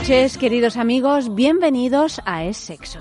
Noches, 0.00 0.36
queridos 0.38 0.76
amigos. 0.76 1.36
Bienvenidos 1.36 2.20
a 2.24 2.42
Es 2.42 2.56
Sexo. 2.56 2.98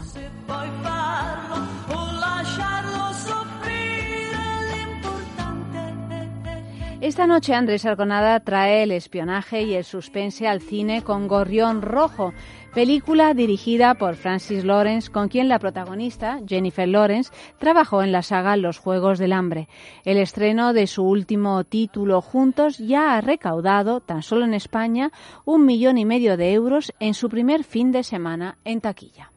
Esta 7.02 7.26
noche 7.26 7.56
Andrés 7.56 7.84
Arconada 7.88 8.40
trae 8.42 8.84
el 8.84 8.92
espionaje 8.92 9.64
y 9.64 9.74
el 9.74 9.84
suspense 9.84 10.48
al 10.48 10.62
cine 10.62 11.02
con 11.02 11.28
Gorrión 11.28 11.82
Rojo, 11.82 12.32
película 12.74 13.34
dirigida 13.34 13.94
por 13.96 14.16
Francis 14.16 14.64
Lawrence, 14.64 15.12
con 15.12 15.30
quien 15.30 15.48
la 15.48 15.60
protagonista, 15.60 16.40
Jennifer 16.48 16.88
Lawrence, 16.88 17.32
trabajó 17.60 18.02
en 18.02 18.12
la 18.12 18.24
saga 18.24 18.58
Los 18.58 18.80
Juegos 18.80 19.20
del 19.20 19.34
Hambre. 19.34 19.68
El 20.06 20.18
estreno 20.18 20.74
de 20.74 20.88
su 20.88 21.04
último 21.04 21.64
título 21.64 22.22
juntos 22.22 22.80
ya 22.80 23.16
ha 23.16 23.22
recaudado, 23.22 24.02
tan 24.02 24.24
solo 24.24 24.46
en 24.46 24.54
España, 24.54 25.12
un 25.46 25.66
millón 25.66 25.98
y 25.98 26.06
medio 26.06 26.36
de 26.38 26.54
euros 26.54 26.94
en 27.00 27.14
su 27.14 27.30
primer 27.30 27.64
fin 27.64 27.92
de 27.92 28.04
semana 28.04 28.58
en 28.64 28.82
taquilla. 28.82 29.32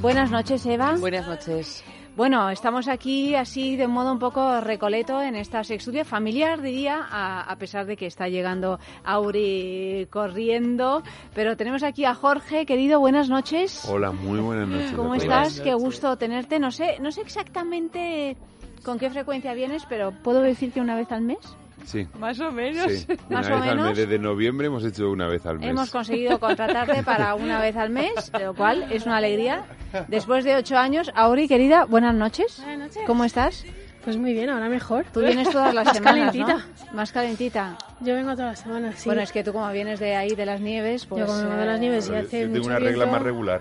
Buenas 0.00 0.30
noches, 0.30 0.64
Eva. 0.64 0.96
Buenas 0.98 1.26
noches. 1.26 1.84
Bueno, 2.20 2.50
estamos 2.50 2.86
aquí 2.86 3.34
así 3.34 3.76
de 3.76 3.86
modo 3.88 4.12
un 4.12 4.18
poco 4.18 4.60
recoleto 4.60 5.22
en 5.22 5.36
esta 5.36 5.64
sextudia 5.64 6.04
familiar, 6.04 6.60
diría, 6.60 7.08
a, 7.10 7.56
pesar 7.56 7.86
de 7.86 7.96
que 7.96 8.04
está 8.04 8.28
llegando 8.28 8.78
Auri 9.04 10.06
corriendo. 10.10 11.02
Pero 11.34 11.56
tenemos 11.56 11.82
aquí 11.82 12.04
a 12.04 12.14
Jorge, 12.14 12.66
querido, 12.66 13.00
buenas 13.00 13.30
noches. 13.30 13.86
Hola, 13.88 14.12
muy 14.12 14.38
buenas 14.38 14.68
noches. 14.68 14.92
¿Cómo 14.92 15.14
estás? 15.14 15.62
Qué 15.62 15.72
gusto 15.72 16.18
tenerte. 16.18 16.58
No 16.58 16.70
sé, 16.70 16.98
no 17.00 17.10
sé 17.10 17.22
exactamente 17.22 18.36
con 18.84 18.98
qué 18.98 19.08
frecuencia 19.08 19.54
vienes, 19.54 19.86
pero 19.88 20.12
¿puedo 20.12 20.42
decir 20.42 20.72
que 20.72 20.82
una 20.82 20.96
vez 20.96 21.10
al 21.12 21.22
mes? 21.22 21.56
Sí. 21.84 22.06
Más 22.18 22.38
o 22.40 22.52
menos. 22.52 22.90
Sí. 22.92 23.06
Más 23.30 23.48
o 23.50 23.58
menos. 23.58 23.96
Desde 23.96 24.18
noviembre 24.18 24.68
hemos 24.68 24.84
hecho 24.84 25.10
una 25.10 25.26
vez 25.28 25.44
al 25.46 25.58
mes. 25.58 25.70
Hemos 25.70 25.90
conseguido 25.90 26.38
contratarte 26.38 27.02
para 27.02 27.34
una 27.34 27.60
vez 27.60 27.76
al 27.76 27.90
mes, 27.90 28.30
lo 28.40 28.54
cual 28.54 28.86
es 28.90 29.06
una 29.06 29.16
alegría. 29.16 29.64
Después 30.08 30.44
de 30.44 30.56
ocho 30.56 30.76
años, 30.76 31.10
Auri, 31.14 31.48
querida, 31.48 31.84
buenas 31.84 32.14
noches. 32.14 32.60
Buenas 32.64 32.88
noches. 32.90 33.02
¿Cómo 33.06 33.24
estás? 33.24 33.64
Pues 34.04 34.16
muy 34.16 34.32
bien, 34.32 34.48
ahora 34.48 34.68
mejor. 34.68 35.04
Tú 35.12 35.20
vienes 35.20 35.50
todas 35.50 35.74
las 35.74 35.84
Más 35.86 35.96
semanas, 35.96 36.32
calentita. 36.32 36.54
¿no? 36.86 36.92
Más 36.96 37.12
calentita. 37.12 37.76
Yo 38.00 38.14
vengo 38.14 38.32
todas 38.32 38.52
las 38.52 38.60
semanas, 38.60 38.94
sí. 38.98 39.06
Bueno, 39.08 39.20
es 39.20 39.30
que 39.30 39.44
tú 39.44 39.52
como 39.52 39.70
vienes 39.72 40.00
de 40.00 40.16
ahí, 40.16 40.34
de 40.34 40.46
las 40.46 40.60
nieves, 40.62 41.04
pues... 41.04 41.20
Yo 41.20 41.26
como 41.26 41.38
vengo 41.42 41.56
de 41.56 41.66
las 41.66 41.80
nieves 41.80 42.06
y 42.06 42.10
Yo 42.12 42.16
hace 42.18 42.28
tengo 42.42 42.54
mucho 42.54 42.66
una 42.68 42.78
regla 42.78 43.04
viento. 43.04 43.12
más 43.12 43.22
regular. 43.22 43.60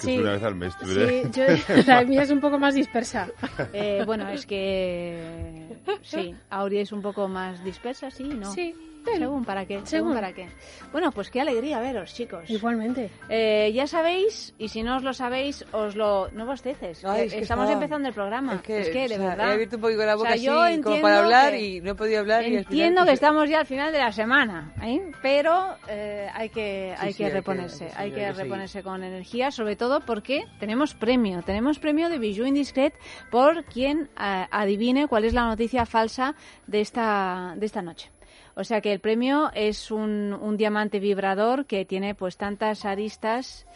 Que 0.00 0.06
Sí. 0.06 0.14
es 0.14 0.20
una 0.20 0.32
vez 0.32 0.42
al 0.42 0.54
mes. 0.54 0.76
¿tú 0.78 0.86
Sí, 0.86 1.22
yo, 1.32 1.44
la 1.86 2.04
mía 2.04 2.22
es 2.22 2.30
un 2.30 2.40
poco 2.40 2.58
más 2.58 2.74
dispersa. 2.74 3.28
Eh, 3.72 4.02
bueno, 4.06 4.28
es 4.28 4.46
que... 4.46 5.76
Sí, 6.02 6.34
Auri 6.48 6.78
es 6.78 6.92
un 6.92 7.02
poco 7.02 7.28
más 7.28 7.62
dispersa, 7.64 8.10
sí, 8.10 8.24
¿no? 8.24 8.50
Sí, 8.52 8.74
Según 9.04 9.44
para 9.44 9.64
qué, 9.66 9.74
según 9.74 9.86
Según. 9.86 10.14
para 10.14 10.32
qué. 10.32 10.48
Bueno, 10.92 11.10
pues 11.12 11.30
qué 11.30 11.40
alegría 11.40 11.80
veros, 11.80 12.14
chicos. 12.14 12.48
igualmente. 12.48 13.10
Eh, 13.28 13.70
ya 13.74 13.86
sabéis, 13.86 14.54
y 14.58 14.68
si 14.68 14.82
no 14.82 14.96
os 14.96 15.02
lo 15.02 15.12
sabéis, 15.12 15.64
os 15.72 15.96
lo... 15.96 16.30
No 16.32 16.46
bosteces. 16.46 17.02
Es 17.04 17.32
que 17.32 17.40
Estamos 17.40 17.68
empezando 17.70 18.08
el 18.08 18.14
programa. 18.14 18.54
Es 18.56 18.60
que, 18.62 18.74
de 18.74 19.04
o 19.04 19.08
sea, 19.08 19.18
verdad... 19.18 19.48
He 19.48 19.52
abierto 19.54 19.76
un 19.76 19.82
poquito 19.82 20.04
la 20.06 20.14
O 20.14 20.18
boca 20.18 20.28
sea, 20.30 20.36
así 20.36 20.44
yo 20.44 20.52
como 20.52 20.66
entiendo 20.66 21.02
para 21.02 21.18
hablar 21.18 21.52
que- 21.52 21.66
y 21.66 21.80
no 21.80 21.90
he 21.92 21.94
podido 21.94 22.20
hablar. 22.20 22.42
y 22.42 22.44
al 22.44 22.50
final, 22.50 22.64
Entiendo 22.64 23.00
que 23.02 23.06
pues, 23.06 23.14
estamos 23.14 23.48
ya 23.50 23.60
al 23.60 23.66
final 23.66 23.92
de 23.92 23.98
la 23.98 24.12
semana, 24.12 24.74
¿eh? 24.82 25.10
pero 25.22 25.76
eh, 25.88 26.28
hay 26.34 26.48
que 26.50 26.94
hay 26.98 27.12
sí, 27.12 27.18
que 27.18 27.24
hay 27.24 27.30
que- 27.30 27.34
reponerse, 27.36 27.90
hay 27.96 28.12
que 28.12 28.32
reponerse 28.32 28.82
con 28.82 29.02
energía, 29.02 29.50
sobre 29.50 29.76
todo 29.76 30.00
porque 30.00 30.44
tenemos 30.58 30.94
premio, 30.94 31.42
tenemos 31.42 31.78
premio 31.78 32.08
de 32.08 32.18
Bijou 32.18 32.46
Indiscret 32.46 32.94
por 33.30 33.64
quien 33.64 34.08
eh, 34.20 34.46
adivine 34.50 35.08
cuál 35.08 35.24
es 35.24 35.32
la 35.32 35.44
noticia 35.46 35.86
falsa 35.86 36.34
de 36.66 36.80
esta 36.80 37.54
de 37.56 37.66
esta 37.66 37.82
noche. 37.82 38.10
O 38.54 38.64
sea 38.64 38.80
que 38.80 38.92
el 38.92 39.00
premio 39.00 39.50
es 39.54 39.90
un, 39.90 40.32
un 40.32 40.56
diamante 40.56 41.00
vibrador 41.00 41.66
que 41.66 41.84
tiene 41.84 42.14
pues 42.14 42.36
tantas 42.36 42.84
aristas 42.84 43.66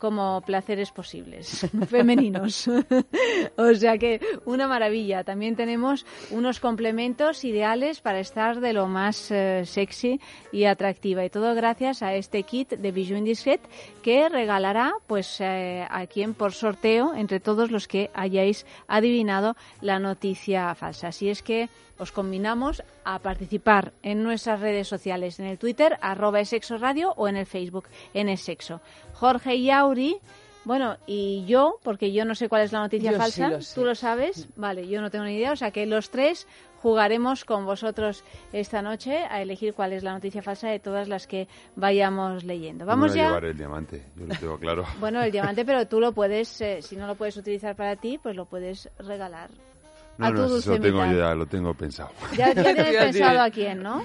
como 0.00 0.40
placeres 0.40 0.90
posibles 0.90 1.68
femeninos. 1.88 2.68
o 3.56 3.74
sea 3.74 3.98
que 3.98 4.20
una 4.46 4.66
maravilla. 4.66 5.22
También 5.22 5.54
tenemos 5.54 6.06
unos 6.30 6.58
complementos 6.58 7.44
ideales 7.44 8.00
para 8.00 8.18
estar 8.18 8.60
de 8.60 8.72
lo 8.72 8.88
más 8.88 9.30
eh, 9.30 9.62
sexy 9.66 10.20
y 10.50 10.64
atractiva. 10.64 11.24
Y 11.24 11.30
todo 11.30 11.54
gracias 11.54 12.02
a 12.02 12.14
este 12.14 12.42
kit 12.42 12.70
de 12.70 12.90
Bijou 12.90 13.18
Indiscret 13.18 13.60
que 14.02 14.28
regalará 14.28 14.94
pues 15.06 15.40
eh, 15.40 15.86
a 15.88 16.06
quien 16.06 16.32
por 16.34 16.52
sorteo 16.52 17.14
entre 17.14 17.38
todos 17.38 17.70
los 17.70 17.86
que 17.86 18.10
hayáis 18.14 18.66
adivinado 18.88 19.54
la 19.82 19.98
noticia 19.98 20.74
falsa. 20.74 21.08
Así 21.08 21.28
es 21.28 21.42
que 21.42 21.68
os 22.00 22.12
combinamos 22.12 22.82
a 23.04 23.18
participar 23.20 23.92
en 24.02 24.22
nuestras 24.22 24.60
redes 24.60 24.88
sociales, 24.88 25.38
en 25.38 25.46
el 25.46 25.58
Twitter, 25.58 25.98
arroba 26.00 26.40
esexo 26.40 26.78
radio 26.78 27.12
o 27.16 27.28
en 27.28 27.36
el 27.36 27.46
Facebook, 27.46 27.88
en 28.14 28.28
esexo. 28.28 28.80
Jorge 29.12 29.54
y 29.56 29.70
Auri, 29.70 30.16
bueno, 30.64 30.96
y 31.06 31.44
yo, 31.46 31.78
porque 31.82 32.12
yo 32.12 32.24
no 32.24 32.34
sé 32.34 32.48
cuál 32.48 32.62
es 32.62 32.72
la 32.72 32.80
noticia 32.80 33.12
Yo 33.12 33.16
sí 33.16 33.22
falsa, 33.22 33.48
lo 33.48 33.62
sé. 33.62 33.74
¿tú 33.74 33.84
lo 33.84 33.94
sabes? 33.94 34.48
Vale, 34.56 34.88
yo 34.88 35.00
no 35.00 35.10
tengo 35.10 35.24
ni 35.24 35.36
idea, 35.36 35.52
o 35.52 35.56
sea 35.56 35.70
que 35.70 35.86
los 35.86 36.10
tres 36.10 36.46
jugaremos 36.82 37.44
con 37.44 37.66
vosotros 37.66 38.24
esta 38.52 38.80
noche 38.80 39.24
a 39.24 39.42
elegir 39.42 39.74
cuál 39.74 39.92
es 39.92 40.02
la 40.02 40.12
noticia 40.12 40.42
falsa 40.42 40.68
de 40.68 40.78
todas 40.78 41.08
las 41.08 41.26
que 41.26 41.46
vayamos 41.76 42.44
leyendo. 42.44 42.86
Vamos 42.86 43.10
voy 43.10 43.20
a 43.20 43.22
ya. 43.22 43.28
llevar 43.28 43.44
el 43.44 43.56
diamante, 43.56 44.06
yo 44.16 44.26
lo 44.26 44.34
tengo 44.34 44.58
claro. 44.58 44.84
Bueno, 44.98 45.22
el 45.22 45.30
diamante, 45.30 45.64
pero 45.64 45.86
tú 45.88 46.00
lo 46.00 46.12
puedes, 46.12 46.60
eh, 46.62 46.80
si 46.80 46.96
no 46.96 47.06
lo 47.06 47.14
puedes 47.14 47.36
utilizar 47.36 47.76
para 47.76 47.96
ti, 47.96 48.18
pues 48.18 48.36
lo 48.36 48.46
puedes 48.46 48.88
regalar 48.98 49.50
No, 50.20 50.26
a 50.26 50.30
tu 50.30 50.36
no, 50.36 50.48
dulce 50.48 50.58
eso 50.60 50.72
lo 50.76 50.80
tengo 50.80 50.98
mitad. 51.02 51.12
yo 51.12 51.18
ya, 51.18 51.34
lo 51.34 51.46
tengo 51.46 51.74
pensado. 51.74 52.10
Ya, 52.36 52.52
ya 52.54 52.62
tienes 52.74 52.96
pensado 52.96 53.40
a 53.40 53.50
quién, 53.50 53.82
¿no? 53.82 54.04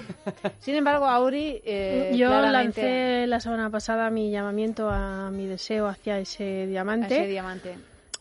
Sin 0.58 0.74
embargo, 0.74 1.06
Auri, 1.06 1.60
eh, 1.64 2.12
Yo 2.16 2.28
claramente 2.28 2.80
lancé 2.82 3.26
la 3.28 3.40
semana 3.40 3.70
pasada 3.70 4.10
mi 4.10 4.30
llamamiento 4.30 4.88
a 4.90 5.30
mi 5.30 5.46
deseo 5.46 5.86
hacia 5.86 6.18
ese 6.18 6.62
a 6.64 6.66
diamante, 6.66 7.14
ese 7.16 7.26
diamante. 7.28 7.76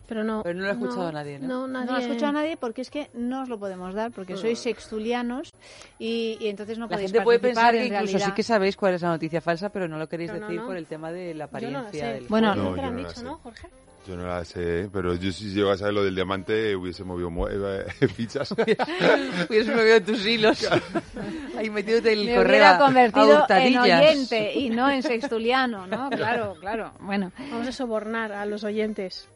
pero 0.08 0.24
no. 0.24 0.44
Pero 0.44 0.56
no 0.56 0.64
lo 0.66 0.70
ha 0.70 0.74
escuchado 0.74 1.12
nadie, 1.12 1.40
¿no? 1.40 1.48
No, 1.48 1.68
nadie. 1.68 1.86
No 1.88 1.92
lo 1.94 1.98
ha 1.98 2.02
escuchado 2.02 2.32
nadie 2.34 2.58
porque 2.58 2.82
es 2.82 2.90
que 2.92 3.10
no 3.16 3.42
os 3.42 3.50
lo 3.50 3.58
podemos 3.58 3.94
dar, 3.96 4.12
porque 4.12 4.36
sois 4.38 4.60
sextulianos 4.60 5.52
y, 5.98 6.38
y 6.40 6.48
entonces 6.50 6.78
no 6.78 6.86
La 6.86 6.90
podéis 6.92 7.12
gente 7.12 7.24
puede 7.24 7.40
pensar 7.40 7.74
que 7.74 7.86
incluso 7.86 8.04
realidad. 8.06 8.26
sí 8.28 8.32
que 8.34 8.44
sabéis 8.44 8.76
cuál 8.78 8.94
es 8.94 9.02
la 9.02 9.10
noticia 9.10 9.42
falsa, 9.42 9.70
pero 9.70 9.88
no 9.88 9.98
lo 9.98 10.08
queréis 10.08 10.32
no, 10.32 10.40
decir 10.42 10.60
no. 10.60 10.68
por 10.68 10.78
el 10.78 10.86
tema 10.86 11.12
de 11.12 11.34
la 11.34 11.46
Yo 11.46 11.70
no 11.72 11.80
apariencia 11.80 12.06
sé. 12.08 12.14
del 12.14 12.28
Bueno, 12.28 12.54
No, 12.56 12.64
No, 12.66 12.76
te 12.76 12.82
lo 12.82 12.88
han 12.88 13.02
no 13.02 13.08
dicho. 13.08 13.24
¿no, 13.24 13.38
Jorge? 13.38 13.68
Yo 14.08 14.16
no 14.16 14.28
la 14.28 14.46
sé, 14.46 14.88
pero 14.94 15.16
yo 15.16 15.32
si 15.32 15.46
llego 15.52 15.72
a 15.72 15.78
saber 15.78 15.96
lo 15.96 16.04
del 16.04 16.14
diamante 16.14 16.76
hubiese 16.76 17.04
movido 17.04 17.32
mu- 17.32 17.48
eh, 17.48 17.86
fichas. 18.16 18.52
Hubieras 19.50 19.68
movido 19.76 20.02
tus 20.02 20.26
hilos. 20.26 20.68
Ahí 21.58 21.70
metiéndote 21.72 22.14
el 22.14 22.26
me 22.26 22.36
correo 22.36 22.50
hubiera 22.52 22.70
a- 22.72 22.76
a 22.76 22.80
convertido 22.80 23.32
en 23.32 23.38
hurtadillas. 23.42 24.02
oyente 24.02 24.54
y 24.54 24.70
no 24.70 24.90
en 24.92 25.02
sextuliano, 25.02 25.88
¿no? 25.88 26.10
Claro, 26.12 26.56
claro. 26.60 26.92
Bueno, 27.00 27.32
Vamos 27.52 27.68
a 27.68 27.72
sobornar 27.72 28.32
a 28.32 28.46
los 28.46 28.64
oyentes. 28.64 29.28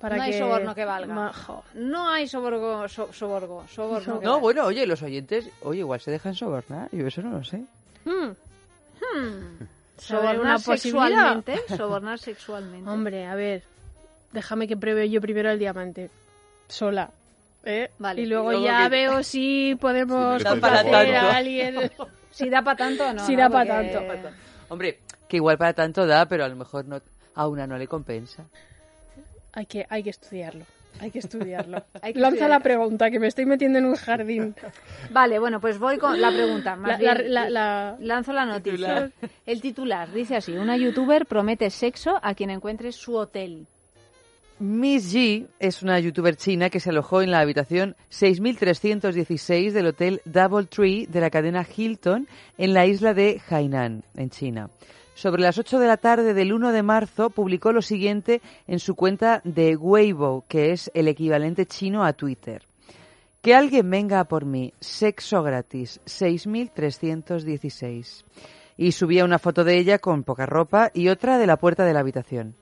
Para 0.00 0.16
no 0.16 0.22
hay 0.22 0.32
soborno 0.34 0.74
que 0.74 0.84
valga. 0.84 1.32
No 1.74 2.08
hay 2.10 2.28
soborgo, 2.28 2.88
so- 2.88 3.12
soborgo, 3.12 3.64
soborno. 3.68 4.20
que 4.20 4.26
No, 4.26 4.40
bueno, 4.40 4.64
oye, 4.64 4.86
los 4.86 5.02
oyentes, 5.02 5.48
oye, 5.62 5.80
igual 5.80 6.00
se 6.00 6.10
dejan 6.10 6.34
sobornar, 6.34 6.88
yo 6.92 7.06
eso 7.06 7.20
no 7.22 7.30
lo 7.38 7.44
sé. 7.44 7.62
Hmm, 8.04 8.30
Sobornar 9.98 10.40
una 10.40 10.58
sexualmente, 10.58 11.58
sobornar 11.76 12.18
sexualmente. 12.18 12.88
Hombre, 12.90 13.26
a 13.26 13.34
ver. 13.34 13.62
Déjame 14.32 14.68
que 14.68 14.76
pruebe 14.76 15.08
yo 15.08 15.20
primero 15.20 15.50
el 15.50 15.58
diamante. 15.58 16.10
Sola. 16.68 17.10
¿eh? 17.64 17.90
Vale. 17.98 18.20
Y 18.22 18.26
luego 18.26 18.52
Y 18.52 18.56
luego 18.56 18.66
ya 18.66 18.82
que- 18.84 18.88
veo 18.90 19.22
si 19.22 19.76
podemos 19.80 20.42
Sí, 20.42 20.48
para 20.60 20.82
tanto. 20.82 20.96
a 20.96 21.00
alguien. 21.36 21.90
Si 22.30 22.50
da 22.50 22.62
para 22.62 22.76
tanto 22.76 23.06
o 23.08 23.12
no. 23.14 23.24
Si 23.26 23.34
¿no? 23.34 23.42
da 23.42 23.50
pa' 23.50 23.64
Porque- 23.64 23.90
tanto. 23.92 24.28
Hombre, 24.68 24.98
que 25.28 25.36
igual 25.36 25.56
para 25.58 25.72
tanto 25.72 26.06
da, 26.06 26.26
pero 26.26 26.44
a 26.44 26.48
lo 26.48 26.56
mejor 26.56 26.84
no, 26.84 27.00
a 27.34 27.48
una 27.48 27.66
no 27.66 27.78
le 27.78 27.86
compensa. 27.88 28.44
Hay 29.52 29.66
que, 29.66 29.86
hay 29.88 30.02
que 30.02 30.10
estudiarlo. 30.10 30.64
Hay 31.00 31.10
que 31.10 31.18
estudiarlo. 31.18 31.82
Hay 32.02 32.12
que 32.14 32.20
Lanza 32.20 32.48
la 32.48 32.60
pregunta, 32.60 33.10
que 33.10 33.18
me 33.20 33.26
estoy 33.26 33.46
metiendo 33.46 33.78
en 33.78 33.84
un 33.86 33.96
jardín. 33.96 34.54
Vale, 35.10 35.38
bueno, 35.38 35.60
pues 35.60 35.78
voy 35.78 35.98
con 35.98 36.20
la 36.20 36.30
pregunta. 36.30 36.76
Más 36.76 36.98
La- 37.00 37.12
la- 37.12 37.14
bien, 37.20 37.34
la- 37.34 37.50
la- 37.50 37.96
Lanzo 38.00 38.32
la 38.32 38.44
noticia. 38.46 39.10
Titular. 39.10 39.10
El 39.44 39.60
titular 39.60 40.12
dice 40.12 40.36
así: 40.36 40.52
Una 40.52 40.76
youtuber 40.76 41.26
promete 41.26 41.70
sexo 41.70 42.18
a 42.22 42.34
quien 42.34 42.50
encuentre 42.50 42.92
su 42.92 43.14
hotel. 43.16 43.66
Miss 44.58 45.14
G 45.14 45.46
es 45.58 45.82
una 45.82 46.00
youtuber 46.00 46.34
china 46.36 46.70
que 46.70 46.80
se 46.80 46.88
alojó 46.88 47.20
en 47.20 47.30
la 47.30 47.40
habitación 47.40 47.94
6316 48.08 49.74
del 49.74 49.86
hotel 49.88 50.22
Double 50.24 50.66
Tree 50.66 51.06
de 51.06 51.20
la 51.20 51.28
cadena 51.28 51.66
Hilton 51.76 52.26
en 52.56 52.72
la 52.72 52.86
isla 52.86 53.12
de 53.12 53.38
Hainan, 53.50 54.02
en 54.16 54.30
China. 54.30 54.70
Sobre 55.16 55.40
las 55.40 55.56
8 55.56 55.78
de 55.78 55.86
la 55.86 55.96
tarde 55.96 56.34
del 56.34 56.52
1 56.52 56.72
de 56.72 56.82
marzo 56.82 57.30
publicó 57.30 57.72
lo 57.72 57.80
siguiente 57.80 58.42
en 58.66 58.78
su 58.78 58.94
cuenta 58.94 59.40
de 59.44 59.74
Weibo, 59.74 60.44
que 60.46 60.72
es 60.72 60.90
el 60.92 61.08
equivalente 61.08 61.64
chino 61.64 62.04
a 62.04 62.12
Twitter. 62.12 62.66
Que 63.40 63.54
alguien 63.54 63.88
venga 63.88 64.22
por 64.24 64.44
mí. 64.44 64.74
Sexo 64.78 65.42
gratis. 65.42 66.02
6.316. 66.04 68.24
Y 68.76 68.92
subía 68.92 69.24
una 69.24 69.38
foto 69.38 69.64
de 69.64 69.78
ella 69.78 70.00
con 70.00 70.22
poca 70.22 70.44
ropa 70.44 70.90
y 70.92 71.08
otra 71.08 71.38
de 71.38 71.46
la 71.46 71.56
puerta 71.56 71.86
de 71.86 71.94
la 71.94 72.00
habitación. 72.00 72.54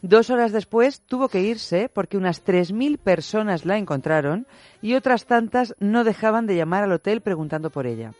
Dos 0.00 0.30
horas 0.30 0.50
después 0.50 1.02
tuvo 1.02 1.28
que 1.28 1.42
irse 1.42 1.90
porque 1.92 2.16
unas 2.16 2.42
3.000 2.42 2.96
personas 2.96 3.66
la 3.66 3.76
encontraron 3.76 4.46
y 4.80 4.94
otras 4.94 5.26
tantas 5.26 5.74
no 5.78 6.04
dejaban 6.04 6.46
de 6.46 6.56
llamar 6.56 6.84
al 6.84 6.92
hotel 6.92 7.20
preguntando 7.20 7.68
por 7.68 7.86
ella. 7.86 8.14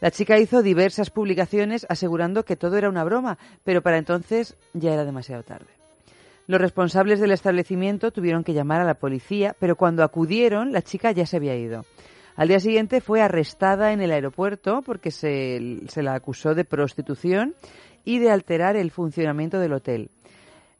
La 0.00 0.10
chica 0.10 0.38
hizo 0.38 0.62
diversas 0.62 1.10
publicaciones 1.10 1.86
asegurando 1.88 2.44
que 2.44 2.56
todo 2.56 2.76
era 2.76 2.88
una 2.88 3.04
broma, 3.04 3.38
pero 3.64 3.82
para 3.82 3.98
entonces 3.98 4.56
ya 4.72 4.92
era 4.92 5.04
demasiado 5.04 5.42
tarde. 5.42 5.66
Los 6.46 6.60
responsables 6.60 7.20
del 7.20 7.32
establecimiento 7.32 8.10
tuvieron 8.10 8.44
que 8.44 8.54
llamar 8.54 8.80
a 8.80 8.84
la 8.84 8.94
policía, 8.94 9.54
pero 9.58 9.76
cuando 9.76 10.02
acudieron 10.02 10.72
la 10.72 10.82
chica 10.82 11.10
ya 11.12 11.26
se 11.26 11.36
había 11.36 11.56
ido. 11.56 11.84
Al 12.36 12.48
día 12.48 12.60
siguiente 12.60 13.00
fue 13.00 13.20
arrestada 13.20 13.92
en 13.92 14.00
el 14.00 14.12
aeropuerto 14.12 14.82
porque 14.82 15.10
se, 15.10 15.80
se 15.88 16.02
la 16.02 16.14
acusó 16.14 16.54
de 16.54 16.64
prostitución 16.64 17.54
y 18.04 18.20
de 18.20 18.30
alterar 18.30 18.76
el 18.76 18.92
funcionamiento 18.92 19.58
del 19.58 19.72
hotel. 19.72 20.10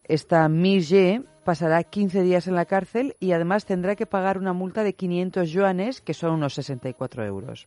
Esta 0.05 0.49
Miss 0.49 0.89
Ye 0.89 1.23
pasará 1.45 1.83
15 1.83 2.23
días 2.23 2.47
en 2.47 2.55
la 2.55 2.65
cárcel 2.65 3.17
y 3.21 3.33
además 3.33 3.67
tendrá 3.67 3.97
que 3.97 4.07
pagar 4.07 4.39
una 4.39 4.53
multa 4.55 4.85
de 4.85 4.95
500 4.95 5.51
yuanes, 5.51 6.01
que 6.01 6.15
son 6.15 6.33
unos 6.33 6.55
64 6.55 7.27
euros. 7.27 7.67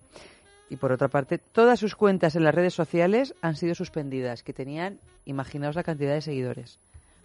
Y 0.71 0.77
por 0.77 0.93
otra 0.93 1.09
parte, 1.09 1.37
todas 1.37 1.81
sus 1.81 1.95
cuentas 1.95 2.37
en 2.37 2.45
las 2.45 2.55
redes 2.55 2.73
sociales 2.73 3.35
han 3.41 3.57
sido 3.57 3.75
suspendidas, 3.75 4.41
que 4.41 4.53
tenían, 4.53 4.99
imaginaos 5.25 5.75
la 5.75 5.83
cantidad 5.83 6.13
de 6.13 6.21
seguidores. 6.21 6.79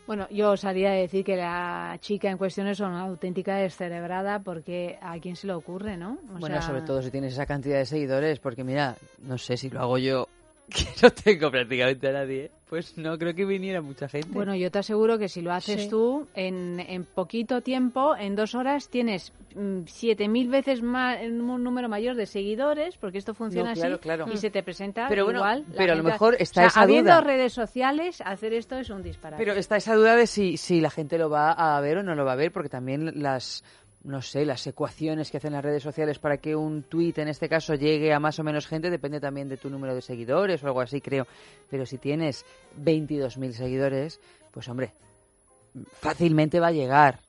Bueno, 0.05 0.27
yo 0.31 0.51
os 0.51 0.65
haría 0.65 0.91
decir 0.91 1.25
que 1.25 1.37
la 1.37 1.97
chica 2.01 2.29
en 2.29 2.39
cuestión 2.39 2.67
es 2.67 2.81
una 2.81 3.03
auténtica 3.03 3.55
descerebrada 3.55 4.41
porque 4.41 4.99
a 5.01 5.17
quién 5.21 5.37
se 5.37 5.47
le 5.47 5.53
ocurre, 5.53 5.97
¿no? 5.97 6.19
O 6.35 6.41
bueno, 6.41 6.57
sea, 6.57 6.63
sobre 6.63 6.83
todo 6.83 7.01
si 7.03 7.13
tienes 7.13 7.35
esa 7.35 7.47
cantidad 7.47 7.79
de 7.79 7.87
seguidores, 7.87 8.41
porque 8.41 8.65
mira, 8.65 8.97
no 9.23 9.39
sé 9.39 9.57
si 9.57 9.71
lo 9.71 9.79
hago 9.79 9.99
yo, 9.99 10.27
que 10.69 10.89
no 11.01 11.11
tengo 11.11 11.49
prácticamente 11.49 12.09
a 12.09 12.13
nadie, 12.13 12.51
pues 12.69 12.99
no 12.99 13.17
creo 13.17 13.33
que 13.35 13.45
viniera 13.45 13.81
mucha 13.81 14.09
gente. 14.09 14.29
Bueno, 14.33 14.55
yo 14.57 14.71
te 14.73 14.81
aseguro 14.81 15.19
que 15.19 15.29
si 15.29 15.41
lo 15.41 15.53
haces 15.53 15.83
Sí. 15.85 15.89
tú, 15.89 16.27
en, 16.35 16.81
en 16.81 17.05
poquito 17.05 17.61
tiempo, 17.61 18.17
en 18.17 18.35
dos 18.35 18.55
horas, 18.57 18.89
tienes 18.89 19.33
mm, 19.55 19.83
siete 19.87 20.27
mil 20.29 20.49
veces 20.49 20.83
más, 20.83 21.19
un 21.23 21.63
número 21.63 21.89
mayor 21.89 22.17
de 22.17 22.27
seguidores, 22.27 22.97
porque 22.97 23.19
esto 23.19 23.35
funciona 23.35 23.71
No, 23.71 23.75
claro, 23.77 23.95
así, 23.95 24.03
claro. 24.03 24.27
y 24.33 24.37
se 24.37 24.51
te 24.51 24.63
presenta 24.65 25.07
Pero 25.09 25.25
bueno, 25.25 25.39
igual. 25.39 25.65
pero 25.77 25.93
a 25.93 25.97
lo 25.97 26.03
mejor 26.03 26.35
está 26.41 26.63
o 26.63 26.63
sea, 26.63 26.67
esa 26.69 26.81
habiendo 26.83 27.13
duda. 27.13 27.21
redes 27.21 27.53
sociales, 27.53 28.21
hacer 28.25 28.53
esto 28.53 28.77
es 28.79 28.91
un 28.91 29.03
disparate. 29.03 29.43
Pero 29.45 29.57
está 29.57 29.77
esa 29.77 29.95
duda 29.95 30.17
de 30.17 30.27
si, 30.27 30.57
si 30.57 30.81
la 30.81 30.91
gente 30.91 31.19
lo 31.19 31.31
va 31.31 31.53
a 31.53 31.81
ver 31.81 31.99
o 31.99 32.03
no 32.03 32.15
lo 32.17 32.25
va 32.25 32.33
a 32.33 32.37
ver, 32.37 32.51
porque 32.51 32.69
también 32.69 33.13
las, 33.23 33.63
no 34.07 34.23
sé, 34.23 34.47
las 34.47 34.65
ecuaciones 34.67 35.31
que 35.31 35.39
hacen 35.39 35.53
las 35.53 35.65
redes 35.65 35.83
sociales 35.83 36.19
para 36.21 36.39
que 36.39 36.55
un 36.55 36.85
tuit, 36.85 37.19
en 37.19 37.29
este 37.29 37.49
caso, 37.49 37.75
llegue 37.75 38.13
a 38.13 38.21
más 38.21 38.39
o 38.39 38.45
menos 38.45 38.67
gente, 38.69 38.89
depende 38.89 39.21
también 39.21 39.49
de 39.49 39.57
tu 39.57 39.69
número 39.69 39.95
de 39.95 40.01
seguidores 40.01 40.63
o 40.63 40.69
algo 40.69 40.81
así, 40.81 41.01
creo. 41.01 41.27
Pero 41.69 41.85
si 41.87 41.99
tienes 41.99 42.47
22.000 42.81 43.51
seguidores, 43.51 44.21
pues 44.53 44.69
hombre, 44.69 44.93
fácilmente 46.01 46.61
va 46.61 46.69
a 46.69 46.73
llegar. 46.73 47.21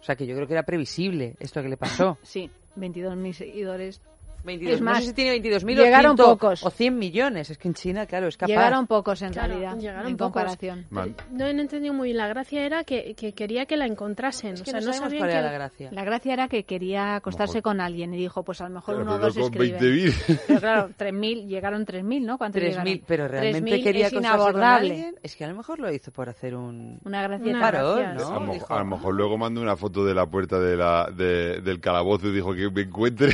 O 0.00 0.04
sea 0.04 0.14
que 0.14 0.26
yo 0.26 0.36
creo 0.36 0.46
que 0.46 0.54
era 0.54 0.62
previsible 0.62 1.34
esto 1.40 1.62
que 1.62 1.68
le 1.68 1.76
pasó. 1.76 2.16
Sí, 2.22 2.48
22.000 2.76 3.32
seguidores. 3.32 4.00
22, 4.44 4.74
Es 4.74 4.80
más, 4.80 4.94
no 4.94 5.00
sé 5.00 5.06
si 5.08 5.12
tiene 5.14 5.36
22.000 5.38 5.76
llegaron 5.76 6.12
o, 6.12 6.16
100 6.16 6.28
pocos. 6.28 6.64
o 6.64 6.70
100 6.70 6.98
millones. 6.98 7.50
Es 7.50 7.58
que 7.58 7.68
en 7.68 7.74
China, 7.74 8.06
claro, 8.06 8.26
es 8.28 8.36
capaz. 8.36 8.48
Llegaron 8.48 8.86
pocos 8.86 9.20
en 9.22 9.32
Claro, 9.32 9.48
realidad, 9.48 9.76
llegaron 9.78 10.06
en 10.08 10.16
pocos. 10.16 10.32
comparación. 10.32 10.86
Man- 10.90 11.14
No 11.30 11.46
he 11.46 11.50
entendido 11.50 11.92
muy 11.94 12.08
bien. 12.08 12.16
La 12.16 12.28
gracia 12.28 12.64
era 12.64 12.84
que, 12.84 13.14
que 13.14 13.32
quería 13.32 13.66
que 13.66 13.76
la 13.76 13.86
encontrasen. 13.86 14.54
Es 14.54 14.60
o 14.62 14.64
que 14.64 14.70
sea, 14.70 14.80
no, 14.80 14.86
no, 14.86 14.92
sabemos 14.92 15.10
sabían 15.10 15.20
cuál 15.20 15.30
que... 15.30 15.36
era 15.38 15.46
la 15.46 15.52
gracia. 15.52 15.88
La 15.92 16.04
gracia 16.04 16.32
era 16.32 16.48
que 16.48 16.64
quería 16.64 17.16
acostarse 17.16 17.54
Mejor. 17.58 17.62
con 17.62 17.80
alguien 17.80 18.14
y 18.14 18.16
dijo, 18.18 18.42
pues 18.42 18.60
a 18.60 18.64
lo 18.68 18.74
mejor 18.74 18.96
uno 18.96 19.12
o 19.14 19.20
Pero 19.20 19.26
dos 19.26 19.34
con 19.50 19.62
escriben. 19.62 19.80
20.000. 19.80 20.40
Pero 20.46 20.60
claro, 20.60 20.88
3.000, 20.98 21.46
llegaron 21.46 21.86
3.000, 21.86 22.24
¿no? 22.24 22.38
¿Cuántos 22.38 22.62
3.000, 22.62 22.68
llegaron? 22.68 23.00
pero 23.06 23.28
realmente 23.28 23.76
3.000 23.78 23.82
quería 23.82 24.06
es 24.06 24.12
acostarse 24.12 24.52
con 24.52 24.62
alguien. 24.62 25.16
Es 25.22 25.36
que 25.36 25.44
a 25.44 25.48
lo 25.48 25.54
mejor 25.54 25.78
lo 25.80 25.92
hizo 25.92 26.10
por 26.12 26.28
hacer 26.28 26.54
un... 26.56 26.98
Una 27.04 27.22
gracia. 27.22 27.50
Una 27.50 27.60
Parón, 27.60 27.98
gracia, 28.00 28.14
¿no? 28.30 28.50
A, 28.50 28.52
Dijo, 28.54 28.74
a 28.74 28.78
lo 28.78 28.84
mejor 28.84 29.14
luego 29.14 29.38
mandó 29.38 29.60
una 29.60 29.76
foto 29.76 30.04
de 30.04 30.14
la 30.14 30.26
puerta 30.26 30.58
de 30.58 30.76
la, 30.76 31.10
de- 31.14 31.60
del 31.60 31.80
calabozo 31.80 32.28
y 32.28 32.32
dijo 32.32 32.54
que 32.54 32.70
me 32.70 32.82
encuentre. 32.82 33.32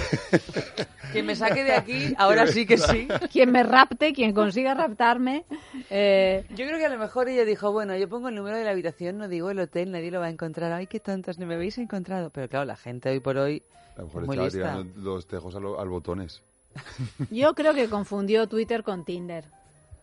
Que 1.13 1.23
me 1.23 1.37
saque 1.37 1.63
de 1.65 1.73
aquí, 1.75 2.15
ahora 2.19 2.47
sí 2.47 2.67
que 2.67 2.79
sí. 2.79 3.07
Quien 3.33 3.53
me 3.53 3.63
rapte, 3.63 4.13
quien 4.13 4.33
consiga 4.33 4.75
raptarme. 4.75 5.45
eh, 5.91 6.45
Yo 6.51 6.67
creo 6.67 6.79
que 6.79 6.87
a 6.87 6.89
lo 6.89 6.99
mejor 6.99 7.29
ella 7.29 7.45
dijo, 7.45 7.71
bueno, 7.73 7.97
yo 7.97 8.09
pongo 8.09 8.29
el 8.29 8.35
número 8.35 8.57
de 8.57 8.65
la 8.65 8.71
habitación, 8.71 9.19
no 9.19 9.29
digo 9.29 9.51
el 9.51 9.59
hotel, 9.61 9.93
nadie 9.93 10.11
lo 10.11 10.21
va 10.21 10.27
a 10.27 10.31
encontrar. 10.31 10.73
Ay, 10.73 10.87
qué 10.87 10.99
tontos, 11.01 11.39
no 11.39 11.47
me 11.47 11.55
habéis 11.55 11.79
encontrado. 11.79 12.31
Pero 12.31 12.49
claro, 12.49 12.65
la 12.65 12.77
gente 12.77 13.11
hoy 13.11 13.21
por 13.21 13.37
hoy 13.37 13.63
A 13.97 14.01
lo 14.01 14.07
mejor 14.07 14.23
es 14.23 14.27
muy 14.27 14.37
estaba 14.37 14.47
lista. 14.49 14.59
tirando 14.83 15.01
los 15.11 15.27
tejos 15.27 15.55
a, 15.55 15.61
lo- 15.61 15.81
al 15.81 15.89
botones. 15.89 16.43
yo 17.31 17.55
creo 17.55 17.73
que 17.75 17.89
confundió 17.89 18.47
Twitter 18.49 18.83
con 18.83 19.05
Tinder. 19.05 19.45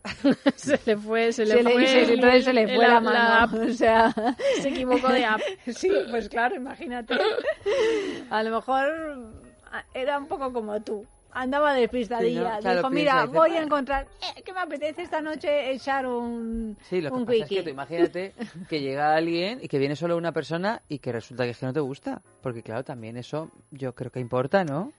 se 0.56 0.80
le 0.86 0.98
fue, 0.98 1.32
se 1.32 1.46
le 1.46 1.54
Se 1.54 1.64
le, 1.64 1.72
fue. 1.72 1.88
se 1.88 2.06
le- 2.08 2.14
entonces 2.16 2.44
se 2.46 2.54
le 2.54 2.62
el- 2.64 2.76
fue 2.76 2.86
la 2.88 2.94
la 2.96 3.00
mano. 3.00 3.20
app. 3.46 3.54
O 3.70 3.74
sea, 3.74 4.14
Se 4.62 4.70
equivocó 4.70 5.10
de 5.10 5.26
app. 5.26 5.40
sí, 5.74 5.90
pues 6.10 6.28
claro, 6.30 6.56
imagínate. 6.56 7.16
A 8.30 8.44
lo 8.44 8.52
mejor 8.56 9.44
era 9.94 10.18
un 10.18 10.28
poco 10.28 10.52
como 10.54 10.80
tú. 10.82 11.06
Andaba 11.36 11.74
despistadilla. 11.74 12.42
Sí, 12.42 12.56
¿no? 12.56 12.60
Claro, 12.62 12.78
Dijo, 12.78 12.90
piensa, 12.92 13.14
mira, 13.14 13.22
dice, 13.26 13.38
voy 13.38 13.52
a 13.58 13.62
encontrar... 13.64 14.08
Eh, 14.38 14.44
¿Qué 14.44 14.54
me 14.54 14.60
apetece 14.60 15.02
esta 15.02 15.20
noche 15.20 15.72
echar 15.72 16.06
un, 16.06 16.78
Sí, 16.88 17.02
lo 17.02 17.10
que 17.10 17.16
un 17.16 17.26
pasa 17.26 17.38
es 17.38 17.44
quickie?". 17.46 17.56
que 17.58 17.64
tú 17.64 17.70
imagínate 17.70 18.34
que 18.70 18.82
llega 18.82 19.16
alguien 19.16 19.60
y 19.62 19.68
que 19.68 19.80
viene 19.80 19.96
solo 19.96 20.16
una 20.16 20.32
persona 20.32 20.84
y 20.90 21.00
que 21.00 21.12
resulta 21.12 21.44
que 21.46 21.50
es 21.52 21.58
que 21.58 21.66
no 21.66 21.74
te 21.74 21.80
gusta. 21.80 22.22
Porque 22.44 22.62
claro, 22.62 22.84
también 22.84 23.18
eso 23.18 23.50
yo 23.72 23.96
creo 23.96 24.12
que 24.12 24.20
importa, 24.20 24.64
¿no? 24.64 24.92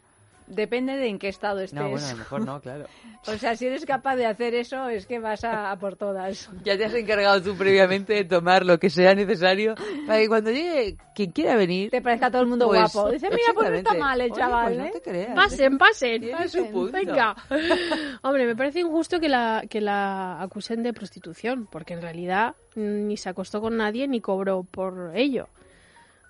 Depende 0.47 0.97
de 0.97 1.09
en 1.09 1.19
qué 1.19 1.29
estado 1.29 1.61
estés. 1.61 1.81
No, 1.81 1.89
bueno, 1.89 2.07
a 2.07 2.11
lo 2.11 2.17
mejor 2.19 2.45
no, 2.45 2.61
claro. 2.61 2.87
O 3.27 3.39
sea, 3.39 3.57
si 3.57 3.67
eres 3.67 3.87
capaz 3.87 4.17
de 4.17 4.27
hacer 4.27 4.55
eso, 4.55 4.91
es 4.91 5.07
que 5.07 5.19
vas 5.19 5.45
a, 5.45 5.71
a 5.71 5.79
por 5.79 5.97
todas. 5.97 6.51
Ya 6.63 6.77
te 6.77 6.85
has 6.85 6.93
encargado 6.93 7.41
tú 7.41 7.57
previamente 7.57 8.13
de 8.13 8.25
tomar 8.25 8.67
lo 8.67 8.79
que 8.79 8.91
sea 8.91 9.15
necesario 9.15 9.75
para 10.07 10.19
que 10.19 10.29
cuando 10.29 10.51
llegue 10.51 10.99
quien 11.15 11.31
quiera 11.33 11.57
venir... 11.57 11.91
Te 11.91 12.03
parezca 12.03 12.31
todo 12.31 12.43
el 12.43 12.49
mundo 12.49 12.67
pues, 12.67 12.93
guapo. 12.93 13.11
Dice, 13.11 13.31
mira, 13.31 13.55
pues 13.55 13.71
no 13.71 13.77
está 13.77 13.95
mal 13.95 14.21
el 14.21 14.31
Oye, 14.31 14.41
chaval, 14.41 14.67
pues 14.67 14.79
no 14.79 14.85
¿eh? 14.85 14.91
te 14.93 15.01
creas. 15.01 15.35
Pasen, 15.35 15.79
pasen. 15.79 16.21
Tiene 16.21 16.49
su 16.49 16.59
pasen, 16.59 16.73
punto. 16.73 16.93
Venga. 16.93 17.35
Hombre, 18.23 18.47
me 18.47 18.55
parece 18.55 18.81
injusto 18.81 19.19
que 19.19 19.31
la, 19.31 19.65
que 19.71 19.81
la 19.81 20.43
acusen 20.43 20.83
de 20.83 20.93
prostitución, 20.93 21.67
porque 21.73 21.95
en 21.95 22.03
realidad 22.03 22.57
mm, 22.75 23.07
ni 23.07 23.17
se 23.17 23.31
acostó 23.31 23.63
con 23.63 23.79
nadie 23.79 24.07
ni 24.07 24.21
cobró 24.21 24.65
por 24.65 25.13
ello. 25.15 25.49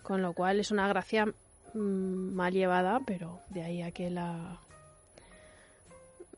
Con 0.04 0.22
lo 0.22 0.32
cual 0.32 0.60
es 0.60 0.70
una 0.70 0.86
gracia 0.86 1.26
mm, 1.74 2.34
mal 2.34 2.52
llevada, 2.52 3.00
pero 3.06 3.40
de 3.50 3.62
ahí 3.62 3.82
a 3.82 3.90
que 3.90 4.08
la 4.10 4.58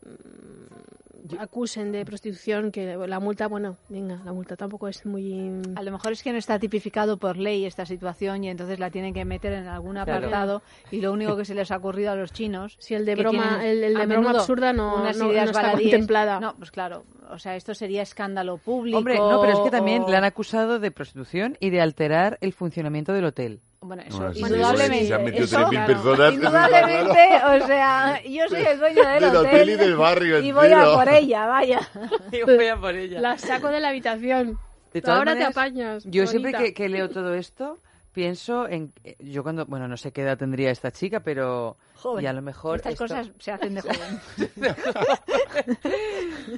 mm, 0.05 1.39
acusen 1.39 1.91
de 1.91 2.05
prostitución, 2.05 2.71
que 2.71 2.95
la 2.95 3.19
multa, 3.19 3.47
bueno, 3.47 3.75
venga, 3.89 4.21
la 4.23 4.31
multa 4.31 4.55
tampoco 4.55 4.87
es 4.87 5.05
muy... 5.05 5.61
A 5.75 5.83
lo 5.83 5.91
mejor 5.91 6.13
es 6.13 6.23
que 6.23 6.31
no 6.31 6.37
está 6.37 6.57
tipificado 6.57 7.17
por 7.17 7.35
ley 7.37 7.65
esta 7.65 7.85
situación 7.85 8.43
y 8.45 8.49
entonces 8.49 8.79
la 8.79 8.89
tienen 8.91 9.13
que 9.13 9.25
meter 9.25 9.51
en 9.53 9.67
algún 9.67 9.93
Claro. 9.95 10.13
apartado 10.13 10.61
y 10.91 11.01
lo 11.01 11.11
único 11.11 11.35
que 11.35 11.43
se 11.43 11.53
les 11.53 11.69
ha 11.71 11.77
ocurrido 11.77 12.11
a 12.11 12.15
los 12.15 12.31
chinos 12.31 12.77
Si 12.79 12.93
el 12.93 13.03
de 13.05 13.15
broma, 13.15 13.65
el, 13.65 13.83
el 13.83 13.93
de 13.95 14.05
broma 14.05 14.31
absurda 14.31 14.71
no, 14.73 14.95
unas 15.01 15.17
no- 15.17 15.29
ideas 15.31 15.45
no 15.45 15.51
está 15.51 15.61
baladíes. 15.63 15.91
contemplada. 15.91 16.39
No, 16.39 16.55
pues 16.55 16.71
claro, 16.71 17.03
o 17.29 17.39
sea, 17.39 17.55
esto 17.57 17.73
sería 17.73 18.03
escándalo 18.03 18.57
público. 18.57 18.97
Hombre, 18.99 19.17
no, 19.17 19.41
pero 19.41 19.53
es 19.53 19.59
que 19.59 19.71
también 19.71 20.03
o- 20.03 20.09
le 20.09 20.15
han 20.15 20.23
acusado 20.23 20.79
de 20.79 20.91
prostitución 20.91 21.57
y 21.59 21.71
de 21.71 21.81
alterar 21.81 22.37
el 22.41 22.53
funcionamiento 22.53 23.11
del 23.11 23.25
hotel. 23.25 23.59
Bueno, 23.79 24.01
eso 24.05 24.17
Bueno, 24.17 24.33
sí, 24.33 24.39
indudablemente. 24.41 25.07
se 25.07 25.13
han 25.13 25.23
metido 25.23 25.43
eso, 25.45 25.57
3.000 25.59 25.69
claro, 25.69 25.87
personas, 25.87 26.33
Indudablemente, 26.33 27.63
o 27.63 27.67
sea, 27.67 28.23
yo 28.23 28.47
soy 28.49 28.61
el 28.63 28.79
dueño 28.79 29.07
del, 29.07 29.23
Del 29.23 29.35
hotel 29.35 29.69
y 29.69 29.75
del 29.75 29.95
barrio 29.95 30.39
y 30.39 30.51
voy 30.51 30.71
a 30.71 30.83
por 30.85 31.09
ella, 31.09 31.45
vaya. 31.45 31.87
Y 32.31 32.41
voy 32.41 32.67
a 32.67 32.75
por 32.77 32.95
ella. 32.95 33.21
La 33.21 33.37
saco 33.37 33.67
de 33.69 33.79
la 33.79 33.89
habitación. 33.89 34.57
De 34.93 35.01
todas 35.01 35.19
Ahora 35.19 35.31
maneras, 35.31 35.53
te 35.53 35.59
apañas. 35.59 36.03
Yo 36.05 36.25
siempre 36.27 36.53
que, 36.53 36.73
que 36.73 36.89
leo 36.89 37.09
todo 37.09 37.33
esto 37.35 37.77
pienso 38.13 38.67
en... 38.67 38.93
eh, 39.03 39.15
Yo 39.19 39.43
cuando... 39.43 39.65
Bueno, 39.67 39.87
no 39.87 39.95
sé 39.95 40.11
qué 40.11 40.23
edad 40.23 40.37
tendría 40.39 40.71
esta 40.71 40.91
chica, 40.91 41.19
pero... 41.19 41.77
Joven. 41.95 42.23
Y 42.23 42.27
a 42.27 42.33
lo 42.33 42.41
mejor... 42.41 42.77
Estas 42.77 42.93
esto- 42.93 43.03
cosas 43.05 43.29
se 43.37 43.51
hacen 43.51 43.75
de 43.75 43.81
joven. 43.81 44.19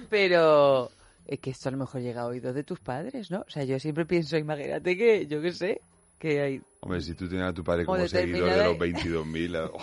Pero 0.09 0.91
es 1.25 1.39
que 1.39 1.51
esto 1.51 1.69
a 1.69 1.71
lo 1.71 1.77
mejor 1.77 2.01
llega 2.01 2.21
a 2.21 2.25
oídos 2.27 2.55
de 2.55 2.63
tus 2.63 2.79
padres, 2.79 3.29
¿no? 3.31 3.41
O 3.41 3.49
sea, 3.49 3.63
yo 3.63 3.79
siempre 3.79 4.05
pienso, 4.05 4.37
imagínate 4.37 4.97
que, 4.97 5.27
yo 5.27 5.41
qué 5.41 5.51
sé, 5.51 5.81
que 6.19 6.41
hay 6.41 6.61
Hombre, 6.81 7.01
si 7.01 7.13
tú 7.13 7.27
tienes 7.27 7.47
a 7.47 7.53
tu 7.53 7.63
padre 7.63 7.85
como 7.85 8.07
seguidor 8.07 8.49
de 8.49 8.63
los 8.63 8.77
22.000... 8.77 9.71
oh. 9.73 9.79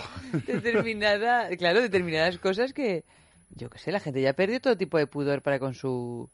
determinada, 0.47 1.55
claro, 1.57 1.83
determinadas 1.83 2.39
cosas 2.39 2.73
que, 2.73 3.05
yo 3.51 3.69
qué 3.69 3.79
sé, 3.79 3.93
la 3.93 4.01
gente 4.01 4.23
ya 4.23 4.33
perdió 4.33 4.61
todo 4.61 4.77
tipo 4.77 4.97
de 4.97 5.07
pudor 5.07 5.43
para 5.43 5.59
con 5.59 5.75
su, 5.75 6.31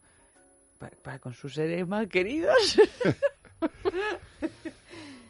para, 0.78 0.96
para 0.98 1.18
con 1.18 1.34
sus 1.34 1.54
seres 1.54 1.86
más 1.88 2.06
queridos. 2.06 2.78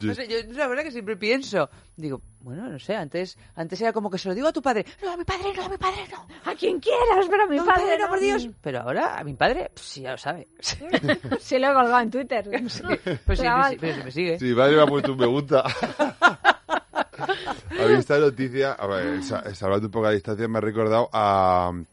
Yo- 0.03 0.09
No 0.09 0.15
sé, 0.15 0.29
yo 0.29 0.37
la 0.53 0.67
verdad 0.69 0.83
que 0.83 0.91
siempre 0.91 1.17
pienso, 1.17 1.71
digo, 1.97 2.21
bueno, 2.41 2.69
no 2.69 2.79
sé, 2.79 2.95
antes, 2.97 3.39
antes 3.55 3.81
era 3.81 3.93
como 3.93 4.11
que 4.11 4.19
se 4.19 4.29
lo 4.29 4.35
digo 4.35 4.49
a 4.49 4.53
tu 4.53 4.61
padre, 4.61 4.85
no, 5.03 5.13
a 5.13 5.17
mi 5.17 5.25
padre 5.25 5.53
no, 5.57 5.65
a 5.65 5.69
mi 5.69 5.79
padre 5.79 6.05
no. 6.11 6.27
A 6.51 6.55
quien 6.55 6.81
quieras, 6.81 7.27
pero 7.31 7.45
a 7.45 7.47
mi 7.47 7.57
No, 7.57 7.65
padre 7.65 7.97
no, 7.99 8.05
no. 8.05 8.09
por 8.11 8.21
Dios. 8.21 8.49
Pero 8.61 8.81
ahora, 8.81 9.19
a 9.19 9.25
mi 9.25 9.35
padre, 9.35 9.71
pues, 9.75 9.87
sí, 9.87 10.03
ya 10.03 10.13
lo 10.13 10.19
sabe. 10.19 10.49
Se 11.41 11.59
lo 11.59 11.71
he 11.71 11.75
colgado 11.75 12.01
en 12.01 12.11
Twitter. 12.11 12.45
Pero 12.51 12.69
sí, 12.69 12.83
me, 12.85 13.37
Chaval. 13.37 13.77
pero 13.81 13.95
sí 13.97 14.01
me 14.05 14.11
sigue. 14.11 14.39
Sí, 14.39 14.45
mi 14.47 14.55
padre 14.55 14.77
me 14.77 14.83
ha 14.83 14.87
puesto 14.87 15.13
un 15.13 15.19
me 15.19 15.27
gusta. 15.27 15.63
a 15.63 17.87
mí 17.89 17.95
esta 17.99 18.19
noticia, 18.19 18.73
a 18.73 18.87
ver, 18.87 19.23
sa- 19.23 19.55
salvando 19.55 19.87
un 19.87 19.93
poco 19.93 20.07
la 20.07 20.13
distancia, 20.13 20.49
me 20.49 20.59
ha 20.59 20.61
recordado 20.61 21.09
a 21.13 21.71
um, 21.71 21.85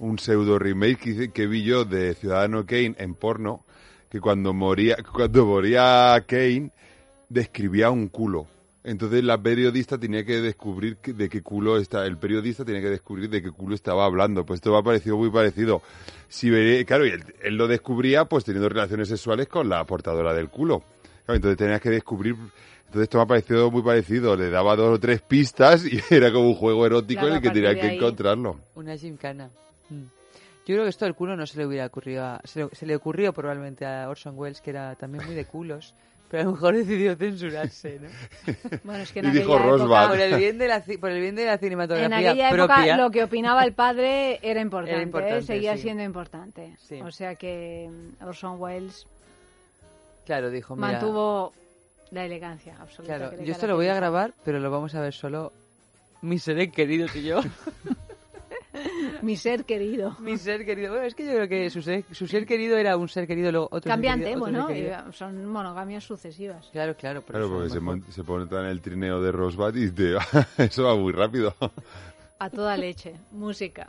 un 0.00 0.18
pseudo 0.18 0.58
remake 0.58 1.16
que, 1.16 1.32
que 1.32 1.46
vi 1.46 1.62
yo 1.62 1.84
de 1.84 2.14
Ciudadano 2.14 2.66
Kane 2.66 2.94
en 2.98 3.14
porno, 3.14 3.64
que 4.10 4.20
cuando 4.20 4.52
moría, 4.52 4.96
cuando 5.12 5.46
moría 5.46 6.22
Kane, 6.26 6.70
describía 7.32 7.90
un 7.90 8.08
culo. 8.08 8.46
Entonces 8.84 9.22
la 9.22 9.40
periodista 9.40 9.96
tenía 9.96 10.24
que 10.24 10.40
descubrir 10.40 10.98
de 10.98 11.28
qué 11.28 11.40
culo 11.40 11.76
está, 11.78 12.04
el 12.04 12.18
periodista 12.18 12.64
tenía 12.64 12.80
que 12.80 12.90
descubrir 12.90 13.30
de 13.30 13.40
qué 13.40 13.50
culo 13.52 13.74
estaba 13.76 14.04
hablando. 14.04 14.44
Pues 14.44 14.58
esto 14.58 14.72
me 14.72 14.78
ha 14.78 14.82
parecido 14.82 15.16
muy 15.16 15.30
parecido. 15.30 15.82
Si 16.28 16.50
veré, 16.50 16.84
claro, 16.84 17.06
y 17.06 17.10
él, 17.10 17.22
él 17.42 17.56
lo 17.56 17.68
descubría 17.68 18.24
pues 18.24 18.44
teniendo 18.44 18.68
relaciones 18.68 19.08
sexuales 19.08 19.46
con 19.46 19.68
la 19.68 19.84
portadora 19.84 20.34
del 20.34 20.48
culo. 20.48 20.80
Claro, 21.24 21.36
entonces 21.36 21.58
tenías 21.58 21.80
que 21.80 21.90
descubrir. 21.90 22.34
Entonces 22.86 23.02
esto 23.04 23.18
me 23.18 23.22
ha 23.22 23.26
parecido 23.26 23.70
muy 23.70 23.82
parecido. 23.82 24.34
Le 24.36 24.50
daba 24.50 24.74
dos 24.74 24.96
o 24.96 24.98
tres 25.00 25.22
pistas 25.22 25.84
y 25.86 26.00
era 26.14 26.32
como 26.32 26.48
un 26.48 26.54
juego 26.56 26.84
erótico 26.84 27.20
Claro, 27.20 27.36
en 27.36 27.36
el 27.36 27.42
que 27.42 27.50
tenía 27.50 27.74
que 27.76 27.86
ahí- 27.86 27.96
encontrarlo. 27.96 28.58
Una 28.74 28.96
gimcana. 28.96 29.48
Mm. 29.90 30.02
Yo 30.64 30.74
creo 30.74 30.82
que 30.84 30.90
esto 30.90 31.04
del 31.04 31.14
culo 31.14 31.36
no 31.36 31.46
se 31.46 31.56
le 31.58 31.66
hubiera 31.66 31.86
ocurrido 31.86 32.24
a- 32.24 32.40
se, 32.44 32.64
le, 32.64 32.68
se 32.74 32.84
le 32.86 32.96
ocurrió 32.96 33.32
probablemente 33.32 33.86
a 33.86 34.08
Orson 34.08 34.34
Welles, 34.36 34.60
que 34.60 34.70
era 34.70 34.96
también 34.96 35.24
muy 35.24 35.34
de 35.36 35.44
culos, 35.44 35.94
pero 36.32 36.42
a 36.44 36.46
lo 36.46 36.52
mejor 36.52 36.74
decidió 36.74 37.14
censurarse, 37.14 38.00
¿no? 38.00 38.08
Bueno, 38.84 39.02
es 39.02 39.12
que 39.12 39.18
en 39.20 39.26
Y 39.26 39.30
dijo 39.32 39.52
aquella 39.54 39.66
época- 39.68 39.82
Rosbach. 39.84 40.08
Por 40.08 40.20
el 40.20 40.34
bien 40.36 40.56
de 40.58 40.66
la, 40.66 40.80
por 40.98 41.10
el 41.10 41.20
bien 41.20 41.34
de 41.36 41.44
la 41.44 41.52
En 41.52 41.58
cinematografía 41.60 42.16
aquella 42.30 42.48
época 42.48 42.74
propia. 42.74 42.96
lo 42.96 43.10
que 43.10 43.22
opinaba 43.22 43.64
el 43.64 43.74
padre 43.74 44.40
era 44.42 44.60
importante, 44.62 44.94
Era 44.94 45.02
importante, 45.02 45.38
¿eh? 45.38 45.42
seguía 45.42 45.76
sí. 45.76 45.82
siendo 45.82 46.02
importante. 46.02 46.74
Sí. 46.88 47.00
O 47.02 47.10
sea 47.12 47.34
que 47.36 47.88
mm, 48.20 48.24
Orson 48.24 48.60
Welles 48.60 49.06
Claro, 50.24 50.50
dijo, 50.50 50.74
mira, 50.74 50.92
mantuvo 50.92 51.52
la 52.10 52.24
elegancia 52.24 52.76
absoluta. 52.80 53.16
claro, 53.18 53.42
yo 53.42 53.52
esto 53.52 53.66
lo 53.66 53.76
voy 53.76 53.88
a 53.88 53.94
grabar, 53.94 54.32
pero 54.44 54.58
lo 54.58 54.70
vamos 54.70 54.94
a 54.94 55.00
ver 55.00 55.12
solo 55.12 55.52
mis 56.22 56.42
seres 56.42 56.72
queridos 56.72 57.14
y 57.14 57.24
yo. 57.24 57.40
Mi 59.22 59.36
ser 59.36 59.64
querido. 59.64 60.16
Mi 60.20 60.36
ser 60.38 60.64
querido. 60.64 60.90
Bueno, 60.92 61.06
es 61.06 61.14
que 61.14 61.24
yo 61.26 61.32
creo 61.32 61.48
que 61.48 61.70
su 61.70 61.82
ser, 61.82 62.04
su 62.12 62.26
ser 62.26 62.46
querido 62.46 62.76
era 62.78 62.96
un 62.96 63.08
ser 63.08 63.26
querido, 63.26 63.50
luego 63.52 63.66
otro 63.66 63.82
ser 63.82 63.90
Cambiante, 63.92 64.24
querido, 64.26 64.42
otro 64.44 64.66
ser 64.66 64.74
querido. 64.74 64.92
eh, 64.94 65.12
son 65.12 65.46
monogamias 65.46 66.04
sucesivas. 66.04 66.68
Claro, 66.72 66.96
claro. 66.96 67.22
por 67.22 67.30
Claro, 67.32 67.48
porque 67.48 67.68
lo 67.68 67.74
se, 67.74 67.80
mon- 67.80 68.04
se 68.12 68.24
pone 68.24 68.46
tan 68.46 68.66
el 68.66 68.80
trineo 68.80 69.20
de 69.22 69.32
Rosbach 69.32 69.74
y 69.76 69.90
te- 69.90 70.16
eso 70.58 70.84
va 70.84 70.96
muy 70.96 71.12
rápido. 71.12 71.54
A 72.38 72.50
toda 72.50 72.76
leche. 72.76 73.14
Música. 73.32 73.88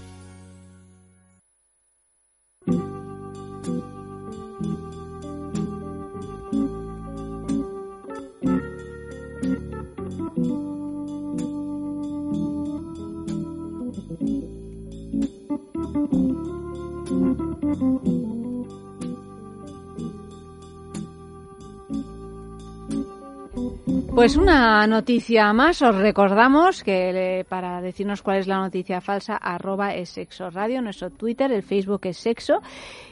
Pues 24.13 24.35
una 24.35 24.85
noticia 24.87 25.51
más, 25.53 25.81
os 25.81 25.95
recordamos 25.95 26.83
que 26.83 27.39
eh, 27.39 27.45
para 27.45 27.81
decirnos 27.81 28.21
cuál 28.21 28.39
es 28.39 28.47
la 28.47 28.57
noticia 28.57 28.99
falsa, 28.99 29.37
arroba 29.37 29.95
es 29.95 30.09
sexo 30.09 30.49
radio, 30.49 30.81
nuestro 30.81 31.09
Twitter, 31.09 31.51
el 31.51 31.63
Facebook 31.63 32.01
es 32.03 32.17
sexo 32.17 32.61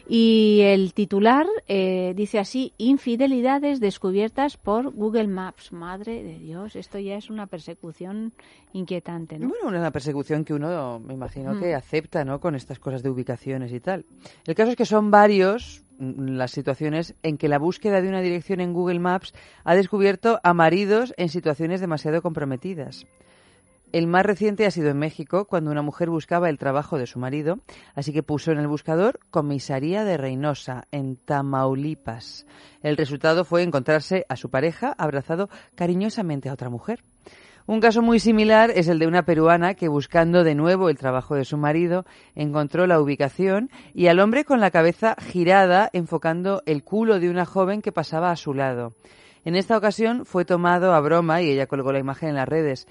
y 0.07 0.59
el 0.61 0.93
titular 0.93 1.47
eh, 1.67 2.13
dice 2.15 2.37
así, 2.37 2.73
infidelidades 2.77 3.79
descubiertas 3.79 4.57
por 4.57 4.91
Google 4.93 5.27
Maps. 5.27 5.71
Madre 5.71 6.21
de 6.21 6.37
Dios, 6.37 6.75
esto 6.75 6.99
ya 6.99 7.15
es 7.15 7.29
una 7.29 7.47
persecución 7.47 8.33
inquietante, 8.73 9.39
¿no? 9.39 9.47
Bueno, 9.47 9.79
una 9.79 9.91
persecución 9.91 10.43
que 10.43 10.53
uno, 10.53 10.99
me 10.99 11.13
imagino 11.13 11.57
que 11.59 11.73
Mm. 11.73 11.77
acepta, 11.77 12.25
¿no? 12.25 12.39
Con 12.39 12.55
estas 12.55 12.77
cosas 12.77 13.01
de 13.01 13.09
ubicaciones 13.09 13.71
y 13.71 13.79
tal. 13.79 14.05
El 14.45 14.53
caso 14.53 14.71
es 14.71 14.75
que 14.75 14.85
son 14.85 15.09
varios 15.09 15.83
las 15.99 16.51
situaciones 16.51 17.13
en 17.23 17.37
que 17.37 17.49
la 17.49 17.59
búsqueda 17.59 18.01
de 18.01 18.09
una 18.09 18.21
dirección 18.21 18.61
en 18.61 18.73
Google 18.73 18.99
Maps 18.99 19.33
ha 19.63 19.75
descubierto 19.75 20.39
a 20.43 20.53
maridos 20.53 21.13
en 21.17 21.29
situaciones 21.29 21.81
demasiado 21.81 22.21
comprometidas. 22.21 23.05
El 23.91 24.05
más 24.05 24.23
reciente 24.23 24.67
ha 24.67 24.71
sido 24.71 24.89
en 24.89 24.99
México, 24.99 25.45
cuando 25.45 25.71
una 25.71 25.81
mujer 25.81 26.11
buscaba 26.11 26.49
el 26.49 26.59
trabajo 26.59 26.99
de 26.99 27.07
su 27.07 27.17
marido, 27.17 27.59
así 27.95 28.13
que 28.13 28.21
puso 28.21 28.51
en 28.51 28.59
el 28.59 28.67
buscador 28.67 29.19
Comisaría 29.31 30.03
de 30.03 30.15
Reynosa, 30.15 30.85
en 30.91 31.15
Tamaulipas. 31.15 32.45
El 32.83 32.97
resultado 32.97 33.45
fue 33.45 33.63
encontrarse 33.63 34.25
a 34.29 34.35
su 34.35 34.51
pareja 34.51 34.93
abrazado 34.95 35.49
cariñosamente 35.73 36.49
a 36.49 36.53
otra 36.53 36.69
mujer. 36.69 37.03
Un 37.69 37.81
caso 37.81 38.01
muy 38.01 38.19
similar 38.19 38.71
es 38.71 38.87
el 38.87 38.97
de 38.97 39.05
una 39.05 39.21
peruana 39.21 39.75
que 39.75 39.89
buscando 39.89 40.43
de 40.43 40.55
nuevo 40.55 40.89
el 40.89 40.97
trabajo 40.97 41.35
de 41.35 41.45
su 41.45 41.55
marido 41.55 42.03
encontró 42.33 42.87
la 42.87 42.99
ubicación 42.99 43.69
y 43.93 44.07
al 44.07 44.19
hombre 44.21 44.43
con 44.43 44.59
la 44.59 44.71
cabeza 44.71 45.15
girada 45.19 45.87
enfocando 45.93 46.63
el 46.65 46.83
culo 46.83 47.19
de 47.19 47.29
una 47.29 47.45
joven 47.45 47.83
que 47.83 47.91
pasaba 47.91 48.31
a 48.31 48.37
su 48.37 48.55
lado. 48.55 48.93
En 49.45 49.55
esta 49.55 49.77
ocasión 49.77 50.25
fue 50.25 50.45
tomado 50.45 50.95
a 50.95 50.99
broma 50.99 51.43
y 51.43 51.51
ella 51.51 51.67
colgó 51.67 51.93
la 51.93 51.99
imagen 51.99 52.29
en 52.29 52.35
las 52.37 52.49
redes. 52.49 52.87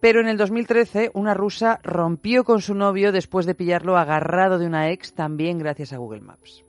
Pero 0.00 0.20
en 0.20 0.28
el 0.28 0.36
2013 0.36 1.10
una 1.14 1.32
rusa 1.32 1.80
rompió 1.82 2.44
con 2.44 2.60
su 2.60 2.74
novio 2.74 3.10
después 3.10 3.46
de 3.46 3.54
pillarlo 3.54 3.96
agarrado 3.96 4.58
de 4.58 4.66
una 4.66 4.90
ex 4.90 5.14
también 5.14 5.58
gracias 5.58 5.94
a 5.94 5.96
Google 5.96 6.20
Maps. 6.20 6.62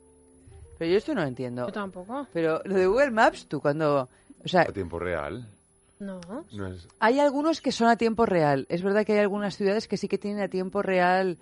Pero 0.80 0.90
yo 0.90 0.98
esto 0.98 1.14
no 1.14 1.20
lo 1.20 1.28
entiendo. 1.28 1.66
Yo 1.66 1.74
tampoco. 1.74 2.28
Pero 2.32 2.62
lo 2.64 2.76
de 2.76 2.88
Google 2.88 3.12
Maps, 3.12 3.46
tú 3.48 3.60
cuando... 3.60 4.08
O 4.42 4.48
sea, 4.48 4.62
A 4.62 4.66
tiempo 4.72 5.00
real. 5.00 5.50
No. 6.00 6.20
No 6.52 6.68
es... 6.68 6.88
hay 7.00 7.20
algunos 7.20 7.62
que 7.62 7.72
son 7.72 7.88
a 7.88 7.96
tiempo 7.96 8.26
real. 8.26 8.66
Es 8.70 8.84
verdad 8.84 9.06
que 9.06 9.14
hay 9.14 9.20
algunas 9.20 9.56
ciudades 9.56 9.88
que 9.88 9.98
sí 9.98 10.08
que 10.08 10.18
tienen 10.18 10.44
a 10.44 10.50
tiempo 10.50 10.82
real, 10.82 11.38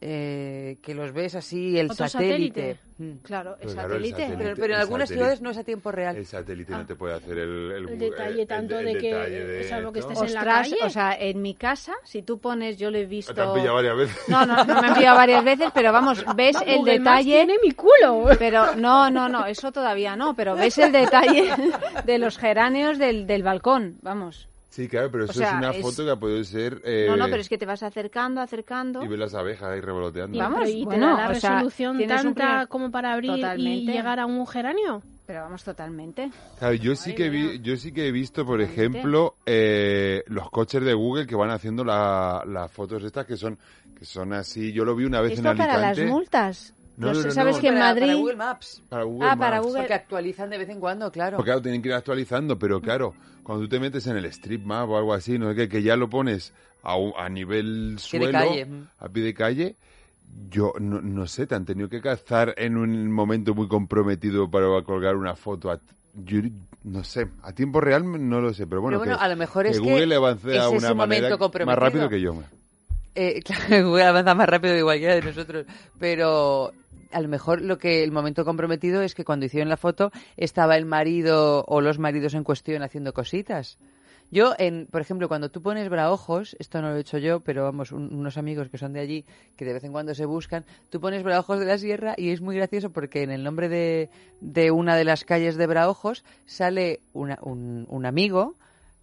eh, 0.00 0.78
que 0.82 0.94
los 0.94 1.12
ves 1.12 1.34
así, 1.34 1.78
el 1.78 1.90
satélite. 1.92 2.08
satélite. 2.08 2.78
Mm. 2.98 3.10
Claro, 3.22 3.52
el 3.54 3.58
Pero 3.60 3.72
claro, 3.74 3.94
el 3.94 4.10
satélite. 4.10 4.16
Pero, 4.16 4.38
satélite- 4.50 4.60
pero 4.60 4.74
en 4.74 4.80
algunas 4.80 5.08
satélite- 5.10 5.14
ciudades 5.14 5.40
no 5.42 5.50
es 5.50 5.58
a 5.58 5.64
tiempo 5.64 5.92
real. 5.92 6.16
El 6.16 6.26
satélite 6.26 6.72
no 6.72 6.86
te 6.86 6.94
puede 6.96 7.14
hacer 7.14 7.38
el... 7.38 7.72
El, 7.72 7.88
El 7.90 7.98
detalle 7.98 8.46
tanto 8.46 8.76
de 8.76 8.94
que- 8.98 9.14
detalle 9.14 9.64
salvo 9.68 9.92
que 9.92 9.98
esto. 10.00 10.12
estés 10.12 10.28
en 10.28 10.34
la 10.34 10.40
Ostras, 10.40 10.68
calle. 10.68 10.76
o 10.84 10.90
sea, 10.90 11.16
en 11.18 11.42
mi 11.42 11.54
casa, 11.54 11.92
si 12.04 12.22
tú 12.22 12.38
pones, 12.38 12.76
yo 12.78 12.90
lo 12.90 12.98
he 12.98 13.06
visto... 13.06 13.34
Te 13.34 13.40
han 13.40 13.54
pillado 13.54 13.74
varias 13.74 13.96
veces. 13.96 14.16
No, 14.28 14.44
no, 14.46 14.64
no 14.64 14.80
me 14.82 14.88
han 14.88 14.94
pillado 14.94 15.16
varias 15.16 15.44
veces, 15.44 15.68
pero 15.74 15.92
vamos, 15.92 16.24
ves 16.34 16.54
No, 16.56 16.62
el 16.62 16.76
Google 16.78 16.98
detalle... 16.98 17.32
tiene 17.36 17.54
mi 17.62 17.70
culo. 17.72 18.24
Pero 18.38 18.74
no, 18.76 19.10
no, 19.10 19.28
no, 19.28 19.46
eso 19.46 19.70
todavía 19.72 20.16
no, 20.16 20.34
pero 20.34 20.56
ves 20.56 20.78
el 20.78 20.90
detalle 20.92 21.50
de 22.04 22.18
los 22.18 22.36
geráneos 22.38 22.98
del, 22.98 23.26
del 23.26 23.42
balcón, 23.42 23.98
vamos. 24.02 24.47
Sí, 24.70 24.86
claro, 24.86 25.10
pero 25.10 25.24
O 25.24 25.30
eso 25.30 25.38
sea, 25.38 25.48
es 25.50 25.54
una 25.56 25.70
es- 25.70 25.80
foto 25.82 26.04
que 26.06 26.16
puede 26.20 26.44
ser... 26.44 26.80
eh, 26.84 27.06
No, 27.08 27.16
no, 27.16 27.24
pero 27.26 27.40
es 27.40 27.48
que 27.48 27.56
te 27.58 27.64
vas 27.66 27.82
acercando, 27.82 28.40
acercando. 28.40 29.02
Y 29.02 29.08
ves 29.08 29.18
las 29.18 29.34
abejas 29.34 29.70
ahí 29.70 29.80
revoloteando. 29.80 30.36
Y, 30.36 30.40
Vamos, 30.40 30.68
¿y 30.68 30.78
te 30.80 30.84
bueno, 30.84 31.16
da 31.16 31.24
la 31.24 31.30
o 31.30 31.34
sea, 31.34 31.50
resolución 31.54 31.96
un 31.96 32.06
tanta 32.06 32.32
primer- 32.34 32.68
como 32.68 32.90
para 32.90 33.12
abrir 33.14 33.32
y 33.56 33.86
llegar 33.86 34.20
a 34.20 34.26
un 34.26 34.46
geranio? 34.46 35.02
Pero 35.26 35.40
vamos, 35.40 35.62
totalmente. 35.64 36.30
Claro, 36.58 36.74
yo 36.74 36.94
sí 36.96 37.14
que 37.14 37.28
vi, 37.28 37.60
yo 37.60 37.76
sí 37.76 37.92
que 37.92 38.06
he 38.08 38.12
visto, 38.12 38.44
por 38.46 38.60
ejemplo, 38.62 39.34
eh, 39.46 40.22
los 40.26 40.48
coches 40.50 40.82
de 40.82 40.94
Google 40.94 41.26
que 41.26 41.34
van 41.36 41.50
haciendo 41.50 41.84
la- 41.84 42.42
las 42.46 42.70
fotos 42.70 43.02
estas 43.04 43.26
que 43.26 43.36
son 43.36 43.58
que 43.98 44.04
son 44.04 44.32
así. 44.32 44.72
Yo 44.72 44.84
lo 44.84 44.94
vi 44.94 45.04
una 45.04 45.20
vez 45.20 45.32
Esto 45.32 45.50
en 45.50 45.56
para 45.56 45.74
Alicante. 45.74 46.02
las 46.02 46.10
multas. 46.12 46.74
No, 46.98 47.12
no, 47.12 47.22
no, 47.22 47.30
¿Sabes 47.30 47.56
no. 47.56 47.60
que 47.62 47.68
en 47.68 47.74
Para- 47.74 47.86
Madrid... 47.86 48.06
Para 48.06 48.14
Google 48.18 48.36
Maps. 48.36 48.82
Para 48.88 49.02
Google 49.04 49.28
Ah, 49.30 49.36
para. 49.36 49.58
Google- 49.60 49.78
Porque 49.80 49.94
actualizan 49.94 50.50
de 50.50 50.58
vez 50.58 50.68
en 50.68 50.80
cuando, 50.80 51.10
claro. 51.12 51.36
Porque 51.36 51.48
claro, 51.48 51.62
tienen 51.62 51.80
que 51.80 51.88
ir 51.88 51.94
actualizando, 51.94 52.58
pero 52.58 52.80
claro, 52.80 53.14
cuando 53.42 53.64
tú 53.64 53.68
te 53.70 53.80
metes 53.80 54.06
en 54.08 54.16
el 54.16 54.24
Street 54.26 54.62
Map 54.62 54.88
o 54.90 54.98
algo 54.98 55.14
así, 55.14 55.38
no 55.38 55.50
es 55.50 55.56
que, 55.56 55.68
que 55.68 55.82
ya 55.82 55.96
lo 55.96 56.10
pones 56.10 56.52
a, 56.82 56.96
a 57.16 57.28
nivel 57.28 57.96
Pie 58.10 58.18
de 58.20 58.26
suelo, 58.26 58.32
calle. 58.38 58.66
a 58.98 59.08
pie 59.08 59.22
de 59.22 59.34
calle, 59.34 59.76
yo 60.50 60.72
no, 60.80 61.00
no 61.00 61.26
sé, 61.26 61.46
te 61.46 61.54
han 61.54 61.64
tenido 61.64 61.88
que 61.88 62.00
cazar 62.00 62.54
en 62.58 62.76
un 62.76 63.10
momento 63.12 63.54
muy 63.54 63.68
comprometido 63.68 64.50
para 64.50 64.66
colgar 64.82 65.16
una 65.16 65.34
foto. 65.36 65.70
A, 65.70 65.78
yo 66.24 66.40
no 66.84 67.04
sé, 67.04 67.28
a 67.42 67.52
tiempo 67.52 67.80
real 67.80 68.28
no 68.28 68.40
lo 68.40 68.52
sé, 68.52 68.66
pero 68.66 68.80
bueno, 68.80 68.98
Pero 68.98 69.10
bueno, 69.12 69.18
que, 69.18 69.24
a 69.24 69.28
lo 69.28 69.36
mejor 69.36 69.66
es 69.66 69.80
que 69.80 69.88
Google 69.90 70.14
avance 70.16 70.48
ese 70.50 70.58
a 70.58 70.68
es 70.68 70.82
una 70.82 70.94
manera 70.94 71.28
momento 71.36 71.64
más 71.66 71.78
rápido 71.78 72.08
que 72.08 72.20
yo. 72.20 72.34
Eh, 73.14 73.42
claro, 73.44 73.88
Google 73.88 74.04
avanza 74.04 74.34
más 74.34 74.48
rápido 74.48 74.74
de 74.74 74.82
cualquiera 74.82 75.14
de 75.14 75.22
nosotros. 75.22 75.66
Pero 75.98 76.72
a 77.12 77.20
lo 77.20 77.28
mejor 77.28 77.62
lo 77.62 77.78
que 77.78 78.02
el 78.04 78.12
momento 78.12 78.44
comprometido 78.44 79.02
es 79.02 79.14
que 79.14 79.24
cuando 79.24 79.46
hicieron 79.46 79.68
la 79.68 79.76
foto 79.76 80.10
estaba 80.36 80.76
el 80.76 80.84
marido 80.86 81.64
o 81.66 81.80
los 81.80 81.98
maridos 81.98 82.34
en 82.34 82.44
cuestión 82.44 82.82
haciendo 82.82 83.12
cositas. 83.12 83.78
Yo, 84.30 84.52
en, 84.58 84.86
por 84.90 85.00
ejemplo, 85.00 85.26
cuando 85.26 85.48
tú 85.50 85.62
pones 85.62 85.88
Braojos, 85.88 86.54
esto 86.58 86.82
no 86.82 86.90
lo 86.90 86.96
he 86.96 87.00
hecho 87.00 87.16
yo, 87.16 87.40
pero 87.40 87.62
vamos, 87.64 87.92
un- 87.92 88.12
unos 88.14 88.36
amigos 88.36 88.68
que 88.68 88.76
son 88.76 88.92
de 88.92 89.00
allí, 89.00 89.24
que 89.56 89.64
de 89.64 89.72
vez 89.72 89.84
en 89.84 89.92
cuando 89.92 90.14
se 90.14 90.26
buscan, 90.26 90.66
tú 90.90 91.00
pones 91.00 91.22
Braojos 91.22 91.58
de 91.60 91.64
la 91.64 91.78
Sierra 91.78 92.14
y 92.14 92.28
es 92.28 92.42
muy 92.42 92.54
gracioso 92.54 92.90
porque 92.90 93.22
en 93.22 93.30
el 93.30 93.42
nombre 93.42 93.70
de, 93.70 94.10
de 94.42 94.70
una 94.70 94.96
de 94.96 95.04
las 95.04 95.24
calles 95.24 95.56
de 95.56 95.66
Braojos 95.66 96.24
sale 96.44 97.00
un, 97.14 97.86
un 97.88 98.04
amigo 98.04 98.54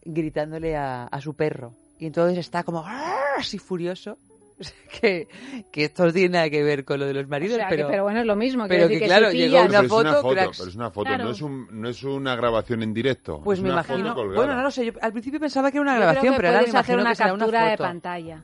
gritándole 0.04 0.76
a, 0.76 1.06
a 1.06 1.22
su 1.22 1.34
perro. 1.34 1.74
Y 1.98 2.06
entonces 2.06 2.38
está 2.38 2.64
como 2.64 2.84
así 2.86 3.58
furioso. 3.58 4.18
Que, 5.02 5.28
que 5.74 5.84
esto 5.86 6.06
no 6.06 6.14
tiene 6.14 6.30
nada 6.30 6.50
que 6.50 6.64
ver 6.64 6.86
con 6.86 7.00
lo 7.02 7.06
de 7.06 7.14
los 7.14 7.26
O 7.26 7.28
maridos, 7.28 7.58
que- 7.58 7.66
pero, 7.86 8.04
bueno, 8.04 8.22
es 8.22 8.26
lo 8.26 8.36
mismo. 8.38 8.66
pero 8.68 8.84
decir 8.84 9.00
que, 9.00 9.06
claro, 9.06 9.30
si 9.30 9.38
llegó 9.40 9.58
una 9.60 9.68
pero, 9.68 9.82
es 9.84 9.92
una 9.92 10.14
foto, 10.14 10.22
foto, 10.22 10.52
pero 10.58 10.70
es 10.70 10.76
una 10.76 10.90
foto, 10.92 11.08
Claro. 11.10 11.24
no, 11.26 11.32
es 11.32 11.42
un, 11.42 11.68
no 11.82 11.90
es 11.90 12.04
una 12.04 12.36
grabación 12.38 12.82
en 12.82 12.94
directo. 12.94 13.42
Pues 13.44 13.60
es 13.60 13.64
me 13.64 13.72
una 13.72 13.84
imagino. 13.86 14.16
foto. 14.16 14.28
Bueno, 14.34 14.56
no 14.56 14.64
lo 14.64 14.72
sé. 14.72 14.86
Yo 14.86 14.94
al 15.02 15.12
principio 15.12 15.40
pensaba 15.42 15.70
que 15.72 15.78
era 15.78 15.82
una 15.82 15.94
Yo 15.96 15.98
grabación, 16.00 16.34
que 16.34 16.38
pero 16.38 16.48
ahora 16.48 16.60
me 16.62 16.64
puedes 16.68 16.76
hacer 16.76 16.94
imagino 16.94 17.02
una 17.02 17.10
que 17.10 17.16
será 17.18 17.34
una 17.34 17.40
captura 17.46 17.66
de 17.66 17.72
foto. 17.78 17.84
pantalla. 17.84 18.44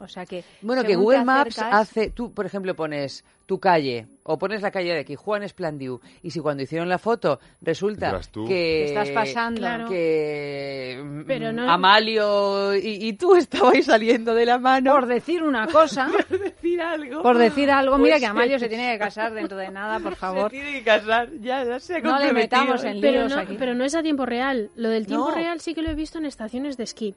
O 0.00 0.08
sea 0.08 0.24
que... 0.26 0.42
Bueno, 0.62 0.82
que 0.82 0.96
Google 0.96 1.24
Maps 1.24 1.58
acercas- 1.58 1.72
hace, 1.80 2.10
tú, 2.10 2.32
por 2.32 2.46
ejemplo, 2.46 2.74
pones 2.74 3.22
tu 3.46 3.58
calle 3.58 4.06
o 4.22 4.38
pones 4.38 4.62
la 4.62 4.70
calle 4.70 4.94
de 4.94 5.00
aquí, 5.00 5.16
Juan 5.16 5.42
Esplandiu, 5.42 6.00
y 6.22 6.30
si 6.30 6.38
cuando 6.40 6.62
hicieron 6.62 6.88
la 6.88 6.98
foto 6.98 7.40
resulta 7.60 8.20
tú. 8.30 8.46
que 8.46 8.84
estás 8.84 9.10
pasando. 9.10 9.60
Claro. 9.60 9.88
que 9.88 11.00
mm, 11.04 11.22
Pero 11.26 11.52
no- 11.52 11.68
Amalio 11.70 12.74
y, 12.76 13.08
y 13.08 13.12
tú 13.14 13.34
estabais 13.36 13.86
saliendo 13.86 14.34
de 14.34 14.46
la 14.46 14.58
mano, 14.58 14.92
Por 14.92 15.06
decir 15.06 15.42
una 15.42 15.66
cosa, 15.66 16.08
decir 16.30 16.80
algo. 16.80 17.22
Por 17.22 17.38
decir 17.38 17.70
algo, 17.70 17.98
mira 17.98 18.18
Pues 18.20 18.48
que 18.48 18.54
sí. 18.54 18.58
se 18.60 18.68
tiene 18.68 18.92
que 18.92 18.98
casar 18.98 19.32
dentro 19.34 19.56
de 19.58 19.70
nada, 19.70 19.98
por 19.98 20.12
Se 20.14 20.18
favor. 20.18 20.50
tiene 20.50 20.72
que 20.72 20.82
casar, 20.84 21.28
ya, 21.40 21.64
ya 21.64 21.80
se 21.80 21.96
ha 21.96 22.00
No 22.00 22.18
le 22.20 22.32
metamos 22.32 22.84
en 22.84 23.00
Pero 23.00 23.20
líos 23.22 23.34
no, 23.34 23.40
aquí. 23.40 23.56
pero 23.58 23.74
no 23.74 23.84
es 23.84 23.94
a 23.94 24.02
tiempo 24.02 24.24
real. 24.26 24.70
Lo 24.76 24.88
del 24.88 25.06
tiempo 25.06 25.28
No. 25.30 25.34
real 25.34 25.60
sí 25.60 25.74
que 25.74 25.82
lo 25.82 25.90
he 25.90 25.94
visto 25.94 26.18
en 26.18 26.24
estaciones 26.26 26.76
de 26.76 26.84
esquí. 26.84 27.14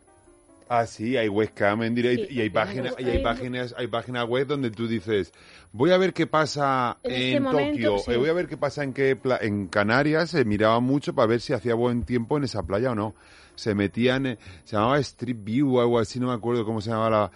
Ah, 0.70 0.86
sí, 0.86 1.18
hay 1.18 1.28
webcam 1.30 1.84
en 1.84 1.96
directo 1.96 2.26
Sí, 2.28 2.36
y 2.36 2.42
hay 2.42 2.50
páginas 2.50 2.96
y 2.98 3.04
hay 3.06 3.24
páginas 3.24 3.76
hay 3.78 3.88
páginas 3.88 4.28
web 4.28 4.48
donde 4.48 4.72
tú 4.72 4.88
dices 4.88 5.32
voy 5.72 5.92
a 5.92 5.98
ver 5.98 6.14
qué 6.14 6.26
pasa 6.28 6.98
En 7.04 7.12
en, 7.12 7.22
este 7.22 7.40
momento, 7.40 7.88
Tokio, 7.90 7.98
sí. 8.00 8.12
eh, 8.12 8.18
voy 8.18 8.30
a 8.30 8.34
ver 8.34 8.48
qué 8.48 8.58
pasa 8.58 8.84
en 8.84 8.94
qué 8.94 9.16
pla- 9.16 9.40
en 9.42 9.68
Canarias 9.68 10.30
se 10.32 10.46
miraba 10.46 10.80
mucho 10.80 11.14
para 11.14 11.28
ver 11.28 11.42
si 11.42 11.54
hacía 11.54 11.76
buen 11.76 12.04
tiempo 12.04 12.38
en 12.38 12.44
esa 12.46 12.64
playa 12.64 12.92
o 12.92 12.96
no. 12.96 13.14
Se 13.56 13.76
metían 13.76 14.26
eh, 14.26 14.38
se 14.64 14.76
llamaba 14.76 14.98
Street 15.00 15.38
View 15.44 15.78
o 15.78 15.82
algo 15.82 16.00
así, 16.00 16.20
no 16.20 16.28
me 16.28 16.34
acuerdo 16.34 16.66
cómo 16.66 16.82
se 16.82 16.90
llamaba 16.90 17.10
la 17.10 17.32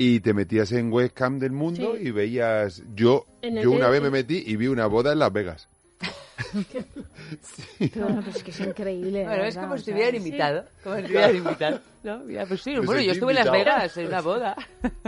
y 0.00 0.20
te 0.20 0.32
metías 0.32 0.70
en 0.72 0.92
webcam 0.92 1.38
del 1.40 1.52
mundo 1.52 1.94
Sí. 1.98 2.08
y 2.08 2.10
veías 2.12 2.82
yo 2.94 3.26
yo 3.42 3.70
una 3.72 3.88
vez 3.88 4.00
me 4.00 4.10
metí 4.10 4.44
y 4.46 4.56
vi 4.56 4.68
una 4.68 4.86
boda 4.86 5.12
en 5.12 5.18
Las 5.18 5.32
Vegas. 5.32 5.68
Bueno, 7.96 8.22
pues 8.22 8.36
es 8.36 8.42
que 8.42 8.50
es 8.50 8.60
increíble. 8.60 9.24
Bueno, 9.24 9.42
de 9.42 9.48
es 9.48 9.54
verdad, 9.56 9.68
como 9.68 9.78
si 9.78 9.92
hubieran 9.92 10.14
invitado. 10.14 10.64
Como 10.82 10.96
si 10.96 11.04
hubieran 11.04 11.36
invitado. 11.36 11.80
¿no? 12.04 12.18
Mira, 12.20 12.46
pues 12.46 12.62
sí, 12.62 12.76
bueno, 12.78 13.00
yo 13.02 13.12
estuve 13.12 13.32
en 13.32 13.36
Las 13.38 13.46
invitado. 13.46 13.76
Vegas 13.76 13.96
en 13.96 14.06
una 14.06 14.20
boda. 14.20 14.56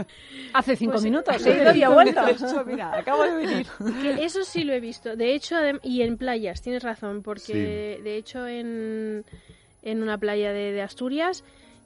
Hace 0.53 0.75
cinco 0.75 0.93
Pues, 0.93 1.03
minutos, 1.03 1.45
he 1.45 1.55
ido 1.61 1.75
y 1.75 1.83
he 1.83 1.87
vuelto. 1.87 2.27
Eso, 2.27 2.63
mira, 2.65 2.97
acabo 2.97 3.23
de 3.23 3.35
venir. 3.35 3.67
Que 4.01 4.23
eso 4.25 4.43
sí 4.43 4.63
lo 4.63 4.73
he 4.73 4.79
visto. 4.79 5.15
De 5.15 5.33
hecho, 5.33 5.55
y 5.83 6.01
en 6.01 6.17
playas, 6.17 6.61
tienes 6.61 6.83
razón, 6.83 7.23
porque 7.23 7.99
de 8.03 8.17
hecho 8.17 8.45
en, 8.47 9.23
en 9.81 10.03
una 10.03 10.17
playa 10.17 10.51
de, 10.51 10.71
de 10.73 10.81
Asturias 10.81 11.43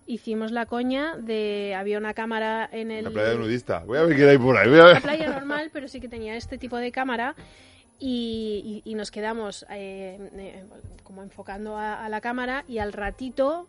hicimos 0.08 0.52
la 0.52 0.66
coña 0.68 1.16
de... 1.18 1.74
Había 1.76 1.98
una 1.98 2.14
cámara 2.14 2.70
en 2.72 2.92
el... 2.92 3.06
La 3.06 3.10
playa 3.12 3.30
de 3.30 3.38
nudista. 3.38 3.80
Voy 3.86 3.98
a 3.98 4.04
ver 4.04 4.16
qué 4.16 4.30
hay 4.30 4.38
por 4.38 4.56
ahí. 4.58 4.70
Voy 4.70 4.80
a 4.80 4.86
ver. 4.86 4.94
La 4.96 5.02
playa 5.02 5.30
normal, 5.32 5.70
pero 5.74 5.88
sí 5.88 6.00
que 6.00 6.08
tenía 6.08 6.36
este 6.36 6.58
tipo 6.60 6.78
de 6.78 6.92
cámara 6.92 7.36
y, 8.00 8.82
y- 8.86 8.92
y 8.92 8.96
nos 8.96 9.12
quedamos 9.12 9.66
eh, 9.70 10.18
eh, 10.38 10.64
como 11.04 11.24
enfocando 11.24 11.78
a, 11.78 12.06
a 12.06 12.10
la 12.10 12.22
cámara 12.22 12.66
y 12.68 12.80
al 12.80 12.94
ratito, 12.94 13.68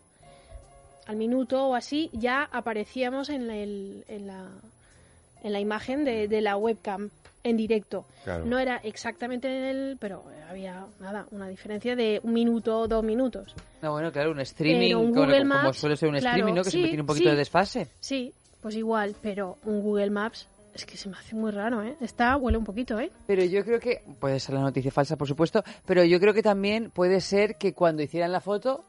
al 1.06 1.16
minuto 1.16 1.68
o 1.68 1.74
así, 1.74 2.10
ya 2.12 2.48
aparecíamos 2.52 3.28
en 3.28 3.46
la, 3.46 3.56
el- 3.56 4.04
en 4.08 4.26
la, 4.26 4.48
en 5.42 5.52
la 5.52 5.60
imagen 5.60 6.04
de, 6.04 6.26
de 6.28 6.40
la 6.40 6.56
webcam 6.56 7.10
en 7.44 7.56
directo. 7.56 8.04
Claro. 8.24 8.44
No 8.44 8.58
era 8.58 8.78
exactamente 8.78 9.46
en 9.46 9.64
el, 9.64 9.96
pero 10.00 10.24
había 10.50 10.84
nada, 10.98 11.26
una 11.30 11.46
diferencia 11.48 11.94
de 11.94 12.18
un 12.24 12.32
minuto 12.32 12.80
o 12.80 12.88
dos 12.88 13.04
minutos. 13.04 13.54
No, 13.82 13.92
bueno, 13.92 14.10
claro, 14.10 14.32
un 14.32 14.40
streaming, 14.40 14.94
un 14.96 15.10
como, 15.12 15.26
Google 15.26 15.38
como 15.42 15.54
Maps, 15.54 15.78
suele 15.78 15.96
ser 15.96 16.08
un 16.08 16.16
claro, 16.18 16.34
streaming, 16.36 16.54
¿no? 16.56 16.64
Que 16.64 16.70
siempre 16.70 16.88
tiene 16.90 17.02
un 17.02 17.06
poquito 17.06 17.26
sí. 17.28 17.30
de 17.30 17.36
desfase. 17.36 17.88
Sí, 18.00 18.32
pues 18.60 18.74
igual, 18.74 19.14
pero 19.22 19.58
un 19.64 19.80
Google 19.80 20.10
Maps 20.10 20.48
es 20.76 20.86
que 20.86 20.96
se 20.96 21.08
me 21.08 21.16
hace 21.16 21.34
muy 21.34 21.50
raro, 21.50 21.82
¿eh? 21.82 21.96
Está, 22.00 22.36
huele 22.36 22.58
un 22.58 22.64
poquito, 22.64 22.98
¿eh? 23.00 23.10
Pero 23.26 23.44
yo 23.44 23.64
creo 23.64 23.80
que, 23.80 24.02
puede 24.20 24.38
ser 24.38 24.54
la 24.54 24.60
noticia 24.60 24.90
falsa, 24.90 25.16
por 25.16 25.26
supuesto, 25.26 25.64
pero 25.84 26.04
yo 26.04 26.20
creo 26.20 26.34
que 26.34 26.42
también 26.42 26.90
puede 26.90 27.20
ser 27.20 27.56
que 27.56 27.72
cuando 27.72 28.02
hicieran 28.02 28.32
la 28.32 28.40
foto 28.40 28.84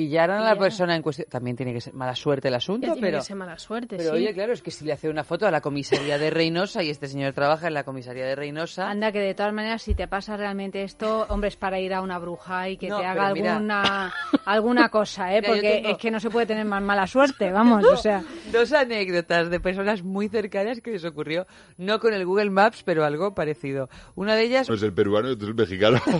pillaran 0.00 0.40
a 0.42 0.44
la 0.44 0.56
persona 0.56 0.96
en 0.96 1.02
cuestión. 1.02 1.26
También 1.30 1.56
tiene 1.56 1.72
que 1.72 1.80
ser 1.80 1.92
mala 1.94 2.14
suerte 2.16 2.48
el 2.48 2.54
asunto, 2.54 2.86
Ya 2.86 2.92
tiene 2.94 3.08
pero... 3.08 3.18
que 3.18 3.24
ser 3.24 3.36
mala 3.36 3.58
suerte, 3.58 3.96
Pero 3.96 4.10
sí. 4.10 4.16
oye, 4.16 4.32
claro, 4.34 4.52
es 4.52 4.62
que 4.62 4.70
si 4.70 4.84
le 4.84 4.92
hace 4.92 5.08
una 5.08 5.24
foto 5.24 5.46
a 5.46 5.50
la 5.50 5.60
comisaría 5.60 6.18
de 6.18 6.30
Reynosa 6.30 6.82
y 6.82 6.90
este 6.90 7.06
señor 7.08 7.32
trabaja 7.34 7.66
en 7.68 7.74
la 7.74 7.84
comisaría 7.84 8.24
de 8.24 8.34
Reynosa... 8.34 8.88
Anda, 8.90 9.12
que 9.12 9.20
de 9.20 9.34
todas 9.34 9.52
maneras, 9.52 9.82
si 9.82 9.94
te 9.94 10.08
pasa 10.08 10.36
realmente 10.36 10.82
esto, 10.82 11.26
hombre, 11.28 11.48
es 11.48 11.56
para 11.56 11.78
ir 11.80 11.92
a 11.94 12.00
una 12.00 12.18
bruja 12.18 12.68
y 12.68 12.76
que 12.76 12.88
No, 12.88 12.98
te 13.00 13.06
haga 13.06 13.26
alguna, 13.26 14.12
alguna 14.46 14.88
cosa, 14.88 15.34
¿eh? 15.34 15.40
Mira, 15.40 15.52
Porque 15.52 15.70
tengo- 15.82 15.88
es 15.90 15.98
que 15.98 16.10
no 16.10 16.20
se 16.20 16.30
puede 16.30 16.46
tener 16.46 16.64
más 16.64 16.82
mala 16.82 17.06
suerte, 17.06 17.50
vamos, 17.52 17.84
o 17.84 17.96
sea... 17.96 18.22
Dos 18.52 18.72
anécdotas 18.72 19.50
de 19.50 19.60
personas 19.60 20.02
muy 20.02 20.28
cercanas 20.28 20.80
que 20.80 20.92
les 20.92 21.04
ocurrió, 21.04 21.46
no 21.76 22.00
con 22.00 22.14
el 22.14 22.24
Google 22.24 22.50
Maps, 22.50 22.82
pero 22.84 23.04
algo 23.04 23.34
parecido. 23.34 23.88
Una 24.14 24.34
de 24.34 24.42
ellas 24.44 24.68
No 24.68 24.74
es 24.74 24.82
el 24.82 24.92
peruano 24.92 25.28
y 25.28 25.32
otro 25.32 25.44
es 25.46 25.50
el 25.50 25.54
mexicano. 25.56 26.00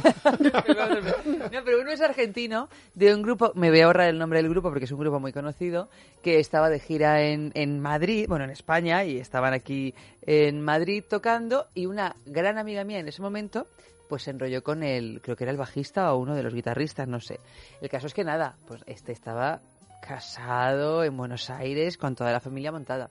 No, 1.50 1.64
pero 1.64 1.80
uno 1.80 1.90
es 1.90 2.00
argentino, 2.00 2.68
de 2.94 3.14
un 3.14 3.22
grupo, 3.22 3.52
me 3.54 3.69
voy 3.70 3.80
a 3.80 3.86
ahorrar 3.86 4.08
el 4.08 4.18
nombre 4.18 4.40
del 4.40 4.50
grupo 4.50 4.68
porque 4.68 4.84
es 4.84 4.92
un 4.92 4.98
grupo 4.98 5.20
muy 5.20 5.32
conocido, 5.32 5.88
que 6.22 6.38
estaba 6.38 6.68
de 6.68 6.80
gira 6.80 7.22
en, 7.22 7.52
en 7.54 7.80
Madrid, 7.80 8.26
bueno, 8.28 8.44
en 8.44 8.50
España, 8.50 9.04
y 9.04 9.18
estaban 9.18 9.52
aquí 9.52 9.94
en 10.22 10.60
Madrid 10.60 11.04
tocando, 11.08 11.66
y 11.74 11.86
una 11.86 12.16
gran 12.26 12.58
amiga 12.58 12.84
mía 12.84 12.98
en 12.98 13.08
ese 13.08 13.22
momento, 13.22 13.66
pues 14.08 14.24
se 14.24 14.32
enrolló 14.32 14.62
con 14.62 14.82
el, 14.82 15.20
creo 15.22 15.36
que 15.36 15.44
era 15.44 15.52
el 15.52 15.56
bajista 15.56 16.12
o 16.12 16.18
uno 16.18 16.34
de 16.34 16.42
los 16.42 16.52
guitarristas, 16.52 17.06
no 17.06 17.20
sé. 17.20 17.38
El 17.80 17.88
caso 17.88 18.08
es 18.08 18.14
que 18.14 18.24
nada, 18.24 18.56
pues 18.66 18.82
este 18.86 19.12
estaba 19.12 19.60
casado 20.00 21.04
en 21.04 21.16
Buenos 21.16 21.48
Aires 21.50 21.96
con 21.96 22.16
toda 22.16 22.32
la 22.32 22.40
familia 22.40 22.72
montada. 22.72 23.10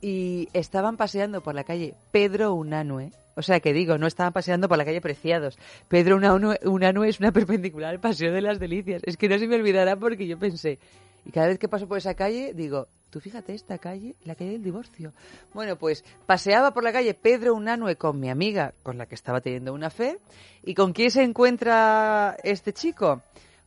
Y 0.00 0.48
estaban 0.52 0.96
paseando 0.96 1.42
por 1.42 1.54
la 1.54 1.62
calle 1.62 1.94
Pedro 2.10 2.54
Unanue. 2.54 3.12
O 3.34 3.42
sea, 3.42 3.60
que 3.60 3.72
digo, 3.72 3.98
no 3.98 4.06
estaban 4.06 4.32
paseando 4.32 4.68
por 4.68 4.78
la 4.78 4.84
calle 4.84 5.00
Preciados. 5.00 5.58
Pedro 5.88 6.16
Unanue, 6.16 6.58
Unanue 6.64 7.08
es 7.08 7.20
una 7.20 7.32
perpendicular 7.32 7.90
al 7.90 8.00
Paseo 8.00 8.32
de 8.32 8.40
las 8.40 8.58
Delicias. 8.58 9.02
Es 9.04 9.16
que 9.16 9.28
no 9.28 9.38
se 9.38 9.46
me 9.46 9.56
olvidará 9.56 9.96
porque 9.96 10.26
yo 10.26 10.38
pensé, 10.38 10.78
y 11.24 11.30
cada 11.30 11.48
vez 11.48 11.58
que 11.58 11.68
paso 11.68 11.86
por 11.86 11.98
esa 11.98 12.14
calle, 12.14 12.52
digo, 12.54 12.88
tú 13.10 13.20
fíjate 13.20 13.54
esta 13.54 13.78
calle, 13.78 14.16
la 14.24 14.34
calle 14.34 14.52
del 14.52 14.62
divorcio. 14.62 15.12
Bueno, 15.54 15.76
pues 15.76 16.04
paseaba 16.26 16.72
por 16.72 16.82
la 16.82 16.92
calle 16.92 17.14
Pedro 17.14 17.54
Unanue 17.54 17.96
con 17.96 18.18
mi 18.18 18.28
amiga, 18.28 18.74
con 18.82 18.98
la 18.98 19.06
que 19.06 19.14
estaba 19.14 19.40
teniendo 19.40 19.72
una 19.72 19.90
fe. 19.90 20.18
¿Y 20.62 20.74
con 20.74 20.92
quién 20.92 21.10
se 21.10 21.22
encuentra 21.22 22.36
este 22.42 22.72
chico? 22.72 23.22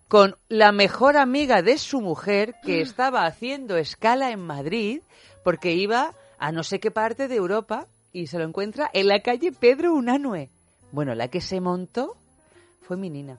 Con 0.08 0.36
la 0.50 0.72
mejor 0.72 1.18
amiga 1.18 1.62
de 1.62 1.78
su 1.78 2.02
mujer 2.02 2.56
que 2.64 2.82
estaba 2.82 3.26
haciendo 3.26 3.78
escala 3.78 4.32
en 4.32 4.40
Madrid 4.40 5.02
porque 5.44 5.74
iba 5.74 6.14
a 6.38 6.52
no 6.52 6.64
sé 6.64 6.80
qué 6.80 6.92
parte 6.92 7.28
de 7.28 7.36
Europa 7.36 7.88
y 8.16 8.28
se 8.28 8.38
lo 8.40 8.46
encuentra 8.46 8.90
en 8.94 9.10
la 9.10 9.20
calle 9.20 9.52
Pedro 9.52 9.94
Unanue. 9.94 10.50
Bueno, 10.94 11.14
la 11.16 11.28
que 11.28 11.42
se 11.42 11.60
montó 11.60 12.16
fue 12.82 12.96
mi 12.96 13.10
nina. 13.10 13.38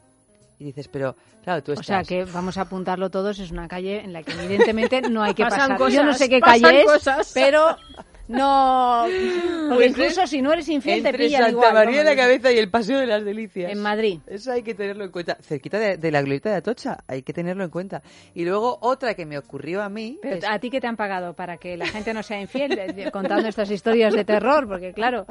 Y 0.58 0.64
dices, 0.64 0.86
pero 0.88 1.16
claro, 1.42 1.62
tú 1.62 1.72
O 1.72 1.74
estás... 1.74 1.86
sea, 1.86 2.02
que 2.02 2.30
vamos 2.30 2.58
a 2.58 2.62
apuntarlo 2.62 3.08
todos, 3.08 3.38
es 3.38 3.50
una 3.50 3.68
calle 3.68 4.04
en 4.04 4.12
la 4.12 4.22
que 4.22 4.32
evidentemente 4.32 5.00
no 5.00 5.22
hay 5.22 5.32
que 5.32 5.44
Pasan 5.48 5.78
pasar. 5.78 5.90
Yo 5.90 6.04
no 6.04 6.12
sé 6.12 6.28
qué 6.28 6.40
calle 6.40 6.82
es, 6.82 6.86
cosas. 6.86 7.30
pero 7.32 7.76
no... 8.28 9.06
Porque 9.68 9.74
Pues 9.74 9.90
incluso 9.90 10.26
si 10.28 10.42
no 10.42 10.52
eres 10.52 10.68
infiel 10.68 11.02
te 11.02 11.12
pillan 11.12 11.40
Santa 11.42 11.50
igual. 11.50 11.74
María 11.74 12.04
de 12.04 12.14
la. 12.14 12.16
Cabeza 12.22 12.52
y 12.52 12.58
el 12.58 12.70
Paseo 12.70 13.00
de 13.00 13.06
las 13.06 13.24
Delicias. 13.24 13.72
En 13.72 13.80
Madrid. 13.82 14.20
Eso 14.28 14.52
hay 14.52 14.62
que 14.62 14.74
tenerlo 14.74 15.04
en 15.04 15.10
cuenta. 15.10 15.36
Cerquita 15.42 15.78
de, 15.78 15.96
de 15.96 16.10
la 16.12 16.20
glorieta 16.22 16.50
de 16.50 16.56
Atocha, 16.56 16.98
hay 17.08 17.22
que 17.22 17.32
tenerlo 17.32 17.64
en 17.64 17.70
cuenta. 17.70 18.00
Y 18.34 18.44
luego 18.44 18.78
otra 18.80 19.14
que 19.14 19.26
me 19.26 19.36
ocurrió 19.38 19.82
a 19.82 19.88
mí... 19.88 20.18
Pero 20.22 20.36
es- 20.36 20.44
a 20.44 20.58
ti 20.60 20.70
que 20.70 20.80
te 20.80 20.86
han 20.86 20.96
pagado 20.96 21.34
para 21.34 21.56
que 21.56 21.76
la 21.76 21.86
gente 21.86 22.14
no 22.14 22.22
sea 22.22 22.40
infiel 22.40 22.78
contando 23.12 23.48
estas 23.48 23.70
historias 23.70 24.14
de 24.14 24.24
terror, 24.24 24.68
porque 24.68 24.92
claro, 24.92 25.26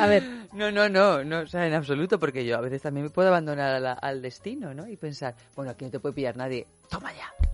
a 0.00 0.06
ver, 0.06 0.24
No, 0.52 0.70
no, 0.72 0.88
no, 0.88 1.22
no, 1.22 1.40
o 1.40 1.46
sea, 1.46 1.66
en 1.66 1.74
absoluto, 1.74 2.18
porque 2.18 2.44
yo 2.44 2.56
a 2.56 2.60
veces 2.60 2.82
también 2.82 3.04
me 3.04 3.10
puedo 3.10 3.28
abandonar 3.28 3.74
a 3.76 3.80
la- 3.80 3.92
al 3.92 4.20
destino, 4.20 4.74
¿no? 4.74 4.88
Y 4.88 4.96
pensar, 4.96 5.34
bueno, 5.54 5.70
aquí 5.70 5.84
no 5.84 5.90
te 5.92 6.00
puede 6.00 6.14
pillar 6.14 6.36
nadie, 6.36 6.66
toma 6.90 7.12
ya. 7.12 7.45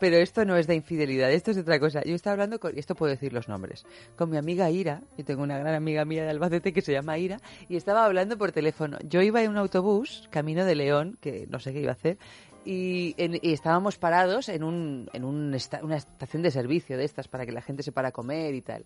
Pero 0.00 0.16
esto 0.16 0.44
no 0.44 0.56
es 0.56 0.66
de 0.66 0.74
infidelidad, 0.74 1.30
esto 1.32 1.50
es 1.50 1.56
de 1.56 1.62
otra 1.62 1.78
cosa. 1.80 2.02
Yo 2.04 2.14
estaba 2.14 2.32
hablando 2.32 2.58
con, 2.60 2.76
esto 2.78 2.94
puedo 2.94 3.10
decir 3.10 3.32
los 3.32 3.48
nombres, 3.48 3.84
con 4.16 4.30
mi 4.30 4.36
amiga 4.36 4.70
Ira, 4.70 5.02
yo 5.16 5.24
tengo 5.24 5.42
una 5.42 5.58
gran 5.58 5.74
amiga 5.74 6.04
mía 6.04 6.24
de 6.24 6.30
Albacete 6.30 6.72
que 6.72 6.82
se 6.82 6.92
llama 6.92 7.18
Ira, 7.18 7.38
y 7.68 7.76
estaba 7.76 8.04
hablando 8.04 8.38
por 8.38 8.52
teléfono. 8.52 8.98
Yo 9.08 9.22
iba 9.22 9.42
en 9.42 9.50
un 9.50 9.58
autobús, 9.58 10.28
camino 10.30 10.64
de 10.64 10.74
León, 10.74 11.18
que 11.20 11.46
no 11.48 11.58
sé 11.60 11.72
qué 11.72 11.80
iba 11.80 11.90
a 11.90 11.94
hacer, 11.94 12.18
y, 12.64 13.14
estábamos 13.42 13.98
parados 13.98 14.48
en, 14.48 14.64
un, 14.64 15.08
en 15.12 15.24
una 15.24 15.56
estación 15.56 16.42
de 16.42 16.50
servicio 16.50 16.96
de 16.96 17.04
estas 17.04 17.28
para 17.28 17.44
que 17.44 17.52
la 17.52 17.60
gente 17.60 17.82
se 17.82 17.92
para 17.92 18.08
a 18.08 18.12
comer 18.12 18.54
y 18.54 18.62
tal 18.62 18.84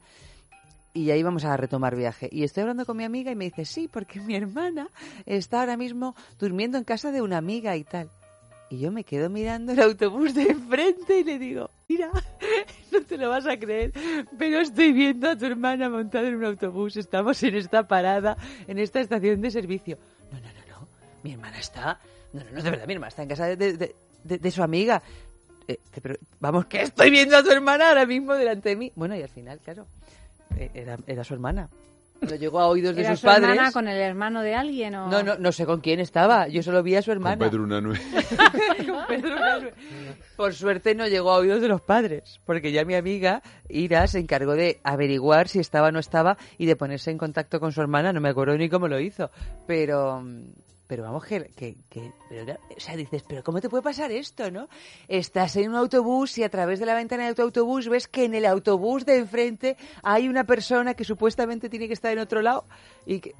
y 0.94 1.04
ya 1.04 1.16
íbamos 1.16 1.44
a 1.44 1.56
retomar 1.56 1.94
viaje. 1.94 2.28
Y 2.32 2.42
estoy 2.42 2.62
hablando 2.62 2.84
con 2.84 2.96
mi 2.96 3.04
amiga 3.04 3.30
y 3.30 3.36
me 3.36 3.44
dice, 3.44 3.64
sí, 3.64 3.88
porque 3.88 4.20
mi 4.20 4.34
hermana 4.34 4.88
está 5.26 5.60
ahora 5.60 5.76
mismo 5.76 6.16
durmiendo 6.38 6.78
en 6.78 6.84
casa 6.84 7.12
de 7.12 7.22
una 7.22 7.36
amiga 7.36 7.76
y 7.76 7.84
tal. 7.84 8.10
Y 8.70 8.78
yo 8.80 8.92
me 8.92 9.02
quedo 9.02 9.30
mirando 9.30 9.72
el 9.72 9.80
autobús 9.80 10.34
de 10.34 10.42
enfrente 10.42 11.20
y 11.20 11.24
le 11.24 11.38
digo, 11.38 11.70
mira, 11.88 12.10
no 12.92 13.00
te 13.02 13.16
lo 13.16 13.30
vas 13.30 13.46
a 13.46 13.58
creer, 13.58 13.92
pero 14.38 14.60
estoy 14.60 14.92
viendo 14.92 15.30
a 15.30 15.36
tu 15.36 15.46
hermana 15.46 15.88
montada 15.88 16.28
en 16.28 16.34
un 16.36 16.44
autobús, 16.44 16.96
estamos 16.98 17.42
en 17.44 17.54
esta 17.56 17.88
parada, 17.88 18.36
en 18.66 18.78
esta 18.78 19.00
estación 19.00 19.40
de 19.40 19.50
servicio. 19.50 19.96
No, 20.30 20.38
no, 20.38 20.46
no, 20.48 20.80
no, 20.80 20.88
mi 21.22 21.32
hermana 21.32 21.58
está, 21.58 21.98
no, 22.34 22.44
no, 22.44 22.50
no, 22.52 22.62
de 22.62 22.70
verdad, 22.70 22.86
mi 22.86 22.92
hermana 22.92 23.08
está 23.08 23.22
en 23.22 23.28
casa 23.30 23.46
de, 23.46 23.94
de- 24.24 24.50
su 24.50 24.62
amiga. 24.62 25.02
Eh, 25.66 25.78
pre- 26.02 26.18
vamos, 26.40 26.66
que 26.66 26.82
estoy 26.82 27.08
viendo 27.10 27.36
a 27.38 27.42
tu 27.42 27.50
hermana 27.50 27.88
ahora 27.88 28.04
mismo 28.04 28.34
delante 28.34 28.68
de 28.70 28.76
mí. 28.76 28.92
Bueno, 28.94 29.16
y 29.16 29.22
al 29.22 29.28
final, 29.30 29.60
claro, 29.60 29.86
eh, 30.58 30.70
era, 30.74 30.98
era 31.06 31.24
su 31.24 31.32
hermana. 31.32 31.70
Lo 32.20 32.34
llegó 32.34 32.58
a 32.60 32.66
oídos 32.66 32.94
de 32.96 33.02
¿era 33.02 33.10
sus 33.12 33.20
su 33.20 33.26
padres. 33.26 33.48
hermana 33.50 33.72
con 33.72 33.86
el 33.88 33.96
hermano 33.98 34.42
de 34.42 34.54
alguien 34.54 34.94
o...? 34.96 35.08
No, 35.08 35.22
no, 35.22 35.36
no 35.38 35.52
sé 35.52 35.64
con 35.66 35.80
quién 35.80 36.00
estaba. 36.00 36.48
Yo 36.48 36.62
solo 36.62 36.82
vi 36.82 36.96
a 36.96 37.02
su 37.02 37.10
Con 37.10 37.18
hermana. 37.18 37.44
Pedro 37.48 37.62
Unanue. 37.62 37.96
Con 38.86 39.06
Pedro 39.06 39.36
Unanue. 39.36 39.72
Por 40.36 40.54
suerte 40.54 40.94
no 40.94 41.06
llegó 41.06 41.30
a 41.30 41.36
oídos 41.38 41.60
de 41.60 41.68
los 41.68 41.80
padres, 41.80 42.40
porque 42.44 42.72
ya 42.72 42.84
mi 42.84 42.94
amiga 42.94 43.42
Ira 43.68 44.06
se 44.06 44.18
encargó 44.18 44.54
de 44.54 44.80
averiguar 44.84 45.48
si 45.48 45.58
estaba 45.60 45.88
o 45.88 45.92
no 45.92 45.98
estaba 46.00 46.36
y 46.58 46.66
de 46.66 46.76
ponerse 46.76 47.10
en 47.10 47.18
contacto 47.18 47.60
con 47.60 47.72
su 47.72 47.80
hermana. 47.80 48.12
No 48.12 48.20
me 48.20 48.28
acuerdo 48.30 48.56
ni 48.56 48.68
cómo 48.68 48.88
lo 48.88 48.98
hizo, 49.00 49.30
pero 49.66 50.22
Pero 50.88 51.02
vamos, 51.04 51.24
que, 51.24 51.44
que, 51.54 51.76
que- 51.90 52.12
pero 52.30 52.54
o 52.76 52.80
sea, 52.80 52.96
dices, 52.96 53.22
pero 53.28 53.44
¿cómo 53.44 53.60
te 53.60 53.68
puede 53.68 53.82
pasar 53.82 54.10
esto, 54.10 54.50
no? 54.50 54.68
Estás 55.06 55.54
en 55.56 55.68
un 55.68 55.76
autobús 55.76 56.36
y 56.38 56.42
a 56.44 56.48
través 56.48 56.80
de 56.80 56.86
la 56.86 56.94
ventana 56.94 57.26
del 57.26 57.34
tu 57.34 57.42
autobús 57.42 57.88
ves 57.88 58.08
que 58.08 58.24
en 58.24 58.34
el 58.34 58.46
autobús 58.46 59.04
de 59.04 59.18
enfrente 59.18 59.76
hay 60.02 60.28
una 60.28 60.44
persona 60.44 60.94
que 60.94 61.04
supuestamente 61.04 61.68
tiene 61.68 61.86
que 61.88 61.92
estar 61.94 62.10
en 62.10 62.18
otro 62.18 62.40
lado 62.42 62.64
y 63.06 63.20
que... 63.20 63.34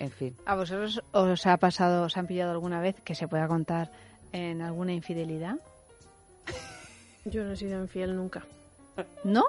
En 0.00 0.10
fin. 0.10 0.36
¿A 0.44 0.56
vosotros 0.56 1.00
os 1.12 1.46
ha 1.46 1.56
pasado, 1.56 2.04
os 2.04 2.16
han 2.16 2.26
pillado 2.26 2.50
alguna 2.50 2.80
vez 2.80 3.00
que 3.02 3.14
se 3.14 3.28
pueda 3.28 3.46
contar 3.46 3.90
en 4.32 4.60
alguna 4.60 4.92
infidelidad? 4.92 5.56
Yo 7.24 7.44
no 7.44 7.52
he 7.52 7.56
sido 7.56 7.80
infiel 7.80 8.14
nunca. 8.16 8.44
¿No? 8.96 9.04
¿No? 9.32 9.44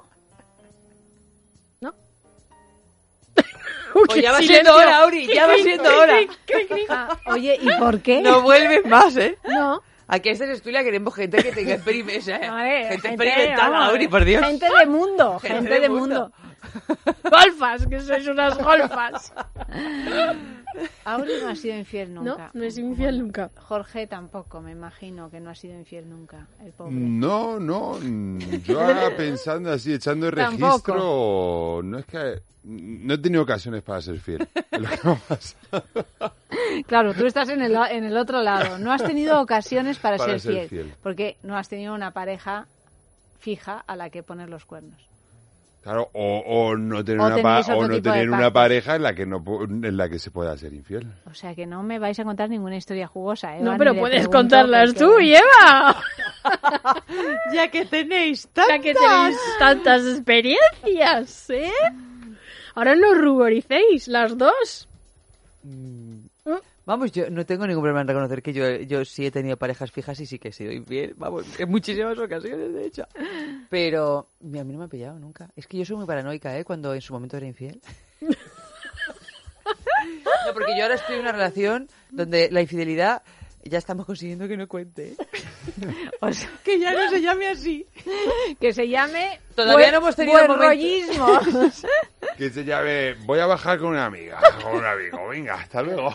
Pues 4.06 4.22
ya 4.22 4.32
va 4.32 4.40
siendo 4.40 4.76
hora, 4.76 5.00
Auri, 5.00 5.28
ya 5.28 5.48
va 5.48 5.56
siendo 5.56 5.90
hora. 5.98 6.20
Ah, 6.90 7.18
oye, 7.28 7.58
¿y 7.62 7.70
por 7.80 8.02
qué? 8.02 8.22
No 8.22 8.42
vuelves 8.42 8.86
más, 8.86 9.16
¿eh? 9.18 9.38
No. 9.48 9.82
Aquí 10.10 10.30
a 10.30 10.32
esta 10.32 10.46
estudia 10.46 10.84
queremos 10.84 11.14
gente 11.14 11.44
que 11.44 11.52
tenga 11.52 11.74
experiencia. 11.74 12.38
¿eh? 12.38 12.50
Vale, 12.50 12.88
gente, 12.90 13.08
experimentada, 13.10 13.70
vamos, 13.70 13.90
Auri, 13.90 14.08
por 14.08 14.24
Dios. 14.24 14.46
Gente 14.46 14.68
de 14.80 14.86
mundo, 14.86 15.40
Gente 15.40 15.56
gente, 15.58 15.74
de 15.74 15.80
de 15.82 15.90
mundo. 15.90 16.32
mundo. 16.32 16.32
Golfas, 17.30 17.88
que 17.88 18.00
sois 18.00 18.28
unas 18.28 18.58
golfas. 18.58 19.34
Auri 21.06 21.32
no 21.42 21.50
ha 21.50 21.56
sido 21.56 21.78
infiel 21.78 22.14
No, 22.14 22.24
nunca. 22.24 22.52
no 22.54 22.64
es 22.64 22.78
infiel 22.78 23.20
nunca. 23.20 23.50
Jorge 23.56 24.06
tampoco, 24.08 24.62
me 24.62 24.72
imagino 24.72 25.30
que 25.30 25.40
no 25.40 25.50
ha 25.50 25.56
sido 25.56 25.74
infiel 25.78 26.10
nunca, 26.10 26.48
el 26.64 26.72
pobre. 26.74 26.94
No, 26.96 27.60
no. 27.60 27.98
Yo 28.66 28.80
ahora 28.84 29.16
pensando 29.16 29.72
así, 29.72 29.94
echando 29.94 30.30
Tampoco. 30.32 30.62
registro, 30.68 31.82
no 31.84 31.98
es 32.00 32.06
que 32.06 32.42
no 32.64 33.14
he 33.14 33.18
tenido 33.18 33.44
ocasiones 33.44 33.82
para 33.82 34.02
ser 34.02 34.20
fiel. 34.20 34.48
Es 34.72 34.82
lo 34.82 34.90
que 34.90 35.08
me 35.08 35.14
ha 35.14 35.16
pasado. 35.16 35.84
Claro, 36.86 37.14
tú 37.14 37.26
estás 37.26 37.50
en 37.50 37.62
el, 37.62 37.74
en 37.76 38.04
el 38.04 38.18
otro 38.18 38.42
lado. 38.44 38.78
No 38.78 38.92
has 38.92 39.04
tenido 39.04 39.40
ocasiones 39.42 39.98
para, 39.98 40.18
Para 40.18 40.34
ser, 40.34 40.40
ser 40.42 40.52
fiel, 40.52 40.70
fiel. 40.70 40.94
Porque 41.02 41.38
no 41.44 41.58
has 41.58 41.70
tenido 41.70 41.96
una 41.96 42.12
pareja 42.12 42.68
fija 43.40 43.84
a 43.88 43.96
la 43.96 44.10
que 44.10 44.22
poner 44.22 44.50
los 44.50 44.66
cuernos. 44.66 45.07
Claro, 45.82 46.10
o, 46.13 46.44
o 46.46 46.76
no 46.76 47.04
tener, 47.06 47.22
O 47.22 47.26
una, 47.28 47.60
o 47.60 47.88
no 47.88 48.02
tener 48.02 48.52
pareja 48.52 48.96
en 48.98 49.04
la 49.04 49.16
que 49.16 49.26
no 49.26 49.42
en 49.70 49.96
la 49.96 50.10
que 50.10 50.20
se 50.20 50.32
pueda 50.32 50.58
ser 50.58 50.74
infiel. 50.74 51.08
O 51.26 51.34
sea 51.34 51.56
que 51.56 51.66
no 51.66 51.82
me 51.82 51.98
vais 51.98 52.20
a 52.20 52.26
contar 52.26 52.50
ninguna 52.50 52.76
historia 52.76 53.08
jugosa, 53.08 53.56
¿eh? 53.58 53.62
No, 53.62 53.78
pero 53.78 53.96
puedes 53.96 54.28
contarlas 54.28 54.94
porque- 54.94 55.06
tú, 55.06 55.18
Eva. 55.22 55.96
Ya 57.54 57.70
que 57.70 57.86
tenéis 57.86 58.50
Ya 58.56 58.80
que 58.80 58.94
tenéis 58.94 59.38
tantas 59.60 60.06
experiencias, 60.06 61.50
¿eh? 61.52 61.72
Ahora 62.76 62.96
no 62.96 63.12
os 63.12 63.18
ruboricéis, 63.18 64.08
las 64.08 64.38
dos. 64.38 64.88
Vamos, 66.88 67.12
yo 67.12 67.30
no 67.30 67.45
tengo 67.45 67.67
ningún 67.67 67.84
problema 67.84 68.00
en 68.00 68.08
reconocer 68.08 68.41
que 68.41 68.54
yo, 68.54 68.65
yo 68.78 69.04
sí 69.04 69.26
he 69.26 69.30
tenido 69.30 69.58
parejas 69.58 69.91
fijas 69.91 70.17
y 70.21 70.26
sí 70.26 70.39
que 70.39 70.47
he 70.47 70.52
sido 70.54 70.71
infiel. 70.71 71.15
Vamos, 71.17 71.45
en 71.60 71.69
muchísimas 71.69 72.17
ocasiones, 72.17 72.73
de 72.73 72.86
hecho. 72.86 73.04
Pero 73.69 74.30
a 74.41 74.45
mí 74.45 74.71
no 74.71 74.80
me 74.80 74.86
ha 74.86 74.88
pillado 74.88 75.19
nunca. 75.19 75.50
Es 75.58 75.67
que 75.67 75.78
yo 75.78 75.84
soy 75.84 75.97
muy 75.97 76.06
paranoica, 76.06 76.58
¿eh? 76.58 76.63
Cuando 76.63 76.93
en 76.93 77.02
su 77.02 77.12
momento 77.12 77.36
era 77.36 77.45
infiel. 77.45 77.82
No, 80.45 80.54
porque 80.54 80.78
yo 80.78 80.84
ahora 80.84 80.95
estoy 80.95 81.15
en 81.15 81.21
una 81.21 81.34
relación 81.34 81.89
donde 82.12 82.50
la 82.50 82.62
infidelidad 82.62 83.23
ya 83.70 83.78
estamos 83.78 84.06
consiguiendo 84.06 84.48
que 84.48 84.58
no 84.58 84.68
cuente. 84.68 85.16
O 86.22 86.32
sea, 86.32 86.50
Que 86.64 86.80
ya 86.80 86.94
no 86.94 87.10
se 87.10 87.22
llame 87.22 87.48
así. 87.50 87.86
que 88.60 88.74
se 88.74 88.88
llame 88.88 89.40
Todavía 89.56 89.76
buen- 89.88 89.92
no 89.92 89.98
hemos 90.00 90.16
tenido 90.16 90.48
buen 90.48 90.60
rollismo. 90.60 91.40
Que 92.38 92.50
se 92.50 92.64
llame, 92.64 93.14
voy 93.26 93.40
a 93.40 93.46
bajar 93.48 93.78
con 93.80 93.90
una 93.90 94.06
amiga, 94.06 94.40
con 94.64 94.78
un 94.78 94.86
amigo, 94.86 95.28
venga, 95.28 95.56
hasta 95.56 95.82
luego. 95.82 96.14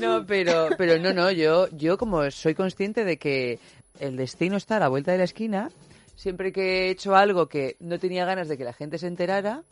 No, 0.00 0.24
pero, 0.26 0.68
pero 0.76 0.98
no, 0.98 1.12
no, 1.12 1.30
yo, 1.30 1.68
yo 1.70 1.96
como 1.98 2.30
soy 2.30 2.54
consciente 2.54 3.04
de 3.04 3.18
que 3.18 3.58
el 4.00 4.16
destino 4.16 4.56
está 4.56 4.76
a 4.76 4.80
la 4.80 4.88
vuelta 4.88 5.12
de 5.12 5.18
la 5.18 5.24
esquina, 5.24 5.70
siempre 6.16 6.52
que 6.52 6.86
he 6.86 6.90
hecho 6.90 7.14
algo 7.14 7.46
que 7.48 7.76
no 7.80 7.98
tenía 7.98 8.24
ganas 8.24 8.48
de 8.48 8.56
que 8.58 8.64
la 8.64 8.72
gente 8.72 8.98
se 8.98 9.06
enterara, 9.06 9.62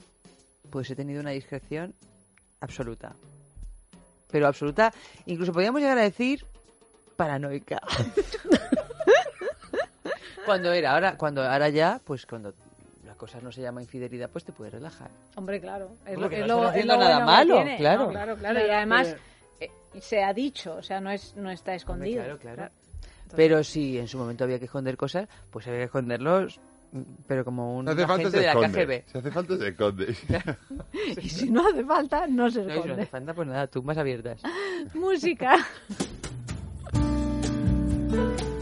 pues 0.71 0.91
he 0.91 0.97
tenido 0.97 1.21
una 1.21 1.31
discreción 1.31 1.95
absoluta. 2.61 3.17
Pero 4.35 4.49
absoluta, 4.49 4.92
incluso 5.27 5.53
podríamos 5.53 5.81
llegar 5.81 5.97
a 5.97 6.03
decir 6.03 6.44
paranoica. 7.14 7.81
cuando 10.44 10.73
era, 10.73 10.92
ahora, 10.92 11.16
cuando 11.16 11.40
ahora 11.49 11.68
ya, 11.68 12.01
pues 12.05 12.27
cuando 12.27 12.53
la 13.05 13.14
cosa 13.14 13.40
no 13.40 13.53
se 13.53 13.62
llama 13.62 13.81
infidelidad, 13.81 14.29
pues 14.29 14.44
te 14.44 14.51
puedes 14.51 14.75
relajar. 14.75 15.09
Hombre, 15.37 15.61
claro. 15.61 15.92
Es 16.05 16.18
lo, 16.18 16.27
es 16.29 16.40
no 16.40 16.47
lo- 16.47 16.68
estás 16.68 16.77
es 16.81 16.85
lo 16.87 16.94
haciendo 16.94 16.97
nada 16.97 17.14
bueno 17.14 17.27
que 17.27 17.33
malo, 17.33 17.55
tiene. 17.55 17.77
claro. 17.77 18.05
No, 18.07 18.11
claro, 18.11 18.37
claro. 18.37 18.59
Y 18.66 18.70
además 18.70 19.16
eh, 19.61 19.70
se 20.01 20.25
ha 20.25 20.33
dicho, 20.35 20.75
o 20.75 20.83
sea, 20.83 21.01
no, 21.01 21.12
es, 21.12 21.37
no 21.37 21.49
está 21.53 21.77
escondido. 21.77 22.25
claro, 22.25 22.38
claro. 22.40 22.68
Pero 23.37 23.62
si 23.62 23.97
en 23.99 24.09
su 24.09 24.18
momento 24.18 24.42
había 24.42 24.59
que 24.59 24.64
esconder 24.64 24.97
cosas, 24.97 25.29
pues 25.53 25.64
había 25.68 25.79
que 25.79 25.85
esconderlos, 25.85 26.59
pero 27.26 27.44
como 27.44 27.76
un 27.78 27.88
hace 27.88 28.07
falta 28.07 28.14
agente 28.14 28.30
se 28.30 28.37
de 28.38 28.42
la 28.46 28.52
esconde. 28.52 28.87
KGB. 28.87 29.11
Si 29.12 29.18
hace 29.18 29.30
falta 29.30 29.57
se 29.59 29.68
esconde. 29.68 30.16
Y 31.22 31.28
si 31.28 31.50
no 31.50 31.66
hace 31.68 31.85
falta, 31.85 32.26
no 32.26 32.50
se 32.50 32.62
No, 32.62 32.66
y 32.66 32.68
si 32.68 32.68
no 32.68 32.74
esconde. 32.83 33.02
hace 33.02 33.11
falta, 33.11 33.35
pues 33.35 33.48
nada, 33.48 33.66
tumbas 33.66 33.98
abiertas. 33.98 34.40
Música. 34.94 35.57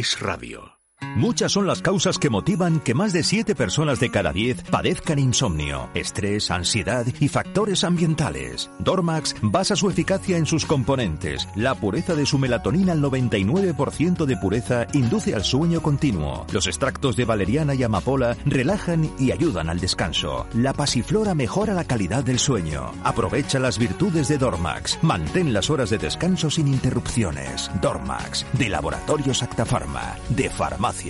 Es 0.00 0.18
radio. 0.18 0.79
Muchas 1.20 1.52
son 1.52 1.66
las 1.66 1.82
causas 1.82 2.16
que 2.16 2.30
motivan 2.30 2.80
que 2.80 2.94
más 2.94 3.12
de 3.12 3.22
7 3.22 3.54
personas 3.54 4.00
de 4.00 4.10
cada 4.10 4.32
10 4.32 4.62
padezcan 4.70 5.18
insomnio, 5.18 5.90
estrés, 5.92 6.50
ansiedad 6.50 7.04
y 7.20 7.28
factores 7.28 7.84
ambientales. 7.84 8.70
Dormax 8.78 9.36
basa 9.42 9.76
su 9.76 9.90
eficacia 9.90 10.38
en 10.38 10.46
sus 10.46 10.64
componentes. 10.64 11.46
La 11.56 11.74
pureza 11.74 12.14
de 12.14 12.24
su 12.24 12.38
melatonina 12.38 12.92
al 12.92 13.02
99% 13.02 14.24
de 14.24 14.36
pureza 14.38 14.86
induce 14.94 15.34
al 15.34 15.44
sueño 15.44 15.82
continuo. 15.82 16.46
Los 16.52 16.66
extractos 16.66 17.16
de 17.16 17.26
valeriana 17.26 17.74
y 17.74 17.82
amapola 17.82 18.34
relajan 18.46 19.10
y 19.18 19.30
ayudan 19.30 19.68
al 19.68 19.78
descanso. 19.78 20.46
La 20.54 20.72
pasiflora 20.72 21.34
mejora 21.34 21.74
la 21.74 21.84
calidad 21.84 22.24
del 22.24 22.38
sueño. 22.38 22.92
Aprovecha 23.04 23.58
las 23.58 23.78
virtudes 23.78 24.28
de 24.28 24.38
Dormax. 24.38 24.98
Mantén 25.02 25.52
las 25.52 25.68
horas 25.68 25.90
de 25.90 25.98
descanso 25.98 26.48
sin 26.48 26.66
interrupciones. 26.66 27.70
Dormax, 27.82 28.46
de 28.54 28.70
Laboratorios 28.70 29.42
Acta 29.42 29.66
Pharma, 29.66 30.16
de 30.30 30.48
farmacia. 30.48 31.09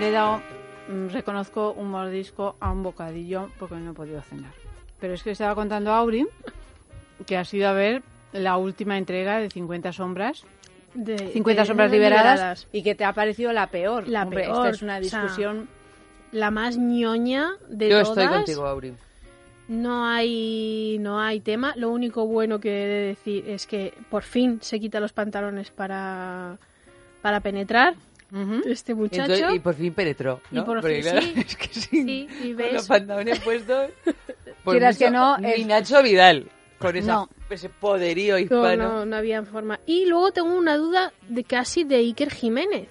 Le 0.00 0.08
he 0.08 0.10
dado, 0.12 0.40
mm, 0.88 1.08
reconozco, 1.08 1.72
un 1.72 1.90
mordisco 1.90 2.56
a 2.60 2.70
un 2.72 2.82
bocadillo 2.82 3.50
porque 3.58 3.76
no 3.76 3.90
he 3.92 3.94
podido 3.94 4.20
cenar. 4.22 4.52
Pero 4.98 5.14
es 5.14 5.22
que 5.22 5.30
estaba 5.30 5.54
contando 5.54 5.92
a 5.92 5.98
Auri 5.98 6.26
que 7.26 7.36
has 7.36 7.52
ido 7.54 7.68
a 7.68 7.72
ver 7.72 8.02
la 8.32 8.56
última 8.56 8.96
entrega 8.98 9.38
de 9.38 9.50
50 9.50 9.92
sombras. 9.92 10.44
De, 10.94 11.16
50 11.18 11.62
de- 11.62 11.66
sombras 11.68 11.90
de 11.90 11.96
liberadas, 11.98 12.24
liberadas. 12.34 12.68
y 12.72 12.82
que 12.82 12.94
te 12.94 13.04
ha 13.04 13.12
parecido 13.12 13.52
la 13.52 13.68
peor. 13.68 14.08
La 14.08 14.22
Hombre, 14.24 14.44
peor, 14.44 14.56
Esta 14.66 14.70
es 14.70 14.82
una 14.82 14.98
o 14.98 15.02
sea, 15.04 15.22
discusión. 15.22 15.68
La 16.32 16.50
más 16.50 16.76
ñoña 16.76 17.50
de 17.68 17.88
Yo 17.90 18.02
todas. 18.02 18.08
estoy 18.18 18.26
contigo, 18.26 18.66
Auri. 18.66 18.94
No 19.68 20.04
hay, 20.06 20.96
no 21.00 21.20
hay 21.20 21.40
tema. 21.40 21.74
Lo 21.76 21.90
único 21.90 22.26
bueno 22.26 22.58
que 22.58 22.70
he 22.84 22.86
de 22.88 23.06
decir 23.08 23.48
es 23.48 23.66
que 23.66 23.94
por 24.10 24.22
fin 24.24 24.58
se 24.62 24.80
quita 24.80 24.98
los 24.98 25.12
pantalones 25.12 25.70
para, 25.70 26.56
para 27.22 27.40
penetrar 27.40 27.94
este 28.66 28.94
muchacho. 28.94 29.32
Entonces, 29.32 29.54
y 29.56 29.58
por 29.60 29.74
fin 29.74 29.92
penetró, 29.94 30.40
¿no? 30.50 30.60
Y 30.60 30.64
por 30.64 30.80
Porque, 30.80 31.02
fin, 31.02 31.02
claro, 31.12 31.22
sí. 31.22 31.34
es 31.36 31.56
que 31.56 31.68
sin- 31.68 32.06
Sí, 32.06 32.28
y 32.42 32.48
con 32.48 32.56
ves- 32.56 32.72
los 32.74 32.86
pantalones 32.88 33.40
puestos... 33.40 33.90
por 34.64 34.74
Quieras 34.74 34.96
mucho- 34.96 35.04
que 35.06 35.10
no, 35.10 35.36
es- 35.38 35.66
Nacho 35.66 36.02
Vidal, 36.02 36.50
con 36.78 36.96
esa- 36.96 37.12
No. 37.12 37.28
ese 37.50 37.68
poderío 37.68 38.34
No, 38.34 38.38
hispano. 38.40 38.88
no, 38.88 39.06
no 39.06 39.16
había 39.16 39.42
forma. 39.42 39.80
Y 39.86 40.06
luego 40.06 40.30
tengo 40.32 40.54
una 40.54 40.76
duda 40.76 41.12
de 41.28 41.44
casi 41.44 41.84
de 41.84 41.96
Iker 41.96 42.30
Jiménez. 42.30 42.88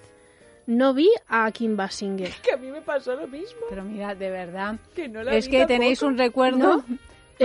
No 0.66 0.94
vi 0.94 1.10
a 1.26 1.50
Kim 1.50 1.76
Basinger. 1.76 2.30
Que 2.42 2.52
a 2.52 2.56
mí 2.56 2.70
me 2.70 2.80
pasó 2.80 3.16
lo 3.16 3.26
mismo. 3.26 3.58
Pero 3.68 3.82
mira, 3.82 4.14
de 4.14 4.30
verdad. 4.30 4.76
Que 4.94 5.08
no 5.08 5.24
la 5.24 5.34
es 5.34 5.46
vi 5.46 5.50
que 5.52 5.58
tampoco. 5.58 5.78
tenéis 5.80 6.02
un 6.02 6.16
recuerdo. 6.18 6.58
No, 6.58 6.84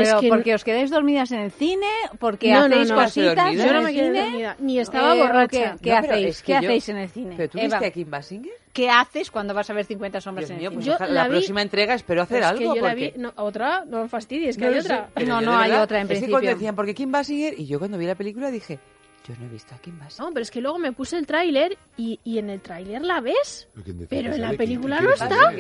Pero 0.04 0.16
es 0.18 0.22
que 0.22 0.30
porque 0.30 0.50
no- 0.52 0.56
os 0.56 0.64
quedáis 0.64 0.90
dormidas 0.92 1.32
en 1.32 1.40
el 1.40 1.52
cine, 1.52 1.88
porque 2.20 2.52
No, 2.52 2.68
no, 2.68 2.76
hacéis 2.76 2.90
no. 2.90 2.96
cositas 2.96 3.56
Yo 3.56 3.74
no 3.74 3.82
me 3.82 3.94
quedé 3.94 4.22
dormida, 4.22 4.56
ni 4.60 4.80
estaba 4.80 5.16
Eh, 5.16 5.22
¿o 5.22 5.24
borracha. 5.24 5.76
¿Qué, 5.78 5.82
qué 5.84 5.94
hacéis? 5.94 6.28
es 6.28 6.42
que 6.42 6.46
¿Qué 6.46 6.52
yo- 6.54 6.68
hacéis 6.70 6.90
en 6.90 6.98
el 6.98 7.10
cine? 7.10 7.34
¿Pero 7.38 7.50
tú 7.50 7.58
Eva, 7.58 7.68
viste 7.68 7.86
a 7.86 7.92
Kim 7.92 8.10
Basinger? 8.12 8.54
¿Qué 8.74 8.90
haces 8.90 9.32
cuando 9.32 9.54
vas 9.54 9.70
a 9.70 9.74
ver 9.74 9.86
50 9.86 10.20
sombras 10.22 10.50
Dios 10.50 10.52
en 10.52 10.56
el 10.58 10.62
mío, 10.62 10.70
cine? 10.72 10.76
pues 10.78 10.86
Yo 10.86 10.94
ojalá- 10.96 11.14
la 11.14 11.22
la, 11.24 11.28
vi- 11.30 11.36
próxima 11.36 11.62
entrega 11.62 11.94
espero 11.94 12.22
hacer 12.22 12.40
Es 12.42 12.46
algo. 12.46 12.60
que 12.60 12.66
yo 12.66 12.76
la 12.76 12.82
pues 12.82 12.92
porque... 12.94 13.14
vi. 13.16 13.22
No, 13.22 13.34
¿Otra? 13.38 13.86
No 13.86 14.02
me 14.04 14.10
fastidies, 14.10 14.58
que 14.58 14.66
No 14.66 14.68
hay 14.76 14.82
sé, 14.82 14.94
otra. 14.94 15.10
No, 15.26 15.42
no 15.42 15.58
hay 15.58 15.70
verdad- 15.70 15.84
otra, 15.84 15.98
en 15.98 16.02
es 16.04 16.08
que 16.08 16.14
principio. 16.14 16.34
cuando 16.34 16.50
decían, 16.52 16.76
¿por 16.76 16.86
qué 16.86 16.94
Kim 16.94 17.12
Basinger? 17.12 17.60
Y 17.60 17.66
yo 17.68 17.80
cuando 17.80 17.98
vi 17.98 18.06
la 18.06 18.16
película 18.16 18.52
dije, 18.52 18.80
yo 19.28 19.34
no 19.40 19.46
he 19.46 19.50
visto 19.50 19.74
a 19.74 19.78
Kim 19.80 19.98
Basinger. 19.98 20.26
No, 20.28 20.34
pero 20.34 20.44
es 20.44 20.52
que 20.52 20.60
luego 20.62 20.78
me 20.78 20.92
puse 20.92 21.18
el 21.18 21.26
tráiler 21.26 21.78
y, 21.96 22.20
y 22.26 22.38
en 22.38 22.50
el 22.50 22.60
tráiler 22.60 23.02
la 23.02 23.22
ves. 23.22 23.70
Pero 23.74 23.84
¿quién 23.86 23.98
decía 24.00 24.10
Pero 24.20 24.30
que 24.32 24.36
en 24.36 24.42
la 24.42 24.54
película 24.54 24.98
¿Quién- 24.98 25.08
no 25.10 25.14
está. 25.14 25.54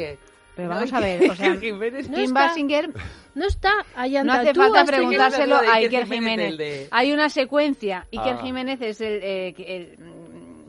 Pero 0.56 0.70
No, 0.70 0.76
vamos 0.76 0.94
a 0.94 1.00
ver, 1.00 1.30
o 1.32 1.36
sea, 1.36 1.52
Iker 1.52 1.60
Jiménez. 1.62 2.10
No 2.10 2.15
Kim 2.15 2.26
está. 2.26 2.39
Basinger 2.48 2.89
No 3.36 3.46
está. 3.46 3.72
Ayanta, 3.96 4.34
no 4.36 4.39
hace 4.41 4.54
falta 4.54 4.86
preguntárselo 4.86 5.56
a 5.58 5.74
Iker 5.76 6.06
Jiménez, 6.08 6.58
de- 6.58 6.88
Hay 6.91 7.12
una 7.12 7.30
secuencia. 7.30 8.08
Iker 8.12 8.36
Ah. 8.36 8.41
Jiménez 8.41 8.82
es 8.82 9.02
el, 9.02 9.20
eh, 9.22 9.54
que- 9.56 9.76
el, 9.76 9.98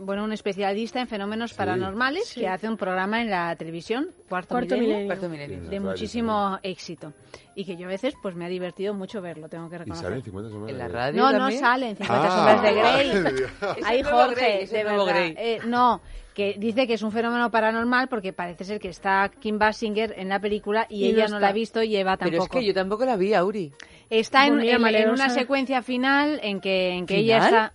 bueno, 0.07 0.25
un 0.25 0.33
especialista 0.33 1.01
en 1.01 1.09
fenómenos 1.09 1.53
paranormales 1.53 2.29
Sí. 2.29 2.41
que 2.41 2.49
hace 2.49 2.69
un 2.69 2.77
programa 2.77 3.21
en 3.21 3.29
la 3.31 3.55
televisión, 3.57 4.09
Cuarto, 4.29 4.55
Cuarto 4.55 4.75
Milenio, 4.77 4.95
Milenio. 4.95 5.07
Cuarto 5.09 5.29
milenio. 5.29 5.69
de 5.69 5.81
muchísimo 5.81 6.59
éxito. 6.63 7.13
Y 7.55 7.65
que 7.65 7.77
yo 7.77 7.87
a 7.87 7.89
veces 7.89 8.15
pues 8.23 8.35
me 8.37 8.45
ha 8.45 8.49
divertido 8.49 8.95
mucho 8.95 9.21
verlo, 9.21 9.49
tengo 9.49 9.69
que 9.69 9.77
¿Y 9.77 9.79
reconocer. 9.81 10.05
salen 10.07 10.23
50 10.23 10.51
sombras 10.51 10.71
En 10.71 10.77
de 10.79 10.83
la 10.83 10.89
radio 10.89 11.23
No, 11.23 11.33
no 11.39 11.51
sale 11.51 11.91
en 11.91 11.97
50 11.97 12.27
Ah. 12.27 12.37
sombras 12.37 12.63
de 12.63 12.75
Grey. 12.81 14.03
Nuevo 14.03 14.17
Jorge, 14.19 14.67
de 14.71 14.85
verdad. 14.85 15.07
Grey. 15.07 15.35
Eh, 15.39 15.59
no, 15.67 16.01
que 16.35 16.55
dice 16.59 16.87
que 16.87 16.95
es 16.95 17.03
un 17.03 17.13
fenómeno 17.13 17.51
paranormal 17.51 18.09
porque 18.09 18.33
parece 18.33 18.65
ser 18.65 18.79
que 18.79 18.89
está 18.89 19.31
Kim 19.41 19.59
Basinger 19.59 20.15
en 20.19 20.29
la 20.29 20.39
película 20.39 20.87
y, 20.89 21.07
ella 21.07 21.29
no 21.29 21.41
la 21.41 21.49
ha 21.49 21.53
visto 21.53 21.83
y 21.83 21.97
Eva 21.97 22.17
Pero 22.17 22.31
tampoco. 22.33 22.59
es 22.59 22.61
que 22.63 22.67
yo 22.69 22.75
tampoco 22.75 23.05
la 23.07 23.17
vi, 23.17 23.33
Auri. 23.35 23.73
Está 24.11 24.47
en, 24.47 24.61
en- 24.61 24.87
en 24.87 25.11
una 25.11 25.31
secuencia 25.31 25.83
final 25.83 26.39
en 26.43 26.61
que, 26.61 26.91
en 26.91 27.07
que 27.07 27.17
ella 27.17 27.41
¿Final? 27.43 27.65
está... 27.65 27.73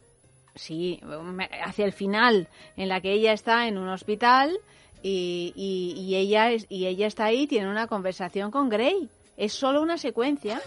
Sí, 0.61 0.99
me- 1.23 1.49
hacia 1.65 1.85
el 1.85 1.91
final, 1.91 2.47
en 2.77 2.87
la 2.87 3.01
que 3.01 3.11
ella 3.13 3.33
está 3.33 3.67
en 3.67 3.79
un 3.79 3.87
hospital 3.89 4.55
y, 5.01 5.53
y- 5.55 5.99
y 5.99 6.15
ella, 6.15 6.51
es, 6.51 6.67
y 6.69 6.85
ella 6.85 7.07
está 7.07 7.25
ahí, 7.25 7.47
tiene 7.47 7.67
una 7.67 7.87
conversación 7.87 8.51
con 8.51 8.69
Grey. 8.69 9.09
Es 9.37 9.53
solo 9.53 9.81
una 9.81 9.97
secuencia 9.97 10.61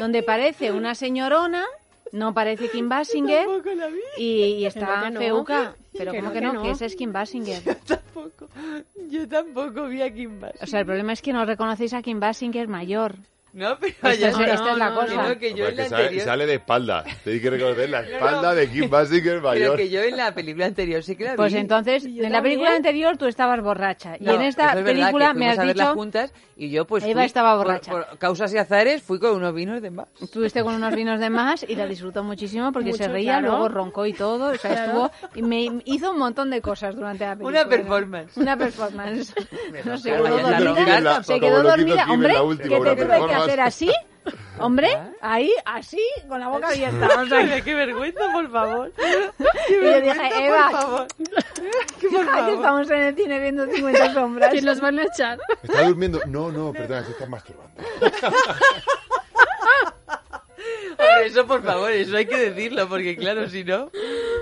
donde 0.00 0.24
parece 0.24 0.72
una 0.72 0.96
señorona, 0.96 1.64
no 2.10 2.34
parece 2.34 2.68
Kim 2.70 2.88
Basinger 2.88 3.46
y, 4.16 4.24
y 4.58 4.66
está 4.66 5.10
no. 5.10 5.20
feuca. 5.20 5.76
Pero 5.96 6.10
Que 6.12 6.18
¿cómo 6.18 6.28
no, 6.30 6.34
que 6.34 6.40
no? 6.40 6.62
Que 6.62 6.70
esa 6.70 6.86
es 6.86 6.96
Kim 6.96 7.12
Basinger. 7.12 7.62
Tampoco. 7.86 8.48
Yo 9.08 9.28
tampoco 9.28 9.86
vi 9.86 10.02
a 10.02 10.12
Kim 10.12 10.40
Basinger. 10.40 10.64
O 10.64 10.66
sea, 10.66 10.80
el 10.80 10.86
problema 10.86 11.12
es 11.12 11.22
que 11.22 11.32
no 11.32 11.44
reconocéis 11.44 11.94
a 11.94 12.02
Kim 12.02 12.18
Basinger 12.18 12.66
mayor. 12.66 13.14
No, 13.52 13.78
pero 13.80 13.90
Esta 13.94 14.14
ya 14.14 14.28
es- 14.28 14.34
está. 14.38 14.52
esta 14.52 14.72
es 14.72 14.78
la 14.78 14.90
no, 14.90 14.94
cosa. 15.00 15.28
No, 15.28 15.38
que 15.38 15.54
yo 15.54 15.64
Hombre, 15.66 15.68
en 15.70 15.76
la 15.76 15.82
que 15.84 15.88
sale, 15.88 16.02
anterior... 16.04 16.24
sale 16.26 16.46
de 16.46 16.54
espalda. 16.54 17.04
Tenéis 17.24 17.42
que 17.42 17.50
reconocer 17.50 17.88
la 17.88 18.02
no. 18.02 18.08
espalda 18.08 18.54
de 18.54 18.68
Kim 18.70 18.90
Basinger 18.90 19.24
Pero 19.36 19.40
mayor. 19.42 19.76
que 19.78 19.88
yo 19.88 20.02
en 20.02 20.16
la 20.18 20.34
película 20.34 20.66
anterior 20.66 21.02
sí 21.02 21.16
que 21.16 21.24
la 21.24 21.30
vi. 21.30 21.36
Pues 21.38 21.54
entonces, 21.54 22.04
en 22.04 22.30
la 22.32 22.42
película 22.42 22.68
también. 22.70 22.86
anterior 22.86 23.16
tú 23.16 23.24
estabas 23.26 23.62
borracha. 23.62 24.16
y 24.20 24.24
No, 24.24 24.34
en 24.34 24.42
esta 24.42 24.72
es 24.74 24.84
película 24.84 25.32
me 25.32 25.48
has 25.48 25.58
a 25.58 25.62
dicho, 25.62 25.94
juntas 25.94 26.34
y 26.58 26.68
yo 26.70 26.86
pues 26.86 27.04
Eva 27.04 27.14
fui 27.20 27.24
estaba 27.24 27.56
por- 27.56 27.66
borracha. 27.66 27.92
Por, 27.92 28.18
causas 28.18 28.52
y 28.52 28.58
azares 28.58 29.02
fui 29.02 29.18
con 29.18 29.34
unos 29.34 29.54
vinos 29.54 29.80
de 29.80 29.90
más. 29.90 30.08
estuviste 30.20 30.62
con 30.62 30.74
unos 30.74 30.94
vinos 30.94 31.18
de 31.18 31.30
más 31.30 31.64
y 31.66 31.76
la 31.76 31.86
disfrutó 31.86 32.22
muchísimo 32.24 32.72
porque 32.72 32.92
se 32.92 33.04
Mucho, 33.04 33.12
reía, 33.12 33.38
claro. 33.38 33.48
luego 33.52 33.68
roncó 33.70 34.04
y 34.04 34.12
todo. 34.12 34.50
O 34.50 34.54
sea, 34.56 34.70
Claro. 34.72 35.06
estuvo. 35.06 35.30
Y 35.34 35.42
me 35.42 35.80
hizo 35.86 36.10
un 36.10 36.18
montón 36.18 36.50
de 36.50 36.60
cosas 36.60 36.94
durante 36.94 37.24
la 37.24 37.36
película. 37.36 37.60
Una 37.62 37.68
performance. 37.70 38.36
Una 38.36 38.56
performance. 38.58 39.32
No 39.86 39.96
se 39.98 40.16
roncar, 40.16 41.24
Se 41.24 41.38
quedó 41.40 41.62
dormida. 41.62 42.06
Hombre, 42.10 42.28
la 42.32 42.34
que 42.34 42.40
última, 42.44 42.68
te 42.68 42.96
tuve 42.96 42.96
que. 42.96 43.45
Hacer 43.46 43.60
así. 43.60 43.92
Hombre, 44.58 44.88
ahí, 45.20 45.52
así, 45.64 46.02
con 46.28 46.40
la 46.40 46.48
boca 46.48 46.68
abierta. 46.68 47.08
O 47.20 47.26
sea, 47.26 47.60
qué 47.60 47.74
vergüenza, 47.74 48.20
por 48.32 48.50
favor. 48.50 48.92
y 49.68 49.72
yo 49.72 50.00
dije, 50.00 50.46
Eva, 50.46 50.68
por 50.70 50.80
favor. 50.80 51.06
fija 51.98 52.46
que 52.46 52.54
estamos 52.54 52.90
en 52.90 53.02
el 53.02 53.16
cine 53.16 53.40
viendo 53.40 53.66
50 53.66 54.14
sombras. 54.14 54.52
Que 54.52 54.62
nos 54.62 54.80
van 54.80 54.98
a 54.98 55.02
echar. 55.04 55.38
¿Está 55.62 55.82
durmiendo? 55.84 56.20
No, 56.26 56.50
no, 56.50 56.72
perdona, 56.72 57.04
se 57.04 57.12
está 57.12 57.26
masturbando. 57.26 57.72
Eso 61.24 61.46
por 61.46 61.62
favor, 61.62 61.90
eso 61.92 62.16
hay 62.16 62.26
que 62.26 62.36
decirlo, 62.50 62.88
porque 62.88 63.16
claro, 63.16 63.48
si 63.48 63.64
no. 63.64 63.90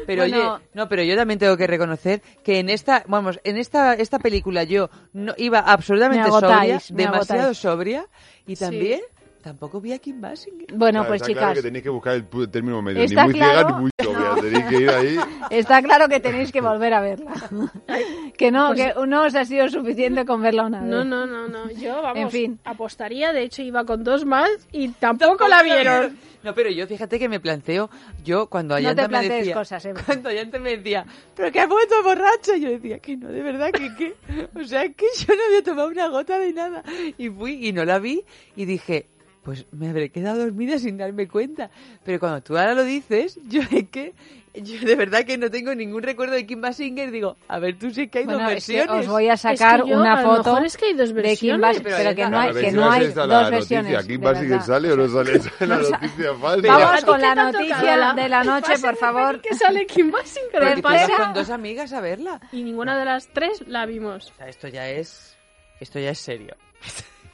Pero 0.07 0.23
Bueno. 0.23 0.55
oye, 0.55 0.65
no, 0.75 0.89
pero 0.89 1.03
yo 1.03 1.17
también 1.17 1.39
tengo 1.39 1.57
que 1.57 1.67
reconocer 1.67 2.21
que 2.43 2.59
en 2.59 2.69
esta, 2.69 3.05
vamos, 3.07 3.41
en 3.45 3.57
esta 3.57 3.95
esta 3.95 4.19
película 4.19 4.65
yo 4.65 4.91
no 5.13 5.35
iba 5.39 5.61
absolutamente 5.61 6.29
agotáis, 6.29 6.85
sobria, 6.85 7.07
demasiado 7.07 7.41
agotáis. 7.43 7.59
sobria 7.59 8.07
y 8.47 8.57
también 8.57 9.01
tampoco 9.45 9.81
vi 9.81 9.93
a 9.93 9.99
Kim 9.99 10.21
Basinger. 10.21 10.67
Bueno, 10.75 11.01
Claro, 11.01 11.09
pues 11.09 11.23
está 11.23 11.33
claro 11.33 11.49
chicas, 11.53 11.55
que 11.59 11.63
tenéis 11.69 11.83
que 11.85 11.91
buscar 11.91 12.15
el 12.15 12.51
término 12.51 12.83
medio. 12.83 13.03
Está 13.03 13.27
ni 13.27 13.33
muy 13.33 13.35
ciega 13.39 13.53
claro- 13.53 13.77
ni 13.77 13.81
muy 13.83 13.91
sobria. 14.03 14.35
Tenéis 14.43 14.65
que 14.65 14.77
ir 14.81 14.91
ahí. 14.91 15.17
está 15.51 15.83
claro 15.83 16.09
que 16.09 16.21
tenéis 16.21 16.51
que 16.51 16.61
volver 16.61 16.95
a 16.95 17.01
verla. 17.01 17.33
Que 18.37 18.51
no, 18.51 18.69
Pues- 18.69 18.81
que 18.95 19.07
no 19.07 19.23
os 19.25 19.35
ha 19.37 19.45
sido 19.45 19.69
suficiente 19.69 20.25
con 20.25 20.43
verla 20.43 20.65
una 20.67 20.81
vez. 20.81 20.89
No, 20.91 21.05
no, 21.05 21.25
no, 21.27 21.47
no. 21.47 21.71
Yo, 21.71 22.03
vamos, 22.03 22.19
En 22.19 22.31
fin. 22.31 22.59
apostaría. 22.65 23.33
De 23.33 23.43
hecho, 23.43 23.63
iba 23.63 23.85
con 23.85 24.03
dos 24.03 24.25
más 24.25 24.51
y 24.73 24.89
tampoco 24.89 25.47
la 25.47 25.63
vieron. 25.63 26.17
No, 26.43 26.53
pero 26.55 26.69
yo 26.71 26.87
fíjate 26.87 27.19
que 27.19 27.27
me 27.29 27.41
planteo, 27.41 27.89
yo 28.23 28.49
cuando 28.51 28.75
No 28.75 28.79
Ayanta 28.79 29.09
te 29.09 29.17
me 29.17 29.29
decía, 29.29 29.55
cosas, 29.55 29.83
Eva. 29.87 30.03
cuando 30.05 30.29
Ayanta 30.29 30.59
me 30.59 30.77
decía, 30.77 31.07
pero 31.35 31.51
que 31.51 31.59
has 31.61 31.69
vuelto 31.69 31.95
borracha, 32.03 32.57
yo 32.59 32.69
decía 32.69 32.99
que 32.99 33.17
no, 33.17 33.29
de 33.29 33.41
verdad 33.43 33.71
que 33.71 33.95
qué, 33.97 34.15
o 34.55 34.63
sea 34.65 34.87
que 34.93 35.07
yo 35.27 35.35
no 35.35 35.41
había 35.49 35.63
tomado 35.63 35.89
una 35.89 36.09
gota 36.09 36.39
de 36.39 36.53
nada 36.53 36.83
y 37.17 37.31
fui 37.31 37.67
y 37.67 37.73
no 37.73 37.87
la 37.87 37.99
vi 37.99 38.25
y 38.57 38.67
dije, 38.67 39.07
pues 39.45 39.67
me 39.73 39.91
habré 39.91 40.11
quedado 40.11 40.39
dormida 40.41 40.79
sin 40.79 40.97
darme 40.97 41.29
cuenta, 41.29 41.71
pero 42.05 42.19
cuando 42.19 42.43
tú 42.43 42.57
ahora 42.57 42.75
lo 42.75 42.83
dices, 42.85 43.39
yo 43.49 43.61
es 43.71 43.89
que 43.91 44.15
yo 44.55 44.81
de 44.87 44.95
verdad 44.95 45.25
que 45.25 45.37
no 45.37 45.51
tengo 45.51 45.75
ningún 45.75 46.03
recuerdo 46.03 46.35
de 46.35 46.47
Kim 46.47 46.61
Basinger, 46.61 47.11
digo, 47.11 47.37
a 47.49 47.59
ver 47.59 47.77
tú 47.77 47.91
sí 47.91 48.07
que 48.09 48.21
hay 48.21 48.25
Bueno, 48.25 48.45
dos 48.45 48.53
es 48.53 48.67
que 48.67 48.73
versiones. 48.77 49.07
os 49.07 49.13
voy 49.13 49.29
a 49.29 49.37
sacar 49.37 49.81
Es 49.81 49.85
que 49.85 49.91
yo, 49.91 50.01
una 50.01 50.13
a 50.15 50.23
lo 50.23 50.29
foto 50.29 50.51
mejor 50.53 50.67
es 50.67 50.77
que 50.77 50.87
hay 50.87 50.93
dos 50.95 51.09
de 51.09 51.15
Kim 51.15 51.23
versiones. 51.23 51.61
Basinger, 51.61 51.93
pero, 51.97 52.09
que 52.11 52.15
Pero 52.15 52.31
no 52.31 52.39
hay, 52.39 52.53
que 52.55 52.71
si 52.71 52.77
no 52.77 52.91
hay 52.91 53.07
dos 53.09 53.29
la 53.29 53.51
versiones. 53.51 53.93
noticia. 53.93 54.09
¿Kim 54.15 54.21
Basinger 54.21 54.63
sale 54.63 54.93
o 54.93 54.97
no 54.97 55.09
sale 55.09 55.41
la 55.67 55.77
noticia 55.77 56.35
falsa? 56.41 56.69
Vamos 56.69 56.91
¿A 56.93 56.97
ti 56.99 57.05
con 57.05 57.21
la 57.21 57.35
noticia 57.35 58.15
de 58.15 58.29
la 58.29 58.45
noche, 58.45 58.79
por 58.81 58.97
favor. 58.97 59.41
Que 59.41 59.55
sale 59.55 59.87
Kim 59.87 60.11
Basinger. 60.11 60.51
Pero 60.53 60.75
¿qué 60.77 60.83
que 60.83 61.17
con 61.17 61.35
dos 61.35 61.51
amigas 61.51 61.93
a 61.93 62.01
verla. 62.01 62.41
Y 62.53 62.63
ninguna 62.63 62.97
de 62.97 63.05
las 63.05 63.27
tres 63.29 63.67
la 63.67 63.87
vimos. 63.87 64.31
O 64.31 64.35
sea, 64.37 64.49
esto 64.49 64.69
ya 64.69 64.89
es, 64.89 65.37
esto 65.81 65.99
ya 65.99 66.11
es 66.11 66.19
serio. 66.19 66.55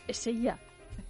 Es 0.09 0.27
ella. 0.27 0.59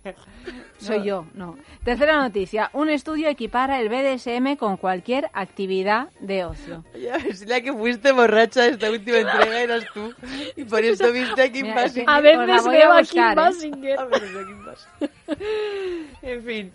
Soy 0.78 1.04
yo, 1.04 1.26
no. 1.34 1.56
Tercera 1.84 2.16
noticia. 2.22 2.70
Un 2.72 2.88
estudio 2.88 3.28
equipara 3.28 3.80
el 3.80 3.88
BDSM 3.88 4.56
con 4.56 4.76
cualquier 4.76 5.28
actividad 5.32 6.08
de 6.20 6.44
ocio. 6.44 6.84
Ya 6.98 7.18
ves, 7.18 7.46
la 7.46 7.60
que 7.60 7.72
fuiste 7.72 8.12
borracha 8.12 8.66
esta 8.66 8.90
última 8.90 9.18
entrega 9.18 9.60
eras 9.60 9.84
tú. 9.92 10.14
Y 10.56 10.64
por 10.64 10.84
eso 10.84 11.12
viste 11.12 11.42
a 11.42 11.52
Kim 11.52 11.66
Mira, 11.66 11.82
Basinger. 11.82 12.08
A 12.08 12.20
veces 12.20 12.66
a 12.66 12.70
veo 12.70 12.92
a 12.92 13.00
buscar, 13.00 13.08
Kim 13.08 13.22
¿eh? 13.22 13.34
Basinger. 13.34 13.98
A 13.98 14.04
ver, 14.06 14.22
a 14.22 14.46
Kim 14.46 14.64
Basinger. 14.64 15.10
En 16.22 16.44
fin. 16.44 16.72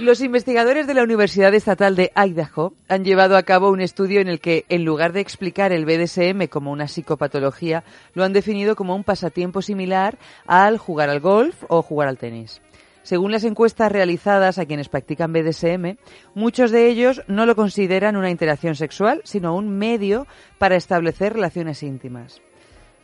Los 0.00 0.20
investigadores 0.20 0.88
de 0.88 0.94
la 0.94 1.04
Universidad 1.04 1.54
Estatal 1.54 1.94
de 1.94 2.10
Idaho 2.16 2.74
han 2.88 3.04
llevado 3.04 3.36
a 3.36 3.44
cabo 3.44 3.70
un 3.70 3.80
estudio 3.80 4.20
en 4.20 4.26
el 4.26 4.40
que, 4.40 4.64
en 4.68 4.84
lugar 4.84 5.12
de 5.12 5.20
explicar 5.20 5.70
el 5.70 5.84
BDSM 5.84 6.48
como 6.48 6.72
una 6.72 6.88
psicopatología, 6.88 7.84
lo 8.12 8.24
han 8.24 8.32
definido 8.32 8.74
como 8.74 8.96
un 8.96 9.04
pasatiempo 9.04 9.62
similar 9.62 10.18
al 10.46 10.78
jugar 10.78 11.10
al 11.10 11.20
golf 11.20 11.62
o 11.68 11.80
jugar 11.80 12.08
al 12.08 12.18
tenis. 12.18 12.60
Según 13.04 13.30
las 13.30 13.44
encuestas 13.44 13.92
realizadas 13.92 14.58
a 14.58 14.66
quienes 14.66 14.88
practican 14.88 15.32
BDSM, 15.32 15.96
muchos 16.34 16.72
de 16.72 16.88
ellos 16.88 17.22
no 17.28 17.46
lo 17.46 17.54
consideran 17.54 18.16
una 18.16 18.30
interacción 18.30 18.74
sexual, 18.74 19.20
sino 19.22 19.54
un 19.54 19.78
medio 19.78 20.26
para 20.58 20.74
establecer 20.74 21.34
relaciones 21.34 21.84
íntimas. 21.84 22.42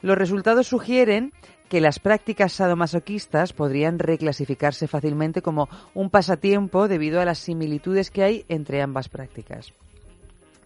Los 0.03 0.18
resultados 0.18 0.66
sugieren 0.66 1.32
que 1.71 1.81
las 1.81 2.01
prácticas 2.01 2.53
sadomasoquistas 2.53 3.53
podrían 3.53 4.01
reclasificarse 4.01 4.89
fácilmente 4.89 5.41
como 5.41 5.68
un 5.95 6.11
pasatiempo 6.11 6.89
debido 6.89 7.21
a 7.21 7.25
las 7.25 7.39
similitudes 7.39 8.11
que 8.11 8.25
hay 8.25 8.45
entre 8.49 8.83
ambas 8.83 9.09
prácticas. 9.09 9.73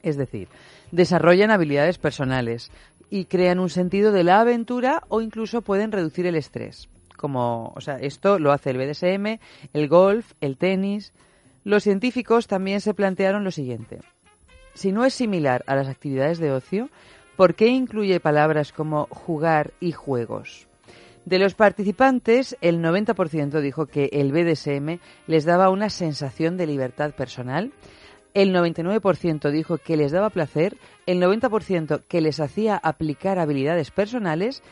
Es 0.03 0.17
decir, 0.17 0.49
desarrollan 0.93 1.51
habilidades 1.51 1.99
personales 1.99 2.73
y 3.11 3.27
crean 3.27 3.59
un 3.59 3.69
sentido 3.69 4.13
de 4.13 4.25
la 4.25 4.41
aventura 4.41 5.03
o 5.09 5.21
incluso 5.21 5.61
pueden 5.61 5.93
reducir 5.93 6.25
el 6.25 6.37
estrés. 6.37 6.89
Como, 7.19 7.75
o 7.77 7.81
sea, 7.83 7.97
esto 7.97 8.39
lo 8.39 8.51
hace 8.51 8.71
el 8.71 8.79
BDSM, 8.79 9.41
el 9.75 9.89
golf, 9.89 10.33
el 10.41 10.57
tenis. 10.57 11.13
Los 11.65 11.83
científicos 11.83 12.47
también 12.47 12.81
se 12.81 12.95
plantearon 12.95 13.45
lo 13.45 13.51
siguiente. 13.51 14.01
Si 14.73 14.91
no 14.91 15.05
es 15.05 15.13
similar 15.13 15.65
a 15.67 15.77
las 15.77 15.89
actividades 15.89 16.39
de 16.39 16.51
ocio, 16.51 16.89
¿por 17.37 17.55
qué 17.55 17.67
incluye 17.67 18.21
palabras 18.21 18.73
como 18.73 19.07
jugar 19.11 19.75
y 19.81 19.93
juegos? 19.93 20.67
De 21.25 21.39
los 21.39 21.55
participantes, 21.55 22.57
el 22.61 22.81
90% 22.81 23.61
dijo 23.61 23.87
que 23.87 24.11
el 24.13 24.31
BDSM 24.31 25.01
les 25.27 25.45
daba 25.47 25.71
una 25.71 25.89
sensación 25.89 26.59
de 26.59 26.67
libertad 26.67 27.15
personal, 27.15 27.73
el 28.35 28.55
99% 28.55 29.51
dijo 29.51 29.79
que 29.79 29.97
les 29.97 30.13
daba 30.13 30.29
placer, 30.29 30.77
el 31.07 31.23
90% 31.23 32.03
que 32.07 32.21
les 32.21 32.41
hacía 32.41 32.77
aplicar 32.77 33.39
habilidades 33.39 33.91
personales 33.91 34.63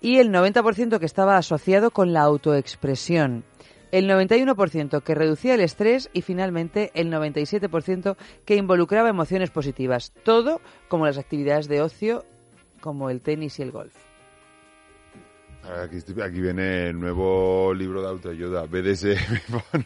y 0.00 0.18
el 0.18 0.32
90% 0.32 0.98
que 0.98 1.06
estaba 1.06 1.36
asociado 1.36 1.90
con 1.90 2.14
la 2.14 2.22
autoexpresión, 2.22 3.44
el 3.90 4.08
91% 4.08 5.02
que 5.02 5.14
reducía 5.14 5.54
el 5.54 5.60
estrés 5.60 6.08
y 6.14 6.22
finalmente 6.22 6.90
el 6.94 7.12
97% 7.12 8.16
que 8.46 8.56
involucraba 8.56 9.10
emociones 9.10 9.50
positivas, 9.50 10.14
todo 10.22 10.62
como 10.88 11.04
las 11.04 11.18
actividades 11.18 11.68
de 11.68 11.82
ocio 11.82 12.24
como 12.80 13.10
el 13.10 13.20
tenis 13.20 13.58
y 13.58 13.62
el 13.62 13.72
golf. 13.72 14.07
Aquí, 15.84 15.96
estoy- 15.96 16.22
aquí 16.22 16.40
viene 16.40 16.88
el 16.88 16.98
nuevo 16.98 17.74
libro 17.74 18.00
de 18.02 18.08
autoayuda, 18.08 18.64
BDSM, 18.64 19.16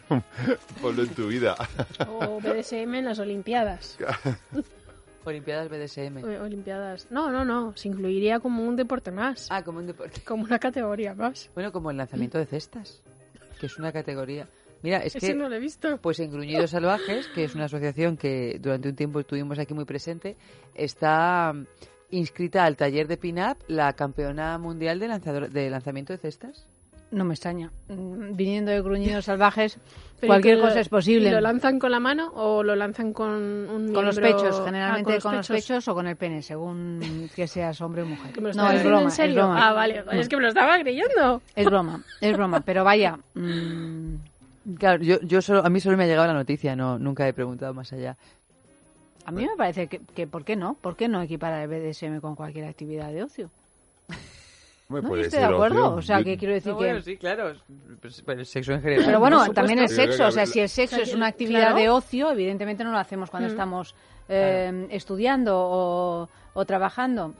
ponlo, 0.81 1.03
en 1.03 1.09
tu 1.09 1.27
vida. 1.27 1.55
O 2.07 2.39
BDSM 2.39 2.93
en 2.95 3.05
las 3.05 3.19
Olimpiadas. 3.19 3.97
Olimpiadas 5.25 5.69
BDSM. 5.69 6.23
Olimpiadas. 6.41 7.07
No, 7.09 7.31
no, 7.31 7.43
no. 7.45 7.75
Se 7.77 7.87
incluiría 7.87 8.39
como 8.39 8.63
un 8.63 8.75
deporte 8.75 9.11
más. 9.11 9.47
Ah, 9.49 9.63
como 9.63 9.79
un 9.79 9.87
deporte. 9.87 10.21
Como 10.21 10.43
una 10.43 10.59
categoría 10.59 11.13
más. 11.15 11.49
Bueno, 11.53 11.71
como 11.71 11.91
el 11.91 11.97
lanzamiento 11.97 12.37
de 12.37 12.45
cestas, 12.45 13.01
que 13.59 13.65
es 13.67 13.77
una 13.77 13.91
categoría. 13.91 14.47
Mira, 14.83 14.97
es 14.97 15.15
Ese 15.15 15.27
que 15.27 15.33
no 15.33 15.47
lo 15.47 15.55
he 15.55 15.59
visto. 15.59 15.97
pues 16.01 16.19
en 16.19 16.29
Gruñidos 16.29 16.71
Salvajes, 16.71 17.29
que 17.29 17.45
es 17.45 17.55
una 17.55 17.65
asociación 17.65 18.17
que 18.17 18.57
durante 18.59 18.89
un 18.89 18.95
tiempo 18.97 19.21
estuvimos 19.21 19.57
aquí 19.59 19.73
muy 19.73 19.85
presente, 19.85 20.35
está 20.75 21.53
inscrita 22.17 22.65
al 22.65 22.77
taller 22.77 23.07
de 23.07 23.17
pin-up 23.17 23.57
la 23.67 23.93
campeona 23.93 24.57
mundial 24.57 24.99
de, 24.99 25.07
lanzador, 25.07 25.49
de 25.49 25.69
lanzamiento 25.69 26.13
de 26.13 26.17
cestas. 26.19 26.65
No 27.11 27.25
me 27.25 27.35
extraña. 27.35 27.71
Mm, 27.89 28.35
Viniendo 28.35 28.71
de 28.71 28.81
gruñidos 28.81 29.25
salvajes, 29.25 29.77
Pero 30.19 30.29
cualquier 30.31 30.57
lo- 30.57 30.63
cosa 30.63 30.79
es 30.79 30.89
posible. 30.89 31.29
¿Lo 31.31 31.41
lanzan 31.41 31.77
con 31.77 31.91
la 31.91 31.99
mano 31.99 32.31
o 32.33 32.63
lo 32.63 32.75
lanzan 32.75 33.13
con 33.13 33.29
un 33.29 33.93
Con 33.93 34.03
los 34.05 34.19
pechos, 34.19 34.57
Ah, 34.59 34.63
generalmente 34.65 35.19
con, 35.19 35.35
los 35.35 35.47
pechos 35.47 35.87
o 35.87 35.93
con 35.93 36.07
el 36.07 36.15
pene, 36.15 36.41
según 36.41 37.29
que 37.35 37.47
seas 37.47 37.79
hombre 37.81 38.01
o 38.01 38.05
mujer. 38.07 38.31
¿Que 38.33 38.41
me 38.41 38.49
lo 38.49 38.55
no, 38.55 38.71
es 38.71 38.83
broma, 38.83 39.03
en 39.03 39.11
serio? 39.11 39.29
es 39.31 39.35
broma. 39.45 39.69
Ah, 39.69 39.73
vale. 39.73 40.03
Es 40.13 40.27
que 40.27 40.37
me 40.37 40.41
lo 40.41 40.47
estaba 40.47 40.79
creyendo. 40.79 41.41
Es 41.55 41.65
broma, 41.67 42.03
es 42.19 42.33
broma. 42.35 42.61
Pero 42.61 42.83
vaya, 42.83 43.19
mm, 43.35 44.15
Claro, 44.79 45.03
yo, 45.03 45.19
yo 45.21 45.41
solo, 45.41 45.63
a 45.65 45.69
mí 45.69 45.81
solo 45.81 45.97
me 45.97 46.05
ha 46.05 46.07
llegado 46.07 46.25
la 46.25 46.33
noticia, 46.33 46.73
no 46.73 46.97
nunca 46.97 47.27
he 47.27 47.33
preguntado 47.33 47.73
más 47.73 47.91
allá. 47.91 48.15
A 49.25 49.31
mí 49.31 49.45
me 49.45 49.55
parece 49.57 49.87
que, 49.87 49.99
que 49.99 50.27
¿por 50.27 50.43
qué 50.43 50.55
no? 50.55 50.75
¿Por 50.75 50.95
qué 50.95 51.07
no 51.07 51.21
equiparar 51.21 51.61
el 51.61 51.67
BDSM 51.69 52.19
con 52.19 52.35
cualquier 52.35 52.65
actividad 52.65 53.11
de 53.11 53.23
ocio? 53.23 53.49
Hombre, 54.89 55.01
No, 55.03 55.09
puede 55.09 55.21
estoy 55.23 55.39
de 55.39 55.45
acuerdo. 55.45 55.85
ocio. 55.85 55.95
O 55.97 56.01
sea, 56.01 56.19
Yo- 56.19 56.25
que 56.25 56.37
quiero 56.37 56.53
decir 56.53 56.71
No, 56.73 56.77
que... 56.77 56.85
bueno, 56.85 57.01
sí, 57.01 57.17
claro, 57.17 57.53
pues, 58.01 58.21
pero 58.25 58.39
el 58.41 58.45
sexo 58.45 58.73
en 58.73 58.81
general. 58.81 59.05
Pero 59.05 59.19
bueno, 59.19 59.47
también 59.53 59.79
el 59.79 59.89
sexo, 59.89 60.27
o 60.27 60.31
sea, 60.31 60.45
si 60.45 60.59
el 60.59 60.69
sexo 60.69 60.97
O 60.97 60.99
sea, 60.99 61.07
es 61.07 61.13
una 61.15 61.27
actividad 61.27 61.61
claro. 61.69 61.75
de 61.77 61.89
ocio, 61.89 62.31
evidentemente 62.31 62.83
no 62.83 62.91
lo 62.91 62.97
hacemos 62.97 63.29
cuando 63.29 63.47
Mm. 63.49 63.51
estamos 63.51 63.95
eh, 64.29 64.87
estudiando 64.91 65.57
o, 65.57 66.29
o 66.53 66.65
trabajando 66.65 67.33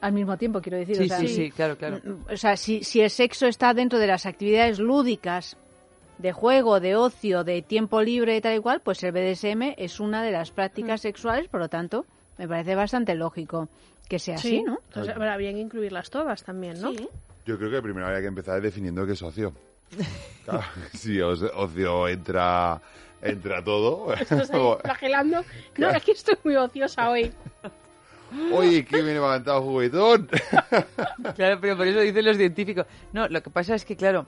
al 0.00 0.12
mismo 0.12 0.36
tiempo, 0.36 0.60
quiero 0.60 0.78
decir. 0.78 0.96
Sí, 0.96 1.04
o 1.04 1.06
sea, 1.08 1.18
sí, 1.18 1.28
sí, 1.28 1.50
claro, 1.50 1.76
claro. 1.76 2.00
O 2.32 2.36
sea, 2.36 2.56
si, 2.56 2.82
si 2.84 3.00
el 3.00 3.10
sexo 3.10 3.46
está 3.46 3.72
dentro 3.74 3.98
de 3.98 4.06
las 4.06 4.24
actividades 4.26 4.78
lúdicas, 4.78 5.56
de 6.24 6.32
juego, 6.32 6.80
de 6.80 6.96
ocio, 6.96 7.44
de 7.44 7.60
tiempo 7.60 8.00
libre 8.00 8.34
y 8.34 8.40
tal 8.40 8.56
y 8.56 8.58
cual, 8.60 8.80
pues 8.80 9.02
el 9.04 9.12
BDSM 9.12 9.74
es 9.76 10.00
una 10.00 10.22
de 10.22 10.30
las 10.32 10.50
prácticas 10.52 11.02
sexuales, 11.02 11.48
por 11.48 11.60
lo 11.60 11.68
tanto, 11.68 12.06
me 12.38 12.48
parece 12.48 12.74
bastante 12.74 13.14
lógico 13.14 13.68
que 14.08 14.18
sea 14.18 14.36
así, 14.36 14.62
¿no? 14.62 14.78
Entonces, 14.88 15.14
habría 15.18 15.52
que 15.52 15.58
incluirlas 15.58 16.08
todas 16.08 16.42
también, 16.42 16.80
¿no? 16.80 16.92
Sí. 16.92 17.06
Yo 17.44 17.58
creo 17.58 17.70
que 17.70 17.82
primero 17.82 18.06
habría 18.06 18.22
que 18.22 18.28
empezar 18.28 18.58
definiendo 18.62 19.04
qué 19.04 19.12
es 19.12 19.22
ocio. 19.22 19.52
Claro, 20.46 20.62
si 20.94 21.20
os- 21.20 21.42
ocio 21.42 22.08
entra, 22.08 22.80
entra 23.20 23.62
todo. 23.62 24.14
Estás 24.18 24.50
ahí 24.50 24.60
flagelando. 24.82 25.42
No, 25.76 25.90
es 25.90 26.02
que 26.02 26.12
estoy 26.12 26.36
muy 26.42 26.56
ociosa 26.56 27.10
hoy. 27.10 27.30
Oye, 28.52 28.82
que 28.84 29.02
me 29.02 29.10
he 29.10 29.14
levantado 29.14 29.60
juguetón. 29.62 30.28
Claro, 31.36 31.58
pero 31.60 31.76
por 31.76 31.86
eso 31.86 32.00
dicen 32.00 32.24
los 32.24 32.36
científicos. 32.38 32.86
No, 33.12 33.28
lo 33.28 33.42
que 33.42 33.50
pasa 33.50 33.74
es 33.74 33.84
que, 33.84 33.94
claro, 33.96 34.26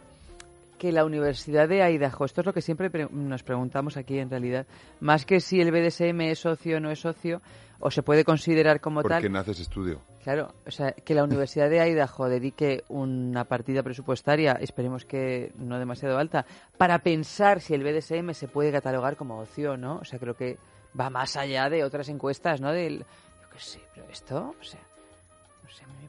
que 0.76 0.92
la 0.92 1.04
Universidad 1.04 1.68
de 1.68 1.82
Idaho, 1.90 2.24
esto 2.24 2.40
es 2.42 2.46
lo 2.46 2.52
que 2.52 2.60
siempre 2.62 2.90
pre- 2.90 3.08
nos 3.10 3.42
preguntamos 3.42 3.96
aquí 3.96 4.18
en 4.18 4.30
realidad, 4.30 4.66
más 5.00 5.24
que 5.26 5.40
si 5.40 5.60
el 5.60 5.70
BDSM 5.72 6.20
es 6.22 6.38
socio 6.40 6.76
o 6.76 6.80
no 6.80 6.90
es 6.90 7.00
socio, 7.00 7.40
o 7.78 7.90
se 7.90 8.02
puede 8.02 8.24
considerar 8.24 8.80
como 8.80 9.02
¿Por 9.02 9.10
tal. 9.10 9.30
no 9.32 9.38
haces 9.38 9.60
estudio? 9.60 10.00
Claro, 10.24 10.54
o 10.66 10.70
sea, 10.70 10.92
que 10.92 11.14
la 11.14 11.22
Universidad 11.24 11.68
de 11.70 11.86
Idaho 11.88 12.28
dedique 12.28 12.82
una 12.88 13.44
partida 13.44 13.82
presupuestaria, 13.82 14.52
esperemos 14.60 15.04
que 15.04 15.52
no 15.56 15.78
demasiado 15.78 16.18
alta, 16.18 16.46
para 16.78 16.98
pensar 17.00 17.60
si 17.60 17.74
el 17.74 17.84
BDSM 17.84 18.32
se 18.32 18.48
puede 18.48 18.72
catalogar 18.72 19.16
como 19.16 19.38
ocio 19.38 19.76
no. 19.76 19.98
O 19.98 20.04
sea, 20.04 20.18
creo 20.18 20.34
que 20.34 20.58
va 20.98 21.10
más 21.10 21.36
allá 21.36 21.68
de 21.68 21.84
otras 21.84 22.08
encuestas, 22.08 22.60
¿no? 22.60 22.72
Del, 22.72 23.00
yo 23.00 23.48
qué 23.52 23.58
sé, 23.60 23.80
pero 23.94 24.06
esto, 24.10 24.54
o 24.58 24.64
sea, 24.64 24.80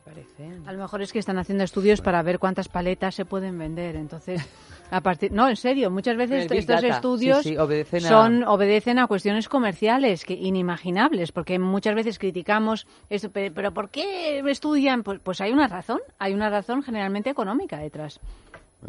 parece. 0.07 0.49
A 0.65 0.71
lo 0.73 0.79
mejor 0.79 1.01
es 1.01 1.11
que 1.11 1.19
están 1.19 1.37
haciendo 1.37 1.63
estudios 1.63 2.01
para 2.01 2.21
ver 2.23 2.39
cuántas 2.39 2.67
paletas 2.69 3.15
se 3.15 3.25
pueden 3.25 3.57
vender. 3.59 3.95
Entonces, 3.95 4.41
a 4.91 5.01
partir. 5.01 5.31
No, 5.31 5.49
en 5.49 5.55
serio, 5.57 5.91
muchas 5.91 6.15
veces 6.17 6.49
estos 6.51 6.65
Data. 6.81 6.87
estudios 6.87 7.43
Sí, 7.43 7.49
sí, 7.49 7.57
obedecen 7.57 8.05
a- 8.05 8.07
son 8.07 8.43
obedecen 8.43 8.99
a 8.99 9.07
cuestiones 9.07 9.49
comerciales 9.49 10.23
que 10.25 10.33
inimaginables, 10.33 11.31
porque 11.31 11.59
muchas 11.59 11.95
veces 11.95 12.19
criticamos 12.19 12.87
esto, 13.09 13.29
pero, 13.31 13.53
pero 13.53 13.73
¿por 13.73 13.89
qué 13.89 14.39
estudian? 14.49 15.03
Pues, 15.03 15.19
pues 15.21 15.41
hay 15.41 15.51
una 15.51 15.67
razón, 15.67 15.99
hay 16.19 16.33
una 16.33 16.49
razón 16.49 16.83
generalmente 16.83 17.29
económica 17.29 17.77
detrás. 17.77 18.19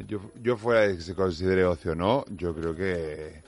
Yo, 0.06 0.20
yo 0.42 0.56
fuera 0.56 0.82
de 0.82 0.96
que 0.96 1.02
se 1.02 1.14
considere 1.14 1.64
ocio 1.64 1.92
o 1.92 1.94
no, 1.94 2.24
yo 2.36 2.54
creo 2.54 2.74
que 2.74 3.42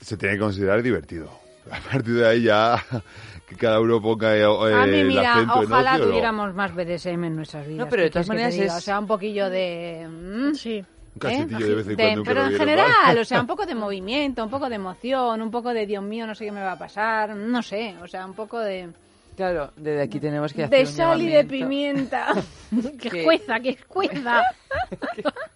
se 0.00 0.16
tiene 0.16 0.34
que 0.34 0.40
considerar 0.40 0.82
divertido. 0.82 1.30
A 1.70 1.78
partir 1.90 2.14
de 2.14 2.26
ahí 2.28 2.42
ya 2.42 2.82
que 3.48 3.56
cada 3.56 3.80
uno 3.80 4.00
ponga 4.00 4.36
eh, 4.36 4.44
a 4.44 4.86
mí, 4.86 4.98
el 4.98 5.06
mira, 5.08 5.34
acento 5.34 5.62
en 5.62 5.72
ojalá 5.72 5.92
ocio, 5.94 6.04
¿no? 6.04 6.10
tuviéramos 6.10 6.54
más 6.54 6.74
BDSM 6.74 7.24
en 7.24 7.36
nuestras 7.36 7.66
vidas. 7.66 7.86
pero 7.90 8.02
de 8.02 8.08
¿qué 8.08 8.12
todas 8.12 8.28
maneras 8.28 8.54
es- 8.54 8.72
O 8.72 8.80
sea, 8.80 8.98
un 8.98 9.06
poquillo 9.06 9.50
de... 9.50 10.06
mm, 10.08 10.54
Sí. 10.54 10.84
Un 11.12 11.18
cachetillo 11.18 11.66
de 11.66 11.74
vez 11.74 11.86
en 11.88 11.96
de- 11.96 12.02
cuando. 12.04 12.22
pero 12.24 12.44
en 12.46 12.56
general, 12.56 13.18
o 13.18 13.24
sea, 13.24 13.40
un 13.40 13.46
poco 13.48 13.66
de 13.66 13.74
movimiento, 13.86 14.44
un 14.44 14.50
poco 14.50 14.68
de 14.68 14.76
emoción, 14.76 15.42
un 15.42 15.50
poco 15.50 15.74
de 15.74 15.84
Dios 15.86 16.04
mío, 16.04 16.26
no 16.26 16.34
sé 16.36 16.44
qué 16.44 16.52
me 16.52 16.62
va 16.62 16.72
a 16.72 16.78
pasar, 16.78 17.34
no 17.34 17.60
sé, 17.62 17.96
o 18.00 18.06
sea, 18.06 18.24
un 18.24 18.34
poco 18.34 18.60
de, 18.60 18.88
Claro, 19.36 19.72
desde 19.76 20.02
aquí 20.02 20.20
tenemos 20.20 20.52
que 20.52 20.64
hacer 20.64 20.76
de 20.78 20.84
un 20.84 20.96
sal 20.96 21.20
y 21.22 21.28
de 21.28 21.44
pimienta. 21.44 22.26
Que 23.00 23.08
Que- 23.10 23.24
cueza, 23.24 23.58
que 23.60 23.76
cueza. 23.88 24.42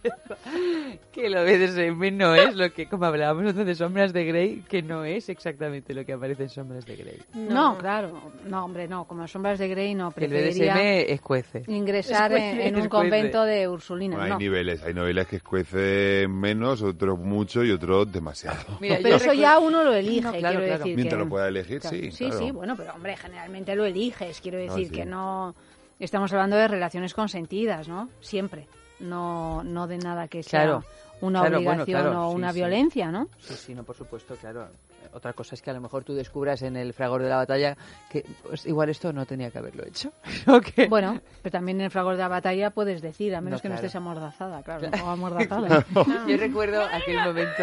Que 1.12 1.30
lo 1.30 1.44
BDSM 1.44 2.16
no 2.16 2.34
es 2.34 2.54
lo 2.56 2.72
que, 2.72 2.86
como 2.88 3.06
hablábamos 3.06 3.44
nosotros 3.44 3.66
de 3.66 3.74
Sombras 3.74 4.12
de 4.12 4.24
Grey, 4.24 4.64
que 4.68 4.82
no 4.82 5.04
es 5.04 5.28
exactamente 5.28 5.94
lo 5.94 6.04
que 6.04 6.12
aparece 6.12 6.44
en 6.44 6.48
Sombras 6.50 6.84
de 6.84 6.96
Grey. 6.96 7.22
No, 7.34 7.78
claro, 7.78 8.32
no, 8.46 8.64
hombre, 8.64 8.88
no, 8.88 9.06
como 9.06 9.26
sombras 9.28 9.58
de 9.58 9.68
Grey 9.68 9.94
no, 9.94 10.10
Que 10.12 10.24
el 10.24 10.30
preferiría 10.30 10.74
BDSM 10.74 11.12
escuece. 11.12 11.62
ingresar 11.68 12.32
en, 12.32 12.38
Escuece. 12.42 12.68
en 12.68 12.74
un 12.76 12.82
Escuece. 12.82 12.88
convento 12.88 13.44
de 13.44 13.68
Ursulinas, 13.68 14.18
Bueno, 14.18 14.24
hay 14.24 14.30
no. 14.32 14.38
niveles, 14.38 14.82
hay 14.82 14.94
niveles 14.94 15.26
que 15.28 15.36
escuecen 15.36 16.30
menos, 16.38 16.82
otros 16.82 17.18
mucho 17.18 17.64
y 17.64 17.70
otros 17.70 18.10
demasiado. 18.12 18.58
Mira, 18.80 18.98
Pero 19.02 19.16
eso 19.16 19.32
ya 19.32 19.58
uno 19.58 19.84
lo 19.84 19.94
elige, 19.94 20.20
No, 20.22 20.32
claro, 20.32 20.58
quiero 20.58 20.64
claro. 20.66 20.78
decir 20.78 20.96
Mientras 20.96 21.18
que... 21.18 21.24
lo 21.24 21.30
pueda 21.30 21.48
elegir, 21.48 21.80
Claro, 21.80 21.96
sí, 21.96 22.10
Sí, 22.10 22.24
claro. 22.26 22.38
sí, 22.38 22.50
bueno, 22.50 22.74
pero 22.76 22.92
hombre, 22.94 23.16
generalmente 23.16 23.74
lo 23.76 23.84
eliges, 23.84 24.40
quiero 24.40 24.58
decir 24.58 24.88
sí. 24.88 24.92
que 24.94 25.04
no... 25.04 25.54
Estamos 26.00 26.32
hablando 26.32 26.56
de 26.56 26.66
relaciones 26.66 27.14
consentidas, 27.14 27.86
¿no? 27.88 28.08
Siempre, 28.20 28.66
no, 29.00 29.62
no 29.64 29.86
de 29.86 29.98
nada 29.98 30.28
que 30.28 30.42
sea 30.42 30.62
Claro. 30.62 30.84
una 31.20 31.40
Claro, 31.40 31.56
bueno, 31.62 31.70
obligación 31.82 32.02
claro, 32.02 32.28
o 32.28 32.30
una 32.32 32.52
sí. 32.52 32.58
violencia, 32.58 33.10
¿no? 33.10 33.28
Sí, 33.40 33.54
sí, 33.54 33.74
no, 33.74 33.82
por 33.84 33.96
supuesto, 33.96 34.34
claro. 34.36 34.68
Otra 35.14 35.32
cosa 35.32 35.54
es 35.54 35.62
que 35.62 35.70
a 35.70 35.72
lo 35.72 35.80
mejor 35.80 36.02
tú 36.04 36.12
descubras 36.14 36.62
en 36.62 36.76
el 36.76 36.92
fragor 36.92 37.22
de 37.22 37.28
la 37.28 37.36
batalla 37.36 37.76
que 38.10 38.24
pues, 38.42 38.66
igual 38.66 38.88
esto 38.88 39.12
no 39.12 39.24
tenía 39.26 39.50
que 39.50 39.58
haberlo 39.58 39.84
hecho. 39.86 40.12
¿O 40.48 40.60
qué? 40.60 40.86
Bueno, 40.88 41.20
pero 41.42 41.52
también 41.52 41.78
en 41.78 41.84
el 41.86 41.90
fragor 41.90 42.14
de 42.16 42.22
la 42.22 42.28
batalla 42.28 42.70
puedes 42.70 43.00
decir, 43.00 43.34
a 43.34 43.40
menos 43.40 43.58
No, 43.58 43.62
que 43.62 43.68
no 43.68 43.74
estés 43.76 43.94
amordazada, 43.94 44.62
claro, 44.62 44.88
o 45.04 45.08
amordazada. 45.08 45.84
Yo 46.26 46.36
recuerdo 46.36 46.82
aquel 46.82 47.18
momento. 47.18 47.62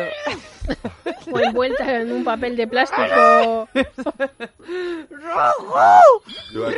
O 1.31 1.39
envuelta 1.39 2.01
en 2.01 2.11
un 2.11 2.23
papel 2.23 2.55
de 2.55 2.67
plástico. 2.67 3.67
Yo 6.53 6.67
aquí- 6.67 6.77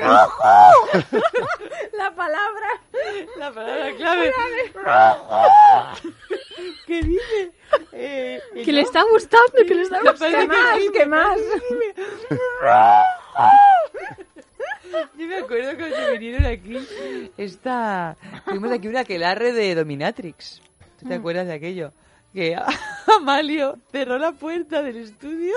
la 1.97 2.11
palabra. 2.15 2.67
La 3.37 3.51
palabra 3.51 3.95
clave. 3.95 4.31
¿Qué 6.87 7.01
dice? 7.03 7.51
Eh, 7.91 8.39
Que 8.65 8.71
le 8.71 8.81
está 8.81 9.03
gustando, 9.11 9.53
que 9.67 9.73
le 9.75 9.81
está 9.83 10.01
Me 10.01 10.11
gustando. 10.11 10.37
parece 10.37 10.47
más? 10.47 10.79
¿Qué 10.93 11.05
más? 11.05 11.39
Yo 15.17 15.27
me 15.27 15.37
acuerdo 15.37 15.75
cuando 15.77 16.11
vinieron 16.11 16.45
aquí, 16.45 16.77
esta... 17.37 18.15
Tuvimos 18.45 18.71
aquí 18.71 18.87
una 18.87 18.99
aquelarre 19.01 19.51
de 19.53 19.73
Dominatrix. 19.75 20.61
¿Tú 20.99 21.07
te 21.07 21.15
acuerdas 21.15 21.47
de 21.47 21.53
aquello? 21.53 21.91
Que 22.33 22.55
Amalio 23.17 23.77
cerró 23.91 24.17
la 24.17 24.31
puerta 24.33 24.81
del 24.83 24.97
estudio, 24.97 25.53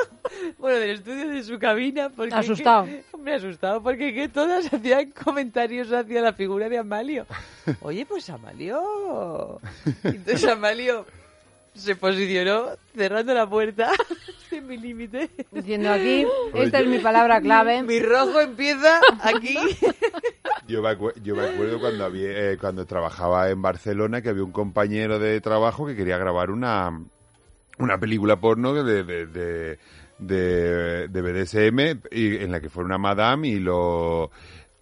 bueno, 0.58 0.78
del 0.78 0.90
estudio 0.90 1.28
de 1.28 1.42
su 1.42 1.58
cabina. 1.58 2.10
Porque 2.10 2.34
Asustado. 2.34 2.84
que- 2.86 3.02
hombre, 3.12 3.34
asustado, 3.34 3.82
porque 3.82 4.12
que 4.14 4.28
todas 4.28 4.72
hacían 4.72 5.10
comentarios 5.10 5.90
hacia 5.92 6.20
la 6.20 6.32
figura 6.32 6.68
de 6.68 6.78
Amalio. 6.78 7.26
Oye, 7.80 8.04
pues 8.06 8.28
Amalio... 8.30 9.60
Entonces 10.04 10.44
Amalio 10.44 11.06
se 11.76 11.96
posicionó 11.96 12.66
cerrando 12.94 13.34
la 13.34 13.48
puerta. 13.48 13.90
Es 14.48 14.62
mi 14.62 14.76
límite. 14.78 15.28
Diciendo 15.50 15.90
aquí, 15.92 16.24
esta 16.54 16.78
es 16.80 16.86
mi 16.86 16.98
palabra 17.00 17.40
clave. 17.40 17.82
Mi 17.82 17.98
rojo 17.98 18.40
empieza 18.40 19.00
aquí. 19.20 19.58
Yo 20.68 20.82
me, 20.82 20.96
yo 21.22 21.34
me 21.36 21.44
acuerdo 21.46 21.78
cuando, 21.80 22.04
había, 22.04 22.52
eh, 22.52 22.56
cuando 22.58 22.86
trabajaba 22.86 23.50
en 23.50 23.60
Barcelona 23.60 24.22
que 24.22 24.28
había 24.30 24.44
un 24.44 24.52
compañero 24.52 25.18
de 25.18 25.40
trabajo 25.40 25.84
que 25.86 25.94
quería 25.96 26.16
grabar 26.18 26.50
una, 26.50 26.90
una 27.78 27.98
película 27.98 28.40
porno 28.40 28.72
de, 28.72 29.02
de, 29.04 29.26
de, 29.26 29.78
de- 30.18 31.08
de 31.08 31.22
BDSM 31.22 32.00
y, 32.10 32.36
en 32.36 32.50
la 32.52 32.60
que 32.60 32.68
fuera 32.70 32.86
una 32.86 32.98
madame 32.98 33.48
y 33.48 33.58
lo 33.60 34.30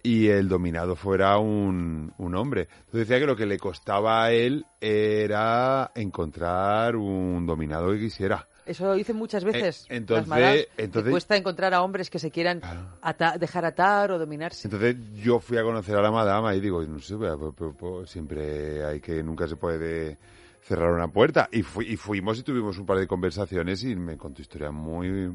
y 0.05 0.27
el 0.29 0.47
dominado 0.47 0.95
fuera 0.95 1.37
un, 1.39 2.13
un 2.17 2.35
hombre. 2.35 2.67
Entonces 2.85 3.07
decía 3.07 3.19
que 3.19 3.25
lo 3.25 3.35
que 3.35 3.45
le 3.45 3.57
costaba 3.57 4.23
a 4.23 4.31
él 4.31 4.65
era 4.79 5.91
encontrar 5.95 6.95
un 6.95 7.45
dominado 7.45 7.91
que 7.91 7.99
quisiera. 7.99 8.47
Eso 8.65 8.85
lo 8.85 8.93
dicen 8.95 9.15
muchas 9.15 9.43
veces. 9.43 9.85
Eh, 9.89 9.97
entonces- 9.97 10.67
entonces- 10.77 11.11
cuesta 11.11 11.35
encontrar 11.37 11.73
a 11.73 11.81
hombres 11.83 12.09
que 12.09 12.17
se 12.19 12.31
quieran 12.31 12.61
ata- 13.01 13.37
dejar 13.37 13.63
atar 13.65 14.11
o 14.11 14.17
dominarse. 14.17 14.67
Entonces 14.67 14.95
yo 15.23 15.39
fui 15.39 15.57
a 15.57 15.63
conocer 15.63 15.95
a 15.95 16.01
la 16.01 16.09
madama 16.11 16.55
y 16.55 16.59
digo, 16.61 16.81
no 16.83 16.99
sé, 16.99 17.15
pero- 17.17 17.53
pero- 17.53 17.75
pero 17.77 18.05
siempre 18.07 18.83
hay 18.85 18.99
que, 18.99 19.21
nunca 19.21 19.47
se 19.47 19.55
puede 19.55 20.17
cerrar 20.61 20.91
una 20.91 21.07
puerta. 21.09 21.47
Y, 21.51 21.61
fui- 21.61 21.85
y 21.91 21.95
fuimos 21.95 22.39
y 22.39 22.43
tuvimos 22.43 22.77
un 22.79 22.85
par 22.87 22.97
de 22.97 23.05
conversaciones 23.07 23.83
y 23.83 23.95
me 23.95 24.17
contó 24.17 24.41
historias 24.41 24.73
muy, 24.73 25.31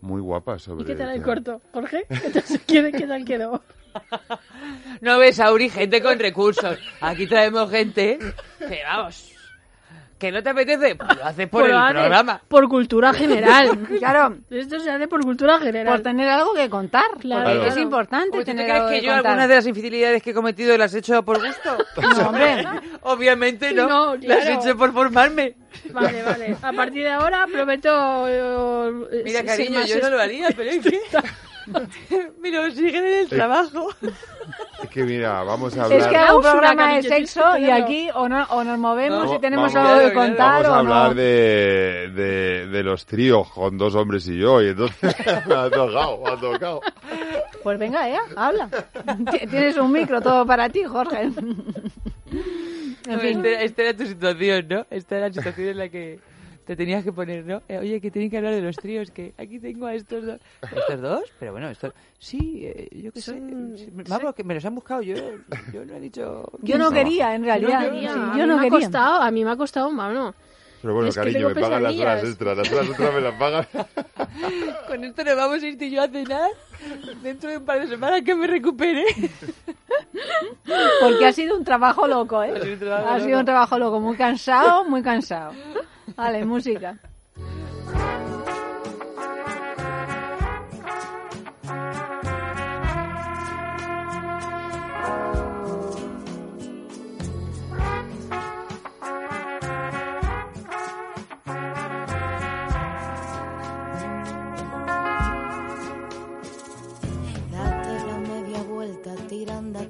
muy 0.00 0.20
guapas 0.22 0.62
sobre... 0.62 0.84
¿Y 0.84 0.86
qué 0.86 0.94
tal 0.94 1.10
el 1.14 1.22
corto? 1.22 1.60
Jorge, 1.74 2.06
¿qué 2.08 2.30
tal, 2.30 2.42
qué- 2.66 2.92
qué 2.92 3.06
tal 3.06 3.24
quedó? 3.26 3.62
No 5.00 5.18
ves, 5.18 5.40
Auri, 5.40 5.68
gente 5.68 6.00
con 6.02 6.18
recursos. 6.18 6.78
Aquí 7.00 7.26
traemos 7.26 7.70
gente 7.70 8.18
que, 8.58 8.80
vamos, 8.84 9.28
que 10.18 10.30
no 10.30 10.40
te 10.40 10.50
apetece, 10.50 10.94
pues 10.94 11.16
lo 11.16 11.24
haces 11.24 11.48
por 11.48 11.62
Pues 11.62 11.72
el 11.72 11.78
hace 11.78 11.92
programa. 11.94 12.40
Por 12.46 12.68
cultura 12.68 13.12
general. 13.12 13.78
Claro, 13.98 14.36
Esto 14.50 14.78
se 14.78 14.90
hace 14.90 15.08
por 15.08 15.22
cultura 15.22 15.58
general. 15.58 15.94
por 15.94 16.02
tener 16.02 16.28
algo 16.28 16.54
que 16.54 16.70
contar. 16.70 17.06
Claro. 17.20 17.42
porque 17.44 17.58
Claro. 17.58 17.72
es 17.72 17.76
importante 17.78 18.36
Oye, 18.36 18.44
¿Tú 18.44 18.50
tener 18.52 18.66
crees 18.66 18.78
algo 18.80 18.88
que 18.90 19.00
que 19.00 19.06
yo 19.06 19.12
contar. 19.12 19.26
algunas 19.32 19.48
de 19.48 19.54
las 19.56 19.66
infidelidades 19.66 20.22
que 20.22 20.30
he 20.30 20.34
cometido 20.34 20.78
las 20.78 20.94
he 20.94 20.98
hecho 20.98 21.22
por 21.24 21.44
gusto? 21.44 21.76
No, 22.16 22.28
hombre. 22.28 22.64
Obviamente 23.02 23.72
no. 23.72 23.88
No, 23.88 24.14
Las 24.14 24.22
he 24.22 24.26
claro. 24.46 24.60
hecho 24.62 24.76
por 24.76 24.92
formarme. 24.92 25.54
Vale, 25.92 26.22
vale. 26.22 26.56
A 26.62 26.72
partir 26.72 27.02
de 27.02 27.10
ahora 27.10 27.46
prometo... 27.52 28.28
eh, 28.28 29.22
Mira, 29.24 29.42
cariño, 29.44 29.84
yo 29.86 29.98
no 30.00 30.10
lo 30.10 30.20
haría, 30.20 30.48
pero 30.56 30.70
es 30.70 30.80
que... 30.86 31.00
Mira, 32.42 32.70
siguen 32.70 33.04
en 33.06 33.18
el 33.20 33.28
trabajo. 33.28 33.88
Es 34.82 34.88
que 34.90 35.04
mira, 35.04 35.42
vamos 35.44 35.76
a 35.76 35.86
Es 35.86 35.92
hablar... 35.92 36.10
que 36.10 36.16
hago 36.16 36.36
un 36.38 36.42
programa 36.42 36.94
de 36.96 37.02
sexo 37.04 37.56
y 37.58 37.70
aquí 37.70 38.08
o, 38.14 38.28
no, 38.28 38.42
o 38.50 38.64
nos 38.64 38.78
movemos 38.78 39.26
No, 39.26 39.34
y 39.36 39.40
tenemos 39.40 39.72
vamos- 39.72 39.90
algo 39.90 40.08
que 40.08 40.12
claro, 40.12 40.28
contar 40.28 40.62
Vamos 40.64 40.66
a 40.66 40.72
o 40.72 40.74
hablar 40.80 41.08
no. 41.10 41.14
de, 41.14 42.10
de, 42.14 42.66
de 42.66 42.82
los 42.82 43.06
tríos 43.06 43.48
con 43.50 43.78
dos 43.78 43.94
hombres 43.94 44.26
y 44.28 44.36
yo, 44.38 44.60
y 44.60 44.68
entonces 44.68 45.14
me 45.46 45.54
ha 45.54 45.70
tocado, 45.70 46.18
me 46.24 46.30
ha 46.30 46.36
tocado. 46.36 46.80
Pues 47.62 47.78
venga, 47.78 48.08
eh, 48.08 48.16
habla. 48.36 48.68
Tienes 49.48 49.76
un 49.76 49.92
micro 49.92 50.20
todo 50.20 50.44
para 50.44 50.68
ti, 50.68 50.82
Jorge. 50.84 51.30
En 53.08 53.20
fin. 53.20 53.44
Esta, 53.44 53.62
esta 53.62 53.82
era 53.82 53.96
tu 53.96 54.06
situación, 54.06 54.66
¿no? 54.68 54.86
Esta 54.88 55.16
era 55.16 55.26
la 55.28 55.34
situación 55.34 55.68
en 55.70 55.78
la 55.78 55.88
que 55.88 56.20
te 56.64 56.76
tenías 56.76 57.02
que 57.04 57.12
poner, 57.12 57.44
¿no? 57.44 57.62
Eh, 57.68 57.78
oye, 57.78 58.00
que 58.00 58.10
tienen 58.10 58.30
que 58.30 58.36
hablar 58.38 58.54
de 58.54 58.60
los 58.62 58.76
tríos, 58.76 59.10
que 59.10 59.34
aquí 59.36 59.58
tengo 59.58 59.86
a 59.86 59.94
estos 59.94 60.24
dos. 60.24 60.40
¿Estos 60.62 61.00
dos? 61.00 61.22
Pero 61.38 61.52
bueno, 61.52 61.68
estos... 61.70 61.92
Sí, 62.18 62.62
eh, 62.64 62.88
yo 62.92 63.12
qué 63.12 63.20
sé. 63.20 63.40
Vamos, 64.08 64.34
que 64.34 64.44
me 64.44 64.54
los 64.54 64.64
han 64.64 64.74
buscado 64.74 65.02
yo. 65.02 65.14
Yo 65.72 65.84
no 65.84 65.94
he 65.94 66.00
dicho... 66.00 66.50
Yo 66.62 66.78
no 66.78 66.90
quería, 66.90 67.34
en 67.34 67.44
realidad. 67.44 67.80
No 67.86 67.90
quería. 67.92 68.12
Sí, 68.12 68.18
a 68.18 68.22
yo 68.22 68.32
mí 68.32 68.38
no 68.40 68.46
me 68.46 68.54
ha 68.54 68.56
quería. 68.70 68.78
costado, 68.86 69.22
a 69.22 69.30
mí 69.30 69.44
me 69.44 69.50
ha 69.50 69.56
costado, 69.56 69.90
mano. 69.90 70.34
Pero 70.80 70.94
bueno, 70.94 71.08
Es 71.10 71.14
cariño, 71.14 71.48
me 71.48 71.54
pagan 71.54 71.82
las 71.84 71.96
horas 71.96 72.24
extras, 72.24 72.56
las 72.58 72.72
horas 72.72 72.86
extras 72.88 73.14
me 73.14 73.20
las 73.20 73.34
pagan. 73.34 73.66
Con 74.88 75.04
esto 75.04 75.24
nos 75.24 75.36
vamos 75.36 75.62
a 75.62 75.66
ir 75.66 75.78
tú 75.78 75.84
y 75.84 75.90
yo 75.90 76.02
a 76.02 76.08
cenar 76.08 76.50
dentro 77.22 77.50
de 77.50 77.58
un 77.58 77.64
par 77.64 77.80
de 77.80 77.88
semanas 77.88 78.22
que 78.22 78.34
me 78.34 78.46
recupere. 78.46 79.04
Porque 81.00 81.26
ha 81.26 81.32
sido 81.32 81.56
un 81.56 81.64
trabajo 81.64 82.06
loco, 82.06 82.42
¿eh? 82.42 82.52
Ha 82.56 82.60
sido 82.60 82.72
un 82.74 82.78
trabajo 82.80 83.08
Ha 83.08 83.16
sido 83.18 83.28
loco. 83.30 83.38
un 83.40 83.44
trabajo 83.46 83.78
loco, 83.78 84.00
muy 84.00 84.16
cansado, 84.16 84.84
muy 84.84 85.02
cansado. 85.02 85.52
Vale, 86.16 86.44
música. 86.44 86.96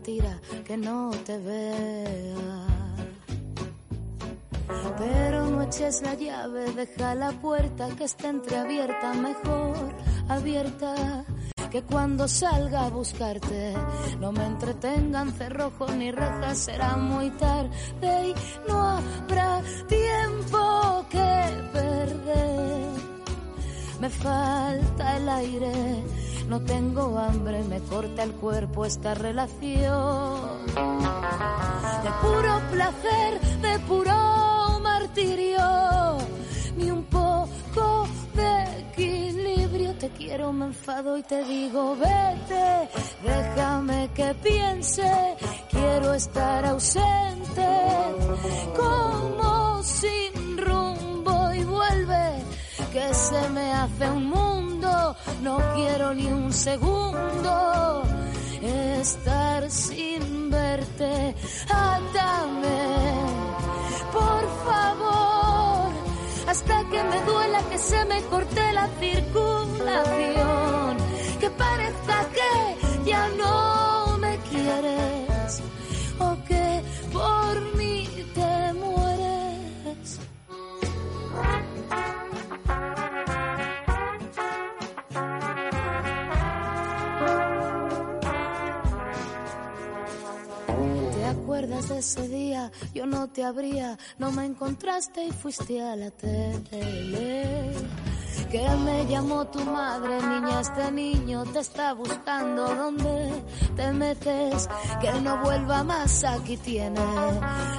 Tira, 0.03 0.41
que 0.65 0.77
no 0.77 1.11
te 1.25 1.39
vea. 1.39 2.67
Pero 4.99 5.47
no 5.51 5.63
eches 5.63 6.03
la 6.03 6.15
llave, 6.15 6.73
deja 6.73 7.15
la 7.15 7.33
puerta 7.33 7.89
que 7.97 8.05
esté 8.05 8.29
entreabierta, 8.29 9.15
mejor 9.15 9.77
abierta. 10.29 11.25
Que 11.71 11.83
cuando 11.83 12.29
salga 12.29 12.85
a 12.85 12.91
buscarte 12.91 13.75
no 14.21 14.31
me 14.31 14.45
entretengan 14.45 15.33
cerrojo 15.33 15.87
ni 15.93 16.11
rejas, 16.11 16.59
será 16.59 16.97
muy 16.97 17.31
tarde 17.31 18.29
y 18.29 18.35
no 18.69 18.79
habrá 18.79 19.63
tiempo 19.89 21.07
que 21.09 21.33
perder. 21.73 22.89
Me 24.01 24.11
falta 24.11 25.17
el 25.17 25.29
aire, 25.29 26.03
no 26.53 26.61
tengo 26.61 27.19
hambre, 27.19 27.65
me 27.65 27.81
corta 27.81 28.23
el 28.25 28.33
cuerpo 28.33 28.85
esta 28.85 29.15
relación. 29.15 30.67
De 32.05 32.11
puro 32.21 32.61
placer, 32.71 33.41
de 33.63 33.79
puro 33.89 34.79
martirio, 34.83 36.19
ni 36.77 36.91
un 36.91 37.05
poco 37.05 38.07
de 38.35 38.65
equilibrio. 38.81 39.95
Te 39.95 40.11
quiero, 40.11 40.53
me 40.53 40.67
enfado 40.67 41.17
y 41.17 41.23
te 41.23 41.43
digo, 41.43 41.97
vete, 41.97 42.91
déjame 43.25 44.11
que 44.15 44.35
piense, 44.43 45.11
quiero 45.71 46.13
estar 46.13 46.67
ausente, 46.67 47.71
como 48.77 49.83
sin 49.83 50.59
rumbo 50.59 51.55
y 51.55 51.65
vuelve 51.65 52.52
que 52.93 53.15
se 53.15 53.49
me 53.49 53.73
hace 53.73 54.11
un 54.11 54.27
mundo, 54.29 55.17
no 55.43 55.59
quiero 55.75 56.13
ni 56.15 56.27
un 56.27 56.53
segundo 56.53 58.03
estar 59.01 59.71
sin 59.71 60.51
verte, 60.51 61.35
átame, 61.71 63.15
por 64.13 64.45
favor, 64.67 65.91
hasta 66.47 66.85
que 66.91 67.03
me 67.03 67.21
duela 67.23 67.61
que 67.71 67.79
se 67.79 68.05
me 68.05 68.23
corte 68.25 68.73
la 68.73 68.87
circulación, 69.01 70.97
que 71.41 71.51
parezca 71.51 72.27
que 72.37 72.77
ya 73.11 73.29
no 73.39 73.82
ese 91.91 92.29
día? 92.29 92.71
Yo 92.95 93.07
no 93.07 93.29
te 93.29 93.45
abría, 93.45 93.99
no 94.19 94.31
me 94.33 94.45
encontraste 94.45 95.27
y 95.27 95.33
fuiste 95.33 95.83
a 95.83 95.97
la 95.97 96.11
tele. 96.11 97.73
Que 98.51 98.69
me 98.85 99.07
llamó 99.07 99.47
tu 99.47 99.61
madre, 99.61 100.21
niña, 100.21 100.61
este 100.61 100.93
niño 100.93 101.45
te 101.53 101.61
está 101.61 101.95
buscando. 101.95 102.75
¿Dónde 102.75 103.43
te 103.77 103.93
metes? 103.93 104.69
Que 105.01 105.13
no 105.21 105.43
vuelva 105.43 105.83
más, 105.83 106.23
aquí 106.25 106.57
tiene 106.59 107.01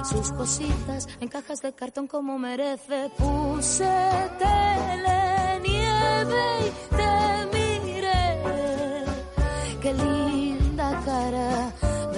sus 0.04 0.32
cositas 0.32 1.08
en 1.20 1.28
cajas 1.28 1.62
de 1.62 1.72
cartón 1.72 2.08
como 2.08 2.38
merece. 2.38 3.10
Puse 3.16 3.84
tele, 4.38 5.60
nieve 5.62 6.44
y 6.66 6.96
te 6.96 7.53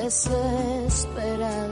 desesperada. 0.07 1.67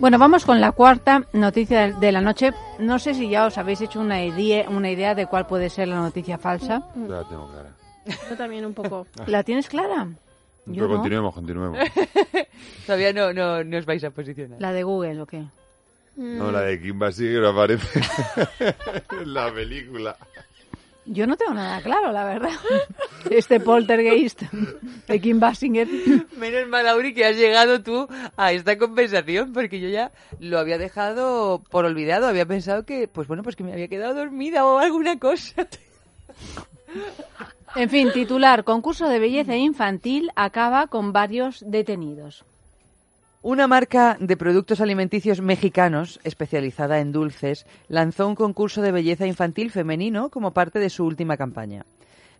Bueno, 0.00 0.18
vamos 0.18 0.44
con 0.44 0.60
la 0.60 0.72
cuarta 0.72 1.22
noticia 1.32 1.92
de 1.92 2.10
la 2.12 2.20
noche. 2.20 2.50
No 2.80 2.98
sé 2.98 3.14
si 3.14 3.28
ya 3.28 3.46
os 3.46 3.56
habéis 3.58 3.80
hecho 3.80 4.00
una 4.00 4.24
idea, 4.24 4.68
una 4.68 4.90
idea 4.90 5.14
de 5.14 5.26
cuál 5.26 5.46
puede 5.46 5.70
ser 5.70 5.86
la 5.88 5.96
noticia 6.00 6.36
falsa. 6.36 6.82
Ya 6.96 7.06
la 7.14 7.28
tengo 7.28 7.48
clara. 7.48 7.70
Yo 8.28 8.36
también 8.36 8.66
un 8.66 8.74
poco. 8.74 9.06
¿La 9.26 9.44
tienes 9.44 9.68
clara? 9.68 10.08
Yo 10.66 10.74
Pero 10.74 10.88
no. 10.88 10.94
continuemos, 10.96 11.32
continuemos. 11.34 11.78
Todavía 12.86 13.12
no, 13.12 13.32
no, 13.32 13.62
no 13.62 13.78
os 13.78 13.86
vais 13.86 14.02
a 14.02 14.10
posicionar. 14.10 14.60
La 14.60 14.72
de 14.72 14.82
Google, 14.82 15.20
¿o 15.22 15.26
qué? 15.26 15.44
No, 16.16 16.50
la 16.50 16.62
de 16.62 16.80
Kim 16.80 16.98
Basinger 16.98 17.44
aparece 17.44 18.00
en 19.20 19.32
la 19.34 19.52
película. 19.52 20.16
Yo 21.06 21.26
no 21.26 21.36
tengo 21.36 21.54
nada 21.54 21.80
claro, 21.82 22.12
la 22.12 22.24
verdad. 22.24 22.50
Este 23.30 23.58
poltergeist 23.58 24.42
de 24.42 25.20
Kim 25.20 25.40
Basinger. 25.40 25.88
Menos 26.36 26.68
mal, 26.68 26.86
Auri, 26.86 27.14
que 27.14 27.24
has 27.24 27.36
llegado 27.36 27.82
tú 27.82 28.06
a 28.36 28.52
esta 28.52 28.76
conversación, 28.76 29.52
porque 29.54 29.80
yo 29.80 29.88
ya 29.88 30.12
lo 30.40 30.58
había 30.58 30.76
dejado 30.76 31.62
por 31.70 31.86
olvidado. 31.86 32.26
Había 32.26 32.44
pensado 32.44 32.84
que, 32.84 33.08
pues 33.08 33.26
bueno, 33.26 33.42
pues 33.42 33.56
que 33.56 33.64
me 33.64 33.72
había 33.72 33.88
quedado 33.88 34.14
dormida 34.14 34.66
o 34.66 34.78
alguna 34.78 35.18
cosa. 35.18 35.66
En 37.76 37.90
fin, 37.90 38.12
titular, 38.12 38.64
concurso 38.64 39.08
de 39.08 39.18
belleza 39.18 39.56
infantil 39.56 40.30
acaba 40.36 40.86
con 40.86 41.12
varios 41.12 41.64
detenidos. 41.66 42.44
Una 43.46 43.66
marca 43.66 44.16
de 44.20 44.38
productos 44.38 44.80
alimenticios 44.80 45.42
mexicanos, 45.42 46.18
especializada 46.24 47.00
en 47.00 47.12
dulces, 47.12 47.66
lanzó 47.88 48.26
un 48.26 48.36
concurso 48.36 48.80
de 48.80 48.90
belleza 48.90 49.26
infantil 49.26 49.70
femenino 49.70 50.30
como 50.30 50.54
parte 50.54 50.78
de 50.78 50.88
su 50.88 51.04
última 51.04 51.36
campaña. 51.36 51.84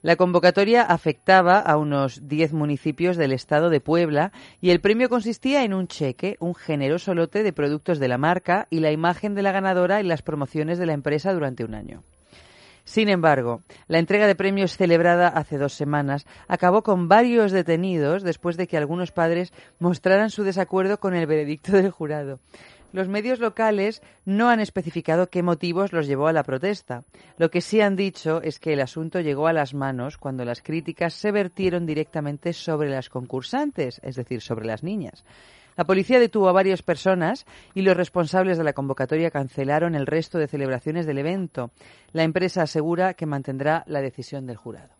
La 0.00 0.16
convocatoria 0.16 0.80
afectaba 0.80 1.58
a 1.58 1.76
unos 1.76 2.26
10 2.26 2.54
municipios 2.54 3.18
del 3.18 3.32
estado 3.32 3.68
de 3.68 3.80
Puebla 3.80 4.32
y 4.62 4.70
el 4.70 4.80
premio 4.80 5.10
consistía 5.10 5.62
en 5.64 5.74
un 5.74 5.88
cheque, 5.88 6.38
un 6.40 6.54
generoso 6.54 7.12
lote 7.12 7.42
de 7.42 7.52
productos 7.52 7.98
de 7.98 8.08
la 8.08 8.16
marca 8.16 8.66
y 8.70 8.80
la 8.80 8.90
imagen 8.90 9.34
de 9.34 9.42
la 9.42 9.52
ganadora 9.52 10.00
en 10.00 10.08
las 10.08 10.22
promociones 10.22 10.78
de 10.78 10.86
la 10.86 10.94
empresa 10.94 11.34
durante 11.34 11.64
un 11.64 11.74
año. 11.74 12.02
Sin 12.84 13.08
embargo, 13.08 13.62
la 13.88 13.98
entrega 13.98 14.26
de 14.26 14.34
premios 14.34 14.76
celebrada 14.76 15.28
hace 15.28 15.56
dos 15.56 15.72
semanas 15.72 16.26
acabó 16.48 16.82
con 16.82 17.08
varios 17.08 17.50
detenidos 17.50 18.22
después 18.22 18.58
de 18.58 18.66
que 18.66 18.76
algunos 18.76 19.10
padres 19.10 19.52
mostraran 19.78 20.30
su 20.30 20.44
desacuerdo 20.44 21.00
con 21.00 21.14
el 21.14 21.26
veredicto 21.26 21.72
del 21.72 21.90
jurado. 21.90 22.40
Los 22.92 23.08
medios 23.08 23.40
locales 23.40 24.02
no 24.24 24.50
han 24.50 24.60
especificado 24.60 25.28
qué 25.28 25.42
motivos 25.42 25.92
los 25.92 26.06
llevó 26.06 26.28
a 26.28 26.32
la 26.32 26.44
protesta. 26.44 27.02
Lo 27.38 27.50
que 27.50 27.60
sí 27.60 27.80
han 27.80 27.96
dicho 27.96 28.40
es 28.40 28.60
que 28.60 28.74
el 28.74 28.80
asunto 28.80 29.18
llegó 29.20 29.48
a 29.48 29.52
las 29.52 29.74
manos 29.74 30.16
cuando 30.16 30.44
las 30.44 30.62
críticas 30.62 31.14
se 31.14 31.32
vertieron 31.32 31.86
directamente 31.86 32.52
sobre 32.52 32.90
las 32.90 33.08
concursantes, 33.08 34.00
es 34.04 34.14
decir, 34.14 34.42
sobre 34.42 34.66
las 34.66 34.84
niñas. 34.84 35.24
La 35.76 35.84
policía 35.84 36.20
detuvo 36.20 36.48
a 36.48 36.52
varias 36.52 36.82
personas 36.82 37.46
y 37.74 37.82
los 37.82 37.96
responsables 37.96 38.58
de 38.58 38.64
la 38.64 38.72
convocatoria 38.72 39.30
cancelaron 39.30 39.94
el 39.94 40.06
resto 40.06 40.38
de 40.38 40.46
celebraciones 40.48 41.06
del 41.06 41.18
evento. 41.18 41.70
La 42.12 42.22
empresa 42.22 42.62
asegura 42.62 43.14
que 43.14 43.26
mantendrá 43.26 43.82
la 43.86 44.00
decisión 44.00 44.46
del 44.46 44.56
jurado. 44.56 44.90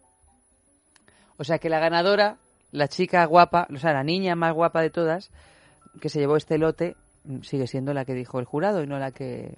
O 1.37 1.45
sea 1.45 1.59
que 1.59 1.68
la 1.68 1.79
ganadora, 1.81 2.37
la 2.72 2.89
chica 2.89 3.25
guapa, 3.25 3.66
o 3.75 3.79
sea, 3.79 3.93
la 3.93 4.05
niña 4.05 4.35
más 4.37 4.53
guapa 4.55 4.83
de 4.83 4.91
todas, 4.91 5.31
que 6.01 6.09
se 6.09 6.20
llevó 6.20 6.37
este 6.37 6.59
lote, 6.59 6.97
mm, 7.25 7.43
sigue 7.43 7.66
siendo 7.66 7.93
la 7.95 8.05
que 8.05 8.14
dijo 8.14 8.39
el 8.39 8.45
jurado 8.45 8.83
y 8.83 8.87
no 8.87 8.99
la 8.99 9.11
que. 9.12 9.57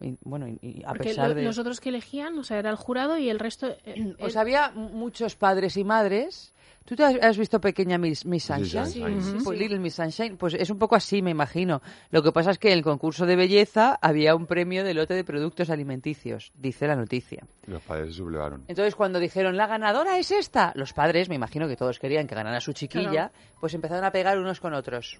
y, 0.00 0.16
bueno, 0.22 0.48
y- 0.48 0.58
y 0.60 0.82
a 0.84 0.88
Porque 0.88 1.04
pesar 1.10 1.28
lo- 1.30 1.34
de. 1.36 1.42
los 1.42 1.58
otros 1.58 1.80
que 1.80 1.88
elegían, 1.90 2.38
o 2.38 2.42
sea, 2.44 2.58
era 2.58 2.68
el 2.70 2.76
jurado 2.76 3.16
y 3.16 3.30
el 3.30 3.38
resto... 3.38 3.68
eh, 3.84 4.14
Pues 4.18 4.36
eh, 4.36 4.38
había 4.38 4.70
muchos 4.72 5.36
padres 5.36 5.76
y 5.76 5.84
madres. 5.84 6.52
¿Tú 6.86 6.94
te 6.96 7.02
has, 7.02 7.38
visto 7.38 7.60
pequeña 7.62 7.96
Miss, 7.96 8.26
Miss 8.26 8.44
Sunshine? 8.44 8.86
Sí, 8.86 9.00
Sunshine. 9.00 9.22
Sí, 9.22 9.30
sí, 9.38 9.44
Pues 9.44 9.58
sí. 9.58 9.62
Little 9.64 9.78
Miss 9.78 9.94
Sunshine. 9.94 10.36
Pues 10.36 10.52
es 10.52 10.68
un 10.68 10.78
poco 10.78 10.94
así, 10.96 11.22
me 11.22 11.30
imagino. 11.30 11.80
Lo 12.10 12.22
que 12.22 12.30
pasa 12.30 12.50
es 12.50 12.58
que 12.58 12.68
en 12.72 12.74
el 12.78 12.84
concurso 12.84 13.24
de 13.24 13.36
belleza 13.36 13.98
había 14.02 14.34
un 14.34 14.46
premio 14.46 14.84
de 14.84 14.92
lote 14.92 15.14
de 15.14 15.24
productos 15.24 15.70
alimenticios, 15.70 16.52
dice 16.54 16.86
la 16.86 16.94
noticia. 16.94 17.42
Los 17.66 17.82
padres 17.82 18.08
se 18.08 18.14
sublevaron. 18.18 18.64
Entonces, 18.68 18.94
cuando 18.94 19.18
dijeron, 19.18 19.56
la 19.56 19.66
ganadora 19.66 20.18
es 20.18 20.30
esta, 20.30 20.72
los 20.74 20.92
padres, 20.92 21.30
me 21.30 21.36
imagino 21.36 21.66
que 21.68 21.76
todos 21.76 21.98
querían 21.98 22.26
que 22.26 22.34
ganara 22.34 22.60
su 22.60 22.74
chiquilla, 22.74 23.32
pues 23.60 23.72
empezaron 23.72 24.04
a 24.04 24.10
pegar 24.12 24.38
unos 24.38 24.60
con 24.60 24.74
otros. 24.74 25.18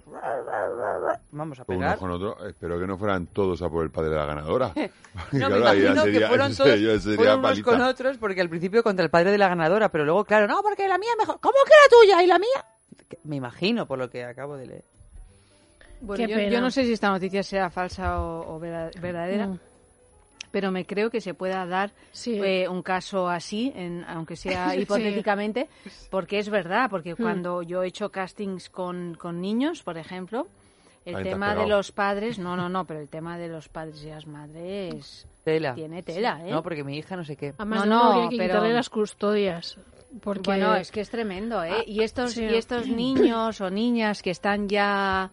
Vamos 1.31 1.59
a 1.59 1.65
pegar. 1.65 1.97
con 1.97 2.11
otro. 2.11 2.45
Espero 2.47 2.79
que 2.79 2.85
no 2.85 2.97
fueran 2.97 3.25
todos 3.27 3.61
a 3.63 3.69
por 3.69 3.83
el 3.83 3.89
padre 3.91 4.11
de 4.11 4.15
la 4.17 4.25
ganadora. 4.25 4.71
No, 5.31 5.47
claro, 5.47 5.55
me 5.55 5.79
imagino 5.79 6.03
que 6.03 6.11
sería- 6.11 6.27
fueron 6.27 6.51
eso 6.51 6.63
todos 6.63 6.75
sería- 6.75 6.99
sería 6.99 7.15
fueron 7.17 7.39
unos 7.39 7.61
con 7.61 7.81
otros, 7.81 8.17
porque 8.17 8.41
al 8.41 8.49
principio 8.49 8.83
contra 8.83 9.03
el 9.05 9.09
padre 9.09 9.31
de 9.31 9.37
la 9.37 9.47
ganadora, 9.47 9.89
pero 9.89 10.03
luego, 10.03 10.25
claro, 10.25 10.45
no, 10.45 10.61
porque 10.61 10.87
la 10.89 10.97
mía 10.97 11.09
es 11.13 11.17
mejor. 11.17 11.39
¿Cómo 11.39 11.54
que 11.63 11.71
la 11.71 11.89
tuya 12.17 12.23
y 12.23 12.27
la 12.27 12.39
mía? 12.39 12.65
Me 13.23 13.35
imagino, 13.37 13.85
por 13.85 13.99
lo 13.99 14.09
que 14.09 14.23
acabo 14.23 14.57
de 14.57 14.65
leer. 14.67 14.83
Bueno, 16.01 16.27
yo, 16.27 16.61
no 16.61 16.69
sé 16.71 16.83
si 16.85 16.93
esta 16.93 17.09
noticia 17.09 17.41
sea 17.43 17.69
falsa 17.69 18.21
o, 18.21 18.59
verdadera, 18.59 19.47
Mm. 19.47 19.59
pero 20.51 20.71
me 20.71 20.85
creo 20.85 21.09
que 21.09 21.21
se 21.21 21.33
pueda 21.33 21.65
dar 21.65 21.91
Sí. 22.11 22.39
eh, 22.43 22.67
un 22.67 22.81
caso 22.83 23.27
así, 23.29 23.71
en, 23.75 24.03
aunque 24.07 24.35
sea 24.35 24.69
Sí. 24.75 24.81
hipotéticamente, 24.81 25.67
porque 26.11 26.39
es 26.39 26.49
verdad, 26.49 26.89
porque 26.89 27.13
Mm. 27.13 27.17
cuando 27.17 27.61
yo 27.63 27.83
he 27.83 27.87
hecho 27.87 28.09
castings 28.11 28.69
con, 28.69 29.15
con 29.15 29.41
niños, 29.41 29.83
por 29.83 29.97
ejemplo, 29.97 30.47
el 31.05 31.15
Ahí 31.15 31.23
te 31.23 31.29
has 31.29 31.35
tema 31.35 31.55
de 31.55 31.67
los 31.67 31.91
padres, 31.91 32.39
no, 32.39 32.55
no, 32.57 32.67
no, 32.67 32.85
pero 32.85 32.99
el 32.99 33.07
tema 33.07 33.37
de 33.37 33.47
los 33.47 33.69
padres 33.69 34.03
y 34.03 34.09
las 34.09 34.25
madres 34.27 35.27
Tela. 35.43 35.75
tiene 35.75 36.01
tela, 36.03 36.41
¿eh? 36.45 36.51
No, 36.51 36.61
porque 36.63 36.83
mi 36.83 36.97
hija 36.97 37.15
no 37.15 37.23
sé 37.23 37.35
qué. 37.35 37.53
Además, 37.57 37.85
No, 37.85 37.85
no, 37.85 38.03
no, 38.03 38.11
habría 38.13 38.29
que 38.29 38.37
pero- 38.37 38.53
quitarle 38.55 38.73
las 38.73 38.89
custodias. 38.89 39.77
Porque... 40.21 40.43
Bueno, 40.45 40.75
es 40.75 40.91
que 40.91 41.01
es 41.01 41.09
tremendo, 41.09 41.63
¿eh? 41.63 41.71
Ah, 41.71 41.83
y 41.85 42.03
estos 42.03 42.33
sí. 42.33 42.43
y 42.43 42.55
estos 42.55 42.87
niños 42.87 43.59
o 43.61 43.69
niñas 43.69 44.21
que 44.21 44.31
están 44.31 44.69
ya 44.69 45.31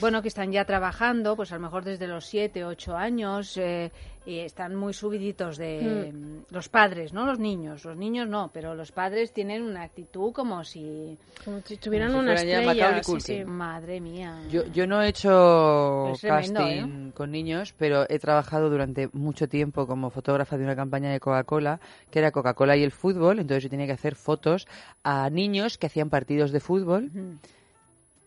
bueno, 0.00 0.22
que 0.22 0.28
están 0.28 0.52
ya 0.52 0.64
trabajando, 0.64 1.34
pues 1.34 1.50
a 1.52 1.56
lo 1.56 1.62
mejor 1.62 1.84
desde 1.84 2.06
los 2.06 2.26
7, 2.26 2.64
8 2.64 2.96
años, 2.96 3.56
eh, 3.56 3.90
y 4.28 4.40
están 4.40 4.74
muy 4.74 4.92
subiditos 4.92 5.56
de 5.56 6.12
Mm. 6.12 6.52
los 6.54 6.68
padres, 6.68 7.14
¿no? 7.14 7.24
Los 7.24 7.38
niños, 7.38 7.84
los 7.86 7.96
niños 7.96 8.28
no, 8.28 8.50
pero 8.52 8.74
los 8.74 8.92
padres 8.92 9.32
tienen 9.32 9.62
una 9.62 9.84
actitud 9.84 10.32
como 10.32 10.64
si... 10.64 11.16
Como 11.44 11.60
si 11.62 11.78
tuvieran 11.78 12.08
Como 12.12 12.20
si 12.20 12.24
una 12.24 12.34
estrella. 12.34 13.02
Sí. 13.20 13.44
Madre 13.46 14.00
mía. 14.02 14.38
Yo, 14.50 14.66
yo 14.66 14.86
no 14.86 15.02
he 15.02 15.08
hecho 15.08 16.12
tremendo, 16.20 16.60
¿eh? 16.60 16.76
casting 16.76 17.10
con 17.12 17.30
niños, 17.30 17.74
pero 17.78 18.04
he 18.10 18.18
trabajado 18.18 18.68
durante 18.68 19.08
mucho 19.14 19.48
tiempo 19.48 19.86
como 19.86 20.10
fotógrafa 20.10 20.58
de 20.58 20.64
una 20.64 20.76
campaña 20.76 21.10
de 21.10 21.20
Coca-Cola, 21.20 21.80
que 22.10 22.18
era 22.18 22.30
Coca-Cola 22.30 22.76
y 22.76 22.82
el 22.82 22.92
fútbol. 22.92 23.38
Entonces 23.38 23.64
yo 23.64 23.70
tenía 23.70 23.86
que 23.86 23.92
hacer 23.92 24.14
fotos 24.14 24.68
a 25.04 25.30
niños 25.30 25.78
que 25.78 25.86
hacían 25.86 26.10
partidos 26.10 26.52
de 26.52 26.60
fútbol. 26.60 27.10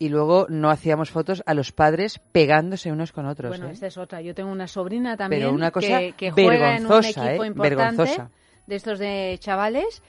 Y 0.01 0.09
luego 0.09 0.47
no 0.49 0.71
hacíamos 0.71 1.11
fotos 1.11 1.43
a 1.45 1.53
los 1.53 1.71
padres 1.71 2.17
pegándose 2.31 2.91
unos 2.91 3.11
con 3.11 3.27
otros. 3.27 3.49
Bueno, 3.49 3.67
¿eh? 3.67 3.73
esta 3.73 3.85
es 3.85 3.99
otra. 3.99 4.19
Yo 4.19 4.33
tengo 4.33 4.51
una 4.51 4.67
sobrina 4.67 5.15
también 5.15 5.43
Pero 5.43 5.53
una 5.53 5.69
cosa 5.69 5.99
que, 5.99 6.13
que 6.13 6.31
juega 6.31 6.75
en 6.75 6.87
un 6.87 7.05
equipo 7.05 7.43
¿eh? 7.43 7.47
importante 7.47 7.75
Vergonzosa. 7.75 8.31
de 8.65 8.75
estos 8.75 8.97
de 8.97 9.37
chavales 9.39 10.01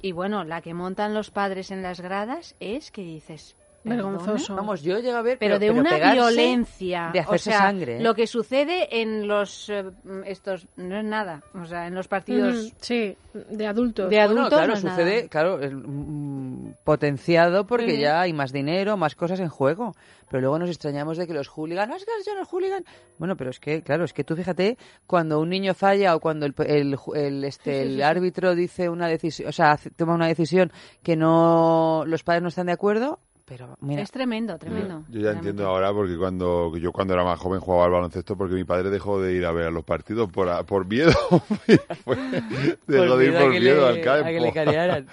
y 0.00 0.12
bueno, 0.12 0.44
la 0.44 0.62
que 0.62 0.72
montan 0.72 1.12
los 1.12 1.30
padres 1.30 1.70
en 1.70 1.82
las 1.82 2.00
gradas 2.00 2.56
es 2.58 2.90
que 2.90 3.02
dices... 3.02 3.54
Vergonzoso. 3.84 4.56
Vamos, 4.56 4.82
yo 4.82 4.98
llego 4.98 5.16
a 5.18 5.22
ver, 5.22 5.38
pero, 5.38 5.58
de 5.58 5.70
una 5.70 6.12
violencia 6.12 7.10
de 7.12 7.20
hacerse 7.20 7.50
o 7.50 7.52
sea, 7.52 7.58
sangre. 7.60 7.96
¿eh? 7.98 8.00
lo 8.02 8.14
que 8.14 8.26
sucede 8.26 9.00
en 9.02 9.28
los 9.28 9.68
eh, 9.68 9.84
estos 10.26 10.66
no 10.76 10.96
es 10.98 11.04
nada 11.04 11.42
o 11.54 11.64
sea 11.66 11.86
en 11.86 11.94
los 11.94 12.08
partidos 12.08 12.54
Mm, 12.54 12.76
sí, 12.80 13.16
de 13.50 13.66
adultos. 13.66 14.08
De 14.10 14.16
Bueno, 14.16 14.30
adultos 14.42 14.48
claro, 14.58 14.66
no 14.68 14.74
es 14.78 14.84
nada. 14.84 14.96
sucede, 14.96 15.28
claro, 15.28 15.60
es, 15.60 15.72
mm, 15.74 16.68
potenciado 16.84 17.66
porque 17.66 17.98
ya 17.98 18.20
hay 18.20 18.32
más 18.32 18.52
dinero, 18.52 18.96
más 18.96 19.14
cosas 19.14 19.40
en 19.40 19.48
juego. 19.48 19.92
Pero 20.30 20.40
luego 20.40 20.58
nos 20.58 20.68
extrañamos 20.70 21.16
de 21.18 21.26
que 21.26 21.34
los 21.34 21.48
hooligans, 21.48 21.88
no, 21.88 21.96
es 21.96 22.04
que 22.04 22.10
yo 22.26 22.34
no 22.34 22.44
hooligan. 22.44 22.84
Bueno, 23.18 23.36
pero 23.36 23.50
es 23.50 23.60
que, 23.60 23.82
claro, 23.82 24.04
es 24.04 24.12
que 24.12 24.24
tú 24.24 24.34
fíjate, 24.34 24.78
cuando 25.06 25.38
un 25.40 25.48
niño 25.50 25.74
falla 25.74 26.16
o 26.16 26.20
cuando 26.20 26.46
el, 26.46 26.54
el, 26.66 26.96
el, 27.14 27.44
este, 27.44 27.70
Sí, 27.72 27.76
sí, 27.76 27.82
el 27.82 27.88
sí, 27.90 27.96
sí. 27.96 28.02
árbitro 28.02 28.54
dice 28.54 28.88
una 28.88 29.06
decisión, 29.06 29.48
o 29.48 29.52
sea, 29.52 29.72
hace- 29.72 29.90
toma 29.90 30.14
una 30.14 30.26
decisión 30.26 30.72
que 31.02 31.14
no, 31.16 32.04
los 32.06 32.24
padres 32.24 32.42
no 32.42 32.48
están 32.48 32.66
de 32.66 32.72
acuerdo, 32.72 33.20
pero 33.46 33.76
mira, 33.80 34.00
es 34.02 34.10
tremendo 34.10 34.56
tremendo 34.58 35.04
Yo 35.08 35.20
ya 35.20 35.32
entiendo 35.32 35.66
ahora 35.66 35.92
porque 35.92 36.16
cuando 36.16 36.74
yo 36.78 36.92
cuando 36.92 37.12
era 37.14 37.24
más 37.24 37.38
joven 37.38 37.60
jugaba 37.60 37.84
al 37.84 37.90
baloncesto 37.90 38.36
porque 38.36 38.54
mi 38.54 38.64
padre 38.64 38.88
dejó 38.90 39.20
de 39.20 39.34
ir 39.34 39.44
a 39.44 39.52
ver 39.52 39.66
a 39.66 39.70
los 39.70 39.84
partidos 39.84 40.30
por, 40.30 40.48
a- 40.48 40.62
por 40.64 40.86
miedo. 40.86 41.12
Dejó 42.86 43.16
de 43.16 43.26
ir 43.26 43.34
por 43.34 43.50
miedo 43.50 43.80
le- 43.92 43.98
al 43.98 44.00
campo. 44.00 44.26
a 44.26 44.30
que 44.30 44.40
le 44.40 44.52
carearan. 44.52 45.06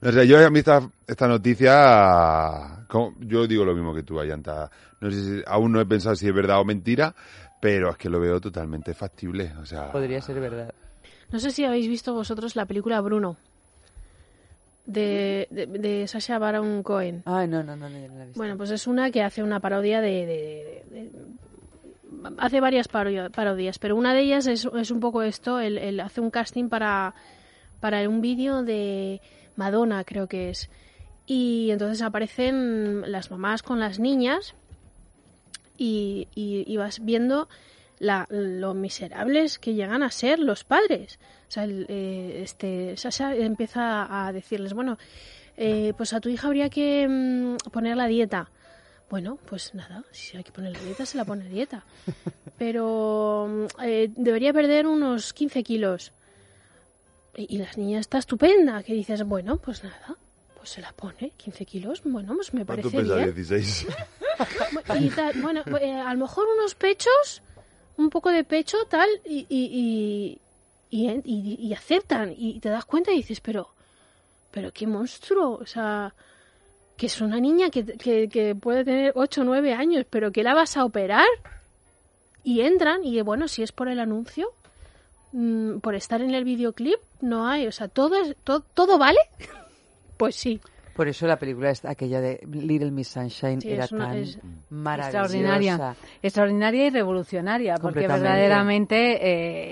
No 0.00 0.12
sé, 0.12 0.26
yo 0.26 0.44
a 0.44 0.50
mí 0.50 0.58
esta, 0.60 0.88
esta 1.06 1.28
noticia, 1.28 2.84
como- 2.88 3.14
yo 3.20 3.46
digo 3.46 3.64
lo 3.64 3.74
mismo 3.74 3.94
que 3.94 4.02
tú, 4.02 4.18
Ayanta. 4.20 4.70
No 5.00 5.10
sé 5.10 5.20
si, 5.22 5.42
aún 5.46 5.72
no 5.72 5.80
he 5.80 5.86
pensado 5.86 6.14
si 6.16 6.28
es 6.28 6.34
verdad 6.34 6.60
o 6.60 6.64
mentira, 6.64 7.14
pero 7.60 7.90
es 7.90 7.96
que 7.96 8.08
lo 8.08 8.20
veo 8.20 8.40
totalmente 8.40 8.94
factible. 8.94 9.52
O 9.60 9.66
sea, 9.66 9.92
podría 9.92 10.20
ser 10.22 10.40
verdad. 10.40 10.72
No 11.30 11.38
sé 11.38 11.50
si 11.50 11.64
habéis 11.64 11.88
visto 11.88 12.12
vosotros 12.14 12.56
la 12.56 12.66
película 12.66 13.00
Bruno. 13.00 13.36
De, 14.92 15.48
de, 15.50 15.66
de 15.66 16.06
Sacha 16.08 16.38
Baron 16.38 16.82
Cohen. 16.82 17.22
Ay, 17.24 17.48
no, 17.48 17.62
no, 17.62 17.76
no, 17.76 17.88
no, 17.88 17.98
no 17.98 18.14
la 18.16 18.22
he 18.24 18.26
visto. 18.26 18.38
Bueno, 18.38 18.56
pues 18.56 18.70
es 18.70 18.86
una 18.86 19.10
que 19.10 19.22
hace 19.22 19.42
una 19.42 19.60
parodia 19.60 20.00
de... 20.00 20.26
de- 20.90 21.10
hace 22.38 22.60
varias 22.60 22.88
paro- 22.88 23.30
parodias, 23.30 23.78
pero 23.78 23.96
una 23.96 24.14
de 24.14 24.20
ellas 24.20 24.46
es, 24.46 24.68
es 24.76 24.90
un 24.90 25.00
poco 25.00 25.22
esto, 25.22 25.58
él, 25.60 25.78
él 25.78 25.98
hace 26.00 26.20
un 26.20 26.30
casting 26.30 26.68
para, 26.68 27.14
para 27.80 28.08
un 28.08 28.20
vídeo 28.20 28.62
de 28.62 29.20
Madonna, 29.56 30.04
creo 30.04 30.28
que 30.28 30.50
es. 30.50 30.70
Y 31.26 31.70
entonces 31.70 32.02
aparecen 32.02 33.10
las 33.10 33.30
mamás 33.30 33.62
con 33.62 33.80
las 33.80 33.98
niñas 33.98 34.54
y, 35.78 36.28
y- 36.34 36.64
y 36.66 36.76
vas 36.76 37.04
viendo 37.04 37.48
la, 38.02 38.26
lo 38.30 38.74
miserables 38.74 39.60
que 39.60 39.74
llegan 39.74 40.02
a 40.02 40.10
ser 40.10 40.40
los 40.40 40.64
padres. 40.64 41.20
O 41.48 41.50
sea, 41.52 41.62
el, 41.64 41.86
eh, 41.88 42.40
este, 42.42 42.96
Sasha 42.96 43.36
empieza 43.36 44.26
a 44.26 44.32
decirles, 44.32 44.74
bueno, 44.74 44.98
eh, 45.56 45.92
pues 45.96 46.12
a 46.12 46.20
tu 46.20 46.28
hija 46.28 46.48
habría 46.48 46.68
que 46.68 47.06
mm, 47.08 47.70
poner 47.70 47.96
la 47.96 48.08
dieta. 48.08 48.50
Bueno, 49.08 49.38
pues 49.46 49.72
nada, 49.74 50.02
si 50.10 50.36
hay 50.36 50.42
que 50.42 50.50
poner 50.50 50.72
la 50.72 50.80
dieta, 50.80 51.06
se 51.06 51.16
la 51.16 51.24
pone 51.24 51.44
a 51.46 51.48
dieta. 51.48 51.84
Pero 52.58 53.46
mm, 53.48 53.66
eh, 53.84 54.10
debería 54.16 54.52
perder 54.52 54.88
unos 54.88 55.32
15 55.32 55.62
kilos. 55.62 56.12
Y, 57.36 57.54
y 57.54 57.58
la 57.58 57.70
niña 57.76 58.00
está 58.00 58.18
estupenda, 58.18 58.82
que 58.82 58.94
dices, 58.94 59.22
bueno, 59.22 59.58
pues 59.58 59.84
nada, 59.84 60.16
pues 60.56 60.70
se 60.70 60.80
la 60.80 60.92
pone, 60.92 61.32
15 61.36 61.66
kilos, 61.66 62.02
bueno, 62.04 62.34
pues 62.34 62.52
me 62.52 62.66
¿cuánto 62.66 62.90
parece 62.90 63.02
pesa 63.02 63.14
bien. 63.14 63.34
16? 63.34 63.86
Y 64.98 65.08
tal, 65.10 65.40
bueno, 65.40 65.62
eh, 65.80 65.92
a 65.92 66.12
lo 66.14 66.20
mejor 66.20 66.46
unos 66.58 66.74
pechos, 66.74 67.42
un 67.96 68.10
poco 68.10 68.30
de 68.30 68.44
pecho, 68.44 68.78
tal, 68.88 69.08
y, 69.24 69.46
y, 69.48 70.38
y, 70.90 71.72
aceptan. 71.72 72.34
Y 72.36 72.60
te 72.60 72.68
das 72.68 72.84
cuenta 72.84 73.12
y 73.12 73.16
dices, 73.16 73.40
pero, 73.40 73.68
pero 74.50 74.72
qué 74.72 74.86
monstruo. 74.86 75.58
O 75.60 75.66
sea, 75.66 76.14
que 76.96 77.06
es 77.06 77.20
una 77.20 77.40
niña 77.40 77.70
que, 77.70 77.84
que, 77.84 78.28
que 78.28 78.54
puede 78.54 78.84
tener 78.84 79.12
8 79.14 79.40
o 79.40 79.44
9 79.44 79.74
años, 79.74 80.06
pero 80.08 80.32
que 80.32 80.42
la 80.42 80.54
vas 80.54 80.76
a 80.76 80.84
operar. 80.84 81.26
Y 82.44 82.62
entran, 82.62 83.04
y 83.04 83.20
bueno, 83.22 83.46
si 83.48 83.62
es 83.62 83.72
por 83.72 83.88
el 83.88 84.00
anuncio, 84.00 84.52
mm, 85.32 85.78
por 85.78 85.94
estar 85.94 86.20
en 86.22 86.34
el 86.34 86.44
videoclip, 86.44 86.98
no 87.20 87.46
hay. 87.46 87.66
O 87.66 87.72
sea, 87.72 87.88
todo, 87.88 88.16
es, 88.16 88.36
todo, 88.44 88.60
todo 88.74 88.98
vale. 88.98 89.20
Pues 90.18 90.36
sí. 90.36 90.60
Por 90.94 91.08
eso 91.08 91.26
la 91.26 91.38
película 91.38 91.70
es 91.70 91.84
aquella 91.84 92.20
de 92.20 92.40
Little 92.50 92.90
Miss 92.90 93.08
Sunshine 93.08 93.60
Sí, 93.60 93.70
era 93.72 93.84
es 93.84 93.92
una- 93.92 94.08
tan 94.08 94.18
es 94.18 94.38
maravillosa. 94.70 95.18
extraordinaria 95.22 95.94
extraordinaria 96.22 96.86
y 96.86 96.90
revolucionaria 96.90 97.74
porque 97.76 98.06
verdaderamente 98.08 98.96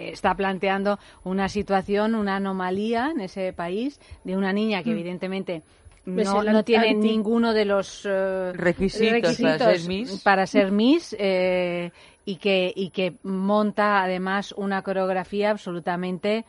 eh, 0.08 0.10
está 0.12 0.34
planteando 0.34 0.98
una 1.24 1.48
situación 1.48 2.14
una 2.14 2.36
anomalía 2.36 3.10
en 3.10 3.20
ese 3.20 3.52
país 3.52 4.00
de 4.24 4.36
una 4.36 4.52
niña 4.52 4.82
que 4.82 4.90
Mm. 4.90 4.94
evidentemente 4.94 5.62
Ves 6.06 6.26
no, 6.26 6.42
no 6.42 6.64
tiene 6.64 6.94
ninguno 6.94 7.52
de 7.52 7.66
los 7.66 8.06
eh, 8.08 8.52
Requisitos 8.54 9.36
para 9.38 9.58
ser 9.76 9.88
Miss. 9.88 10.22
para 10.24 10.46
ser 10.46 10.72
Miss, 10.72 11.14
eh, 11.18 11.90
y 12.24 12.36
que 12.36 12.72
y 12.74 12.88
que 12.90 13.16
monta 13.22 14.02
además 14.02 14.52
una 14.56 14.80
coreografía 14.82 15.50
absolutamente 15.50 16.46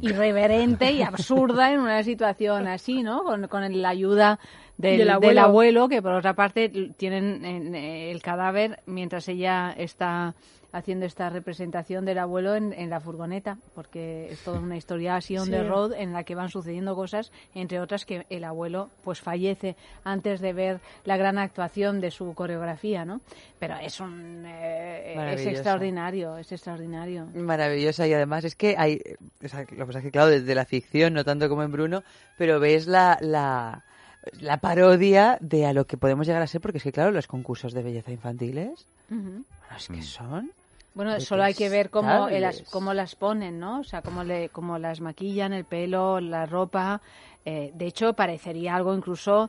irreverente 0.00 0.92
y 0.92 1.02
absurda 1.02 1.72
en 1.72 1.80
una 1.80 2.02
situación 2.02 2.66
así, 2.66 3.02
¿no? 3.02 3.22
Con, 3.24 3.48
con 3.48 3.80
la 3.82 3.88
ayuda 3.88 4.38
del, 4.76 4.92
Del 4.92 4.98
del 4.98 5.10
abuelo. 5.10 5.40
abuelo. 5.42 5.88
que 5.88 6.02
por 6.02 6.12
otra 6.14 6.34
parte 6.34 6.68
tienen 6.96 7.44
en, 7.44 7.74
eh, 7.74 8.10
el 8.10 8.22
cadáver 8.22 8.80
mientras 8.86 9.28
ella 9.28 9.74
está 9.76 10.34
haciendo 10.72 11.06
esta 11.06 11.30
representación 11.30 12.04
del 12.04 12.18
abuelo 12.18 12.54
en, 12.54 12.72
en 12.74 12.90
la 12.90 13.00
furgoneta, 13.00 13.56
porque 13.74 14.30
es 14.32 14.40
toda 14.42 14.60
una 14.60 14.76
historia 14.76 15.16
así 15.16 15.36
on 15.38 15.46
Sí. 15.46 15.50
the 15.52 15.62
road 15.64 15.92
en 15.94 16.12
la 16.12 16.24
que 16.24 16.34
van 16.34 16.50
sucediendo 16.50 16.94
cosas, 16.94 17.32
entre 17.54 17.80
otras 17.80 18.04
que 18.04 18.26
el 18.28 18.44
abuelo 18.44 18.90
pues 19.02 19.20
fallece 19.20 19.76
antes 20.04 20.40
de 20.40 20.52
ver 20.52 20.80
la 21.04 21.16
gran 21.16 21.38
actuación 21.38 22.00
de 22.00 22.10
su 22.10 22.34
coreografía, 22.34 23.04
¿no? 23.04 23.20
Pero 23.58 23.76
es 23.76 23.98
un 24.00 24.44
eh, 24.46 25.34
es 25.34 25.46
extraordinario, 25.46 26.36
es 26.36 26.52
extraordinario. 26.52 27.26
Maravillosa 27.34 28.06
y 28.06 28.12
además 28.12 28.44
es 28.44 28.54
que 28.54 28.74
hay, 28.76 29.00
o 29.42 29.48
sea, 29.48 29.60
lo 29.60 29.66
que 29.66 29.86
pasa 29.86 29.98
es 30.00 30.04
que 30.04 30.10
claro, 30.10 30.28
desde 30.30 30.54
la 30.54 30.64
ficción, 30.66 31.14
no 31.14 31.24
tanto 31.24 31.48
como 31.48 31.62
en 31.62 31.72
Bruno, 31.72 32.02
pero 32.36 32.60
ves 32.60 32.86
la, 32.86 33.16
la, 33.22 33.84
la 34.40 34.58
parodia 34.58 35.38
de 35.40 35.64
a 35.66 35.72
lo 35.72 35.86
que 35.86 35.96
podemos 35.96 36.26
llegar 36.26 36.42
a 36.42 36.46
ser, 36.46 36.60
porque 36.60 36.78
es 36.78 36.84
que 36.84 36.92
claro, 36.92 37.10
los 37.10 37.26
concursos 37.26 37.72
de 37.72 37.82
belleza 37.82 38.12
infantiles, 38.12 38.86
Ujú. 39.10 39.20
bueno, 39.20 39.76
es 39.76 39.88
que 39.88 40.02
son... 40.02 40.52
Bueno, 40.98 41.20
solo 41.20 41.44
hay 41.44 41.54
que 41.54 41.68
ver 41.68 41.90
cómo, 41.90 42.28
eh, 42.28 42.40
las, 42.40 42.62
cómo 42.72 42.92
las 42.92 43.14
ponen, 43.14 43.60
¿no? 43.60 43.78
O 43.78 43.84
sea, 43.84 44.02
cómo, 44.02 44.24
le, 44.24 44.48
cómo 44.48 44.80
las 44.80 45.00
maquillan, 45.00 45.52
el 45.52 45.64
pelo, 45.64 46.18
la 46.18 46.44
ropa. 46.44 47.00
Eh, 47.44 47.70
de 47.72 47.86
hecho, 47.86 48.14
parecería 48.14 48.74
algo 48.74 48.92
incluso 48.92 49.48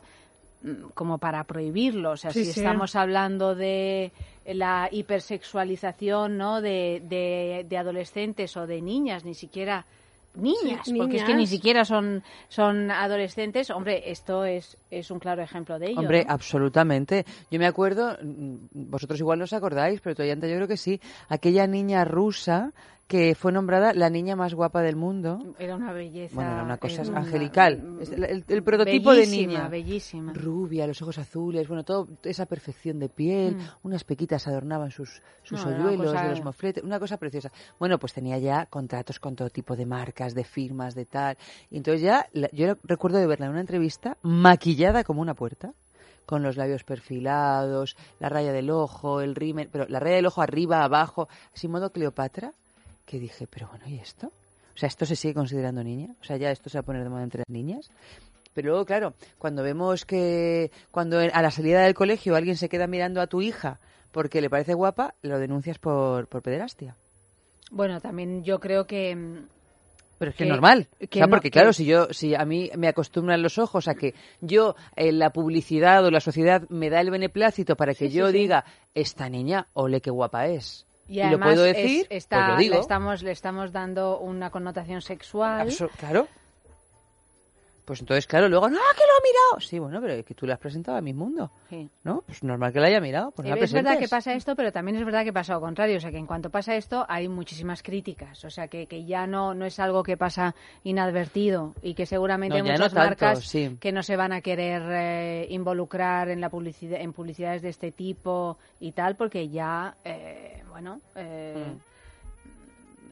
mm, 0.62 0.90
como 0.94 1.18
para 1.18 1.44
prohibirlo. 1.46 2.12
O 2.12 2.18
sea, 2.18 2.32
Sí, 2.32 2.46
si 2.46 2.54
sí. 2.54 2.60
estamos 2.60 2.96
hablando 2.96 3.56
de 3.56 4.12
la 4.46 4.90
hipersexualización, 4.92 6.38
¿no? 6.38 6.62
De, 6.62 7.02
de, 7.04 7.66
de 7.68 7.78
adolescentes 7.80 8.56
o 8.56 8.68
de 8.68 8.80
niñas, 8.80 9.26
ni 9.26 9.34
siquiera 9.34 9.88
niñas, 10.36 10.82
Sí, 10.86 10.94
porque 10.98 11.18
es 11.18 11.24
que 11.24 11.36
ni 11.36 11.48
siquiera 11.48 11.86
son, 11.86 12.24
son 12.48 12.92
adolescentes. 12.92 13.70
Hombre, 13.70 14.10
esto 14.12 14.46
es, 14.46 14.78
es 14.90 15.12
un 15.12 15.20
claro 15.20 15.42
ejemplo 15.42 15.80
de 15.80 15.92
ello. 15.92 16.00
Hombre, 16.00 16.26
¿no? 16.26 16.34
absolutamente. 16.34 17.26
Yo 17.52 17.60
me 17.60 17.68
acuerdo, 17.68 18.18
mm, 18.22 18.56
vosotros 18.72 19.20
igual 19.20 19.40
no 19.40 19.46
os 19.46 19.54
acordáis, 19.54 20.02
pero 20.02 20.16
todavía 20.16 20.34
antes 20.34 20.50
yo 20.50 20.56
creo 20.56 20.68
que 20.68 20.78
sí, 20.78 21.00
aquella 21.28 21.68
niña 21.68 22.06
rusa 22.06 22.72
que 23.10 23.34
fue 23.34 23.52
nombrada 23.52 23.92
la 23.96 24.12
niña 24.12 24.36
más 24.36 24.54
guapa 24.54 24.84
del 24.84 24.96
mundo. 24.96 25.40
Era 25.58 25.76
una 25.76 25.92
belleza. 25.92 26.36
Bueno, 26.36 26.52
era 26.54 26.62
una 26.64 26.78
cosa 26.78 27.02
era 27.02 27.18
angelical. 27.18 27.98
El, 28.00 28.24
el- 28.24 28.46
el 28.48 28.64
prototipo 28.64 29.12
de 29.14 29.26
niña. 29.26 29.68
Bellísima. 29.68 30.32
Rubia, 30.32 30.86
los 30.86 31.02
ojos 31.02 31.18
azules, 31.18 31.68
bueno, 31.68 31.84
todo 31.84 32.08
esa 32.24 32.46
perfección 32.46 33.00
de 33.00 33.10
piel, 33.10 33.56
Mm. 33.56 33.62
unas 33.88 34.04
pequitas 34.04 34.48
adornaban 34.48 34.92
sus, 34.92 35.24
sus 35.42 35.66
No, 35.66 35.72
hoyuelos 35.72 36.14
de 36.14 36.30
los 36.30 36.44
mofletes, 36.44 36.84
una 36.84 37.00
cosa 37.00 37.18
preciosa. 37.18 37.52
Bueno, 37.80 37.98
pues 37.98 38.14
tenía 38.14 38.38
ya 38.38 38.68
contratos 38.68 39.20
con 39.20 39.36
todo 39.36 39.50
tipo 39.50 39.76
de 39.76 39.88
marcas, 39.88 40.36
de 40.36 40.44
firmas, 40.44 40.94
de 40.94 41.06
tal. 41.06 41.36
Y 41.72 41.78
entonces 41.78 42.04
ya, 42.04 42.28
la- 42.34 42.52
yo 42.52 42.76
recuerdo 42.84 43.18
de 43.18 43.26
verla 43.26 43.48
en 43.48 43.54
una 43.54 43.62
entrevista 43.62 44.18
maquillada 44.22 45.04
como 45.04 45.22
una 45.22 45.34
puerta, 45.34 45.74
con 46.28 46.44
los 46.44 46.58
labios 46.58 46.84
perfilados, 46.84 47.98
la 48.20 48.30
raya 48.30 48.52
del 48.54 48.70
ojo, 48.70 49.22
el 49.22 49.34
rímel, 49.34 49.68
pero 49.72 49.88
la 49.88 50.00
raya 50.00 50.18
del 50.18 50.28
ojo 50.28 50.44
arriba, 50.44 50.84
abajo, 50.84 51.28
así 51.56 51.68
modo 51.68 51.90
Cleopatra, 51.92 52.54
que 53.10 53.20
dije, 53.20 53.48
pero 53.50 53.68
bueno, 53.70 53.86
¿y 53.88 53.96
esto? 54.00 54.28
O 54.28 54.78
sea, 54.78 54.88
¿esto 54.88 55.06
se 55.06 55.16
sigue 55.16 55.34
considerando 55.34 55.84
niña? 55.84 56.14
O 56.22 56.24
sea, 56.24 56.38
ya 56.38 56.52
esto 56.52 56.70
se 56.70 56.78
va 56.78 56.82
a 56.82 56.86
poner 56.86 57.04
de 57.04 57.10
moda 57.10 57.24
entre 57.24 57.40
las 57.40 57.50
niñas. 57.50 57.90
Pero 58.54 58.70
luego, 58.70 58.86
claro, 58.86 59.14
cuando 59.38 59.64
vemos 59.64 60.06
que 60.06 60.72
cuando 60.92 61.20
a 61.20 61.42
la 61.42 61.52
salida 61.52 61.82
del 61.82 61.94
colegio 61.94 62.36
alguien 62.36 62.56
se 62.58 62.70
queda 62.70 62.88
mirando 62.88 63.22
a 63.22 63.28
tu 63.28 63.42
hija 63.42 63.80
porque 64.12 64.42
le 64.42 64.50
parece 64.50 64.74
guapa, 64.74 65.16
lo 65.22 65.40
denuncias 65.40 65.78
por, 65.80 66.28
por 66.28 66.42
pederastia. 66.42 66.96
Bueno, 67.72 68.00
también 68.02 68.44
yo 68.44 68.60
creo 68.60 68.86
que... 68.88 69.16
mm, 69.16 69.48
Pero 70.18 70.32
es 70.32 70.36
que, 70.38 70.44
Que- 70.44 70.44
es 70.46 70.50
normal. 70.50 70.88
que 71.00 71.06
o 71.06 71.14
sea, 71.14 71.28
no- 71.28 71.30
porque 71.32 71.50
que- 71.50 71.52
claro, 71.60 71.74
si 71.74 71.86
yo, 71.86 72.08
si 72.12 72.34
a 72.36 72.44
mí 72.46 72.72
me 72.76 72.88
acostumbran 72.88 73.42
los 73.44 73.58
ojos 73.60 73.88
a 73.88 73.94
que 73.96 74.16
yo, 74.42 74.76
eh, 74.96 75.12
la 75.12 75.30
publicidad 75.32 76.04
o 76.06 76.12
la 76.12 76.20
sociedad 76.20 76.64
me 76.70 76.90
da 76.90 77.02
el 77.02 77.12
beneplácito 77.12 77.76
para 77.76 77.94
que 77.94 78.08
Sí, 78.10 78.14
yo 78.16 78.28
sí. 78.28 78.34
diga, 78.34 78.66
esta 78.96 79.30
niña, 79.30 79.68
ole 79.74 80.02
qué 80.02 80.10
guapa 80.10 80.48
es. 80.48 80.86
Y, 81.10 81.18
lo 81.18 81.26
además 81.26 81.48
puedo 81.56 81.66
es- 81.66 81.76
decir, 81.76 82.08
está, 82.10 82.38
pues 82.38 82.50
lo 82.50 82.58
digo. 82.58 82.76
Le, 82.76 82.82
estamos, 82.82 83.24
le 83.24 83.32
estamos 83.32 83.72
dando 83.72 84.20
una 84.20 84.50
connotación 84.52 85.02
sexual. 85.02 85.68
Abso- 85.68 85.90
claro. 85.98 86.28
Pues 87.86 88.02
entonces, 88.02 88.28
claro, 88.28 88.48
luego, 88.48 88.70
no, 88.70 88.78
que 88.78 89.02
lo 89.02 89.14
ha 89.18 89.24
mirado. 89.24 89.68
Sí, 89.68 89.80
bueno, 89.80 90.00
pero 90.00 90.14
es 90.14 90.24
que 90.24 90.36
tú 90.36 90.46
le 90.46 90.54
has 90.54 90.60
presentado 90.60 90.96
a 90.96 91.02
mi 91.02 91.12
mundo, 91.12 91.50
Sí. 91.70 91.90
¿no? 92.04 92.22
Pues 92.22 92.44
normal 92.44 92.72
que 92.72 92.80
la 92.80 92.86
haya 92.86 93.02
mirado. 93.02 93.32
Pues 93.32 93.48
no 93.50 93.56
la 93.56 93.64
es 93.64 93.74
verdad 93.74 93.98
que 93.98 94.08
pasa 94.08 94.32
esto, 94.34 94.56
pero 94.56 94.72
también 94.72 94.96
es 94.98 95.04
verdad 95.04 95.24
que 95.24 95.34
pasa 95.34 95.54
lo 95.54 95.62
contrario. 95.62 95.98
O 95.98 96.00
sea, 96.00 96.12
que 96.12 96.20
en 96.20 96.28
cuanto 96.28 96.52
pasa 96.52 96.76
esto, 96.76 97.04
hay 97.10 97.28
muchísimas 97.28 97.82
críticas. 97.82 98.46
O 98.46 98.52
sea, 98.52 98.68
que, 98.68 98.86
que 98.86 99.06
ya 99.06 99.26
no, 99.26 99.56
no 99.56 99.66
es 99.66 99.80
algo 99.80 100.04
que 100.04 100.18
pasa 100.18 100.54
inadvertido 100.84 101.74
y 101.82 101.96
que 101.96 102.06
seguramente 102.06 102.60
No, 102.60 102.64
hay 102.64 102.72
muchas 102.74 102.80
no 102.80 102.86
tanto, 102.90 103.26
marcas 103.26 103.44
sí. 103.46 103.76
que 103.80 103.92
no 103.92 104.04
se 104.04 104.16
van 104.16 104.34
a 104.34 104.42
querer 104.42 104.84
eh, 104.92 105.48
involucrar 105.50 106.30
en 106.30 106.42
la 106.42 106.50
publicidad, 106.52 107.02
en 107.02 107.12
publicidades 107.12 107.64
de 107.64 107.70
este 107.70 107.92
tipo 107.92 108.60
y 108.80 108.92
tal, 108.92 109.16
porque 109.16 109.50
ya, 109.50 109.96
eh, 110.06 110.59
bueno, 110.82 111.02
eh, 111.16 111.66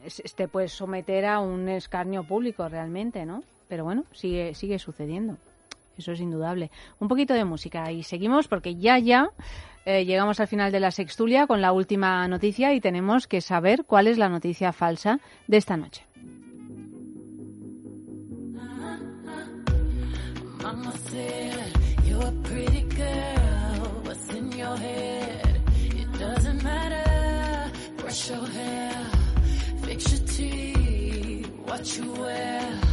Mm. 0.04 0.08
te 0.36 0.48
puedes 0.48 0.72
someter 0.72 1.26
a 1.26 1.38
un 1.40 1.68
escarnio 1.68 2.24
público 2.24 2.66
realmente, 2.66 3.26
¿no? 3.26 3.42
Pero 3.68 3.84
bueno, 3.84 4.04
sigue, 4.12 4.54
sigue 4.54 4.78
sucediendo. 4.78 5.36
Eso 5.98 6.12
es 6.12 6.20
indudable. 6.20 6.70
Un 6.98 7.08
poquito 7.08 7.34
de 7.34 7.44
música 7.44 7.92
y 7.92 8.04
seguimos 8.04 8.48
porque 8.48 8.76
ya, 8.76 8.98
ya 8.98 9.28
eh, 9.84 10.06
llegamos 10.06 10.40
al 10.40 10.46
final 10.46 10.72
de 10.72 10.80
la 10.80 10.90
sextulia 10.92 11.46
con 11.46 11.60
la 11.60 11.72
última 11.72 12.26
noticia 12.26 12.72
y 12.72 12.80
tenemos 12.80 13.26
que 13.26 13.42
saber 13.42 13.84
cuál 13.84 14.06
es 14.06 14.16
la 14.16 14.30
noticia 14.30 14.72
falsa 14.72 15.20
de 15.46 15.56
esta 15.58 15.76
noche. 15.76 16.04
Mama 20.62 20.92
said, 20.92 21.54
What 31.78 31.96
you 31.96 32.12
wear 32.14 32.87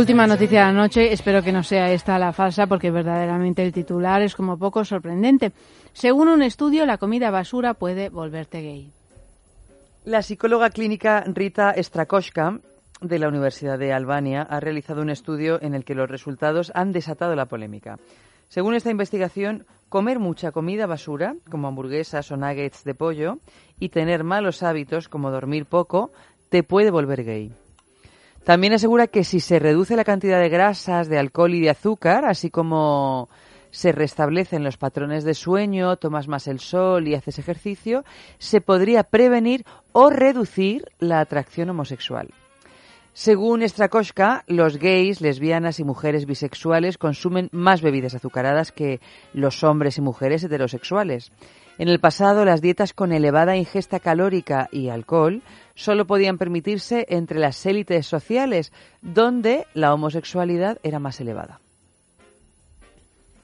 Última 0.00 0.26
noticia 0.26 0.60
de 0.60 0.72
la 0.72 0.72
noche, 0.72 1.12
espero 1.12 1.42
que 1.42 1.52
no 1.52 1.62
sea 1.62 1.92
esta 1.92 2.18
la 2.18 2.32
falsa 2.32 2.66
porque 2.66 2.90
verdaderamente 2.90 3.62
el 3.62 3.70
titular 3.70 4.22
es 4.22 4.34
como 4.34 4.56
poco 4.58 4.82
sorprendente. 4.82 5.52
Según 5.92 6.28
un 6.28 6.40
estudio, 6.40 6.86
la 6.86 6.96
comida 6.96 7.30
basura 7.30 7.74
puede 7.74 8.08
volverte 8.08 8.62
gay. 8.62 8.90
La 10.06 10.22
psicóloga 10.22 10.70
clínica 10.70 11.22
Rita 11.26 11.74
Strakoska 11.76 12.60
de 13.02 13.18
la 13.18 13.28
Universidad 13.28 13.78
de 13.78 13.92
Albania 13.92 14.40
ha 14.40 14.58
realizado 14.58 15.02
un 15.02 15.10
estudio 15.10 15.60
en 15.60 15.74
el 15.74 15.84
que 15.84 15.94
los 15.94 16.08
resultados 16.08 16.72
han 16.74 16.92
desatado 16.92 17.36
la 17.36 17.44
polémica. 17.44 17.98
Según 18.48 18.74
esta 18.74 18.90
investigación, 18.90 19.66
comer 19.90 20.18
mucha 20.18 20.50
comida 20.50 20.86
basura, 20.86 21.34
como 21.50 21.68
hamburguesas 21.68 22.32
o 22.32 22.38
nuggets 22.38 22.84
de 22.84 22.94
pollo, 22.94 23.36
y 23.78 23.90
tener 23.90 24.24
malos 24.24 24.62
hábitos, 24.62 25.10
como 25.10 25.30
dormir 25.30 25.66
poco, 25.66 26.10
te 26.48 26.62
puede 26.62 26.90
volver 26.90 27.22
gay. 27.22 27.52
También 28.44 28.72
asegura 28.72 29.06
que 29.06 29.24
si 29.24 29.40
se 29.40 29.58
reduce 29.58 29.96
la 29.96 30.04
cantidad 30.04 30.40
de 30.40 30.48
grasas, 30.48 31.08
de 31.08 31.18
alcohol 31.18 31.54
y 31.54 31.60
de 31.60 31.70
azúcar, 31.70 32.24
así 32.24 32.50
como 32.50 33.28
se 33.70 33.92
restablecen 33.92 34.64
los 34.64 34.76
patrones 34.76 35.24
de 35.24 35.34
sueño, 35.34 35.96
tomas 35.96 36.26
más 36.26 36.48
el 36.48 36.58
sol 36.58 37.06
y 37.06 37.14
haces 37.14 37.38
ejercicio, 37.38 38.04
se 38.38 38.60
podría 38.60 39.04
prevenir 39.04 39.64
o 39.92 40.10
reducir 40.10 40.86
la 40.98 41.20
atracción 41.20 41.70
homosexual. 41.70 42.30
Según 43.12 43.68
Strakoska, 43.68 44.44
los 44.46 44.78
gays, 44.78 45.20
lesbianas 45.20 45.80
y 45.80 45.84
mujeres 45.84 46.26
bisexuales 46.26 46.96
consumen 46.96 47.48
más 47.52 47.82
bebidas 47.82 48.14
azucaradas 48.14 48.70
que 48.72 49.00
los 49.32 49.64
hombres 49.64 49.98
y 49.98 50.00
mujeres 50.00 50.44
heterosexuales. 50.44 51.32
En 51.78 51.88
el 51.88 51.98
pasado, 51.98 52.44
las 52.44 52.60
dietas 52.60 52.92
con 52.92 53.12
elevada 53.12 53.56
ingesta 53.56 54.00
calórica 54.00 54.68
y 54.70 54.88
alcohol 54.90 55.42
solo 55.74 56.06
podían 56.06 56.36
permitirse 56.36 57.06
entre 57.08 57.38
las 57.38 57.64
élites 57.64 58.06
sociales, 58.06 58.70
donde 59.00 59.66
la 59.72 59.94
homosexualidad 59.94 60.78
era 60.82 60.98
más 60.98 61.20
elevada. 61.20 61.58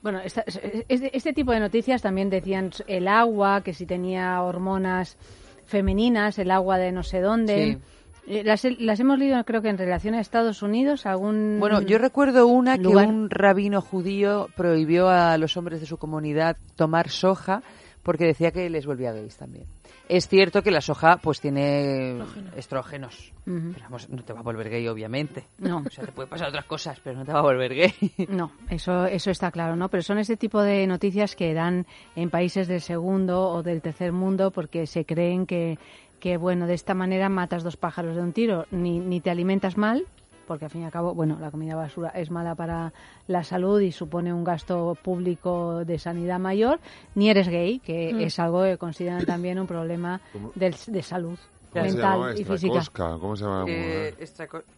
Bueno, 0.03 0.19
esta- 0.19 0.43
este, 0.87 1.17
este 1.17 1.33
tipo 1.33 1.51
de 1.51 1.59
noticias 1.59 2.03
también 2.03 2.29
decían 2.29 2.69
el 2.85 3.07
agua, 3.07 3.61
que 3.61 3.73
si 3.73 3.85
tenía 3.87 4.39
hormonas 4.43 5.17
femeninas, 5.65 6.37
el 6.37 6.51
agua 6.51 6.77
de 6.77 6.91
no 6.91 7.01
sé 7.03 7.19
dónde. 7.21 7.79
Eh, 8.27 8.43
Las, 8.43 8.65
las 8.79 8.99
hemos 8.99 9.17
leído, 9.17 9.41
creo 9.45 9.61
que 9.61 9.69
en 9.69 9.77
relación 9.77 10.13
a 10.13 10.19
Estados 10.19 10.61
Unidos, 10.61 11.05
algún. 11.05 11.57
Bueno, 11.59 11.81
yo 11.81 11.97
recuerdo 11.97 12.45
una 12.45 12.77
que 12.77 12.83
un 13.07 13.29
rabino 13.29 13.81
judío 13.81 14.49
prohibió 14.55 15.09
a 15.09 15.37
los 15.37 15.57
hombres 15.57 15.79
de 15.79 15.87
su 15.87 15.97
comunidad 15.97 16.57
tomar 16.75 17.09
soja 17.09 17.63
porque 18.07 18.23
decía 18.23 18.51
que 18.51 18.69
les 18.69 18.85
volvía 18.85 19.11
gays 19.11 19.35
también. 19.35 19.65
Es 20.07 20.29
cierto 20.29 20.63
que 20.63 20.71
la 20.71 20.79
soja 20.79 21.17
pues 21.17 21.41
tiene 21.41 22.17
estrógenos. 22.55 23.33
Pero 23.43 23.81
vamos, 23.81 24.07
no 24.07 24.23
te 24.23 24.31
va 24.31 24.39
a 24.39 24.43
volver 24.43 24.69
gay, 24.69 24.87
obviamente. 24.87 25.43
No. 25.57 25.83
O 25.85 25.89
sea, 25.89 26.05
te 26.05 26.13
puede 26.13 26.29
pasar 26.29 26.47
otras 26.47 26.63
cosas, 26.63 27.01
pero 27.03 27.17
no 27.17 27.25
te 27.25 27.33
va 27.33 27.39
a 27.39 27.41
volver 27.41 27.75
gay. 27.75 27.93
No, 28.29 28.53
eso, 28.69 29.07
eso 29.07 29.29
está 29.29 29.51
claro, 29.51 29.75
¿no? 29.75 29.89
Pero 29.89 30.03
son 30.03 30.19
este 30.19 30.37
tipo 30.37 30.61
de 30.61 30.87
noticias 30.87 31.35
que 31.35 31.53
dan 31.53 31.85
en 32.15 32.29
países 32.29 32.69
del 32.69 32.79
segundo 32.79 33.49
o 33.49 33.61
del 33.61 33.81
tercer 33.81 34.13
mundo 34.13 34.51
porque 34.51 34.87
se 34.87 35.03
creen 35.03 35.45
que, 35.45 35.77
que 36.21 36.37
bueno, 36.37 36.65
de 36.65 36.75
esta 36.75 36.93
manera 36.93 37.27
matas 37.27 37.65
dos 37.65 37.75
pájaros 37.75 38.15
de 38.15 38.21
un 38.21 38.31
tiro. 38.31 38.67
Ni, 38.71 38.99
ni 38.99 39.19
te 39.19 39.31
alimentas 39.31 39.75
mal, 39.75 40.05
porque 40.47 40.65
al 40.65 40.71
fin 40.71 40.81
y 40.81 40.85
al 40.85 40.91
cabo, 40.91 41.13
bueno, 41.13 41.37
la 41.39 41.51
comida 41.51 41.75
basura 41.75 42.09
es 42.09 42.31
mala 42.31 42.55
para 42.55 42.93
la 43.27 43.43
salud 43.43 43.79
y 43.81 43.91
supone 43.91 44.33
un 44.33 44.43
gasto 44.43 44.97
público 45.03 45.83
de 45.85 45.99
sanidad 45.99 46.39
mayor, 46.39 46.79
ni 47.15 47.29
eres 47.29 47.47
gay, 47.49 47.79
que 47.79 48.13
Mm. 48.13 48.19
es 48.21 48.39
algo 48.39 48.63
que 48.63 48.77
consideran 48.77 49.25
también 49.25 49.59
un 49.59 49.67
problema 49.67 50.21
del- 50.55 50.75
de 50.87 51.03
salud 51.03 51.37
¿Cómo 51.71 51.85
se 51.85 51.91
mental 51.91 52.39
y 52.39 52.43
física. 52.45 53.17
¿Cómo 53.19 53.35
se 53.35 53.43
llama? 53.43 53.65
la 53.65 53.71
Eh, 53.71 54.15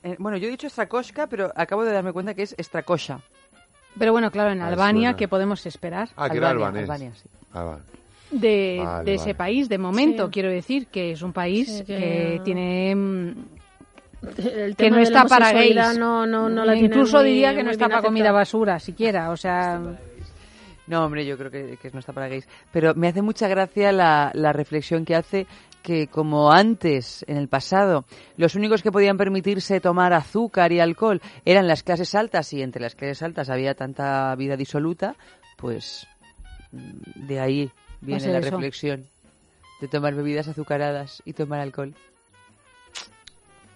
eh, 0.03 0.15
bueno, 0.17 0.37
yo 0.37 0.47
he 0.47 0.51
dicho 0.51 0.67
estracoshka, 0.67 1.27
pero 1.27 1.51
acabo 1.55 1.85
de 1.85 1.93
darme 1.93 2.11
cuenta 2.11 2.33
que 2.33 2.41
es 2.43 2.55
estracosha. 2.57 3.19
Pero 3.97 4.11
bueno, 4.11 4.31
claro, 4.31 4.51
en 4.51 4.61
Ah, 4.61 4.67
Albania. 4.67 5.15
¿qué 5.15 5.27
podemos 5.27 5.65
esperar? 5.65 6.09
Ah, 6.15 6.29
que 6.29 6.37
era 6.37 6.49
Albania, 6.49 6.81
albanés. 6.81 6.89
Albania, 6.89 7.11
sí. 7.15 7.29
Ah, 7.53 7.63
vale. 7.63 7.81
de, 8.31 8.81
Vale, 8.85 9.05
de 9.05 9.13
ese 9.15 9.23
vale. 9.25 9.35
país, 9.35 9.69
de 9.69 9.77
momento, 9.79 10.25
Sí. 10.25 10.31
quiero 10.31 10.49
decir, 10.49 10.85
que 10.87 11.11
es 11.13 11.21
un 11.23 11.33
país 11.33 11.67
Sí, 11.67 11.83
que... 11.85 11.95
que- 11.95 12.41
tiene... 12.43 13.33
El 14.21 14.75
que 14.75 14.83
tema 14.85 14.97
no 14.97 15.03
de 15.05 15.11
la 15.11 15.19
está 15.21 15.25
para 15.29 15.51
gays. 15.53 15.97
No, 15.97 16.25
no, 16.25 16.49
no 16.49 16.65
la 16.65 16.75
Incluso 16.75 17.17
muy- 17.19 17.29
diría 17.29 17.55
que 17.55 17.63
no 17.63 17.71
está 17.71 17.87
para 17.87 18.01
comida 18.01 18.31
basura, 18.31 18.79
siquiera. 18.79 19.29
O 19.31 19.37
sea, 19.37 19.79
No, 20.87 21.05
hombre, 21.05 21.25
yo 21.25 21.37
creo 21.37 21.51
que, 21.51 21.77
que 21.81 21.91
no 21.91 21.99
está 21.99 22.13
para 22.13 22.27
gays. 22.27 22.47
Pero 22.71 22.95
me 22.95 23.07
hace 23.07 23.21
mucha 23.21 23.47
gracia 23.47 23.91
la, 23.91 24.31
la 24.33 24.51
reflexión 24.53 25.05
que 25.05 25.15
hace 25.15 25.47
que 25.83 26.07
como 26.07 26.51
antes, 26.51 27.23
en 27.27 27.37
el 27.37 27.47
pasado, 27.47 28.03
los 28.35 28.55
únicos 28.55 28.83
que 28.83 28.91
podían 28.91 29.15
permitirse 29.17 29.79
tomar 29.79 30.11
azúcar 30.13 30.71
y 30.73 30.79
alcohol 30.81 31.21
eran 31.45 31.67
las 31.67 31.83
clases 31.83 32.13
altas 32.15 32.51
y 32.51 32.61
entre 32.61 32.81
las 32.81 32.95
clases 32.95 33.23
altas 33.23 33.49
había 33.49 33.73
tanta 33.75 34.35
vida 34.35 34.57
disoluta, 34.57 35.15
pues 35.55 36.05
mm, 36.73 37.27
de 37.27 37.39
ahí 37.39 37.71
viene 38.01 38.27
la 38.27 38.39
eso. 38.39 38.49
reflexión 38.51 39.05
de 39.79 39.87
tomar 39.87 40.13
bebidas 40.15 40.49
azucaradas 40.49 41.21
y 41.23 41.31
tomar 41.33 41.61
alcohol. 41.61 41.95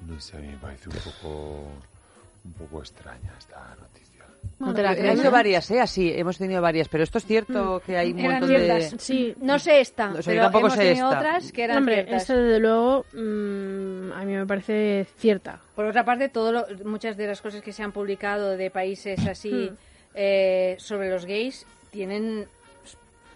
No 0.07 0.19
sé, 0.19 0.37
a 0.37 0.39
mí 0.39 0.47
me 0.47 0.57
parece 0.57 0.89
un 0.89 0.95
poco, 0.95 1.63
un 2.45 2.53
poco 2.53 2.79
extraña 2.79 3.33
esta 3.37 3.75
noticia. 3.79 4.25
no 4.59 4.73
te 4.73 4.81
la 4.83 4.93
crees. 4.95 5.11
habido 5.11 5.27
¿eh? 5.27 5.31
varias, 5.31 5.71
¿eh? 5.71 5.79
Así, 5.79 6.11
hemos 6.13 6.37
tenido 6.37 6.61
varias, 6.61 6.87
pero 6.89 7.03
esto 7.03 7.17
es 7.17 7.25
cierto 7.25 7.81
que 7.85 7.95
hay 7.97 8.11
un 8.11 8.19
Eran 8.19 8.31
montón 8.41 8.49
ciertas. 8.49 8.91
de... 8.91 8.99
Sí, 8.99 9.33
No 9.39 9.57
sé 9.59 9.79
esta, 9.79 10.09
O 10.09 10.21
sea, 10.21 10.21
yo 10.21 10.25
pero 10.25 10.41
tampoco 10.43 10.65
hemos 10.67 10.73
sé 10.77 10.83
tenido 10.83 11.07
esta. 11.07 11.19
otras 11.19 11.51
que 11.51 11.63
eran 11.63 11.77
Hombre, 11.77 11.93
ciertas. 11.95 12.21
esta 12.21 12.35
desde 12.35 12.59
luego 12.59 13.05
mm, 13.13 14.11
a 14.13 14.25
mí 14.25 14.33
me 14.35 14.45
parece 14.45 15.07
cierta. 15.17 15.59
Por 15.75 15.85
otra 15.85 16.03
parte, 16.03 16.29
todo 16.29 16.51
lo- 16.51 16.65
muchas 16.85 17.15
de 17.17 17.27
las 17.27 17.41
cosas 17.41 17.61
que 17.61 17.71
se 17.71 17.83
han 17.83 17.91
publicado 17.91 18.57
de 18.57 18.69
países 18.69 19.25
así 19.27 19.69
Hmm. 19.71 19.75
eh, 20.15 20.75
sobre 20.79 21.09
los 21.09 21.25
gays 21.25 21.65
tienen 21.91 22.47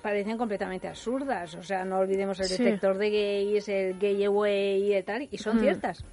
parecen 0.01 0.38
completamente 0.38 0.88
absurdas. 0.88 1.55
O 1.55 1.63
sea, 1.63 1.84
no 1.84 1.97
olvidemos 1.99 2.39
el 2.39 2.45
Sí. 2.47 2.63
detector 2.63 2.97
de 2.97 3.09
gays, 3.09 3.68
el 3.68 3.97
gay 3.99 4.24
away 4.26 4.95
y 4.95 5.03
tal, 5.03 5.28
y 5.32 5.38
son 5.38 5.57
Hmm. 5.57 5.61
ciertas. 5.61 6.03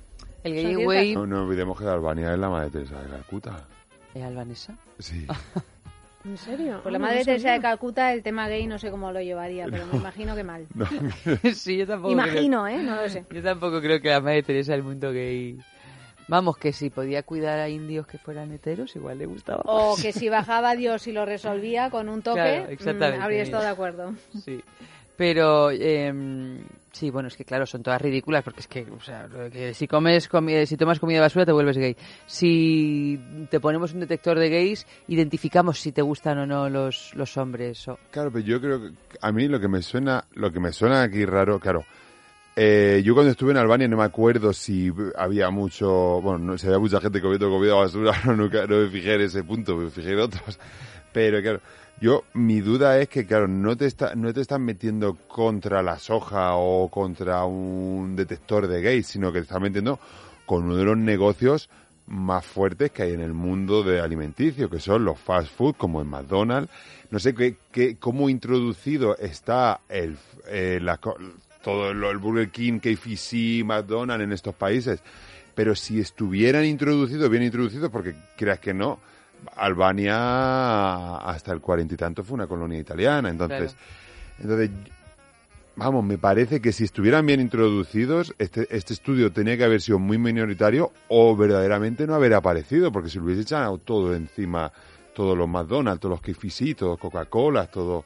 El 0.45 0.53
Son 0.53 0.63
gay 0.63 0.65
ciertas. 0.77 0.87
way 0.87 1.15
No, 1.15 1.27
no 1.27 1.43
olvidemos 1.45 1.79
que 1.79 1.87
Albania 1.87 2.33
es 2.33 2.39
la 2.39 2.49
madre 2.49 2.71
Teresa 2.71 3.03
de 3.03 3.09
Calcuta. 3.11 3.67
¿Es 4.15 4.23
albanesa? 4.23 4.77
Sí. 4.99 5.27
¿En 6.25 6.39
serio? 6.39 6.81
Pues 6.83 6.93
la 6.93 6.99
madre 6.99 7.19
no 7.19 7.25
Teresa 7.25 7.53
de 7.53 7.61
Calcuta, 7.61 8.13
el 8.13 8.23
tema 8.23 8.49
gay 8.49 8.67
no 8.67 8.79
sé 8.79 8.91
cómo 8.91 9.13
lo 9.13 9.21
llevaría, 9.21 9.67
pero 9.71 9.87
me 9.87 9.99
imagino 9.99 10.35
que 10.35 10.45
mal. 10.45 10.67
No. 10.75 10.87
sí, 11.55 11.77
yo 11.77 11.87
tampoco 11.87 12.13
Imagino, 12.13 12.67
¿eh? 12.67 12.79
No 12.83 12.97
lo 12.97 13.09
sé. 13.09 13.25
Yo 13.31 13.43
tampoco 13.43 13.81
creo 13.81 14.01
que 14.01 14.09
la 14.09 14.21
madre 14.21 14.43
Teresa 14.43 14.73
del 14.73 14.83
mundo 14.83 15.13
gay... 15.13 15.59
Vamos, 16.27 16.57
que 16.57 16.73
si 16.73 16.89
podía 16.89 17.23
cuidar 17.23 17.59
a 17.61 17.69
indios 17.69 18.07
que 18.07 18.17
fueran 18.17 18.51
heteros, 18.53 18.97
igual 18.97 19.19
le 19.19 19.27
gustaba 19.27 19.61
O 19.67 19.95
que 19.95 20.11
si 20.11 20.31
bajaba 20.31 20.75
Dios 20.75 21.07
y 21.07 21.13
lo 21.13 21.27
resolvía 21.27 21.91
con 21.91 22.09
un 22.09 22.23
toque, 22.23 22.41
Claro, 22.41 22.65
mm, 22.69 22.73
exactamente. 22.73 23.23
habría 23.23 23.43
estado 23.43 23.63
de 23.65 23.69
acuerdo. 23.69 24.15
Sí. 24.43 24.63
Pero, 25.19 25.71
eh, 25.71 26.11
sí, 26.95 27.11
bueno, 27.11 27.29
es 27.29 27.37
que 27.37 27.45
claro, 27.45 27.67
son 27.67 27.83
todas 27.83 28.01
ridículas, 28.01 28.43
porque 28.43 28.61
es 28.61 28.67
que, 28.69 28.87
o 28.91 29.01
sea, 29.01 29.29
que 29.53 29.75
si 29.75 29.87
comes, 29.87 30.31
comi- 30.31 30.65
si 30.65 30.77
tomas 30.77 30.99
comida 31.01 31.21
basura 31.21 31.45
te 31.45 31.53
vuelves 31.53 31.77
gay. 31.77 31.95
Si 32.27 33.19
te 33.51 33.61
ponemos 33.61 33.93
un 33.93 34.01
detector 34.01 34.39
de 34.39 34.49
gays, 34.49 34.87
identificamos 35.09 35.79
si 35.81 35.93
te 35.93 36.03
gustan 36.03 36.39
o 36.39 36.47
no 36.47 36.69
los, 36.71 37.13
los 37.15 37.37
hombres. 37.37 37.87
O... 37.89 37.99
Claro, 38.11 38.31
pero 38.33 38.45
yo 38.45 38.61
creo 38.61 38.81
que 38.81 38.93
a 39.21 39.31
mí 39.33 39.49
lo 39.49 39.61
que 39.61 39.69
me 39.69 39.83
suena, 39.83 40.25
lo 40.35 40.51
que 40.53 40.61
me 40.61 40.73
suena 40.73 41.03
aquí 41.03 41.25
raro, 41.27 41.59
claro. 41.61 41.85
eh, 42.57 43.03
yo 43.05 43.15
cuando 43.15 43.33
estuve 43.33 43.51
en 43.51 43.57
Albania 43.59 43.89
no 43.89 43.97
me 43.97 44.05
acuerdo 44.05 44.53
si 44.53 44.93
había 45.17 45.51
mucho, 45.51 46.21
bueno, 46.23 46.39
no, 46.39 46.59
si 46.59 46.67
había 46.69 46.79
mucha 46.79 47.01
gente 47.01 47.21
comiendo 47.21 47.51
comida 47.51 47.75
basura, 47.75 48.13
no, 48.25 48.37
nunca, 48.37 48.67
no 48.67 48.77
me 48.79 48.89
fijé 48.89 49.15
en 49.15 49.23
ese 49.23 49.43
punto, 49.43 49.77
me 49.77 49.91
fijé 49.91 50.13
en 50.13 50.21
otros. 50.21 50.59
Pero 51.13 51.41
claro, 51.43 51.61
yo, 52.01 52.25
mi 52.35 52.61
duda 52.61 52.99
es 52.99 53.09
que, 53.09 53.27
claro, 53.27 53.49
no 53.49 53.77
te, 53.77 53.87
está, 53.87 54.15
no 54.15 54.33
te 54.33 54.41
están 54.41 54.63
metiendo 54.63 55.15
contra 55.29 55.83
la 55.83 55.99
soja 55.99 56.57
o 56.57 56.89
contra 56.89 57.45
un 57.45 58.17
detector 58.17 58.67
de 58.67 58.83
gays, 58.83 59.07
sino 59.07 59.33
que 59.33 59.39
te 59.39 59.45
están 59.45 59.63
metiendo 59.63 59.99
con 60.45 60.65
uno 60.65 60.77
de 60.77 60.85
los 60.85 60.97
negocios 60.97 61.71
más 62.07 62.45
fuertes 62.45 62.91
que 62.91 63.05
hay 63.05 63.13
en 63.13 63.21
el 63.21 63.33
mundo 63.33 63.83
de 63.83 64.01
alimenticio, 64.01 64.69
que 64.69 64.81
son 64.81 65.05
los 65.05 65.19
fast 65.19 65.51
food, 65.51 65.77
como 65.77 66.03
en 66.03 66.09
McDonald's. 66.09 66.71
No 67.11 67.19
sé 67.19 67.35
qué, 67.35 67.57
qué, 67.71 67.97
cómo 67.97 68.29
introducido 68.29 69.17
está 69.17 69.81
el, 69.89 70.17
eh, 70.49 70.81
todo 71.63 71.91
el 71.91 72.19
Burger 72.19 72.51
King, 72.51 72.81
KFC, 72.81 73.65
McDonald's 73.65 74.25
en 74.25 74.33
estos 74.33 74.55
países. 74.55 75.01
Pero 75.55 75.75
si 75.75 76.01
estuvieran 76.01 76.65
introducidos, 76.65 77.31
bien 77.31 77.45
introducidos, 77.45 77.91
porque 77.91 78.15
creas 78.37 78.59
que 78.59 78.75
no, 78.75 78.99
Albania 79.57 81.17
hasta 81.17 81.53
el 81.53 81.61
cuarenta 81.61 81.95
y 81.95 81.97
tanto 81.97 82.25
fue 82.25 82.35
una 82.35 82.47
colonia 82.47 82.79
italiana. 82.79 83.29
Entonces, 83.29 83.77
entonces 84.39 84.71
Vamos, 85.77 86.05
me 86.05 86.19
parece 86.19 86.61
que 86.61 86.71
si 86.71 86.85
estuvieran 86.85 87.27
bien 87.27 87.41
introducidos, 87.41 88.33
este, 88.39 88.69
este 88.71 88.93
estudio 88.93 89.33
tenía 89.33 89.57
que 89.57 89.65
haber 89.65 89.81
sido 89.81 89.99
muy 89.99 90.19
minoritario 90.19 90.93
o 91.09 91.35
verdaderamente 91.35 92.07
no 92.07 92.15
haber 92.15 92.35
aparecido, 92.35 92.93
porque 92.93 93.11
si 93.11 93.19
lo 93.19 93.25
hubiese 93.25 93.43
echado 93.43 93.79
todo 93.79 94.15
encima, 94.15 94.73
todos 95.15 95.37
los 95.37 95.49
McDonald's, 95.49 96.01
todos 96.01 96.13
los 96.13 96.21
KFC, 96.21 96.77
todos 96.77 96.99
Coca-Cola, 96.99 97.67
todo... 97.67 98.05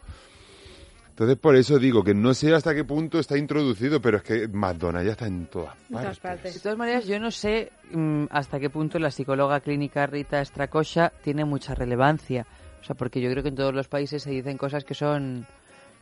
Entonces 1.19 1.37
por 1.37 1.57
eso 1.57 1.81
digo 1.81 2.05
que 2.05 2.15
no 2.15 2.33
sé 2.33 2.55
hasta 2.55 2.73
qué 2.77 2.85
punto 2.85 3.19
está 3.19 3.37
introducido, 3.37 4.01
pero 4.01 4.19
es 4.19 4.23
que 4.23 4.47
McDonald's 4.47 5.05
ya 5.07 5.13
está 5.13 5.27
en 5.27 5.47
todas 5.47 5.75
En 5.91 5.97
todas 5.97 6.21
partes. 6.21 6.55
De 6.55 6.61
todas 6.61 6.79
maneras, 6.79 7.07
yo 7.09 7.19
no 7.19 7.33
sé 7.33 7.73
mm, 7.91 8.27
hasta 8.31 8.61
qué 8.61 8.71
punto 8.71 9.01
la 9.01 9.11
psicóloga 9.11 9.59
clínica 9.59 10.07
Rita 10.07 10.45
Stracosha 10.45 11.13
tiene 11.25 11.45
mucha 11.45 11.75
relevancia. 11.75 12.47
O 12.81 12.85
sea, 12.85 12.95
porque 12.95 13.21
yo 13.21 13.29
creo 13.33 13.43
que 13.43 13.49
en 13.49 13.57
todos 13.57 13.75
los 13.75 13.89
países 13.89 14.23
se 14.23 14.31
dicen 14.31 14.57
cosas 14.57 14.85
que 14.85 14.95
son 14.95 15.45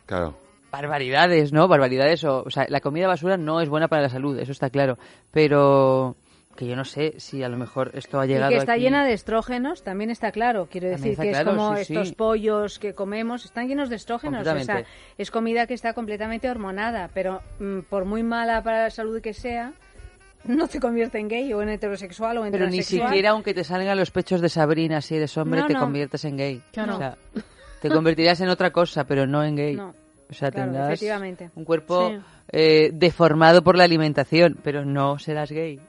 Claro. 0.05 0.37
barbaridades, 0.71 1.51
¿no? 1.51 1.67
Barbaridades. 1.67 2.23
O, 2.23 2.43
o 2.43 2.51
sea, 2.51 2.67
la 2.69 2.79
comida 2.79 3.07
basura 3.07 3.37
no 3.37 3.59
es 3.59 3.69
buena 3.69 3.87
para 3.87 4.03
la 4.03 4.09
salud, 4.09 4.37
eso 4.37 4.51
está 4.51 4.69
claro. 4.69 4.99
Pero 5.31 6.15
que 6.57 6.67
yo 6.67 6.75
no 6.75 6.83
sé 6.83 7.13
si 7.19 7.41
a 7.43 7.47
lo 7.47 7.55
mejor 7.55 7.91
esto 7.93 8.19
ha 8.19 8.25
Y 8.25 8.29
llegado 8.29 8.51
que 8.51 8.57
está 8.57 8.73
aquí. 8.73 8.81
llena 8.81 9.05
de 9.05 9.13
estrógenos, 9.13 9.83
también 9.83 10.09
está 10.09 10.33
claro. 10.33 10.67
Quiero 10.69 10.89
decir 10.89 11.15
que 11.17 11.29
claro, 11.29 11.51
es 11.51 11.55
como 11.57 11.75
sí, 11.77 11.81
estos 11.83 12.09
sí. 12.09 12.15
pollos 12.15 12.79
que 12.79 12.93
comemos, 12.93 13.45
están 13.45 13.69
llenos 13.69 13.89
de 13.89 13.95
estrógenos. 13.95 14.45
O 14.45 14.59
sea, 14.59 14.83
es 15.17 15.31
comida 15.31 15.65
que 15.67 15.73
está 15.75 15.93
completamente 15.93 16.49
hormonada, 16.49 17.09
pero 17.13 17.41
mm, 17.59 17.79
por 17.89 18.03
muy 18.03 18.23
mala 18.23 18.61
para 18.61 18.83
la 18.83 18.89
salud 18.89 19.21
que 19.21 19.33
sea, 19.33 19.71
no 20.43 20.67
te 20.67 20.79
convierte 20.79 21.19
en 21.19 21.27
gay 21.29 21.53
o 21.53 21.61
en 21.61 21.69
heterosexual 21.69 22.37
o 22.39 22.45
en 22.45 22.51
Pero 22.51 22.67
ni 22.69 22.83
siquiera 22.83 23.29
aunque 23.31 23.53
te 23.53 23.63
salgan 23.63 23.97
los 23.97 24.11
pechos 24.11 24.41
de 24.41 24.49
Sabrina 24.49 24.99
si 25.01 25.15
eres 25.15 25.37
hombre 25.37 25.61
No, 25.61 25.67
te 25.67 25.73
no. 25.73 25.79
conviertes 25.79 26.25
en 26.25 26.37
gay. 26.37 26.61
Claro. 26.73 26.95
O 26.95 26.97
sea, 26.97 27.17
te 27.81 27.89
convertirías 27.89 28.41
en 28.41 28.49
otra 28.49 28.71
cosa, 28.71 29.03
pero 29.05 29.27
no 29.27 29.43
en 29.43 29.55
gay. 29.55 29.75
No. 29.75 29.93
O 30.29 30.33
sea, 30.33 30.51
Claro, 30.51 30.71
tendrás 30.71 30.89
efectivamente. 30.89 31.49
un 31.55 31.63
cuerpo 31.63 32.09
Sí. 32.09 32.19
eh, 32.51 32.89
deformado 32.93 33.63
por 33.63 33.77
la 33.77 33.85
alimentación, 33.85 34.57
pero 34.61 34.83
no 34.83 35.17
serás 35.19 35.51
gay. 35.51 35.79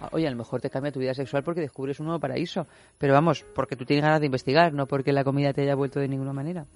Ah, 0.00 0.08
Oye, 0.12 0.26
a 0.26 0.30
lo 0.30 0.36
mejor 0.36 0.60
te 0.60 0.70
cambia 0.70 0.92
tu 0.92 1.00
vida 1.00 1.14
sexual 1.14 1.42
porque 1.42 1.60
descubres 1.60 1.98
un 2.00 2.06
nuevo 2.06 2.20
paraíso. 2.20 2.66
Pero 2.98 3.14
vamos, 3.14 3.44
porque 3.54 3.76
tú 3.76 3.84
tienes 3.84 4.04
ganas 4.04 4.20
de 4.20 4.26
investigar, 4.26 4.72
no 4.72 4.86
porque 4.86 5.12
la 5.12 5.24
comida 5.24 5.52
te 5.52 5.62
haya 5.62 5.74
vuelto 5.74 6.00
de 6.00 6.08
ninguna 6.08 6.32
manera. 6.32 6.66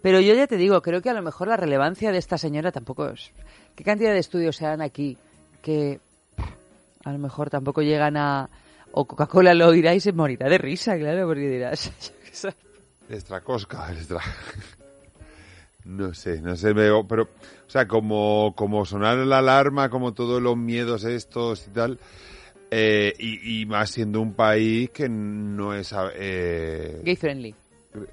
Pero 0.00 0.20
yo 0.20 0.34
ya 0.34 0.46
te 0.46 0.56
digo, 0.56 0.80
creo 0.82 1.02
que 1.02 1.10
a 1.10 1.14
lo 1.14 1.22
mejor 1.22 1.48
la 1.48 1.56
relevancia 1.56 2.12
de 2.12 2.18
esta 2.18 2.38
señora 2.38 2.72
tampoco 2.72 3.08
es... 3.08 3.32
¿Qué 3.74 3.84
cantidad 3.84 4.12
de 4.12 4.18
estudios 4.18 4.56
se 4.56 4.64
dan 4.64 4.82
aquí 4.82 5.16
que 5.62 6.00
a 7.04 7.12
lo 7.12 7.18
mejor 7.18 7.50
tampoco 7.50 7.82
llegan 7.82 8.16
a... 8.16 8.48
O 8.92 9.06
Coca-Cola 9.06 9.54
lo 9.54 9.68
oirá 9.68 9.94
y 9.94 10.00
se 10.00 10.12
morirá 10.12 10.48
de 10.48 10.58
risa, 10.58 10.98
claro, 10.98 11.26
porque 11.26 11.48
dirás... 11.48 11.90
sé. 12.32 12.54
Extra. 13.08 13.42
No 15.84 16.14
sé, 16.14 16.40
no 16.40 16.54
sé, 16.54 16.74
pero, 16.74 17.22
o 17.22 17.28
sea, 17.70 17.88
como, 17.88 18.52
como 18.56 18.84
sonar 18.86 19.18
la 19.18 19.38
alarma, 19.38 19.88
como 19.90 20.14
todos 20.14 20.40
los 20.40 20.56
miedos 20.56 21.02
estos 21.02 21.66
y 21.66 21.70
tal, 21.70 21.98
eh, 22.74 23.12
y, 23.18 23.60
y 23.60 23.66
más 23.66 23.90
siendo 23.90 24.22
un 24.22 24.32
país 24.32 24.88
que 24.88 25.06
no 25.06 25.74
es... 25.74 25.94
Eh, 26.14 27.02
Gay 27.04 27.16
friendly. 27.16 27.54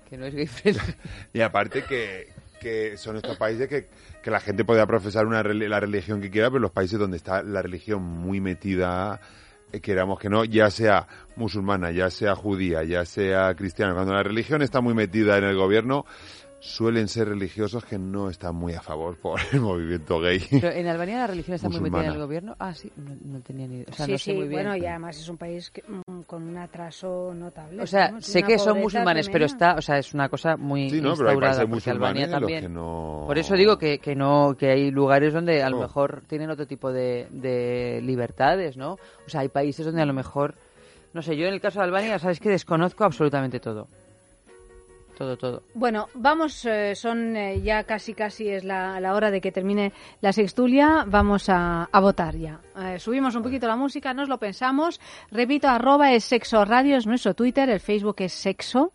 Que 0.09 0.17
no 0.17 0.25
es 0.25 0.35
gay 0.35 0.47
friendly. 0.47 0.81
y 1.33 1.39
aparte 1.39 1.83
que, 1.83 2.27
que 2.59 2.97
son 2.97 3.15
estos 3.15 3.37
países 3.37 3.69
que, 3.69 3.87
que 4.21 4.29
la 4.29 4.41
gente 4.41 4.65
podía 4.65 4.85
profesar 4.85 5.25
una 5.25 5.41
la 5.43 5.79
religión 5.79 6.19
que 6.19 6.29
quiera, 6.29 6.49
pero 6.49 6.59
los 6.59 6.71
países 6.71 6.99
donde 6.99 7.15
está 7.15 7.41
la 7.41 7.61
religión 7.61 8.03
muy 8.03 8.41
metida, 8.41 9.21
eh, 9.71 9.79
queramos 9.79 10.19
que 10.19 10.27
no, 10.27 10.43
ya 10.43 10.69
sea 10.69 11.07
musulmana, 11.37 11.91
ya 11.91 12.09
sea 12.09 12.35
judía, 12.35 12.83
ya 12.83 13.05
sea 13.05 13.55
cristiana, 13.55 13.93
cuando 13.93 14.13
la 14.13 14.23
religión 14.23 14.61
está 14.61 14.81
muy 14.81 14.93
metida 14.93 15.37
en 15.37 15.45
el 15.45 15.55
gobierno, 15.55 16.05
suelen 16.59 17.07
ser 17.07 17.29
religiosos 17.29 17.85
que 17.85 17.97
no 17.97 18.29
están 18.29 18.55
muy 18.55 18.73
a 18.73 18.81
favor 18.81 19.15
por 19.17 19.39
el 19.53 19.61
movimiento 19.61 20.19
gay. 20.19 20.41
Pero 20.49 20.69
en 20.71 20.87
Albania 20.87 21.17
la 21.19 21.27
religión 21.27 21.55
está 21.55 21.69
muy 21.69 21.79
metida 21.81 22.05
en 22.05 22.11
el 22.13 22.17
gobierno. 22.19 22.55
Ah, 22.59 22.73
sí, 22.73 22.91
no, 22.97 23.15
no 23.23 23.39
tenía 23.41 23.67
ni 23.67 23.75
idea. 23.77 23.85
O 23.89 23.93
sea, 23.93 24.05
sí, 24.05 24.11
no 24.11 24.17
sé 24.17 24.23
sí, 24.25 24.33
muy 24.33 24.47
bien. 24.47 24.63
bueno, 24.63 24.75
y 24.77 24.85
además 24.85 25.17
es 25.17 25.29
un 25.29 25.37
país 25.37 25.71
que- 25.71 25.83
mm, 25.87 26.21
con 26.23 26.43
un 26.43 26.57
atraso 26.57 27.33
notable. 27.33 27.81
O 27.81 27.87
sea, 27.87 28.19
sé 28.21 28.43
que 28.43 28.59
son 28.59 28.79
musulmanes, 28.81 29.29
pero 29.29 29.45
está, 29.45 29.75
o 29.75 29.81
sea, 29.81 29.97
es 29.97 30.13
una 30.13 30.29
cosa 30.29 30.57
muy 30.57 30.89
Sí, 30.89 31.01
no, 31.01 31.15
pero 31.15 31.29
hay 31.29 31.35
instaurada, 31.35 31.67
porque 31.67 31.89
Albania 31.89 32.29
también. 32.29 32.61
que 32.63 32.69
no- 32.69 33.23
Por 33.25 33.37
eso 33.37 33.55
digo 33.55 33.77
que, 33.77 33.99
que 33.99 34.15
no, 34.15 34.55
que 34.57 34.69
hay 34.69 34.91
lugares 34.91 35.33
donde 35.33 35.63
a 35.63 35.69
lo 35.69 35.77
No. 35.77 35.83
mejor 35.83 36.23
tienen 36.27 36.49
otro 36.49 36.67
tipo 36.67 36.91
de, 36.91 37.27
de 37.31 38.01
libertades, 38.03 38.75
¿no? 38.77 38.93
O 38.93 39.29
sea, 39.29 39.41
hay 39.41 39.49
países 39.49 39.85
donde 39.85 40.01
a 40.01 40.05
lo 40.05 40.13
mejor, 40.13 40.55
no 41.13 41.21
sé, 41.21 41.37
yo 41.37 41.47
en 41.47 41.53
el 41.53 41.61
caso 41.61 41.79
de 41.79 41.85
Albania, 41.85 42.19
sabes 42.19 42.39
que 42.39 42.49
desconozco 42.49 43.03
absolutamente 43.05 43.59
todo. 43.59 43.87
Todo, 45.19 45.35
todo. 45.35 45.63
Bueno, 45.73 46.07
vamos, 46.13 46.63
eh, 46.63 46.95
son 46.95 47.35
eh, 47.35 47.61
ya 47.61 47.83
casi 47.83 48.13
casi 48.13 48.47
es 48.47 48.63
la, 48.63 49.01
la 49.01 49.13
hora 49.13 49.29
de 49.29 49.41
que 49.41 49.51
termine 49.51 49.91
la 50.21 50.31
sextulia. 50.31 51.03
Vamos 51.05 51.49
a, 51.49 51.89
a 51.91 51.99
votar 51.99 52.37
ya. 52.37 52.61
Eh, 52.77 52.99
subimos 52.99 53.35
un 53.35 53.43
poquito 53.43 53.67
la 53.67 53.75
música, 53.75 54.13
nos 54.13 54.29
lo 54.29 54.37
pensamos. 54.37 55.01
Repito, 55.29 55.67
arroba 55.67 56.13
es 56.13 56.23
sexo 56.23 56.63
radio, 56.63 56.95
es 56.95 57.05
nuestro 57.05 57.33
Twitter, 57.33 57.69
el 57.69 57.81
Facebook 57.81 58.15
es 58.19 58.31
sexo. 58.31 58.93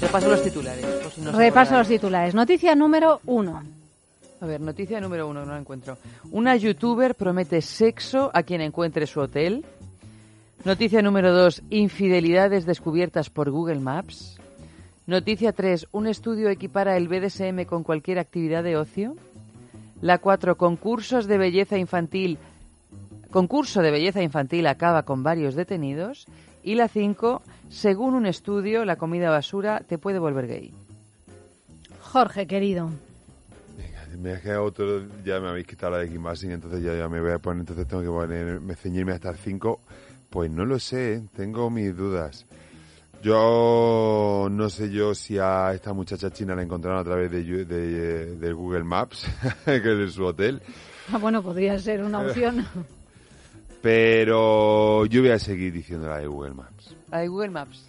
Repaso 0.00 0.28
los 0.28 0.42
titulares. 0.42 0.84
no 1.18 1.30
Repaso 1.38 1.76
los 1.78 1.86
titulares. 1.86 2.34
Noticia 2.34 2.74
número 2.74 3.20
uno. 3.26 3.75
A 4.40 4.46
ver, 4.46 4.60
noticia 4.60 5.00
número 5.00 5.26
uno, 5.28 5.44
no 5.44 5.52
la 5.52 5.58
encuentro. 5.58 5.96
Una 6.30 6.56
youtuber 6.56 7.14
promete 7.14 7.62
sexo 7.62 8.30
a 8.34 8.42
quien 8.42 8.60
encuentre 8.60 9.06
su 9.06 9.20
hotel. 9.20 9.64
Noticia 10.64 11.00
número 11.00 11.32
dos, 11.32 11.62
infidelidades 11.70 12.66
descubiertas 12.66 13.30
por 13.30 13.50
Google 13.50 13.80
Maps. 13.80 14.38
Noticia 15.06 15.52
tres, 15.52 15.86
un 15.92 16.06
estudio 16.06 16.50
equipara 16.50 16.96
el 16.96 17.08
BDSM 17.08 17.64
con 17.64 17.82
cualquier 17.82 18.18
actividad 18.18 18.62
de 18.62 18.76
ocio. 18.76 19.16
La 20.02 20.18
cuatro, 20.18 20.56
concursos 20.56 21.26
de 21.26 21.38
belleza 21.38 21.78
infantil. 21.78 22.38
Concurso 23.30 23.80
de 23.80 23.90
belleza 23.90 24.22
infantil 24.22 24.66
acaba 24.66 25.04
con 25.04 25.22
varios 25.22 25.54
detenidos. 25.54 26.26
Y 26.62 26.74
la 26.74 26.88
cinco, 26.88 27.42
según 27.70 28.14
un 28.14 28.26
estudio, 28.26 28.84
la 28.84 28.96
comida 28.96 29.30
basura 29.30 29.80
te 29.86 29.98
puede 29.98 30.18
volver 30.18 30.48
gay. 30.48 30.74
Jorge, 32.00 32.46
querido. 32.46 32.90
Me 34.18 34.34
ha 34.34 34.40
quedado 34.40 34.64
otro, 34.64 35.02
ya 35.24 35.40
me 35.40 35.48
habéis 35.48 35.66
quitado 35.66 35.92
la 35.92 35.98
de 35.98 36.08
Kimbasing, 36.08 36.52
entonces 36.52 36.82
ya, 36.82 36.94
ya 36.94 37.08
me 37.08 37.20
voy 37.20 37.32
a 37.32 37.38
poner, 37.38 37.60
entonces 37.60 37.86
tengo 37.86 38.02
que 38.02 38.08
poner, 38.08 38.60
me 38.60 38.74
ceñirme 38.74 39.12
hasta 39.12 39.30
el 39.30 39.36
5. 39.36 39.80
Pues 40.30 40.50
no 40.50 40.64
lo 40.64 40.78
sé, 40.78 41.14
¿eh? 41.14 41.22
tengo 41.34 41.70
mis 41.70 41.96
dudas. 41.96 42.46
Yo 43.22 44.48
no 44.50 44.68
sé 44.68 44.90
yo 44.90 45.14
si 45.14 45.38
a 45.38 45.72
esta 45.72 45.92
muchacha 45.92 46.30
china 46.30 46.54
la 46.54 46.62
encontraron 46.62 47.00
a 47.00 47.04
través 47.04 47.30
de, 47.30 47.64
de 47.64 48.52
Google 48.52 48.84
Maps, 48.84 49.26
que 49.64 49.76
es 49.76 49.82
de 49.82 50.08
su 50.10 50.24
hotel, 50.24 50.60
Ah, 51.12 51.18
bueno, 51.18 51.42
podría 51.42 51.78
ser 51.78 52.02
una 52.02 52.20
opción. 52.20 52.66
pero 53.82 55.06
yo 55.06 55.20
voy 55.20 55.30
a 55.30 55.38
seguir 55.38 55.72
diciendo 55.72 56.08
la 56.08 56.18
de 56.18 56.26
Google 56.26 56.54
Maps. 56.54 56.96
La 57.10 57.18
de 57.18 57.28
Google 57.28 57.50
Maps. 57.50 57.85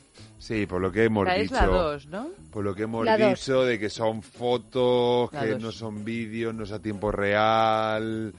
Sí, 0.48 0.66
por 0.66 0.80
lo 0.82 0.90
que 0.94 1.04
hemos 1.04 1.24
O 1.24 1.26
sea, 1.26 1.36
es 1.36 1.42
dicho. 1.44 1.56
la 1.56 1.66
dos, 1.68 2.06
¿no? 2.08 2.30
Por 2.52 2.64
lo 2.64 2.74
que 2.74 2.84
hemos 2.84 3.04
La 3.04 3.18
dos. 3.18 3.38
dicho 3.38 3.66
de 3.66 3.78
que 3.78 3.90
son 3.90 4.22
fotos, 4.24 5.32
La 5.34 5.42
que 5.44 5.52
dos. 5.52 5.62
no 5.62 5.72
son 5.74 6.06
vídeos, 6.06 6.56
no 6.56 6.64
es 6.64 6.72
a 6.72 6.82
tiempo 6.82 7.12
real. 7.12 8.34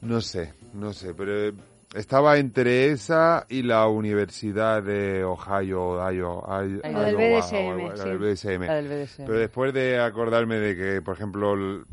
No 0.00 0.20
sé, 0.20 0.52
no 0.74 0.92
sé, 0.92 1.14
pero 1.14 1.52
estaba 1.94 2.38
entre 2.38 2.90
esa 2.90 3.46
y 3.48 3.62
la 3.62 3.86
Universidad 3.86 4.82
de 4.82 5.22
Ohio, 5.22 5.80
Ohio, 5.90 6.40
Ohio- 6.40 6.80
La 6.82 7.02
del 7.04 7.14
Iowa, 7.14 7.40
BDSM, 7.40 7.56
o 7.68 7.72
algo- 7.72 7.88
la 7.90 7.96
sí. 7.96 8.08
del 8.08 8.18
BDSM. 8.18 8.66
La 8.66 8.74
del 8.74 8.88
BDSM. 8.88 9.26
Pero 9.26 9.38
después 9.38 9.72
de 9.74 10.00
acordarme 10.00 10.56
de 10.56 10.76
que, 10.76 11.02
por 11.02 11.14
ejemplo, 11.16 11.54
el- 11.54 11.84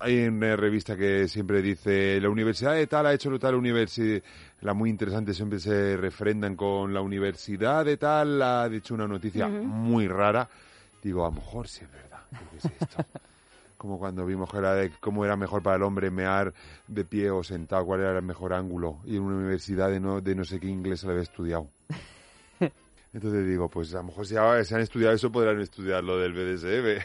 hay 0.00 0.26
una 0.26 0.54
revista 0.56 0.96
que 0.96 1.28
siempre 1.28 1.62
dice 1.62 2.20
la 2.20 2.28
universidad 2.28 2.74
de 2.74 2.86
tal 2.88 3.06
ha 3.06 3.14
hecho 3.14 3.38
tal 3.38 3.54
universidad, 3.54 4.20
la 4.62 4.74
muy 4.74 4.90
interesante 4.90 5.34
siempre 5.34 5.58
se 5.58 5.96
refrendan 5.96 6.56
con 6.56 6.94
la 6.94 7.00
universidad 7.00 7.84
de 7.84 7.96
tal 7.96 8.40
ha 8.40 8.68
dicho 8.68 8.94
una 8.94 9.08
noticia 9.08 9.46
Ujú. 9.48 9.64
muy 9.64 10.08
rara. 10.08 10.48
Digo, 11.02 11.26
a 11.26 11.30
lo 11.30 11.34
mejor 11.36 11.66
sí 11.66 11.84
es 11.84 11.90
verdad. 11.90 12.20
Qué 12.30 12.60
sé 12.60 12.72
esto. 12.80 13.04
Como 13.76 13.98
cuando 13.98 14.24
vimos 14.24 14.48
que 14.48 14.58
era 14.58 14.74
de 14.74 14.92
cómo 15.00 15.24
era 15.24 15.36
mejor 15.36 15.64
para 15.64 15.76
el 15.76 15.82
hombre 15.82 16.12
mear 16.12 16.54
de 16.86 17.04
pie 17.04 17.30
o 17.32 17.42
sentado, 17.42 17.84
cuál 17.84 18.00
era 18.00 18.16
el 18.16 18.22
mejor 18.22 18.52
ángulo. 18.52 19.00
Y 19.04 19.16
en 19.16 19.22
una 19.22 19.36
universidad 19.36 19.90
de 19.90 19.98
no, 19.98 20.20
de 20.20 20.36
no 20.36 20.44
sé 20.44 20.60
qué 20.60 20.68
inglés 20.68 21.00
se 21.00 21.06
lo 21.06 21.12
había 21.12 21.24
estudiado. 21.24 21.68
Entonces 23.12 23.44
digo, 23.44 23.68
pues 23.68 23.92
a 23.94 23.98
lo 23.98 24.04
mejor 24.04 24.26
si 24.26 24.34
se 24.34 24.74
han 24.76 24.80
estudiado 24.80 25.12
eso, 25.12 25.32
podrán 25.32 25.60
estudiar 25.60 26.04
lo 26.04 26.18
del 26.18 26.32
BDSM. 26.32 27.04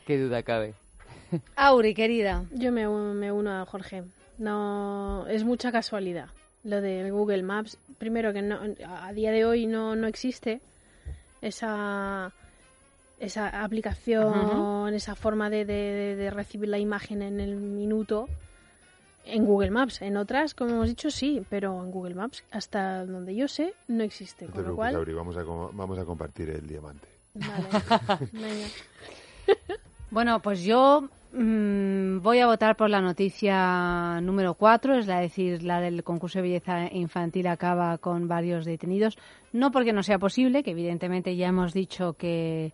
Qué 0.04 0.18
duda 0.18 0.42
cabe. 0.42 0.74
Auri, 1.54 1.94
querida. 1.94 2.44
Yo 2.50 2.72
me, 2.72 2.88
me 2.88 3.30
uno 3.30 3.62
a 3.62 3.64
Jorge. 3.64 4.02
No, 4.38 5.24
es 5.28 5.44
mucha 5.44 5.70
casualidad. 5.70 6.30
Lo 6.64 6.80
de 6.80 7.10
Google 7.10 7.42
Maps, 7.42 7.78
primero 7.98 8.32
que 8.32 8.40
no, 8.42 8.58
a 8.86 9.12
día 9.12 9.30
de 9.32 9.44
hoy 9.44 9.66
no, 9.66 9.94
no 9.96 10.06
existe 10.06 10.60
esa, 11.42 12.32
esa 13.20 13.62
aplicación, 13.62 14.94
esa 14.94 15.14
forma 15.14 15.50
de, 15.50 15.64
de- 15.66 16.30
recibir 16.30 16.70
la 16.70 16.78
imagen 16.78 17.20
en 17.20 17.38
el 17.40 17.56
minuto 17.56 18.28
en 19.26 19.44
Google 19.44 19.70
Maps. 19.70 20.00
En 20.00 20.16
otras, 20.16 20.54
como 20.54 20.70
hemos 20.72 20.88
dicho, 20.88 21.10
sí, 21.10 21.42
pero 21.50 21.78
en 21.82 21.90
Google 21.90 22.14
Maps, 22.14 22.44
hasta 22.50 23.04
donde 23.04 23.34
yo 23.34 23.46
sé, 23.46 23.74
no 23.88 24.02
existe. 24.02 24.46
Con 24.46 24.64
lo 24.64 24.74
cual, 24.74 24.94
vamos 25.14 25.36
a, 25.36 25.42
vamos 25.42 25.98
a 25.98 26.04
compartir 26.04 26.48
el 26.50 26.66
diamante. 26.66 27.08
vale. 27.34 28.66
Bueno, 30.10 30.40
pues 30.40 30.62
yo 30.62 31.08
mm, 31.34 32.20
voy 32.22 32.38
a 32.40 32.46
votar 32.46 32.76
por 32.76 32.88
la 32.90 33.00
noticia 33.00 34.20
número 34.20 34.54
4, 34.54 34.98
es 34.98 35.06
la 35.06 35.20
decir, 35.20 35.62
la 35.62 35.80
del 35.80 36.02
concurso 36.04 36.38
de 36.38 36.42
belleza 36.42 36.92
infantil 36.92 37.46
acaba 37.48 37.98
con 37.98 38.28
varios 38.28 38.64
detenidos. 38.64 39.18
No 39.52 39.70
porque 39.70 39.92
no 39.92 40.02
sea 40.02 40.18
posible, 40.18 40.62
que 40.62 40.70
evidentemente 40.72 41.36
ya 41.36 41.48
hemos 41.48 41.72
dicho 41.72 42.14
que, 42.14 42.72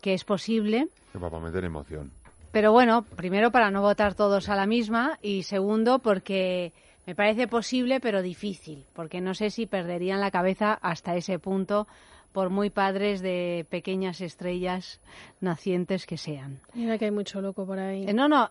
que 0.00 0.14
es 0.14 0.24
posible, 0.24 0.88
Que 1.12 1.18
Para 1.18 1.40
meter 1.40 1.64
emoción. 1.64 2.10
pero 2.52 2.72
bueno, 2.72 3.02
primero 3.02 3.50
para 3.50 3.70
no 3.70 3.82
votar 3.82 4.14
todos 4.14 4.48
a 4.48 4.56
la 4.56 4.66
misma 4.66 5.18
y 5.22 5.42
segundo 5.44 5.98
porque 5.98 6.72
me 7.06 7.14
parece 7.14 7.48
posible 7.48 8.00
pero 8.00 8.22
difícil, 8.22 8.84
porque 8.94 9.20
no 9.20 9.34
sé 9.34 9.50
si 9.50 9.66
perderían 9.66 10.20
la 10.20 10.30
cabeza 10.30 10.74
hasta 10.74 11.16
ese 11.16 11.38
punto 11.38 11.86
por 12.32 12.50
muy 12.50 12.70
padres 12.70 13.20
de 13.22 13.66
pequeñas 13.70 14.20
estrellas 14.20 15.00
nacientes 15.40 16.06
que 16.06 16.16
sean. 16.16 16.60
Mira 16.74 16.98
que 16.98 17.06
hay 17.06 17.10
mucho 17.10 17.40
loco 17.40 17.66
por 17.66 17.78
ahí. 17.78 18.04
Eh, 18.08 18.12
No, 18.14 18.28
no, 18.28 18.50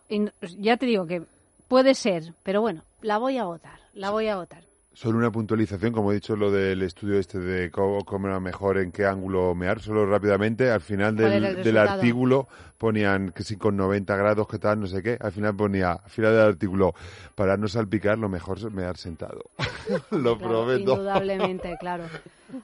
ya 0.58 0.78
te 0.78 0.86
digo 0.86 1.06
que 1.06 1.24
puede 1.68 1.94
ser, 1.96 2.34
pero 2.44 2.62
bueno, 2.62 2.84
la 3.02 3.18
voy 3.18 3.38
a 3.38 3.46
votar, 3.46 3.80
la 3.94 4.10
voy 4.12 4.28
a 4.28 4.36
votar. 4.36 4.64
Solo 4.92 5.18
una 5.20 5.32
puntualización, 5.32 5.94
como 5.94 6.12
he 6.12 6.16
dicho, 6.16 6.36
lo 6.36 6.52
del 6.52 6.82
estudio 6.82 7.20
este 7.20 7.40
de 7.40 7.72
cómo, 7.72 8.04
cómo 8.04 8.28
era 8.28 8.42
mejor 8.42 8.80
en 8.80 8.92
qué 8.92 9.06
ángulo 9.06 9.56
mear, 9.56 9.80
solo 9.80 10.06
rápidamente, 10.06 10.70
al 10.72 10.82
final 10.82 11.16
¿Cuál 11.16 11.42
del, 11.42 11.64
del 11.64 11.78
artículo 11.78 12.50
ponían 12.78 13.32
que 13.32 13.44
sí 13.44 13.56
con 13.56 13.78
90 13.78 14.14
grados, 14.18 14.48
que 14.48 14.58
tal, 14.60 14.82
no 14.82 14.88
sé 14.88 15.02
qué, 15.02 15.18
al 15.22 15.32
final 15.32 15.56
ponía, 15.56 15.92
al 15.94 16.10
final 16.10 16.34
del 16.34 16.42
artículo, 16.48 16.94
para 17.36 17.56
no 17.56 17.70
salpicar, 17.70 18.18
lo 18.18 18.28
mejor 18.28 18.58
es 18.58 18.66
mear 18.66 18.98
sentado. 18.98 19.52
lo 20.12 20.38
Claro, 20.38 20.66
prometo. 20.66 20.92
Indudablemente, 20.94 21.78
claro. 21.80 22.04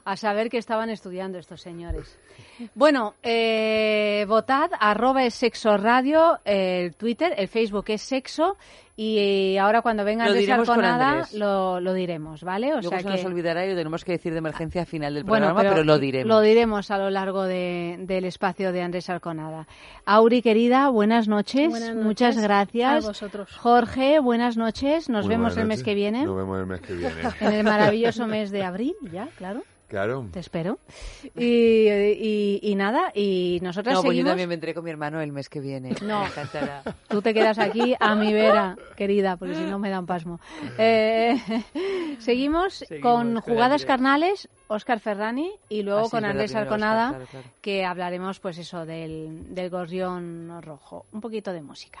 A 0.04 0.16
saber 0.16 0.48
que 0.50 0.58
estaban 0.58 0.90
estudiando 0.90 1.38
estos 1.38 1.60
señores. 1.60 2.18
Bueno, 2.74 3.14
eh, 3.22 4.24
votad, 4.28 4.70
arroba 4.78 5.24
es 5.24 5.34
sexo 5.34 5.76
radio, 5.76 6.38
el 6.44 6.94
Twitter, 6.94 7.34
el 7.36 7.48
Facebook 7.48 7.84
es 7.88 8.02
sexo 8.02 8.56
y 8.98 9.58
ahora 9.58 9.82
cuando 9.82 10.04
venga 10.04 10.24
Lo 10.24 10.30
Andrés 10.30 10.46
diremos 10.46 10.66
con 10.68 10.78
Arconada 10.78 11.08
Andrés. 11.10 11.34
lo, 11.34 11.80
lo 11.80 11.92
diremos, 11.92 12.42
¿vale? 12.42 12.68
O 12.72 12.76
Luego 12.80 12.88
sea 12.88 13.00
se 13.00 13.04
que... 13.04 13.10
nos 13.10 13.24
olvidará 13.26 13.66
y 13.66 13.70
lo 13.70 13.76
tenemos 13.76 14.04
que 14.04 14.12
decir 14.12 14.32
de 14.32 14.38
emergencia 14.38 14.80
al 14.80 14.86
final 14.86 15.12
del 15.14 15.24
Bueno, 15.24 15.48
programa, 15.48 15.70
pero, 15.70 15.84
lo 15.84 15.98
diremos. 15.98 16.28
Lo 16.28 16.40
diremos 16.40 16.90
a 16.90 16.96
lo 16.98 17.10
largo 17.10 17.42
de- 17.44 17.96
del 18.00 18.24
espacio 18.24 18.72
de 18.72 18.80
Andrés 18.82 19.10
Arconada. 19.10 19.66
Auri, 20.06 20.40
querida, 20.40 20.88
buenas 20.88 21.28
noches. 21.28 21.68
Buenas 21.68 21.94
Muchas 21.94 22.38
gracias. 22.38 23.04
a 23.04 23.08
vosotros. 23.08 23.52
Jorge, 23.58 24.18
buenas 24.20 24.56
noches. 24.56 25.10
Nos 25.10 25.26
Muy 25.26 25.34
vemos 25.34 25.56
el 25.58 25.66
mes 25.66 25.82
que 25.82 25.94
viene. 25.94 26.24
Nos 26.24 26.36
vemos 26.36 26.58
el 26.58 26.66
mes 26.66 26.80
que 26.80 26.94
viene. 26.94 27.14
En 27.40 27.52
el 27.52 27.64
maravilloso 27.64 28.26
mes 28.26 28.50
de 28.50 28.64
abril, 28.64 28.94
ya, 29.12 29.28
claro. 29.36 29.62
Claro. 29.88 30.26
Te 30.32 30.40
espero. 30.40 30.78
Y, 31.36 31.88
y- 31.88 32.60
y 32.62 32.74
nada, 32.76 33.10
y 33.14 33.58
nosotras 33.62 33.94
No, 33.96 34.02
pues 34.02 34.16
yo 34.16 34.24
también 34.24 34.48
vendré 34.48 34.72
con 34.74 34.84
mi 34.84 34.90
hermano 34.90 35.20
el 35.20 35.32
mes 35.32 35.48
que 35.48 35.60
viene. 35.60 35.94
No. 36.02 36.24
Me. 36.24 36.82
Tú 37.08 37.20
te 37.20 37.34
quedas 37.34 37.58
aquí 37.58 37.94
a 37.98 38.14
mi 38.14 38.32
vera, 38.32 38.76
querida, 38.96 39.36
porque 39.36 39.54
si 39.54 39.62
no 39.64 39.78
me 39.78 39.90
da 39.90 40.00
un 40.00 40.06
pasmo. 40.06 40.40
Eh, 40.78 41.36
seguimos, 42.18 42.74
Seguimos 42.74 43.02
con 43.02 43.40
jugadas 43.40 43.84
carnales, 43.84 44.48
Óscar 44.68 45.00
Ferrani 45.00 45.50
y 45.68 45.82
luego 45.82 46.00
Ah, 46.00 46.04
sí, 46.04 46.10
con 46.10 46.24
Andrés 46.24 46.54
Arconada, 46.54 47.08
claro, 47.10 47.26
claro. 47.30 47.46
que 47.60 47.84
hablaremos, 47.84 48.40
pues 48.40 48.58
eso, 48.58 48.84
del, 48.86 49.54
del 49.54 49.70
gorrión 49.70 50.60
rojo. 50.62 51.06
Un 51.12 51.20
poquito 51.20 51.52
de 51.52 51.62
música. 51.62 52.00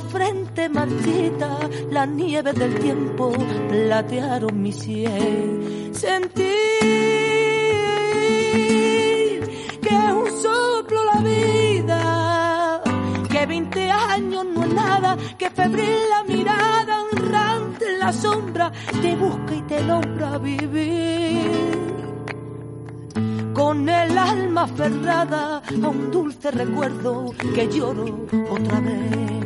Frente 0.00 0.68
marchita, 0.68 1.58
la 1.90 2.06
nieve 2.06 2.52
del 2.52 2.78
tiempo 2.78 3.32
platearon 3.68 4.62
mi 4.62 4.72
sien. 4.72 5.90
Sentí 5.92 6.42
que 9.82 9.88
es 9.88 10.12
un 10.12 10.42
soplo 10.42 11.04
la 11.04 11.20
vida, 11.20 12.82
que 13.30 13.46
20 13.46 13.90
años 13.90 14.46
no 14.54 14.64
es 14.64 14.74
nada, 14.74 15.16
que 15.38 15.50
febril 15.50 15.98
la 16.10 16.24
mirada, 16.24 17.04
errante 17.12 17.92
en 17.92 17.98
la 17.98 18.12
sombra, 18.12 18.72
te 19.02 19.16
busca 19.16 19.54
y 19.54 19.62
te 19.62 19.82
logra 19.82 20.38
vivir 20.38 21.76
con 23.56 23.88
el 23.88 24.18
alma 24.18 24.64
aferrada 24.64 25.62
a 25.82 25.88
un 25.88 26.10
dulce 26.10 26.50
recuerdo 26.50 27.32
que 27.54 27.66
lloro 27.68 28.26
otra 28.50 28.80
vez. 28.80 29.45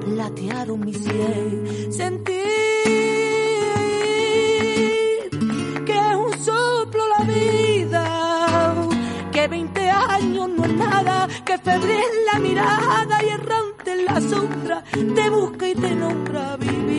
platearon 0.00 0.80
mi 0.80 0.94
sien. 0.94 1.92
Sentir 1.92 2.34
que 5.86 5.92
es 5.92 6.16
un 6.16 6.32
soplo 6.44 7.02
la 7.18 7.24
vida, 7.24 8.74
que 9.32 9.48
20 9.48 9.90
años 9.90 10.48
no 10.56 10.64
es 10.64 10.74
nada, 10.74 11.28
que 11.44 11.58
febril 11.58 12.10
la 12.32 12.38
mirada 12.38 13.22
y 13.24 13.28
errante 13.28 13.92
en 13.92 14.04
la 14.04 14.20
sombra 14.20 14.84
te 15.14 15.30
busca 15.30 15.68
y 15.68 15.74
te 15.74 15.94
nombra 15.94 16.56
vivir 16.56 16.90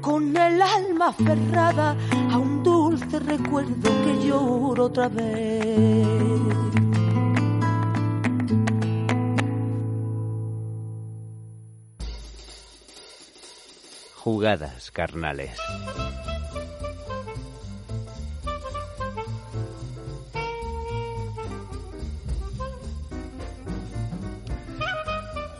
con 0.00 0.36
el 0.36 0.60
alma 0.60 1.08
aferrada 1.08 1.96
a 2.30 2.38
un 2.38 2.62
dulce 2.62 3.18
recuerdo 3.20 3.90
que 4.04 4.26
lloro 4.26 4.86
otra 4.86 5.08
vez. 5.08 6.06
Jugadas 14.32 14.92
carnales. 14.92 15.50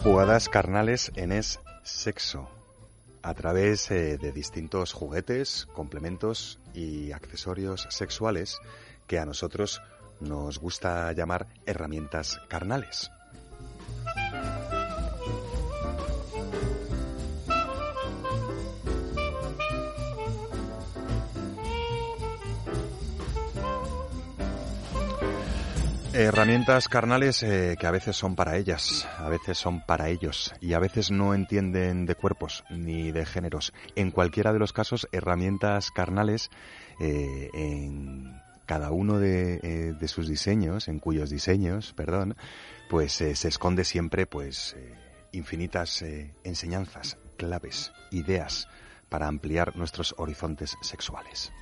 Jugadas 0.04 0.48
carnales 0.48 1.10
en 1.16 1.32
es 1.32 1.58
sexo, 1.82 2.48
a 3.22 3.34
través 3.34 3.90
eh, 3.90 4.18
de 4.18 4.30
distintos 4.30 4.92
juguetes, 4.92 5.66
complementos 5.72 6.60
y 6.72 7.10
accesorios 7.10 7.88
sexuales 7.90 8.60
que 9.08 9.18
a 9.18 9.26
nosotros 9.26 9.82
nos 10.20 10.60
gusta 10.60 11.10
llamar 11.10 11.48
herramientas 11.66 12.40
carnales. 12.46 13.10
Herramientas 26.12 26.88
carnales 26.88 27.44
eh, 27.44 27.76
que 27.78 27.86
a 27.86 27.92
veces 27.92 28.16
son 28.16 28.34
para 28.34 28.56
ellas, 28.56 29.08
a 29.18 29.28
veces 29.28 29.56
son 29.58 29.86
para 29.86 30.08
ellos 30.08 30.52
y 30.60 30.72
a 30.72 30.80
veces 30.80 31.12
no 31.12 31.34
entienden 31.34 32.04
de 32.04 32.16
cuerpos 32.16 32.64
ni 32.68 33.12
de 33.12 33.24
géneros. 33.24 33.72
En 33.94 34.10
cualquiera 34.10 34.52
de 34.52 34.58
los 34.58 34.72
casos, 34.72 35.08
herramientas 35.12 35.92
carnales 35.92 36.50
eh, 37.00 37.48
en 37.54 38.40
cada 38.66 38.90
uno 38.90 39.20
de, 39.20 39.60
eh, 39.62 39.94
de 39.98 40.08
sus 40.08 40.28
diseños, 40.28 40.88
en 40.88 40.98
cuyos 40.98 41.30
diseños, 41.30 41.92
perdón, 41.92 42.36
pues 42.88 43.12
se 43.12 43.30
esconde 43.30 43.84
siempre 43.84 44.26
pues 44.26 44.74
infinitas 45.30 46.04
enseñanzas, 46.42 47.18
claves, 47.36 47.92
ideas 48.10 48.66
para 49.08 49.28
ampliar 49.28 49.76
nuestros 49.76 50.16
horizontes 50.18 50.76
sexuales. 50.82 51.52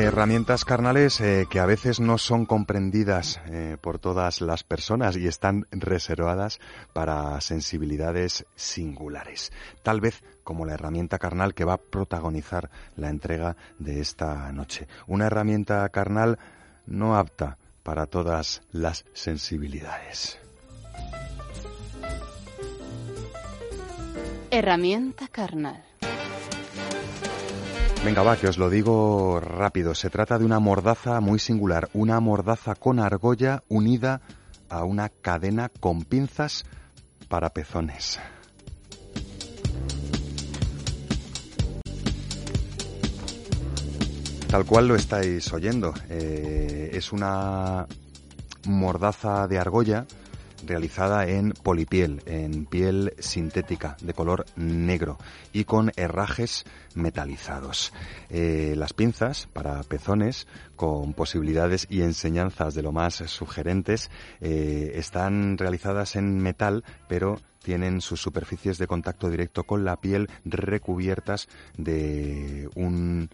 Herramientas 0.00 0.64
carnales 0.64 1.20
eh, 1.20 1.48
que 1.50 1.58
a 1.58 1.66
veces 1.66 1.98
no 1.98 2.18
son 2.18 2.46
comprendidas 2.46 3.40
eh, 3.46 3.76
por 3.80 3.98
todas 3.98 4.40
las 4.40 4.62
personas 4.62 5.16
y 5.16 5.26
están 5.26 5.66
reservadas 5.72 6.60
para 6.92 7.40
sensibilidades 7.40 8.46
singulares. 8.54 9.52
Tal 9.82 10.00
vez 10.00 10.22
como 10.44 10.66
la 10.66 10.74
herramienta 10.74 11.18
carnal 11.18 11.52
que 11.52 11.64
va 11.64 11.72
a 11.72 11.78
protagonizar 11.78 12.70
la 12.94 13.08
entrega 13.08 13.56
de 13.80 13.98
esta 13.98 14.52
noche. 14.52 14.86
Una 15.08 15.26
herramienta 15.26 15.88
carnal 15.88 16.38
no 16.86 17.16
apta 17.16 17.58
para 17.82 18.06
todas 18.06 18.62
las 18.70 19.04
sensibilidades. 19.14 20.38
Herramienta 24.52 25.26
carnal. 25.26 25.82
Venga, 28.04 28.22
va, 28.22 28.36
que 28.36 28.46
os 28.48 28.56
lo 28.56 28.70
digo 28.70 29.38
rápido. 29.40 29.94
Se 29.94 30.08
trata 30.08 30.38
de 30.38 30.44
una 30.44 30.60
mordaza 30.60 31.20
muy 31.20 31.38
singular, 31.38 31.90
una 31.92 32.20
mordaza 32.20 32.74
con 32.74 33.00
argolla 33.00 33.62
unida 33.68 34.22
a 34.68 34.84
una 34.84 35.08
cadena 35.08 35.68
con 35.68 36.02
pinzas 36.04 36.64
para 37.28 37.50
pezones. 37.50 38.18
Tal 44.48 44.64
cual 44.64 44.88
lo 44.88 44.94
estáis 44.94 45.52
oyendo. 45.52 45.92
eh, 46.08 46.90
es 46.94 47.12
una 47.12 47.86
mordaza 48.66 49.46
de 49.46 49.58
argolla 49.58 50.06
realizada 50.64 51.26
en 51.26 51.52
polipiel, 51.52 52.22
en 52.26 52.66
piel 52.66 53.14
sintética 53.18 53.96
de 54.00 54.14
color 54.14 54.46
negro 54.56 55.18
y 55.52 55.64
con 55.64 55.92
herrajes 55.96 56.64
metalizados. 56.94 57.92
Eh, 58.30 58.74
las 58.76 58.92
pinzas 58.92 59.48
para 59.52 59.82
pezones 59.82 60.46
con 60.76 61.14
posibilidades 61.14 61.86
y 61.90 62.02
enseñanzas 62.02 62.74
de 62.74 62.82
lo 62.82 62.92
más 62.92 63.14
sugerentes 63.14 64.10
eh, 64.40 64.92
están 64.94 65.58
realizadas 65.58 66.16
en 66.16 66.38
metal 66.38 66.84
pero 67.08 67.40
tienen 67.62 68.00
sus 68.00 68.20
superficies 68.20 68.78
de 68.78 68.86
contacto 68.86 69.28
directo 69.28 69.64
con 69.64 69.84
la 69.84 70.00
piel 70.00 70.30
recubiertas 70.44 71.48
de 71.76 72.68
un 72.74 73.28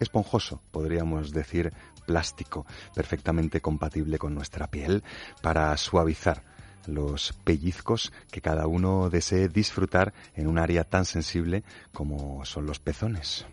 esponjoso, 0.00 0.62
podríamos 0.70 1.32
decir, 1.32 1.72
plástico, 2.06 2.66
perfectamente 2.94 3.60
compatible 3.60 4.18
con 4.18 4.34
nuestra 4.34 4.68
piel, 4.68 5.02
para 5.42 5.76
suavizar 5.76 6.42
los 6.86 7.32
pellizcos 7.44 8.12
que 8.30 8.40
cada 8.40 8.66
uno 8.66 9.10
desee 9.10 9.48
disfrutar 9.48 10.14
en 10.34 10.46
un 10.46 10.58
área 10.58 10.84
tan 10.84 11.04
sensible 11.04 11.64
como 11.92 12.44
son 12.44 12.66
los 12.66 12.78
pezones. 12.78 13.46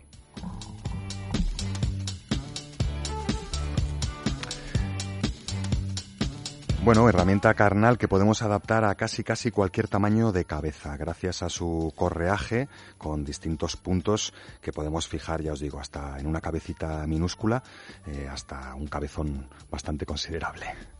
Bueno, 6.84 7.08
herramienta 7.08 7.54
carnal 7.54 7.96
que 7.96 8.08
podemos 8.08 8.42
adaptar 8.42 8.84
a 8.84 8.94
casi 8.94 9.24
casi 9.24 9.50
cualquier 9.50 9.88
tamaño 9.88 10.32
de 10.32 10.44
cabeza, 10.44 10.98
gracias 10.98 11.42
a 11.42 11.48
su 11.48 11.94
correaje 11.96 12.68
con 12.98 13.24
distintos 13.24 13.78
puntos 13.78 14.34
que 14.60 14.70
podemos 14.70 15.08
fijar, 15.08 15.40
ya 15.40 15.54
os 15.54 15.60
digo, 15.60 15.80
hasta 15.80 16.18
en 16.18 16.26
una 16.26 16.42
cabecita 16.42 17.06
minúscula, 17.06 17.62
eh, 18.06 18.28
hasta 18.30 18.74
un 18.74 18.86
cabezón 18.86 19.48
bastante 19.70 20.04
considerable. 20.04 20.93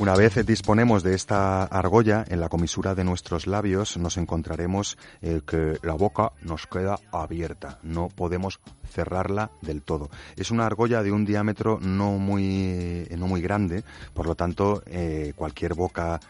Una 0.00 0.16
vez 0.16 0.44
disponemos 0.44 1.04
de 1.04 1.14
esta 1.14 1.62
argolla 1.62 2.24
en 2.28 2.40
la 2.40 2.48
comisura 2.48 2.96
de 2.96 3.04
nuestros 3.04 3.46
labios, 3.46 3.96
nos 3.96 4.16
encontraremos 4.16 4.98
eh, 5.22 5.40
que 5.46 5.78
la 5.82 5.94
boca 5.94 6.32
nos 6.42 6.66
queda 6.66 6.98
abierta. 7.12 7.78
No 7.84 8.08
podemos 8.08 8.60
cerrarla 8.90 9.52
del 9.62 9.82
todo. 9.82 10.10
Es 10.36 10.50
una 10.50 10.66
argolla 10.66 11.04
de 11.04 11.12
un 11.12 11.24
diámetro 11.24 11.78
no 11.80 12.18
muy, 12.18 13.06
no 13.16 13.28
muy 13.28 13.40
grande, 13.40 13.84
por 14.14 14.26
lo 14.26 14.34
tanto, 14.34 14.82
eh, 14.86 15.32
cualquier 15.36 15.74
boca 15.74 16.20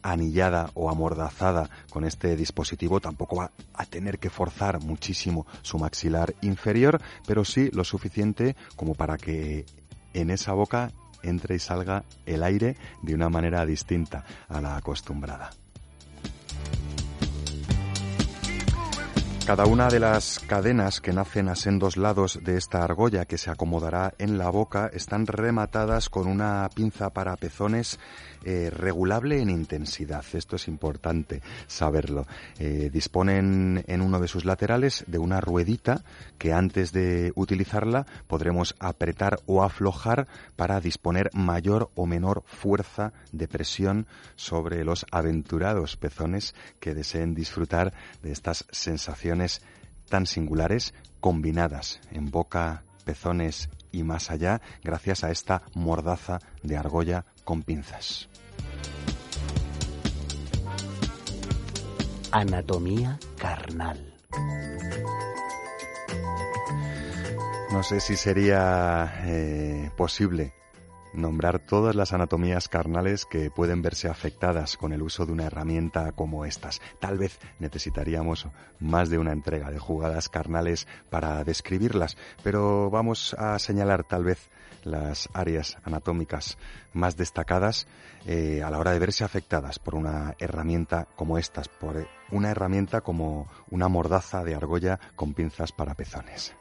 anillada 0.00 0.70
o 0.74 0.88
amordazada 0.88 1.68
con 1.90 2.04
este 2.04 2.36
dispositivo 2.36 3.00
tampoco 3.00 3.36
va 3.36 3.50
a 3.74 3.84
tener 3.84 4.20
que 4.20 4.30
forzar 4.30 4.80
muchísimo 4.80 5.44
su 5.62 5.76
maxilar 5.76 6.34
inferior, 6.42 7.00
pero 7.26 7.44
sí 7.44 7.68
lo 7.72 7.82
suficiente 7.82 8.54
como 8.76 8.94
para 8.94 9.16
que 9.16 9.66
en 10.14 10.30
esa 10.30 10.52
boca 10.52 10.92
entre 11.22 11.56
y 11.56 11.58
salga 11.58 12.04
el 12.26 12.42
aire 12.42 12.76
de 13.02 13.14
una 13.14 13.28
manera 13.28 13.64
distinta 13.66 14.24
a 14.48 14.60
la 14.60 14.76
acostumbrada. 14.76 15.50
Cada 19.48 19.64
una 19.64 19.88
de 19.88 19.98
las 19.98 20.40
cadenas 20.40 21.00
que 21.00 21.14
nacen 21.14 21.48
a 21.48 21.54
sendos 21.54 21.96
lados 21.96 22.38
de 22.44 22.58
esta 22.58 22.84
argolla 22.84 23.24
que 23.24 23.38
se 23.38 23.50
acomodará 23.50 24.12
en 24.18 24.36
la 24.36 24.50
boca 24.50 24.90
están 24.92 25.26
rematadas 25.26 26.10
con 26.10 26.28
una 26.28 26.68
pinza 26.74 27.08
para 27.14 27.34
pezones 27.36 27.98
eh, 28.44 28.70
regulable 28.70 29.40
en 29.40 29.50
intensidad. 29.50 30.24
Esto 30.32 30.56
es 30.56 30.68
importante 30.68 31.42
saberlo. 31.66 32.26
Eh, 32.58 32.90
disponen 32.92 33.84
en 33.86 34.00
uno 34.00 34.20
de 34.20 34.28
sus 34.28 34.44
laterales 34.44 35.04
de 35.06 35.18
una 35.18 35.40
ruedita 35.40 36.02
que 36.38 36.52
antes 36.52 36.92
de 36.92 37.32
utilizarla 37.34 38.06
podremos 38.26 38.74
apretar 38.78 39.40
o 39.46 39.62
aflojar 39.62 40.28
para 40.56 40.80
disponer 40.80 41.30
mayor 41.34 41.90
o 41.94 42.06
menor 42.06 42.42
fuerza 42.46 43.12
de 43.32 43.48
presión 43.48 44.06
sobre 44.36 44.84
los 44.84 45.06
aventurados 45.10 45.96
pezones 45.96 46.54
que 46.80 46.94
deseen 46.94 47.34
disfrutar 47.34 47.92
de 48.22 48.32
estas 48.32 48.66
sensaciones 48.70 49.62
tan 50.08 50.26
singulares 50.26 50.94
combinadas 51.20 52.00
en 52.10 52.30
boca, 52.30 52.82
pezones 53.04 53.68
y 53.92 54.02
más 54.02 54.30
allá 54.30 54.60
gracias 54.82 55.24
a 55.24 55.30
esta 55.30 55.62
mordaza 55.74 56.38
de 56.62 56.76
argolla 56.76 57.24
con 57.44 57.62
pinzas. 57.62 58.28
Anatomía 62.30 63.18
carnal. 63.38 64.14
No 67.70 67.82
sé 67.82 68.00
si 68.00 68.16
sería 68.16 69.22
eh, 69.24 69.90
posible 69.96 70.57
nombrar 71.18 71.58
todas 71.58 71.94
las 71.94 72.12
anatomías 72.12 72.68
carnales 72.68 73.26
que 73.26 73.50
pueden 73.50 73.82
verse 73.82 74.08
afectadas 74.08 74.76
con 74.76 74.92
el 74.92 75.02
uso 75.02 75.26
de 75.26 75.32
una 75.32 75.46
herramienta 75.46 76.12
como 76.12 76.44
estas. 76.44 76.80
Tal 77.00 77.18
vez 77.18 77.38
necesitaríamos 77.58 78.46
más 78.78 79.10
de 79.10 79.18
una 79.18 79.32
entrega 79.32 79.70
de 79.70 79.78
jugadas 79.78 80.28
carnales 80.28 80.86
para 81.10 81.44
describirlas, 81.44 82.16
pero 82.42 82.90
vamos 82.90 83.34
a 83.34 83.58
señalar 83.58 84.04
tal 84.04 84.24
vez 84.24 84.48
las 84.84 85.28
áreas 85.34 85.76
anatómicas 85.84 86.56
más 86.92 87.16
destacadas 87.16 87.86
eh, 88.26 88.62
a 88.62 88.70
la 88.70 88.78
hora 88.78 88.92
de 88.92 88.98
verse 88.98 89.24
afectadas 89.24 89.78
por 89.78 89.94
una 89.94 90.34
herramienta 90.38 91.06
como 91.16 91.38
estas, 91.38 91.68
por 91.68 92.08
una 92.30 92.50
herramienta 92.50 93.00
como 93.00 93.48
una 93.70 93.88
mordaza 93.88 94.44
de 94.44 94.54
argolla 94.54 94.98
con 95.16 95.34
pinzas 95.34 95.72
para 95.72 95.94
pezones. 95.94 96.54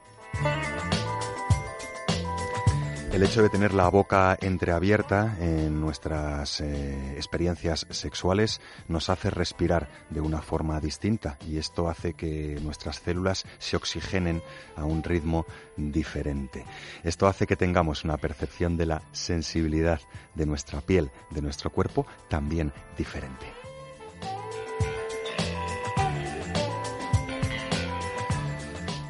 El 3.12 3.24
hecho 3.24 3.42
de 3.42 3.50
tener 3.50 3.74
la 3.74 3.90
boca 3.90 4.38
entreabierta 4.40 5.38
en 5.40 5.82
nuestras 5.82 6.62
eh, 6.62 7.14
experiencias 7.16 7.88
sexuales 7.90 8.62
nos 8.88 9.10
hace 9.10 9.30
respirar 9.30 9.90
de 10.10 10.22
una 10.22 10.42
forma 10.42 10.80
distinta 10.80 11.40
y 11.48 11.58
esto 11.58 11.90
hace 11.90 12.14
que 12.14 12.60
nuestras 12.62 12.98
células 12.98 13.46
se 13.58 13.76
oxigenen 13.76 14.44
a 14.76 14.84
un 14.86 15.04
ritmo 15.04 15.46
diferente. 15.78 16.66
Esto 17.04 17.28
hace 17.28 17.48
que 17.48 17.56
tengamos 17.56 18.04
una 18.04 18.18
percepción 18.18 18.78
de 18.78 18.86
la 18.86 19.02
sensibilidad 19.14 20.02
de 20.36 20.46
nuestra 20.46 20.82
piel, 20.82 21.10
de 21.32 21.42
nuestro 21.42 21.72
cuerpo, 21.72 22.06
también 22.30 22.72
diferente. 22.98 23.57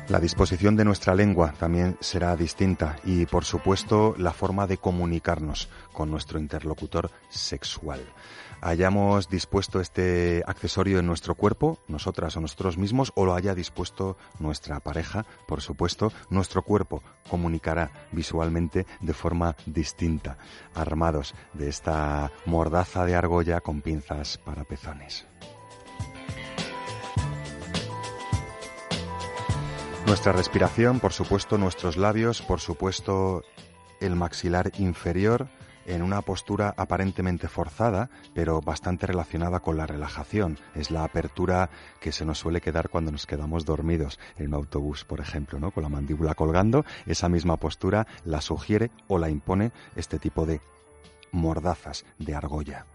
La 0.10 0.22
disposición 0.22 0.78
de 0.78 0.86
nuestra 0.86 1.14
lengua 1.14 1.54
también 1.60 1.98
será 2.00 2.38
distinta 2.38 2.96
y, 3.04 3.26
por 3.26 3.44
supuesto, 3.44 4.16
la 4.18 4.32
forma 4.32 4.66
de 4.66 4.78
comunicarnos 4.78 5.68
con 5.92 6.10
nuestro 6.10 6.40
interlocutor 6.40 7.12
sexual. 7.28 8.00
Hayamos 8.62 9.28
dispuesto 9.28 9.82
este 9.82 10.44
accesorio 10.48 11.00
en 11.00 11.08
nuestro 11.08 11.36
cuerpo, 11.36 11.80
nosotras 11.90 12.38
o 12.38 12.42
nosotros 12.42 12.78
mismos, 12.78 13.12
o 13.16 13.26
lo 13.26 13.36
haya 13.36 13.54
dispuesto 13.54 14.16
nuestra 14.40 14.80
pareja, 14.80 15.26
por 15.46 15.60
supuesto, 15.62 16.14
nuestro 16.30 16.62
cuerpo 16.62 17.04
comunicará 17.30 17.92
visualmente 18.14 18.86
de 19.02 19.14
forma 19.14 19.58
distinta, 19.66 20.38
armados 20.74 21.36
de 21.54 21.68
esta 21.68 22.32
mordaza 22.46 23.04
de 23.04 23.16
argolla 23.16 23.60
con 23.60 23.82
pinzas 23.82 24.38
para 24.38 24.64
pezones. 24.64 25.28
Nuestra 30.08 30.32
respiración, 30.32 31.02
por 31.02 31.12
supuesto, 31.12 31.58
nuestros 31.58 31.98
labios, 31.98 32.42
por 32.42 32.62
supuesto, 32.62 33.44
el 34.00 34.16
maxilar 34.16 34.72
inferior 34.80 35.50
en 35.86 36.02
una 36.02 36.22
postura 36.22 36.74
aparentemente 36.78 37.50
forzada, 37.50 38.10
pero 38.34 38.62
bastante 38.62 39.06
relacionada 39.06 39.60
con 39.60 39.76
la 39.76 39.86
relajación. 39.86 40.60
Es 40.76 40.92
la 40.92 41.04
apertura 41.04 41.70
que 42.00 42.14
se 42.14 42.24
nos 42.24 42.40
suele 42.40 42.62
quedar 42.62 42.88
cuando 42.88 43.12
nos 43.12 43.26
quedamos 43.26 43.66
dormidos 43.66 44.18
en 44.38 44.48
un 44.48 44.54
autobús, 44.54 45.04
por 45.04 45.20
ejemplo, 45.20 45.60
¿no? 45.60 45.72
Con 45.72 45.84
la 45.84 45.90
mandíbula 45.90 46.36
colgando, 46.36 46.86
esa 47.06 47.28
misma 47.28 47.58
postura 47.58 48.08
la 48.24 48.40
sugiere 48.40 48.92
o 49.10 49.20
la 49.20 49.30
impone 49.30 49.74
este 49.98 50.20
tipo 50.20 50.46
de 50.46 50.62
mordazas 51.34 52.06
de 52.18 52.34
argolla. 52.34 52.86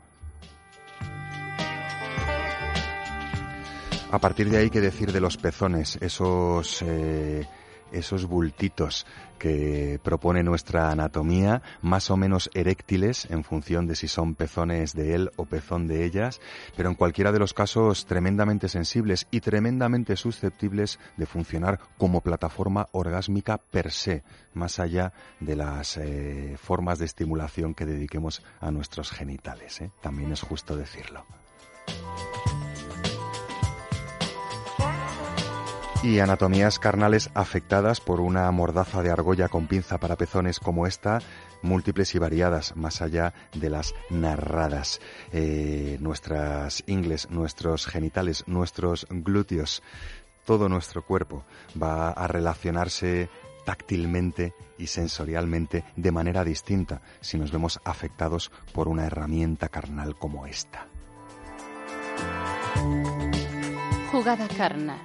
A 4.13 4.19
partir 4.19 4.51
de 4.51 4.59
ahí, 4.59 4.69
¿qué 4.69 4.83
decir 4.83 5.11
de 5.11 5.23
los 5.23 5.39
pezones? 5.39 5.97
Esos, 6.03 6.83
eh, 6.83 7.49
esos 7.93 8.27
bultitos 8.27 9.07
que 9.39 9.99
propone 10.05 10.43
nuestra 10.43 10.91
anatomía, 10.91 11.63
más 11.81 12.11
o 12.11 12.19
menos 12.19 12.51
eréctiles 12.53 13.27
en 13.31 13.43
función 13.43 13.87
de 13.87 13.97
si 13.97 14.09
son 14.09 14.35
pezones 14.35 14.93
de 14.93 15.15
él 15.15 15.31
o 15.37 15.47
pezón 15.47 15.87
de 15.87 16.05
ellas, 16.05 16.43
pero 16.77 16.91
en 16.91 16.95
cualquiera 16.95 17.33
de 17.33 17.39
los 17.39 17.55
casos 17.55 18.05
tremendamente 18.05 18.69
sensibles 18.69 19.27
y 19.31 19.41
tremendamente 19.41 20.15
susceptibles 20.17 20.99
de 21.17 21.25
funcionar 21.25 21.81
como 21.97 22.21
plataforma 22.21 22.89
orgásmica 22.93 23.57
per 23.57 23.91
se, 23.91 24.25
más 24.53 24.79
allá 24.79 25.15
de 25.41 25.57
las 25.57 25.97
eh, 25.97 26.59
formas 26.61 26.99
de 26.99 27.07
estimulación 27.07 27.73
que 27.73 27.87
dediquemos 27.87 28.43
a 28.61 28.71
nuestros 28.71 29.11
genitales. 29.11 29.81
¿eh? 29.81 29.91
También 30.03 30.33
es 30.33 30.43
justo 30.43 30.77
decirlo. 30.77 31.25
Y 36.03 36.19
anatomías 36.19 36.81
carnales 36.81 37.31
afectadas 37.35 38.01
por 38.01 38.21
una 38.21 38.51
mordaza 38.51 39.03
de 39.03 39.11
argolla 39.11 39.49
con 39.49 39.69
pinza 39.69 39.99
para 39.99 40.17
pezones 40.17 40.59
como 40.59 40.87
esta, 40.87 41.21
múltiples 41.63 42.15
y 42.17 42.19
variadas, 42.19 42.75
más 42.77 43.03
allá 43.03 43.33
de 43.55 43.71
las 43.71 43.95
narradas. 44.11 45.01
Eh, 45.33 45.99
nuestras 46.01 46.83
ingles, 46.87 47.31
nuestros 47.31 47.87
genitales, 47.87 48.45
nuestros 48.49 49.07
glúteos, 49.11 49.83
todo 50.45 50.69
nuestro 50.69 51.05
cuerpo 51.05 51.45
va 51.81 52.11
a 52.11 52.27
relacionarse 52.27 53.31
táctilmente 53.65 54.55
y 54.79 54.89
sensorialmente 54.89 55.85
de 55.95 56.11
manera 56.11 56.43
distinta 56.43 57.01
si 57.21 57.39
nos 57.39 57.53
vemos 57.53 57.81
afectados 57.85 58.51
por 58.73 58.89
una 58.89 59.07
herramienta 59.07 59.69
carnal 59.69 60.17
como 60.17 60.47
esta. 60.47 60.89
Jugada 64.11 64.49
carnal. 64.49 64.99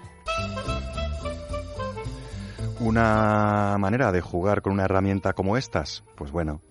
Una 2.80 3.76
manera 3.80 4.12
de 4.12 4.22
jugar 4.22 4.62
con 4.62 4.74
una 4.74 4.86
herramienta 4.86 5.34
como 5.34 5.58
estas, 5.58 6.04
pues 6.16 6.32
bueno, 6.32 6.62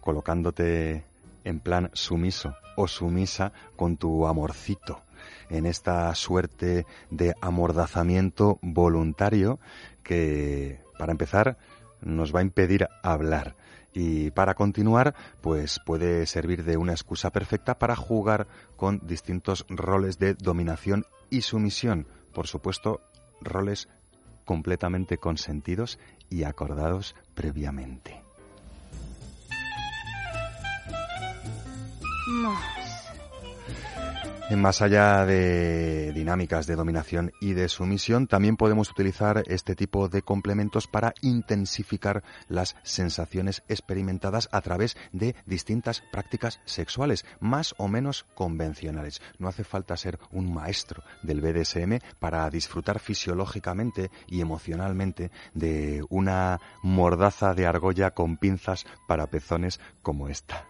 colocándote 0.00 1.04
en 1.44 1.60
plan 1.60 1.90
sumiso 1.94 2.54
o 2.76 2.86
sumisa 2.86 3.52
con 3.76 3.96
tu 3.96 4.26
amorcito 4.26 5.00
en 5.48 5.66
esta 5.66 6.14
suerte 6.14 6.86
de 7.10 7.34
amordazamiento 7.40 8.58
voluntario 8.60 9.58
que, 10.02 10.80
para 10.98 11.12
empezar, 11.12 11.56
nos 12.02 12.34
va 12.34 12.40
a 12.40 12.44
impedir 12.44 12.86
hablar 13.02 13.56
y 13.94 14.32
para 14.32 14.54
continuar, 14.54 15.14
pues 15.40 15.80
puede 15.86 16.26
servir 16.26 16.64
de 16.64 16.76
una 16.76 16.92
excusa 16.92 17.30
perfecta 17.30 17.78
para 17.78 17.94
jugar 17.94 18.48
con 18.76 19.00
distintos 19.06 19.64
roles 19.68 20.18
de 20.18 20.34
dominación 20.34 21.06
y 21.30 21.42
sumisión. 21.42 22.08
Por 22.32 22.48
supuesto, 22.48 23.00
roles 23.40 23.88
completamente 24.44 25.18
consentidos 25.18 25.98
y 26.30 26.44
acordados 26.44 27.14
previamente. 27.34 28.22
En 32.26 32.83
Más 34.50 34.82
allá 34.82 35.24
de 35.26 36.12
dinámicas 36.12 36.66
de 36.66 36.76
dominación 36.76 37.32
y 37.40 37.54
de 37.54 37.68
sumisión, 37.68 38.26
también 38.26 38.56
podemos 38.56 38.90
utilizar 38.90 39.42
este 39.46 39.74
tipo 39.74 40.08
de 40.08 40.22
complementos 40.22 40.86
para 40.86 41.12
intensificar 41.22 42.22
las 42.48 42.76
sensaciones 42.82 43.62
experimentadas 43.68 44.48
a 44.52 44.60
través 44.60 44.96
de 45.12 45.34
distintas 45.46 46.02
prácticas 46.12 46.60
sexuales, 46.66 47.24
más 47.40 47.74
o 47.78 47.88
menos 47.88 48.26
convencionales. 48.34 49.22
No 49.38 49.48
hace 49.48 49.64
falta 49.64 49.96
ser 49.96 50.18
un 50.30 50.52
maestro 50.52 51.02
del 51.22 51.40
BDSM 51.40 51.98
para 52.20 52.48
disfrutar 52.48 53.00
fisiológicamente 53.00 54.10
y 54.28 54.40
emocionalmente 54.40 55.32
de 55.54 56.04
una 56.10 56.60
mordaza 56.82 57.54
de 57.54 57.66
argolla 57.66 58.12
con 58.12 58.36
pinzas 58.36 58.86
para 59.08 59.26
pezones 59.26 59.80
como 60.02 60.28
esta. 60.28 60.64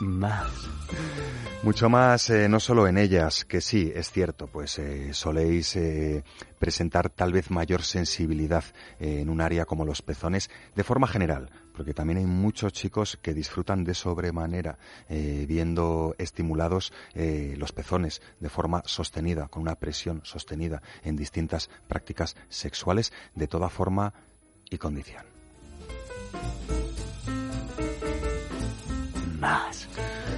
Más. 0.00 0.70
Mucho 1.62 1.90
más, 1.90 2.30
eh, 2.30 2.48
no 2.48 2.58
solo 2.58 2.86
en 2.86 2.96
ellas, 2.96 3.44
que 3.44 3.60
sí, 3.60 3.92
es 3.94 4.10
cierto, 4.10 4.46
pues 4.46 4.78
eh, 4.78 5.12
soléis 5.12 5.76
eh, 5.76 6.24
presentar 6.58 7.10
tal 7.10 7.34
vez 7.34 7.50
mayor 7.50 7.82
sensibilidad 7.82 8.64
en 8.98 9.28
un 9.28 9.42
área 9.42 9.66
como 9.66 9.84
los 9.84 10.00
pezones, 10.00 10.48
de 10.74 10.84
forma 10.84 11.06
general, 11.06 11.50
porque 11.74 11.92
también 11.92 12.16
hay 12.16 12.24
muchos 12.24 12.72
chicos 12.72 13.18
que 13.20 13.34
disfrutan 13.34 13.84
de 13.84 13.92
sobremanera 13.92 14.78
viendo 15.08 16.14
estimulados 16.18 16.92
los 17.14 17.72
pezones 17.72 18.22
de 18.40 18.48
forma 18.48 18.82
sostenida, 18.86 19.48
con 19.48 19.62
una 19.62 19.74
presión 19.74 20.20
sostenida 20.24 20.82
en 21.02 21.16
distintas 21.16 21.70
prácticas 21.88 22.36
sexuales, 22.48 23.12
de 23.34 23.48
toda 23.48 23.68
forma 23.68 24.14
y 24.70 24.78
condición. 24.78 25.24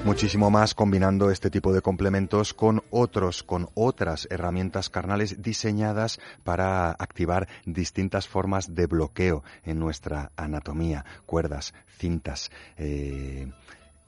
Muchísimo 0.05 0.51
más 0.51 0.75
combinando 0.75 1.31
este 1.31 1.51
tipo 1.51 1.73
de 1.73 1.81
complementos 1.81 2.55
con 2.55 2.83
otros, 2.91 3.43
con 3.43 3.69
otras 3.75 4.27
herramientas 4.31 4.91
carnales 4.91 5.43
diseñadas 5.43 6.21
para 6.45 6.91
activar 6.91 7.49
distintas 7.65 8.27
formas 8.27 8.75
de 8.75 8.87
bloqueo 8.87 9.45
en 9.65 9.79
nuestra 9.79 10.33
anatomía, 10.37 11.05
cuerdas, 11.27 11.75
cintas, 11.99 12.51
eh, 12.77 13.51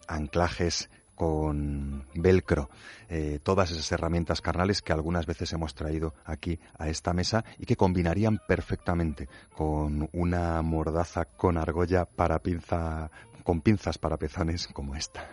anclajes 0.08 0.90
con 1.14 2.06
velcro, 2.14 2.70
eh, 3.08 3.38
todas 3.42 3.70
esas 3.70 3.90
herramientas 3.92 4.40
carnales 4.40 4.82
que 4.82 4.92
algunas 4.92 5.26
veces 5.26 5.52
hemos 5.52 5.74
traído 5.74 6.14
aquí 6.24 6.58
a 6.76 6.88
esta 6.88 7.12
mesa 7.12 7.44
y 7.58 7.66
que 7.66 7.76
combinarían 7.76 8.40
perfectamente 8.48 9.28
con 9.54 10.08
una 10.12 10.60
mordaza 10.62 11.24
con 11.24 11.56
argolla 11.56 12.04
para 12.04 12.40
pinza, 12.40 13.10
con 13.44 13.60
pinzas 13.60 13.98
para 13.98 14.16
pezones 14.16 14.66
como 14.68 14.96
esta. 14.96 15.30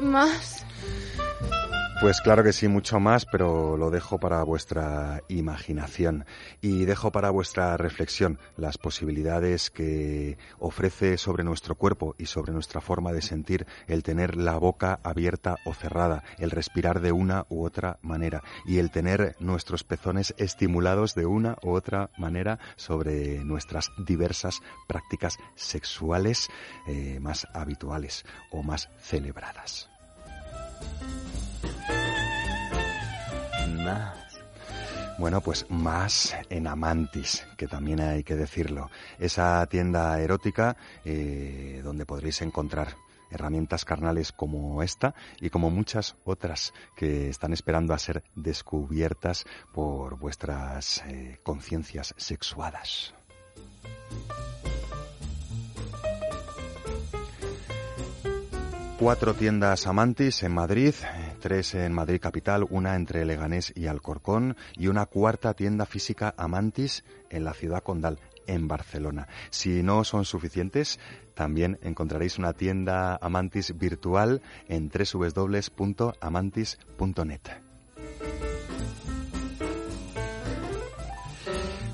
Más. 0.00 0.66
Pues 2.00 2.22
claro 2.22 2.42
que 2.42 2.54
sí, 2.54 2.66
mucho 2.66 2.98
más, 2.98 3.26
pero 3.26 3.76
lo 3.76 3.90
dejo 3.90 4.18
para 4.18 4.42
vuestra 4.42 5.22
imaginación 5.28 6.24
y 6.62 6.86
dejo 6.86 7.12
para 7.12 7.28
vuestra 7.28 7.76
reflexión 7.76 8.38
las 8.56 8.78
posibilidades 8.78 9.68
que 9.68 10.38
ofrece 10.58 11.18
sobre 11.18 11.44
nuestro 11.44 11.74
cuerpo 11.74 12.14
y 12.16 12.24
sobre 12.24 12.54
nuestra 12.54 12.80
forma 12.80 13.12
de 13.12 13.20
sentir 13.20 13.66
el 13.86 14.02
tener 14.02 14.36
la 14.36 14.56
boca 14.56 14.98
abierta 15.02 15.56
o 15.66 15.74
cerrada, 15.74 16.24
el 16.38 16.50
respirar 16.50 17.02
de 17.02 17.12
una 17.12 17.44
u 17.50 17.66
otra 17.66 17.98
manera 18.00 18.42
y 18.64 18.78
el 18.78 18.90
tener 18.90 19.36
nuestros 19.38 19.84
pezones 19.84 20.34
estimulados 20.38 21.14
de 21.14 21.26
una 21.26 21.58
u 21.62 21.72
otra 21.72 22.08
manera 22.16 22.58
sobre 22.76 23.44
nuestras 23.44 23.90
diversas 23.98 24.62
prácticas 24.88 25.36
sexuales 25.54 26.48
eh, 26.86 27.18
más 27.20 27.46
habituales 27.52 28.24
o 28.50 28.62
más 28.62 28.88
celebradas. 29.02 29.90
Bueno, 35.18 35.42
pues 35.42 35.66
más 35.68 36.34
en 36.48 36.66
Amantis, 36.66 37.46
que 37.58 37.66
también 37.66 38.00
hay 38.00 38.24
que 38.24 38.36
decirlo. 38.36 38.90
Esa 39.18 39.66
tienda 39.66 40.18
erótica 40.18 40.76
eh, 41.04 41.82
donde 41.84 42.06
podréis 42.06 42.40
encontrar 42.40 42.96
herramientas 43.30 43.84
carnales 43.84 44.32
como 44.32 44.82
esta 44.82 45.14
y 45.40 45.50
como 45.50 45.70
muchas 45.70 46.16
otras 46.24 46.72
que 46.96 47.28
están 47.28 47.52
esperando 47.52 47.94
a 47.94 47.98
ser 47.98 48.24
descubiertas 48.34 49.44
por 49.72 50.18
vuestras 50.18 51.02
eh, 51.06 51.38
conciencias 51.42 52.14
sexuadas. 52.16 53.14
Cuatro 58.98 59.34
tiendas 59.34 59.86
Amantis 59.86 60.42
en 60.42 60.52
Madrid, 60.52 60.94
tres 61.40 61.74
en 61.74 61.92
Madrid 61.92 62.20
capital, 62.20 62.66
una 62.70 62.94
entre 62.94 63.24
Leganés 63.24 63.72
y 63.74 63.86
Alcorcón 63.86 64.56
y 64.76 64.86
una 64.86 65.06
cuarta 65.06 65.54
tienda 65.54 65.86
física 65.86 66.34
Amantis 66.36 67.04
en 67.30 67.44
la 67.44 67.54
ciudad 67.54 67.82
condal, 67.82 68.20
en 68.46 68.68
Barcelona. 68.68 69.26
Si 69.50 69.82
no 69.82 70.04
son 70.04 70.24
suficientes, 70.24 71.00
también 71.34 71.78
encontraréis 71.82 72.38
una 72.38 72.52
tienda 72.52 73.18
Amantis 73.20 73.76
virtual 73.76 74.40
en 74.68 74.90
www.amantis.net. 74.90 77.40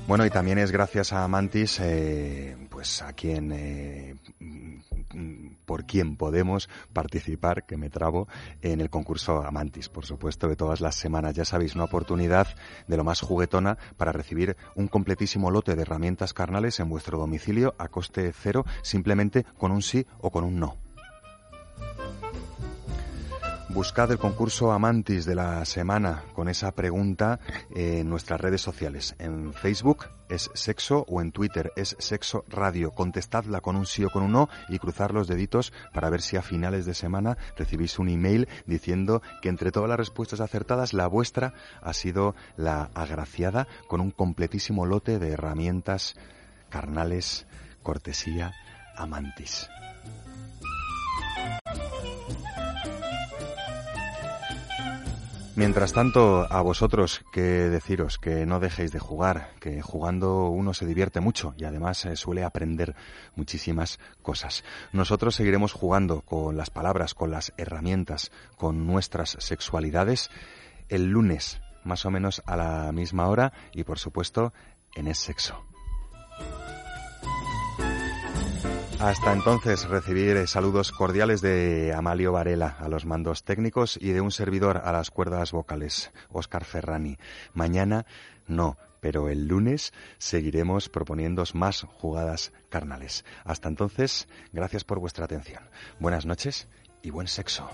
Bueno, 0.07 0.25
y 0.25 0.29
también 0.29 0.57
es 0.57 0.71
gracias 0.71 1.11
a 1.11 1.25
Amantis, 1.25 1.81
eh, 1.81 2.55
pues 2.69 3.01
a 3.01 3.11
quien, 3.11 3.51
eh, 3.51 4.15
por 5.65 5.85
quien 5.85 6.15
podemos 6.15 6.69
participar, 6.93 7.65
que 7.65 7.75
me 7.75 7.89
trabo, 7.89 8.29
en 8.61 8.79
el 8.79 8.89
concurso 8.89 9.43
Amantis, 9.45 9.89
por 9.89 10.05
supuesto, 10.05 10.47
de 10.47 10.55
todas 10.55 10.79
las 10.79 10.95
semanas. 10.95 11.35
Ya 11.35 11.43
sabéis, 11.43 11.75
una 11.75 11.83
oportunidad 11.83 12.47
de 12.87 12.95
lo 12.95 13.03
más 13.03 13.19
juguetona 13.19 13.77
para 13.97 14.13
recibir 14.13 14.55
un 14.75 14.87
completísimo 14.87 15.51
lote 15.51 15.75
de 15.75 15.81
herramientas 15.81 16.33
carnales 16.33 16.79
en 16.79 16.87
vuestro 16.87 17.17
domicilio 17.17 17.75
a 17.77 17.89
coste 17.89 18.31
cero, 18.31 18.65
simplemente 18.83 19.45
con 19.57 19.71
un 19.71 19.81
sí 19.81 20.05
o 20.19 20.31
con 20.31 20.45
un 20.45 20.57
no. 20.57 20.86
Buscad 23.69 24.11
el 24.11 24.17
concurso 24.17 24.71
Amantis 24.71 25.25
de 25.25 25.35
la 25.35 25.65
semana 25.65 26.23
con 26.33 26.47
esa 26.47 26.71
pregunta 26.71 27.39
en 27.75 28.09
nuestras 28.09 28.39
redes 28.39 28.61
sociales. 28.61 29.13
En 29.19 29.53
Facebook 29.53 30.05
es 30.29 30.49
sexo 30.53 31.05
o 31.09 31.21
en 31.21 31.33
Twitter 31.33 31.73
es 31.75 31.97
sexo 31.99 32.45
radio. 32.47 32.91
Contestadla 32.91 33.59
con 33.59 33.75
un 33.75 33.85
sí 33.85 34.05
o 34.05 34.09
con 34.09 34.23
un 34.23 34.31
no 34.31 34.49
y 34.69 34.79
cruzar 34.79 35.13
los 35.13 35.27
deditos 35.27 35.73
para 35.93 36.09
ver 36.09 36.21
si 36.21 36.37
a 36.37 36.41
finales 36.41 36.85
de 36.85 36.93
semana 36.93 37.37
recibís 37.57 37.99
un 37.99 38.07
email 38.07 38.47
diciendo 38.65 39.21
que 39.41 39.49
entre 39.49 39.71
todas 39.71 39.89
las 39.89 39.99
respuestas 39.99 40.39
acertadas 40.39 40.93
la 40.93 41.07
vuestra 41.07 41.53
ha 41.81 41.93
sido 41.93 42.35
la 42.55 42.89
agraciada 42.93 43.67
con 43.87 43.99
un 43.99 44.11
completísimo 44.11 44.85
lote 44.85 45.19
de 45.19 45.31
herramientas 45.31 46.15
carnales 46.69 47.47
cortesía 47.83 48.53
Amantis. 48.95 49.69
Mientras 55.57 55.91
tanto, 55.91 56.45
a 56.53 56.61
vosotros 56.61 57.25
que 57.31 57.41
deciros 57.41 58.19
que 58.19 58.45
no 58.45 58.59
dejéis 58.59 58.91
de 58.91 58.99
jugar, 58.99 59.55
que 59.59 59.81
jugando 59.81 60.49
uno 60.49 60.75
se 60.75 60.85
divierte 60.85 61.19
mucho 61.19 61.55
y 61.57 61.63
además 61.63 62.05
eh, 62.05 62.15
suele 62.15 62.43
aprender 62.43 62.95
muchísimas 63.35 63.97
cosas. 64.21 64.63
Nosotros 64.93 65.33
seguiremos 65.33 65.73
jugando 65.73 66.21
con 66.21 66.57
las 66.57 66.69
palabras, 66.69 67.15
con 67.15 67.31
las 67.31 67.53
herramientas, 67.57 68.31
con 68.55 68.85
nuestras 68.85 69.35
sexualidades 69.39 70.29
el 70.89 71.09
lunes, 71.09 71.59
más 71.83 72.05
o 72.05 72.11
menos 72.11 72.43
a 72.45 72.55
la 72.55 72.91
misma 72.91 73.27
hora 73.27 73.51
y 73.73 73.83
por 73.83 73.97
supuesto 73.97 74.53
en 74.93 75.07
Es 75.07 75.17
Sexo. 75.17 75.65
Hasta 78.99 79.31
entonces, 79.31 79.87
recibir 79.87 80.35
eh, 80.37 80.47
saludos 80.47 80.91
cordiales 80.91 81.41
de 81.41 81.93
Amalio 81.93 82.31
Varela 82.31 82.77
a 82.79 82.89
los 82.89 83.05
mandos 83.05 83.43
técnicos 83.43 83.97
y 84.01 84.09
de 84.09 84.21
un 84.21 84.31
servidor 84.31 84.81
a 84.83 84.91
las 84.91 85.11
cuerdas 85.11 85.51
vocales, 85.51 86.11
Óscar 86.29 86.65
Ferrani. 86.65 87.17
Mañana 87.53 88.07
no, 88.47 88.75
pero 88.99 89.29
el 89.29 89.47
lunes 89.47 89.93
seguiremos 90.17 90.89
proponiéndoos 90.89 91.53
más 91.53 91.83
jugadas 91.83 92.53
carnales. 92.69 93.23
Hasta 93.43 93.69
entonces, 93.69 94.27
gracias 94.51 94.83
por 94.83 94.99
vuestra 94.99 95.25
atención. 95.25 95.63
Buenas 95.99 96.25
noches 96.25 96.67
y 97.03 97.11
buen 97.11 97.27
sexo. 97.27 97.69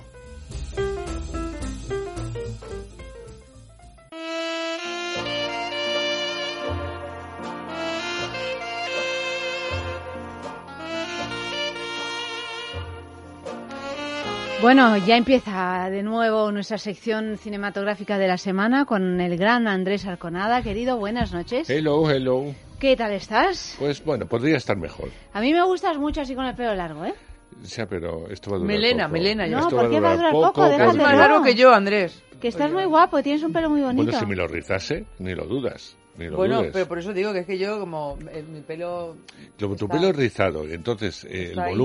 Bueno, 14.64 14.96
ya 14.96 15.18
empieza 15.18 15.90
de 15.92 16.04
nuevo 16.04 16.50
nuestra 16.54 16.78
sección 16.78 17.38
cinematográfica 17.38 18.18
de 18.18 18.30
la 18.30 18.38
semana 18.38 18.86
con 18.86 19.20
el 19.20 19.38
gran 19.38 19.68
Andrés 19.68 20.06
Arconada. 20.06 20.62
Querido, 20.64 20.96
buenas 20.98 21.34
noches. 21.34 21.70
Hello, 21.70 22.10
hello. 22.10 22.56
¿Qué 22.80 22.96
tal 22.96 23.12
estás? 23.12 23.76
Pues 23.78 24.02
bueno, 24.06 24.26
podría 24.26 24.56
estar 24.56 24.78
mejor. 24.78 25.10
A 25.34 25.42
mí 25.42 25.52
me 25.52 25.62
gustas 25.66 25.98
mucho 25.98 26.22
así 26.22 26.34
con 26.34 26.46
el 26.46 26.56
pelo 26.56 26.74
largo, 26.76 27.04
¿eh? 27.04 27.14
O 27.62 27.66
sea, 27.66 27.88
pero 27.88 28.30
esto 28.30 28.52
va 28.52 28.56
a 28.56 28.60
durar 28.62 28.74
Melena, 28.76 29.04
poco. 29.04 29.14
melena, 29.14 29.48
ya. 29.48 29.58
No, 29.58 29.64
Esto 29.64 29.76
¿por 29.76 29.90
qué 29.90 30.00
va 30.00 30.12
a 30.14 30.16
durar 30.16 30.32
poco? 30.32 30.54
poco, 30.54 30.70
Déjate 30.70 30.98
Más 30.98 31.18
largo 31.18 31.44
que 31.44 31.56
yo, 31.56 31.74
Andrés. 31.74 32.24
Que 32.40 32.48
estás 32.48 32.72
muy 32.72 32.86
guapo 32.86 33.22
tienes 33.22 33.44
un 33.44 33.52
pelo 33.52 33.70
muy 33.70 33.82
bonito. 33.82 34.04
Bueno, 34.04 34.18
si 34.20 34.26
me 34.26 34.36
lo 34.36 34.48
rizase, 34.48 35.06
ni 35.20 35.36
lo 35.36 35.46
dudas. 35.46 35.98
Ni 36.18 36.28
lo 36.30 36.38
Bueno, 36.38 36.60
dudes. 36.60 36.72
pero 36.72 36.88
por 36.88 37.00
eso 37.00 37.12
digo 37.12 37.34
que 37.34 37.40
es 37.40 37.46
que 37.46 37.58
yo, 37.58 37.80
como 37.82 38.18
eh, 38.32 38.44
mi 38.50 38.62
pelo. 38.62 39.18
Como 39.60 39.76
tu 39.76 39.86
está- 39.86 39.98
pelo 39.98 40.10
es 40.10 40.16
rizado, 40.16 40.64
entonces 40.70 41.26
eh, 41.26 41.30
el 41.32 41.50
Está 41.50 41.66
ahí. 41.66 41.76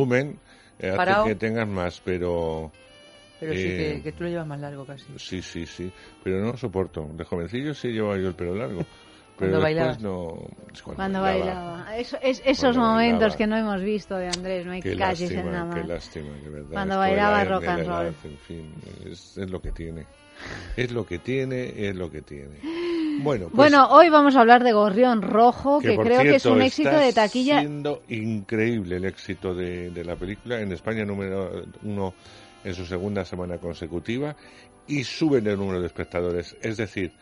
Eh, 0.78 0.88
hace 0.88 0.96
Parado. 0.96 1.24
que 1.26 1.34
tengas 1.34 1.66
más, 1.68 2.00
pero... 2.04 2.70
Pero 3.40 3.52
sí, 3.52 3.68
eh, 3.68 3.94
que, 3.96 4.02
que 4.02 4.12
tú 4.12 4.24
lo 4.24 4.30
llevas 4.30 4.46
más 4.48 4.58
largo 4.60 4.84
casi. 4.84 5.04
Sí, 5.16 5.40
sí, 5.42 5.64
sí. 5.64 5.92
Pero 6.24 6.40
no 6.40 6.56
soporto. 6.56 7.08
De 7.12 7.24
jovencillo 7.24 7.72
sí 7.72 7.88
llevaba 7.88 8.16
yo 8.18 8.28
el 8.28 8.34
pelo 8.34 8.54
largo. 8.54 8.80
Pero 9.38 9.60
Cuando 9.60 9.96
no... 10.00 10.48
Cuando 10.96 11.20
bailaba. 11.22 11.96
Eso- 11.96 12.18
es- 12.20 12.42
esos 12.44 12.74
Cuando 12.74 12.80
momentos 12.80 13.20
bailaba. 13.20 13.36
que 13.36 13.46
no 13.46 13.56
hemos 13.56 13.82
visto 13.82 14.16
de 14.16 14.26
Andrés, 14.26 14.66
no 14.66 14.72
hay 14.72 14.82
Qué 14.82 14.96
calles 14.96 15.30
en 15.30 15.36
lástima, 15.36 15.52
nada 15.52 15.74
qué 15.74 15.80
más. 15.80 15.88
lástima, 15.88 16.32
de 16.32 16.50
verdad. 16.50 16.68
Cuando 16.72 16.94
Esto 16.94 16.98
bailaba 16.98 17.44
rock 17.44 17.64
and 17.68 17.86
roll. 17.86 18.06
En 18.24 18.38
fin, 18.38 18.74
es, 19.06 19.38
es 19.38 19.48
lo 19.48 19.60
que 19.62 19.70
tiene. 19.70 20.06
Es 20.76 20.92
lo 20.92 21.06
que 21.06 21.18
tiene, 21.18 21.88
es 21.88 21.96
lo 21.96 22.10
que 22.10 22.22
tiene. 22.22 22.58
Bueno, 23.20 23.46
pues, 23.46 23.56
Bueno, 23.56 23.88
hoy 23.90 24.10
vamos 24.10 24.36
a 24.36 24.40
hablar 24.40 24.62
de 24.62 24.72
Gorrión 24.72 25.22
Rojo, 25.22 25.80
que, 25.80 25.96
creo 25.96 26.22
que 26.22 26.36
es 26.36 26.46
un 26.46 26.62
éxito 26.62 26.90
está 26.90 27.00
de 27.00 27.12
taquilla. 27.12 27.60
siendo 27.60 28.02
increíble 28.08 28.96
el 28.96 29.04
éxito 29.04 29.54
de, 29.54 29.90
de 29.90 30.04
la 30.04 30.16
película. 30.16 30.60
En 30.60 30.70
España 30.72 31.04
número 31.04 31.64
uno 31.82 32.14
en 32.64 32.74
su 32.74 32.84
segunda 32.84 33.24
semana 33.24 33.58
consecutiva 33.58 34.36
y 34.86 35.04
suben 35.04 35.46
el 35.46 35.58
número 35.58 35.80
de 35.80 35.86
espectadores. 35.86 36.56
Es 36.62 36.76
decir, 36.76 37.12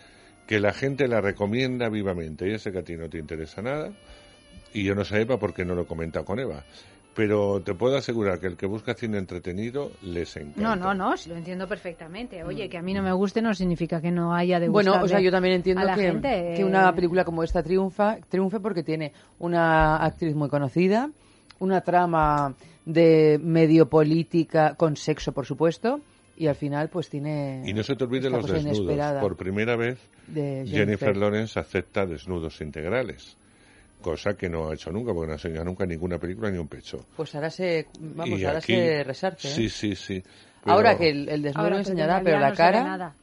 que 0.46 0.60
la 0.60 0.72
gente 0.72 1.08
la 1.08 1.20
recomienda 1.20 1.88
vivamente. 1.88 2.50
Ya 2.50 2.58
sé 2.58 2.72
que 2.72 2.78
a 2.78 2.82
ti 2.82 2.96
no 2.96 3.08
te 3.08 3.18
interesa 3.18 3.62
nada 3.62 3.92
y 4.72 4.84
yo 4.84 4.94
no 4.94 5.04
sé 5.04 5.20
Eva 5.20 5.38
porque 5.38 5.64
no 5.64 5.74
lo 5.74 5.82
he 5.82 5.86
comentado 5.86 6.24
con 6.24 6.38
Eva. 6.38 6.64
Pero 7.16 7.62
te 7.62 7.72
puedo 7.72 7.96
asegurar 7.96 8.38
que 8.40 8.46
el 8.46 8.58
que 8.58 8.66
busca 8.66 8.92
cine 8.92 9.16
entretenido 9.16 9.90
les 10.02 10.36
encanta. 10.36 10.60
No, 10.60 10.76
no, 10.76 10.92
no, 10.92 11.14
lo 11.26 11.34
entiendo 11.34 11.66
perfectamente. 11.66 12.44
Oye, 12.44 12.68
que 12.68 12.76
a 12.76 12.82
mí 12.82 12.92
no 12.92 13.02
me 13.02 13.12
guste 13.12 13.40
no 13.40 13.54
significa 13.54 14.02
que 14.02 14.10
no 14.10 14.34
haya 14.34 14.60
de 14.60 14.68
Bueno, 14.68 15.00
o 15.02 15.08
sea, 15.08 15.18
yo 15.20 15.30
también 15.30 15.54
entiendo 15.54 15.82
que, 15.86 15.94
gente, 15.94 16.28
que 16.28 16.60
eh, 16.60 16.64
una 16.64 16.94
película 16.94 17.24
como 17.24 17.42
esta 17.42 17.62
triunfa, 17.62 18.18
triunfe 18.28 18.60
porque 18.60 18.82
tiene 18.82 19.14
una 19.38 19.96
actriz 19.96 20.34
muy 20.34 20.50
conocida, 20.50 21.10
una 21.58 21.80
trama 21.80 22.54
de 22.84 23.40
medio 23.42 23.88
política 23.88 24.74
con 24.74 24.96
sexo, 24.96 25.32
por 25.32 25.46
supuesto, 25.46 26.02
y 26.36 26.48
al 26.48 26.54
final 26.54 26.90
pues 26.90 27.08
tiene 27.08 27.62
Y 27.64 27.72
no 27.72 27.82
se 27.82 27.96
te 27.96 28.04
olviden 28.04 28.34
esta 28.34 28.52
los 28.52 28.62
desnudos. 28.62 29.20
Por 29.22 29.36
primera 29.36 29.74
vez, 29.74 29.98
de 30.26 30.64
Jennifer. 30.66 30.78
Jennifer. 30.78 31.16
Lawrence 31.16 31.58
acepta 31.58 32.04
desnudos 32.04 32.60
integrales. 32.60 33.38
Cosa 34.06 34.34
que 34.36 34.48
no 34.48 34.68
ha 34.70 34.74
hecho 34.74 34.92
nunca, 34.92 35.12
porque 35.12 35.26
no 35.26 35.32
ha 35.32 35.36
enseñado 35.36 35.64
nunca 35.64 35.84
ninguna 35.84 36.16
película 36.18 36.48
ni 36.50 36.58
un 36.58 36.68
pecho. 36.68 37.04
Pues 37.16 37.34
ahora 37.34 37.50
se, 37.50 37.86
vamos, 37.98 38.38
Y 38.38 38.44
ahora 38.44 38.58
aquí- 38.58 38.72
se 38.74 39.02
resarce. 39.02 39.48
¿eh? 39.48 39.50
Sí, 39.50 39.68
sí, 39.68 39.96
sí. 39.96 40.22
Pero- 40.62 40.76
Ahora 40.76 40.96
que 40.96 41.08
el, 41.10 41.28
el 41.28 41.42
desnudo 41.42 41.64
Ahora 41.64 41.74
lo 41.74 41.80
enseñará, 41.80 42.20
pero 42.22 42.38
la 42.38 42.50
no 42.50 42.54
se 42.54 42.62
ve 42.62 42.68
cara... 42.68 42.84
nada. 42.84 43.14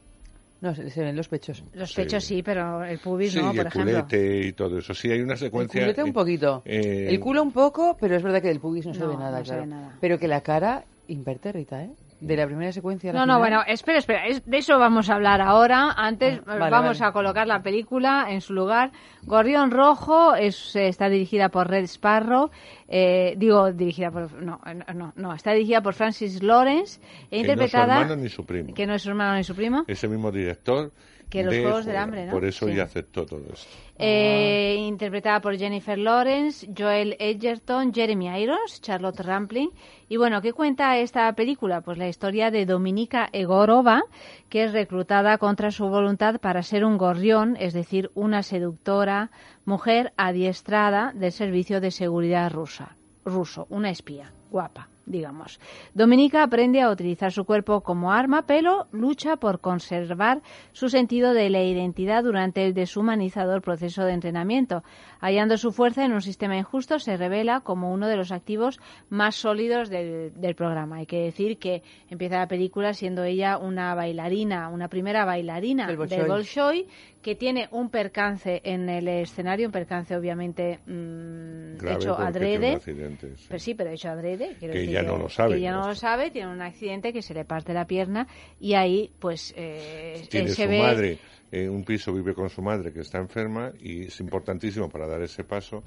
No, 0.60 0.74
se, 0.74 0.88
se 0.90 1.02
ven 1.02 1.16
los 1.16 1.28
pechos. 1.28 1.62
Los 1.74 1.90
Sí. 1.90 1.96
pechos 1.96 2.24
sí, 2.24 2.42
pero 2.42 2.84
el 2.84 2.98
pubis 2.98 3.32
Sí, 3.32 3.38
no, 3.38 3.52
y 3.52 3.56
por 3.56 3.60
el 3.60 3.66
ejemplo. 3.66 3.92
culete 4.06 4.46
y 4.46 4.52
todo 4.52 4.78
eso. 4.78 4.92
Sí, 4.94 5.10
hay 5.10 5.20
una 5.20 5.32
El 5.34 5.38
secuencia... 5.38 5.80
culete 5.80 6.02
un 6.02 6.12
poquito. 6.12 6.62
eh, 6.66 7.06
El 7.08 7.18
culo 7.20 7.42
un 7.42 7.52
poco, 7.52 7.96
pero 8.00 8.16
es 8.16 8.22
verdad 8.22 8.40
que 8.42 8.48
del 8.48 8.60
pubis 8.60 8.86
no, 8.86 8.92
se 8.94 9.06
ve 9.06 9.14
nada, 9.16 9.38
no 9.38 9.44
se 9.44 9.50
claro. 9.50 9.60
ve 9.62 9.66
nada. 9.68 9.96
Pero 10.00 10.18
que 10.18 10.28
la 10.28 10.40
cara 10.42 10.84
impertérrita, 11.08 11.82
¿eh? 11.84 11.90
De 12.26 12.36
la 12.38 12.46
primera 12.46 12.72
secuencia 12.72 13.10
a 13.10 13.12
la 13.12 13.20
No, 13.20 13.26
no, 13.34 13.38
bueno, 13.38 13.62
espera, 13.66 13.98
espera, 13.98 14.26
es- 14.26 14.42
de 14.46 14.56
eso 14.56 14.78
vamos 14.78 15.10
a 15.10 15.14
hablar 15.16 15.42
ahora. 15.42 15.92
Antes 15.94 16.38
Ah, 16.38 16.54
eh, 16.54 16.58
vale, 16.58 16.70
vamos 16.70 16.98
vale. 16.98 17.10
a 17.10 17.12
colocar 17.12 17.46
la 17.46 17.62
película 17.62 18.26
en 18.30 18.40
su 18.40 18.54
lugar. 18.54 18.92
Gorrión 19.24 19.70
Rojo 19.70 20.34
es, 20.34 20.74
eh, 20.74 20.88
está 20.88 21.10
dirigida 21.10 21.50
por 21.50 21.68
Red 21.68 21.84
Sparrow. 21.84 22.50
Eh, 22.88 23.34
digo, 23.36 23.72
dirigida 23.72 24.10
por... 24.10 24.32
No, 24.42 24.58
no, 24.94 25.12
no, 25.16 25.34
está 25.34 25.52
dirigida 25.52 25.82
por 25.82 25.92
Francis 25.92 26.42
Lawrence 26.42 26.98
e 27.30 27.42
Que 27.42 27.54
no 27.56 27.62
es 27.64 27.70
su 27.70 27.76
interpretada... 27.76 28.00
hermano 28.00 28.16
ni 28.22 28.28
su 28.30 28.44
primo. 28.46 28.72
Que 28.74 28.86
no 28.86 28.94
es 28.94 29.02
su 29.02 29.10
hermano 29.10 29.34
ni 29.36 29.44
su 29.44 29.54
primo. 29.54 29.84
Ese 29.86 30.08
mismo 30.08 30.30
director. 30.32 30.92
Que 31.34 31.44
los 31.44 31.52
de 31.54 31.62
Juegos 31.62 31.84
del. 31.84 31.96
Hambre, 31.96 32.26
¿no? 32.26 32.32
Por 32.32 32.44
eso 32.44 32.68
Sí. 32.68 32.74
ya 32.74 32.84
aceptó 32.84 33.26
todo 33.26 33.42
esto. 33.52 33.68
Eh, 33.98 34.76
interpretada 34.78 35.40
por 35.40 35.56
Jennifer 35.56 35.98
Lawrence, 35.98 36.68
Joel 36.76 37.16
Edgerton, 37.18 37.92
Jeremy 37.92 38.28
Irons, 38.42 38.80
Charlotte 38.80 39.20
Rampling. 39.20 39.70
Y 40.08 40.16
bueno, 40.16 40.40
¿qué 40.40 40.52
cuenta 40.52 40.96
esta 40.98 41.32
película? 41.34 41.80
Pues 41.80 41.98
la 41.98 42.08
historia 42.08 42.50
de 42.50 42.66
Dominika 42.66 43.28
Egorova, 43.32 44.02
que 44.48 44.64
es 44.64 44.72
reclutada 44.72 45.38
contra 45.38 45.70
su 45.70 45.88
voluntad 45.88 46.40
para 46.40 46.62
ser 46.62 46.84
un 46.84 46.98
gorrión, 46.98 47.56
es 47.58 47.72
decir, 47.74 48.10
una 48.14 48.42
seductora 48.42 49.30
mujer 49.64 50.12
adiestrada 50.16 51.12
del 51.14 51.32
servicio 51.32 51.80
de 51.80 51.90
seguridad 51.90 52.50
rusa, 52.52 52.96
ruso, 53.24 53.66
una 53.70 53.90
espía, 53.90 54.32
guapa 54.50 54.88
digamos. 55.06 55.60
Dominica 55.94 56.42
aprende 56.42 56.80
a 56.80 56.90
utilizar 56.90 57.32
su 57.32 57.44
cuerpo 57.44 57.82
como 57.82 58.12
arma, 58.12 58.42
pero 58.46 58.86
lucha 58.92 59.36
por 59.36 59.60
conservar 59.60 60.42
su 60.72 60.88
sentido 60.88 61.34
de 61.34 61.50
la 61.50 61.62
identidad 61.62 62.24
durante 62.24 62.64
el 62.64 62.74
deshumanizador 62.74 63.62
proceso 63.62 64.04
de 64.04 64.12
entrenamiento. 64.12 64.82
Hallando 65.20 65.56
su 65.56 65.72
fuerza 65.72 66.04
en 66.04 66.12
un 66.12 66.22
sistema 66.22 66.56
injusto, 66.56 66.98
se 66.98 67.16
revela 67.16 67.60
como 67.60 67.92
uno 67.92 68.08
de 68.08 68.16
los 68.16 68.32
activos 68.32 68.80
más 69.08 69.36
sólidos 69.36 69.88
del, 69.88 70.32
del 70.34 70.54
programa. 70.54 70.96
Hay 70.96 71.06
que 71.06 71.22
decir 71.22 71.58
que 71.58 71.82
empieza 72.08 72.38
la 72.38 72.48
película 72.48 72.92
siendo 72.92 73.24
ella 73.24 73.58
una 73.58 73.94
bailarina, 73.94 74.68
una 74.68 74.88
primera 74.88 75.24
bailarina 75.24 75.86
Del 75.86 76.08
del 76.08 76.26
Bolshoi. 76.26 76.86
Que 77.24 77.34
tiene 77.34 77.68
un 77.70 77.88
percance 77.88 78.60
en 78.64 78.86
el 78.90 79.08
escenario, 79.08 79.64
un 79.66 79.72
percance 79.72 80.14
obviamente 80.14 80.80
mm, 80.84 81.78
Grave 81.78 81.96
hecho 81.96 82.18
adrede. 82.18 82.74
accidente, 82.74 83.32
sí. 83.38 83.46
Pues 83.48 83.62
sí, 83.62 83.72
pero 83.72 83.88
hecho 83.88 84.10
adrede. 84.10 84.54
Que 84.60 84.68
decir 84.68 84.90
ella 84.90 85.02
no 85.04 85.16
lo 85.16 85.30
sabe, 85.30 85.52
Que 85.52 85.60
ella 85.60 85.72
¿no? 85.72 85.88
lo 85.88 85.94
sabe, 85.94 86.30
tiene 86.30 86.52
un 86.52 86.60
accidente 86.60 87.14
que 87.14 87.22
se 87.22 87.32
le 87.32 87.46
parte 87.46 87.72
la 87.72 87.86
pierna 87.86 88.28
y 88.60 88.74
ahí, 88.74 89.10
pues, 89.18 89.54
eh, 89.56 90.22
Tiene 90.28 90.50
se 90.50 90.64
su 90.64 90.68
ve... 90.68 90.78
madre 90.82 91.18
en 91.50 91.70
un 91.70 91.82
piso, 91.82 92.12
vive 92.12 92.34
con 92.34 92.50
su 92.50 92.60
madre 92.60 92.92
que 92.92 93.00
está 93.00 93.16
enferma 93.20 93.72
y 93.80 94.08
es 94.08 94.20
importantísimo 94.20 94.90
para 94.90 95.06
dar 95.06 95.22
ese 95.22 95.44
paso. 95.44 95.82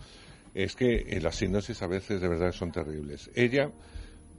Es 0.55 0.75
que 0.75 1.05
eh, 1.07 1.21
las 1.21 1.35
sinopsis 1.35 1.79
a 1.83 1.87
veces 1.87 2.19
de 2.19 2.29
verdad 2.29 2.51
son 2.51 2.71
terribles. 2.71 3.29
Ella 3.35 3.69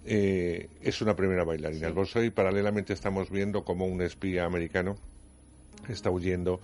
eh, 0.04 0.68
es 0.82 1.00
una 1.00 1.14
primera 1.14 1.44
bailarina. 1.44 1.86
El 1.86 1.92
Bolshoi 1.92 2.30
paralelamente 2.30 2.92
estamos 2.92 3.30
viendo 3.30 3.62
como 3.62 3.86
un 3.86 4.02
espía 4.02 4.44
americano 4.46 4.96
está 5.92 6.10
huyendo 6.10 6.60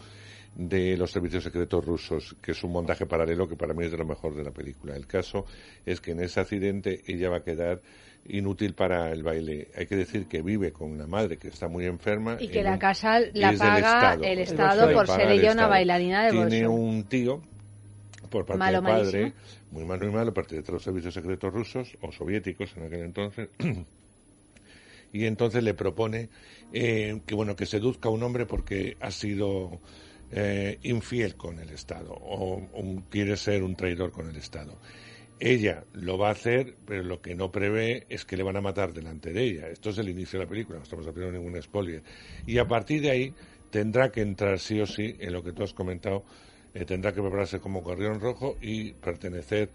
de 0.56 0.96
los 0.96 1.10
servicios 1.10 1.42
secretos 1.42 1.84
rusos, 1.84 2.36
que 2.40 2.52
es 2.52 2.62
un 2.62 2.70
montaje 2.72 3.06
paralelo 3.06 3.48
que 3.48 3.56
para 3.56 3.74
mí 3.74 3.84
es 3.84 3.90
de 3.90 3.98
lo 3.98 4.04
mejor 4.06 4.36
de 4.36 4.44
la 4.44 4.52
película. 4.52 4.94
El 4.94 5.06
caso 5.06 5.46
es 5.84 6.00
que 6.00 6.12
en 6.12 6.20
ese 6.20 6.40
accidente 6.40 7.02
ella 7.06 7.28
va 7.28 7.38
a 7.38 7.42
quedar 7.42 7.80
inútil 8.26 8.74
para 8.74 9.10
el 9.10 9.22
baile. 9.22 9.68
Hay 9.76 9.86
que 9.86 9.96
decir 9.96 10.26
que 10.28 10.42
vive 10.42 10.72
con 10.72 10.92
una 10.92 11.06
madre 11.06 11.36
que 11.38 11.48
está 11.48 11.66
muy 11.68 11.86
enferma. 11.86 12.36
Y 12.38 12.48
que 12.48 12.60
en 12.60 12.64
la 12.66 12.78
casa 12.78 13.18
la 13.32 13.50
es 13.50 13.58
del 13.58 13.58
paga 13.58 14.14
el 14.22 14.38
Estado 14.38 14.92
por 14.92 15.06
paga 15.06 15.18
ser 15.18 15.30
el 15.32 15.38
ella 15.40 15.42
una 15.42 15.50
Estado. 15.50 15.70
bailarina 15.70 16.24
de 16.24 16.30
Tiene 16.30 16.66
Bolshoi. 16.66 16.66
un 16.66 17.04
tío 17.04 17.42
por 18.30 18.46
parte 18.46 18.58
Malo, 18.58 18.80
del 18.80 18.84
padre, 18.90 19.20
malísimo. 19.20 19.32
muy 19.72 19.84
malo 19.84 20.06
y 20.08 20.12
malo, 20.12 20.32
pertenece 20.32 20.70
a 20.70 20.74
los 20.74 20.82
servicios 20.82 21.14
secretos 21.14 21.52
rusos 21.52 21.96
o 22.00 22.12
soviéticos 22.12 22.76
en 22.76 22.84
aquel 22.84 23.00
entonces. 23.00 23.48
y 25.14 25.26
entonces 25.26 25.62
le 25.62 25.74
propone 25.74 26.28
eh, 26.72 27.20
que 27.24 27.34
bueno 27.36 27.54
que 27.54 27.66
seduzca 27.66 28.08
a 28.08 28.12
un 28.12 28.24
hombre 28.24 28.46
porque 28.46 28.96
ha 29.00 29.12
sido 29.12 29.80
eh, 30.32 30.78
infiel 30.82 31.36
con 31.36 31.60
el 31.60 31.70
Estado 31.70 32.12
o, 32.12 32.60
quiere 33.08 33.36
ser 33.36 33.62
un 33.62 33.76
traidor 33.76 34.10
con 34.10 34.28
el 34.28 34.36
Estado. 34.36 34.76
Ella 35.38 35.84
lo 35.92 36.18
va 36.18 36.28
a 36.28 36.32
hacer, 36.32 36.74
pero 36.84 37.04
lo 37.04 37.20
que 37.20 37.36
no 37.36 37.52
prevé 37.52 38.06
es 38.08 38.24
que 38.24 38.36
le 38.36 38.42
van 38.42 38.56
a 38.56 38.60
matar 38.60 38.92
delante 38.92 39.32
de 39.32 39.44
ella. 39.44 39.68
Esto 39.68 39.90
es 39.90 39.98
el 39.98 40.08
inicio 40.08 40.40
de 40.40 40.46
la 40.46 40.50
película, 40.50 40.78
no 40.78 40.82
estamos 40.84 41.06
haciendo 41.06 41.30
ningún 41.30 41.62
spoiler. 41.62 42.02
Y 42.46 42.58
a 42.58 42.66
partir 42.66 43.00
de 43.02 43.10
ahí 43.10 43.34
tendrá 43.70 44.10
que 44.10 44.20
entrar 44.20 44.58
sí 44.58 44.80
o 44.80 44.86
sí 44.86 45.14
en 45.20 45.32
lo 45.32 45.44
que 45.44 45.52
tú 45.52 45.62
has 45.62 45.74
comentado, 45.74 46.24
eh, 46.72 46.84
tendrá 46.84 47.12
que 47.12 47.20
prepararse 47.20 47.60
como 47.60 47.82
gorrión 47.82 48.18
rojo 48.20 48.56
y 48.60 48.94
pertenecer 48.94 49.70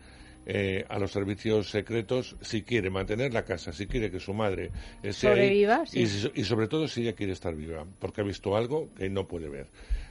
eh, 0.51 0.83
a 0.89 0.97
los 0.97 1.11
servicios 1.11 1.69
secretos 1.69 2.35
si 2.41 2.63
quiere 2.63 2.89
mantener 2.89 3.31
la 3.33 3.45
casa, 3.45 3.71
si 3.71 3.85
quiere 3.85 4.09
que 4.09 4.19
su 4.19 4.33
madre 4.33 4.71
ahí, 5.03 5.13
Sobreviva, 5.13 5.85
sí. 5.85 5.99
y, 6.01 6.07
si- 6.07 6.31
y 6.33 6.43
sobre 6.43 6.67
todo 6.67 6.87
si 6.87 7.01
ella 7.03 7.13
quiere 7.13 7.33
estar 7.33 7.53
viva, 7.55 7.85
porque 7.99 8.21
ha 8.21 8.23
visto 8.23 8.55
algo 8.57 8.89
que 8.95 9.09
no 9.09 9.27
puede 9.27 9.47
ver. 9.47 9.67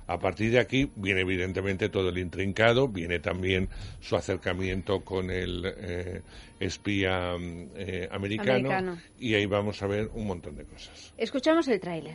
A 0.06 0.19
partir 0.19 0.52
de 0.52 0.60
aquí 0.60 0.90
viene 0.94 1.23
evidentemente 1.23 1.89
todo 1.89 2.09
el 2.10 2.19
intrincado, 2.19 2.86
viene 2.89 3.19
también 3.19 3.69
su 4.01 4.15
acercamiento 4.16 5.01
con 5.05 5.31
el 5.31 5.65
eh, 5.77 6.23
espía 6.60 7.36
mm, 7.36 7.69
eh, 7.77 8.09
americano, 8.12 8.69
Americano. 8.70 8.98
y 9.19 9.35
ahí 9.35 9.47
vamos 9.47 9.82
a 9.82 9.86
ver 9.89 10.09
un 10.15 10.27
montón 10.28 10.55
de 10.56 10.65
cosas. 10.65 11.12
Escuchamos 11.19 11.66
el 11.69 11.81
tráiler. 11.81 12.15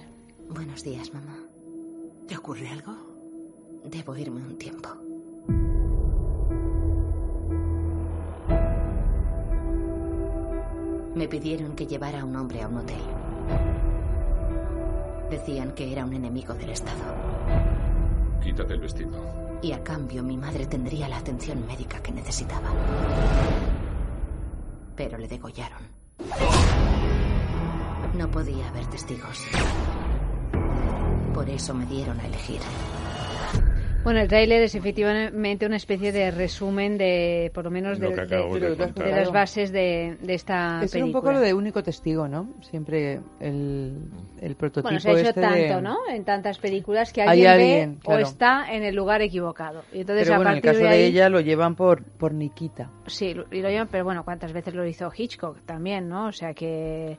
Buenos 0.50 0.82
días, 0.84 1.14
mamá. 1.14 1.38
¿Te 2.28 2.38
ocurre 2.38 2.70
algo? 2.70 2.96
Debo 3.86 4.16
irme 4.18 4.42
un 4.42 4.58
tiempo. 4.58 4.90
Me 11.16 11.28
pidieron 11.28 11.76
que 11.76 11.86
llevara 11.86 12.22
a 12.22 12.26
un 12.26 12.36
hombre 12.36 12.64
a 12.64 12.68
un 12.68 12.78
hotel. 12.78 13.02
Decían 15.30 15.74
que 15.74 15.92
era 15.92 16.06
un 16.06 16.14
enemigo 16.14 16.54
del 16.56 16.72
Estado. 16.72 17.00
Quítate 18.42 18.74
el 18.74 18.80
vestido. 18.80 19.12
Y 19.62 19.72
a 19.72 19.84
cambio 19.84 20.24
mi 20.24 20.38
madre 20.38 20.66
tendría 20.66 21.08
la 21.08 21.18
atención 21.18 21.66
médica 21.68 22.02
que 22.02 22.12
necesitaba. 22.12 22.70
Pero 24.96 25.18
le 25.18 25.28
degollaron. 25.28 25.82
No 28.18 28.30
podía 28.30 28.70
haber 28.70 28.88
testigos. 28.88 29.46
Por 31.34 31.50
eso 31.50 31.74
me 31.74 31.86
dieron 31.86 32.20
a 32.20 32.26
elegir. 32.26 32.60
Bueno, 34.04 34.20
el 34.20 34.28
tráiler 34.28 34.62
es 34.64 34.76
efectivamente 34.76 35.66
una 35.66 35.78
especie 35.78 36.12
de 36.12 36.30
resumen 36.32 36.98
de, 36.98 37.52
por 37.54 37.64
lo 37.64 37.72
menos, 37.72 38.00
Lo 38.00 38.10
de, 38.10 38.16
las 39.12 39.32
bases 39.32 39.72
de, 39.72 40.18
de 40.22 40.34
esta 40.34 40.82
Es 40.84 40.92
película. 40.92 41.06
un 41.06 41.12
poco 41.14 41.32
lo 41.32 41.40
de 41.40 41.54
único 41.54 41.82
testigo, 41.84 42.28
¿no? 42.28 42.50
Siempre 42.62 43.22
el, 43.40 43.98
el 44.42 44.56
prototipo 44.56 44.84
Bueno, 44.90 45.00
se 45.00 45.10
ha 45.10 45.14
hecho 45.14 45.30
este 45.30 45.42
tanto, 45.42 45.58
de- 45.78 45.82
¿no? 45.82 45.98
En 46.10 46.26
tantas 46.26 46.58
películas 46.60 47.14
que 47.14 47.22
Hay 47.22 47.46
alguien, 47.46 47.50
alguien, 47.52 48.00
ve 48.06 48.14
o 48.16 48.18
está 48.20 48.74
en 48.74 48.84
el 48.84 48.94
lugar 48.96 49.22
equivocado. 49.22 49.84
Y 49.94 50.02
entonces, 50.02 50.28
Pero 50.28 50.40
a 50.40 50.42
en 50.52 50.56
el 50.58 50.62
caso 50.62 50.80
de 50.80 50.88
ahí, 50.90 51.04
ella 51.04 51.30
lo 51.30 51.40
llevan 51.40 51.76
por, 51.76 52.04
por 52.04 52.34
Nikita. 52.34 52.90
Sí, 53.08 53.34
lo- 53.34 53.46
y 53.52 53.62
lo 53.62 53.70
llevan, 53.70 53.88
pero 53.90 54.04
bueno, 54.04 54.24
¿cuántas 54.26 54.52
veces 54.52 54.74
lo 54.74 54.86
hizo 54.86 55.10
Hitchcock 55.16 55.62
también, 55.66 56.10
no? 56.10 56.28
O 56.28 56.32
sea 56.32 56.54
que... 56.54 57.18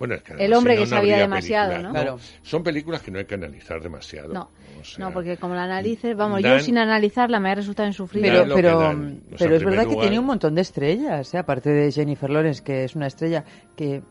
Bueno, 0.00 0.14
es 0.16 0.22
que 0.22 0.32
El 0.32 0.52
hombre 0.54 0.72
si 0.72 0.78
que 0.78 0.84
no, 0.90 0.96
sabía 0.96 1.18
demasiado, 1.18 1.70
película. 1.70 1.88
¿no? 1.92 1.94
Claro. 1.94 2.18
Son 2.42 2.62
películas 2.64 3.02
que 3.02 3.10
no 3.12 3.18
hay 3.20 3.26
que 3.26 3.34
analizar 3.34 3.80
demasiado. 3.80 4.32
No, 4.34 4.50
O 4.80 4.82
sea, 4.84 5.04
no, 5.04 5.12
porque 5.12 5.36
como 5.36 5.54
la 5.54 5.64
analices, 5.64 6.16
vamos, 6.16 6.42
dan- 6.42 6.56
yo 6.58 6.64
sin 6.64 6.78
analizarla 6.78 7.38
me 7.38 7.50
ha 7.50 7.54
resultado 7.54 7.86
insufrible. 7.86 8.30
Pero, 8.30 8.54
pero, 8.54 8.78
dan. 8.80 9.20
O 9.26 9.28
sea, 9.36 9.46
pero 9.46 9.56
es 9.56 9.64
verdad 9.64 9.86
que 9.86 9.96
tiene 9.96 10.18
un 10.18 10.24
montón 10.26 10.54
de 10.56 10.62
estrellas, 10.62 11.32
¿eh? 11.34 11.38
aparte 11.38 11.70
de 11.70 11.92
Jennifer 11.92 12.28
Lawrence, 12.30 12.64
que 12.64 12.82
es 12.84 12.96
una 12.96 13.06
estrella 13.06 13.44
que, 13.76 14.02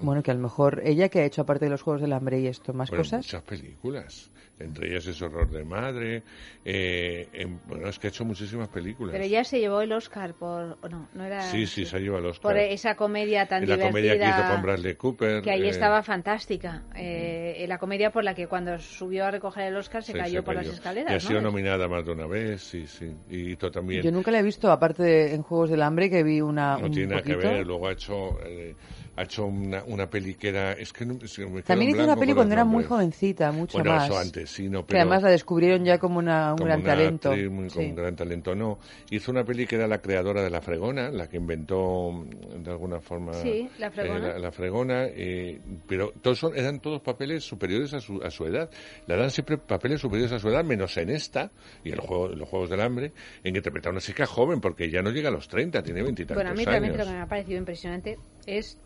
bueno, 0.00 0.22
que 0.22 0.30
a 0.30 0.34
lo 0.34 0.40
mejor 0.40 0.80
ella 0.84 1.08
que 1.10 1.20
ha 1.20 1.24
hecho 1.26 1.42
aparte 1.42 1.66
de 1.66 1.70
los 1.70 1.82
Juegos 1.82 2.00
del 2.00 2.12
Hambre 2.12 2.40
y 2.40 2.46
esto, 2.46 2.72
más 2.72 2.88
Bueno, 2.88 3.04
cosas. 3.04 3.18
muchas 3.26 3.42
películas. 3.42 4.30
Entre 4.58 4.88
ellas 4.90 5.06
es 5.06 5.20
Horror 5.20 5.50
de 5.50 5.64
Madre. 5.64 6.22
eh, 6.64 7.28
en- 7.34 7.60
bueno, 7.66 7.88
es 7.88 7.98
que 7.98 8.06
ha 8.06 8.10
hecho 8.10 8.24
muchísimas 8.24 8.68
películas. 8.68 9.12
Pero 9.12 9.26
ya 9.26 9.44
se 9.44 9.60
llevó 9.60 9.82
el 9.82 9.92
Oscar 9.92 10.32
por... 10.34 10.78
o 10.82 10.88
No, 10.88 11.08
no 11.12 11.24
era... 11.24 11.42
Sí, 11.42 11.66
sí, 11.66 11.84
se 11.84 11.96
ha 11.96 12.00
llevado 12.00 12.24
el 12.24 12.30
Oscar. 12.30 12.52
Por 12.52 12.56
esa 12.58 12.96
comedia 12.96 13.46
tan 13.46 13.62
Y 13.62 13.66
la 13.66 13.76
divertida... 13.76 13.90
comedia 13.90 14.18
que 14.18 14.28
hizo 14.40 14.52
con 14.52 14.62
Bradley 14.62 14.94
Cooper. 14.94 15.42
Que 15.42 15.50
ahí 15.50 15.62
eh, 15.64 15.68
estaba 15.68 16.02
fantástica. 16.02 16.84
Eh, 16.96 17.64
la 17.68 17.78
comedia 17.78 18.10
por 18.10 18.24
la 18.24 18.34
que 18.34 18.46
cuando 18.46 18.78
subió 18.78 19.26
a 19.26 19.30
recoger 19.30 19.64
el 19.64 19.76
Oscar 19.76 20.02
se, 20.02 20.12
sí, 20.12 20.18
cayó 20.18 20.40
se 20.40 20.42
por 20.42 20.54
las 20.54 20.64
cayó. 20.64 20.74
escaleras, 20.74 21.10
Y 21.12 21.14
ha 21.14 21.18
¿no? 21.18 21.28
sido 21.28 21.40
nominada 21.42 21.86
más 21.88 22.04
de 22.06 22.12
una 22.12 22.26
vez, 22.26 22.62
sí, 22.62 22.86
sí. 22.86 23.14
Y 23.28 23.52
hizo 23.52 23.70
también. 23.70 24.02
Yo 24.02 24.10
nunca 24.10 24.30
la 24.30 24.38
he 24.40 24.42
visto, 24.42 24.72
aparte 24.72 25.02
de 25.02 25.34
en 25.34 25.42
Juegos 25.42 25.68
del 25.70 25.82
Hambre, 25.82 26.08
que 26.08 26.22
vi 26.22 26.40
una. 26.40 26.78
No 26.78 26.86
un 26.86 26.92
tiene 26.92 27.08
nada 27.10 27.22
que 27.22 27.34
poquito. 27.34 27.52
ver. 27.52 27.66
Luego 27.66 27.88
ha 27.88 27.92
hecho, 27.92 28.38
eh, 28.44 28.74
ha 29.16 29.22
hecho 29.22 29.46
una, 29.46 29.82
una 29.84 30.08
peli 30.08 30.34
que 30.34 30.48
era. 30.50 30.72
Es 30.72 30.92
que 30.92 31.06
no, 31.06 31.14
me 31.50 31.62
También 31.62 31.90
hizo 31.92 32.04
una 32.04 32.14
peli 32.16 32.28
con 32.32 32.36
cuando 32.36 32.54
era 32.54 32.64
muy 32.64 32.84
jovencita, 32.84 33.50
mucho 33.52 33.78
Bueno, 33.78 33.94
más. 33.94 34.04
eso 34.04 34.18
antes, 34.18 34.50
sí, 34.50 34.68
no, 34.68 34.86
Que 34.86 34.96
además 34.98 35.22
la 35.22 35.30
descubrieron 35.30 35.84
ya 35.84 35.98
como 35.98 36.18
una, 36.18 36.50
un 36.52 36.58
como 36.58 36.66
gran 36.66 36.80
una 36.80 36.88
talento. 36.90 37.30
actriz 37.30 37.50
muy- 37.50 37.68
con 37.68 37.82
Sí. 37.82 37.88
un 37.90 37.94
gran 37.96 38.14
talento, 38.16 38.54
no. 38.54 38.78
Hizo 39.10 39.30
una 39.30 39.44
peli 39.44 39.66
que 39.66 39.76
era 39.76 39.86
la 39.86 39.98
creadora 40.02 40.42
de 40.42 40.50
La 40.50 40.60
Fregona, 40.60 41.10
la 41.10 41.28
que 41.28 41.36
inventó 41.38 42.12
mm, 42.12 42.62
de 42.62 42.70
alguna 42.70 43.00
forma 43.00 43.32
Sí, 43.34 43.68
La 43.78 43.90
Fregona. 43.90 44.18
eh, 44.26 44.32
la, 44.34 44.38
la 44.38 44.52
Fregona, 44.52 45.04
eh, 45.06 45.60
pero 45.86 46.12
todos 46.20 46.38
son, 46.38 46.56
eran 46.56 46.80
todos 46.80 47.00
papeles 47.00 47.44
superiores 47.44 47.94
a 47.94 48.00
su, 48.00 48.20
a 48.22 48.30
su 48.30 48.44
edad. 48.46 48.70
Le 49.06 49.16
dan 49.16 49.30
siempre 49.30 49.56
papeles 49.58 50.00
superiores 50.00 50.32
a 50.32 50.38
su 50.38 50.48
edad, 50.48 50.64
menos 50.64 50.96
en 50.98 51.10
esta, 51.10 51.50
y 51.84 51.90
en 51.90 51.96
los 51.96 52.06
Juegos, 52.06 52.36
los 52.36 52.48
Juegos 52.48 52.70
del 52.70 52.80
Hambre, 52.80 53.12
en 53.42 53.52
que 53.54 53.58
interpreta 53.58 53.88
a 53.88 53.92
una 53.92 54.00
chica 54.00 54.26
joven, 54.26 54.60
porque 54.60 54.90
ya 54.90 55.00
no 55.02 55.10
llega 55.10 55.28
a 55.28 55.32
los 55.32 55.48
30, 55.48 55.82
tiene 55.82 56.02
veintitantos 56.02 56.36
Bueno, 56.36 56.50
a 56.50 56.54
mí 56.54 56.64
años. 56.66 56.96
lo 56.98 57.04
que 57.04 57.10
me 57.10 57.20
ha 57.20 57.26
parecido 57.26 57.58
impresionante 57.58 58.18
es 58.46 58.78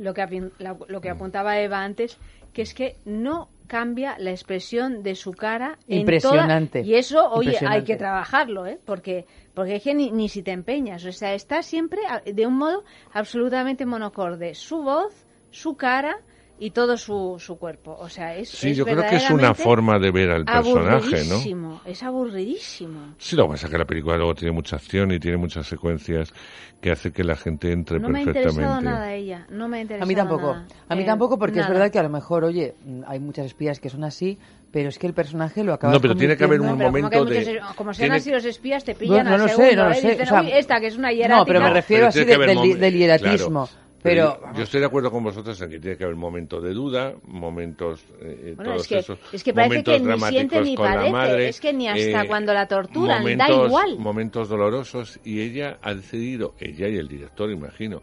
lo 0.00 0.14
que, 0.14 0.50
lo 0.88 1.00
que 1.00 1.10
apuntaba 1.10 1.58
Eva 1.60 1.82
antes, 1.82 2.18
que 2.52 2.62
es 2.62 2.74
que 2.74 2.96
no 3.04 3.48
cambia 3.68 4.16
la 4.18 4.30
expresión 4.32 5.02
de 5.04 5.14
su 5.14 5.30
cara 5.32 5.78
en 5.86 6.00
Impresionante. 6.00 6.80
toda- 6.80 6.86
y 6.90 6.94
eso, 6.96 7.30
oye, 7.30 7.50
hay 7.68 7.84
que 7.84 7.94
trabajarlo, 7.96 8.66
¿eh? 8.66 8.80
Porque 8.84 9.26
porque 9.54 9.76
es 9.76 9.82
que 9.84 9.94
ni, 9.94 10.10
ni 10.10 10.28
si 10.28 10.42
te 10.42 10.50
empeñas, 10.52 11.04
o 11.04 11.12
sea, 11.12 11.34
está 11.34 11.62
siempre 11.62 12.00
a- 12.08 12.20
de 12.20 12.46
un 12.46 12.54
modo 12.54 12.82
absolutamente 13.12 13.86
monocorde, 13.86 14.54
su 14.54 14.82
voz, 14.82 15.12
su 15.50 15.76
cara 15.76 16.16
y 16.62 16.70
todo 16.72 16.96
su, 16.98 17.36
su 17.40 17.56
cuerpo, 17.58 17.96
o 17.98 18.08
sea, 18.08 18.36
es 18.36 18.50
Sí, 18.50 18.70
es 18.70 18.76
yo 18.76 18.84
creo 18.84 19.02
que 19.06 19.16
es 19.16 19.30
una 19.30 19.54
forma 19.54 19.98
de 19.98 20.10
ver 20.10 20.30
al 20.30 20.44
personaje, 20.44 21.24
¿no? 21.24 21.36
aburridísimo, 21.36 21.80
Es 21.86 22.02
aburridísimo. 22.02 23.14
Sí, 23.18 23.34
lo 23.34 23.44
que 23.44 23.50
pasa 23.52 23.66
es 23.66 23.72
que 23.72 23.78
la 23.78 23.84
película 23.86 24.16
luego 24.16 24.34
tiene 24.34 24.52
mucha 24.52 24.76
acción 24.76 25.10
y 25.12 25.18
tiene 25.18 25.36
muchas 25.38 25.66
secuencias 25.66 26.32
que 26.80 26.90
hace 26.92 27.12
que 27.12 27.24
la 27.24 27.36
gente 27.36 27.72
entre 27.72 27.98
No 27.98 28.08
me 28.08 28.18
ha 28.20 28.22
interesado 28.22 28.56
perfectamente. 28.56 28.90
nada 28.90 29.14
ella, 29.14 29.46
no 29.50 29.68
me 29.68 29.78
ha 29.78 29.80
interesado 29.80 30.04
A 30.04 30.06
mí 30.08 30.14
tampoco. 30.14 30.52
nada. 30.54 30.66
A 30.88 30.94
mí 30.94 31.02
Eh, 31.02 31.06
tampoco 31.06 31.38
porque 31.38 31.58
es 31.60 31.64
nada. 31.64 31.72
verdad 31.72 31.90
que 31.92 31.98
a 31.98 32.02
lo 32.02 32.10
mejor, 32.10 32.44
oye, 32.44 32.74
hay 33.06 33.18
muchas 33.20 33.46
espías 33.46 33.80
que 33.80 33.88
son 33.90 34.04
así, 34.04 34.38
pero 34.70 34.88
es 34.90 34.98
que 34.98 35.06
el 35.06 35.14
personaje 35.14 35.64
lo 35.64 35.72
acaba 35.72 35.92
No, 35.92 36.00
pero 36.00 36.14
tiene 36.14 36.36
que 36.36 36.44
haber 36.44 36.60
un 36.60 36.68
No, 36.68 36.76
momento 36.76 37.24
de- 37.24 37.40
muchos- 37.40 37.74
como 37.76 37.92
sean 37.94 38.04
tiene- 38.08 38.16
así 38.16 38.30
los 38.30 38.44
espías 38.44 38.84
te 38.84 38.94
pillan 38.94 39.24
No, 39.24 39.30
no 39.32 39.38
lo 39.38 39.48
sé, 39.48 39.74
no 39.76 39.90
¿eh? 39.90 39.94
sé, 39.94 40.10
Dicen, 40.10 40.22
o 40.26 40.28
sea, 40.30 40.40
"Uy, 40.42 40.52
esta 40.52 40.78
que 40.80 40.86
es 40.88 40.96
una 40.96 41.10
hierática. 41.12 41.38
No, 41.38 41.44
pero 41.46 41.60
me 41.60 41.70
refiero 41.70 42.00
Pero 42.00 42.08
así 42.08 42.18
de- 42.24 42.76
del, 42.76 42.94
hieratismo. 42.94 43.66
claro. 43.66 43.89
Pero, 44.02 44.40
yo 44.54 44.62
estoy 44.62 44.80
de 44.80 44.86
acuerdo 44.86 45.10
con 45.10 45.24
vosotros 45.24 45.60
en 45.60 45.70
que 45.70 45.78
tiene 45.78 45.96
que 45.96 46.04
haber 46.04 46.16
momentos 46.16 46.62
de 46.62 46.72
duda, 46.72 47.14
momentos 47.24 48.04
eh, 48.20 48.54
Bueno, 48.56 48.72
todos 48.72 48.82
es 48.82 48.88
que, 48.88 48.98
esos 48.98 49.18
es 49.32 49.44
que 49.44 49.52
parece 49.54 49.68
momentos 49.70 49.94
que 49.94 50.00
ni 50.00 50.20
siente 50.20 50.60
ni 50.62 50.76
madre, 51.10 51.48
es 51.48 51.60
que 51.60 51.72
ni 51.72 51.88
hasta 51.88 52.22
eh, 52.22 52.26
cuando 52.26 52.54
la 52.54 52.66
torturan, 52.66 53.08
da 53.08 53.48
momentos, 53.48 53.66
igual. 53.66 53.98
momentos 53.98 54.48
dolorosos 54.48 55.20
y 55.24 55.40
ella 55.40 55.78
ha 55.82 55.94
decidido, 55.94 56.54
ella 56.58 56.88
y 56.88 56.96
el 56.96 57.08
director, 57.08 57.50
imagino, 57.50 58.02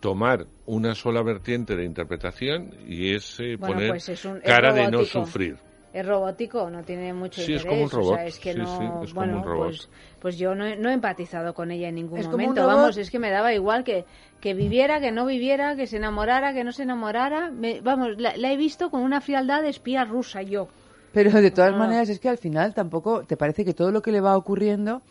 tomar 0.00 0.46
una 0.66 0.94
sola 0.94 1.22
vertiente 1.22 1.76
de 1.76 1.84
interpretación 1.84 2.70
y 2.86 3.14
es 3.14 3.38
eh, 3.40 3.56
Bueno, 3.56 3.74
poner 3.74 3.88
pues 3.90 4.08
es 4.08 4.24
un- 4.24 4.38
es 4.38 4.42
cara 4.42 4.72
de 4.72 4.90
no 4.90 5.04
sufrir. 5.04 5.56
Es 5.92 6.06
robótico, 6.06 6.70
no 6.70 6.84
tiene 6.84 7.12
mucho 7.12 7.40
Sí, 7.42 7.54
es 7.54 7.64
interés. 7.64 7.66
como 7.68 7.82
un 7.84 7.90
robot. 7.90 8.12
O 8.12 8.16
sea, 8.16 8.26
es 8.26 8.38
que 8.38 8.52
Sí, 8.52 8.58
no, 8.60 8.66
sí, 8.78 8.84
es 8.84 9.12
como 9.12 9.26
bueno, 9.26 9.38
un 9.38 9.44
robot. 9.44 9.66
pues, 9.66 9.88
pues 10.20 10.38
yo 10.38 10.54
no, 10.54 10.64
he- 10.64 10.76
no 10.76 10.88
he 10.88 10.92
empatizado 10.92 11.52
con 11.52 11.72
ella 11.72 11.88
en 11.88 11.96
ningún 11.96 12.18
Es 12.18 12.26
como 12.26 12.36
un 12.36 12.42
momento. 12.42 12.62
robot. 12.62 12.76
Vamos, 12.76 12.96
es 12.96 13.10
que 13.10 13.18
me 13.18 13.30
daba 13.30 13.52
igual 13.54 13.82
que, 13.82 14.04
que 14.40 14.54
viviera, 14.54 15.00
que 15.00 15.10
no 15.10 15.26
viviera, 15.26 15.74
que 15.74 15.88
se 15.88 15.96
enamorara, 15.96 16.52
que 16.54 16.62
no 16.62 16.70
se 16.70 16.84
enamorara. 16.84 17.50
Me- 17.50 17.80
vamos, 17.80 18.10
la, 18.18 18.36
la 18.36 18.52
he 18.52 18.56
visto 18.56 18.88
con 18.90 19.00
una 19.02 19.20
frialdad 19.20 19.62
de 19.62 19.68
espía 19.70 20.04
rusa 20.04 20.42
yo. 20.42 20.68
pero 21.12 21.32
de 21.32 21.50
todas 21.50 21.72
Ah. 21.74 21.76
maneras 21.76 22.08
es 22.08 22.20
que 22.20 22.28
al 22.28 22.38
final 22.38 22.72
tampoco 22.72 23.24
te 23.24 23.36
parece 23.36 23.64
que 23.64 23.74
todo 23.74 23.90
lo 23.90 24.00
que 24.00 24.12
le 24.12 24.20
va 24.20 24.36
ocurriendo 24.36 25.02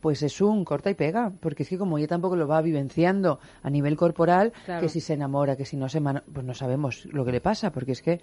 pues 0.00 0.22
es 0.22 0.40
un 0.40 0.64
corta 0.64 0.88
y 0.90 0.94
pega, 0.94 1.30
porque 1.40 1.62
es 1.62 1.68
que 1.68 1.76
como 1.78 1.96
ella 1.98 2.08
tampoco 2.08 2.34
lo 2.36 2.48
va 2.48 2.60
vivenciando 2.62 3.38
a 3.62 3.68
nivel 3.70 3.96
corporal, 3.96 4.52
Claro. 4.64 4.80
que 4.80 4.88
si 4.88 5.00
se 5.00 5.12
enamora, 5.12 5.54
que 5.56 5.64
si 5.66 5.76
no 5.76 5.88
se 5.90 6.00
pues 6.00 6.44
no 6.44 6.54
sabemos 6.54 7.04
lo 7.12 7.24
que 7.24 7.30
le 7.32 7.40
pasa, 7.42 7.70
porque 7.70 7.92
es 7.92 8.00
que 8.02 8.20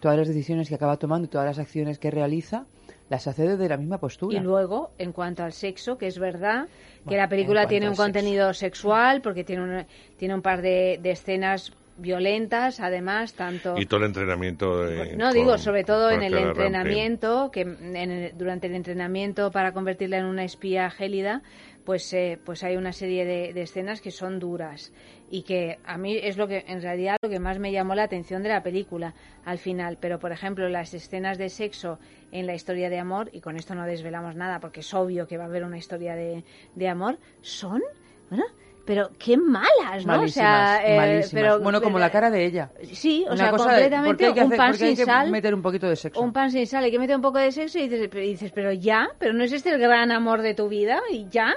todas 0.00 0.16
las 0.18 0.28
decisiones 0.28 0.68
que 0.68 0.74
acaba 0.74 0.96
tomando 0.98 1.26
y 1.26 1.28
todas 1.28 1.46
las 1.46 1.58
acciones 1.58 1.98
que 1.98 2.10
realiza 2.10 2.66
las 3.08 3.26
hace 3.26 3.46
desde 3.46 3.68
la 3.68 3.76
misma 3.76 3.98
postura. 3.98 4.36
Y 4.38 4.42
luego, 4.42 4.90
en 4.98 5.12
cuanto 5.12 5.44
al 5.44 5.52
sexo, 5.52 5.96
que 5.96 6.06
es 6.08 6.18
verdad 6.18 6.66
que 6.66 7.02
Bueno, 7.04 7.22
la 7.22 7.28
película 7.28 7.62
en 7.62 7.68
tiene 7.68 7.88
un 7.88 7.94
contenido 7.96 8.52
sexual, 8.52 9.22
porque 9.22 9.44
tiene 9.44 9.62
un, 9.62 9.86
tiene 10.16 10.34
un 10.34 10.42
par 10.42 10.60
de, 10.60 10.98
de 11.02 11.10
escenas 11.12 11.72
violentas, 11.98 12.80
además, 12.80 13.34
tanto... 13.34 13.78
Y 13.78 13.86
todo 13.86 14.00
el 14.00 14.06
entrenamiento. 14.06 14.86
eh, 14.88 15.14
No 15.16 15.26
con- 15.26 15.34
digo, 15.34 15.56
sobre 15.58 15.84
todo 15.84 16.10
en 16.10 16.22
el 16.22 16.36
entrenamiento, 16.36 17.50
que 17.50 17.62
en 17.62 17.96
el- 17.96 18.36
durante 18.36 18.66
el 18.66 18.74
entrenamiento 18.74 19.50
para 19.50 19.72
convertirla 19.72 20.18
en 20.18 20.26
una 20.26 20.44
espía 20.44 20.90
gélida, 20.90 21.42
pues, 21.84 22.12
eh, 22.12 22.38
pues 22.44 22.64
hay 22.64 22.76
una 22.76 22.92
serie 22.92 23.24
de, 23.24 23.52
de 23.54 23.62
escenas 23.62 24.00
que 24.00 24.10
son 24.10 24.38
duras 24.40 24.92
y 25.30 25.42
que 25.42 25.78
a 25.84 25.98
mí 25.98 26.16
es 26.16 26.36
lo 26.36 26.46
que 26.46 26.64
en 26.68 26.80
realidad 26.82 27.16
lo 27.20 27.28
que 27.28 27.40
más 27.40 27.58
me 27.58 27.72
llamó 27.72 27.94
la 27.94 28.04
atención 28.04 28.42
de 28.42 28.48
la 28.48 28.62
película 28.62 29.14
al 29.44 29.58
final. 29.58 29.98
Pero 30.00 30.18
por 30.18 30.30
ejemplo 30.32 30.68
las 30.68 30.94
escenas 30.94 31.36
de 31.38 31.48
sexo 31.48 31.98
en 32.32 32.46
la 32.46 32.54
historia 32.54 32.88
de 32.90 32.98
amor 32.98 33.30
y 33.32 33.40
con 33.40 33.56
esto 33.56 33.74
no 33.74 33.84
desvelamos 33.86 34.36
nada 34.36 34.60
porque 34.60 34.80
es 34.80 34.94
obvio 34.94 35.26
que 35.26 35.36
va 35.36 35.44
a 35.44 35.46
haber 35.48 35.64
una 35.64 35.78
historia 35.78 36.14
de, 36.14 36.44
de 36.74 36.88
amor 36.88 37.18
son, 37.40 37.82
bueno, 38.30 38.44
pero 38.84 39.10
qué 39.18 39.36
malas, 39.36 40.06
¿no? 40.06 40.16
Malísimas, 40.16 40.28
o 40.28 40.30
sea, 40.30 40.82
eh, 40.86 40.96
malísimas. 40.96 41.30
pero- 41.32 41.58
bueno, 41.60 41.82
como 41.82 41.98
la 41.98 42.08
cara 42.10 42.30
de 42.30 42.44
ella. 42.44 42.70
Sí, 42.92 43.24
o 43.28 43.32
Una 43.32 43.36
sea, 43.36 43.50
cosa 43.50 43.64
de- 43.64 43.80
completamente 43.82 44.08
porque 44.10 44.26
hay 44.26 44.32
que 44.34 44.44
un 44.44 44.50
pan 44.56 44.70
porque 44.70 44.84
hay 44.84 44.90
sin 44.90 45.04
que 45.06 45.10
sal. 45.10 45.30
meter 45.32 45.54
un 45.56 45.62
poquito 45.62 45.88
de 45.88 45.96
sexo. 45.96 46.20
Un 46.20 46.32
pan 46.32 46.52
sin 46.52 46.66
sal, 46.68 46.84
hay 46.84 46.92
que 46.92 46.98
meter 47.00 47.16
un 47.16 47.22
poco 47.22 47.38
de 47.38 47.50
sexo 47.50 47.80
y 47.80 47.88
dices, 47.88 48.08
y 48.14 48.18
dices, 48.20 48.52
pero 48.54 48.72
ya, 48.72 49.08
pero 49.18 49.32
no 49.32 49.42
es 49.42 49.52
este 49.52 49.70
el 49.70 49.80
gran 49.80 50.12
amor 50.12 50.40
de 50.42 50.54
tu 50.54 50.68
vida 50.68 51.00
y 51.10 51.26
ya, 51.28 51.52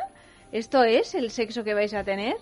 esto 0.52 0.84
es 0.84 1.14
el 1.14 1.30
sexo 1.30 1.64
que 1.64 1.76
vais 1.76 1.94
a 1.94 2.04
tener. 2.04 2.36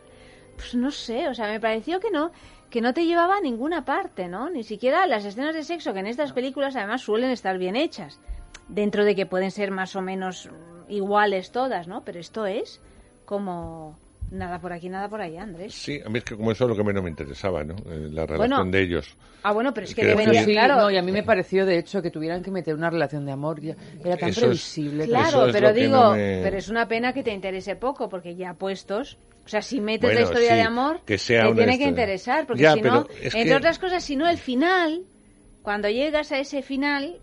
Pues 0.57 0.75
no 0.75 0.91
sé, 0.91 1.29
o 1.29 1.35
sea, 1.35 1.47
me 1.47 1.59
pareció 1.59 1.99
que 1.99 2.11
no, 2.11 2.31
que 2.69 2.81
no 2.81 2.93
te 2.93 3.05
llevaba 3.05 3.38
a 3.38 3.41
ninguna 3.41 3.85
parte, 3.85 4.27
¿no? 4.27 4.49
Ni 4.49 4.63
siquiera 4.63 5.05
las 5.07 5.23
escenas 5.23 5.53
de 5.53 5.63
sexo 5.63 5.93
que 5.93 5.99
en 5.99 6.07
estas 6.07 6.34
películas 6.34 6.75
además 6.75 7.01
suelen 7.01 7.29
estar 7.29 7.57
bien 7.57 7.75
hechas, 7.75 8.19
dentro 8.67 9.05
de 9.05 9.15
que 9.15 9.25
pueden 9.25 9.51
ser 9.51 9.71
más 9.71 9.95
o 9.95 10.01
menos 10.01 10.49
mm, 10.51 10.91
iguales 10.91 11.51
todas, 11.51 11.88
¿no? 11.88 12.03
Pero 12.03 12.19
esto 12.19 12.45
es 12.45 12.81
como 13.25 13.99
nada 14.31 14.59
por 14.59 14.73
aquí, 14.73 14.89
nada 14.89 15.07
por 15.09 15.21
allá, 15.21 15.43
Andrés. 15.43 15.73
Sí, 15.73 15.99
a 16.05 16.09
mí 16.09 16.17
es 16.19 16.23
que 16.25 16.35
como 16.35 16.51
eso 16.51 16.65
es 16.65 16.69
lo 16.69 16.75
que 16.75 16.83
menos 16.83 17.03
me 17.03 17.09
interesaba, 17.09 17.63
¿no? 17.63 17.75
Eh, 17.75 18.09
la 18.11 18.25
relación 18.25 18.37
Bueno, 18.37 18.65
de 18.71 18.81
ellos. 18.81 19.15
Ah, 19.43 19.53
bueno, 19.53 19.73
pero 19.73 19.85
es 19.85 19.95
que 19.95 20.03
decir- 20.05 20.43
Sí, 20.45 20.51
claro. 20.51 20.75
no, 20.75 20.91
y 20.91 20.97
a 20.97 21.01
mí 21.01 21.11
me 21.11 21.23
pareció, 21.23 21.65
de 21.65 21.77
hecho, 21.77 22.01
que 22.01 22.11
tuvieran 22.11 22.43
que 22.43 22.51
meter 22.51 22.75
una 22.75 22.89
relación 22.89 23.25
de 23.25 23.31
amor. 23.31 23.61
ya- 23.61 23.75
Era 24.03 24.17
tan 24.17 24.29
Eso 24.29 24.41
previsible. 24.41 25.03
que- 25.05 25.09
Claro, 25.09 25.47
es 25.47 25.53
pero 25.53 25.71
digo, 25.73 25.95
no 25.97 26.11
me- 26.11 26.41
pero 26.43 26.57
es 26.57 26.67
una 26.69 26.87
pena 26.87 27.13
que 27.13 27.23
te 27.23 27.31
interese 27.33 27.75
poco, 27.75 28.09
porque 28.09 28.35
ya 28.35 28.53
puestos, 28.53 29.17
o 29.45 29.47
sea, 29.47 29.61
si 29.61 29.79
metes 29.79 30.01
Bueno, 30.09 30.19
la 30.19 30.25
historia 30.25 30.49
sí, 30.49 30.55
de 30.55 30.61
amor, 30.61 31.01
que 31.05 31.17
sea 31.17 31.47
te 31.49 31.55
tiene 31.55 31.77
que 31.77 31.85
interesar, 31.85 32.45
porque 32.45 32.63
Ya, 32.63 32.73
si 32.73 32.81
no, 32.81 33.07
entre 33.21 33.43
que- 33.45 33.55
otras 33.55 33.79
cosas, 33.79 34.03
si 34.03 34.15
no 34.17 34.27
el 34.27 34.37
final, 34.37 35.03
cuando 35.61 35.89
llegas 35.89 36.31
a 36.33 36.39
ese 36.39 36.61
final, 36.61 37.17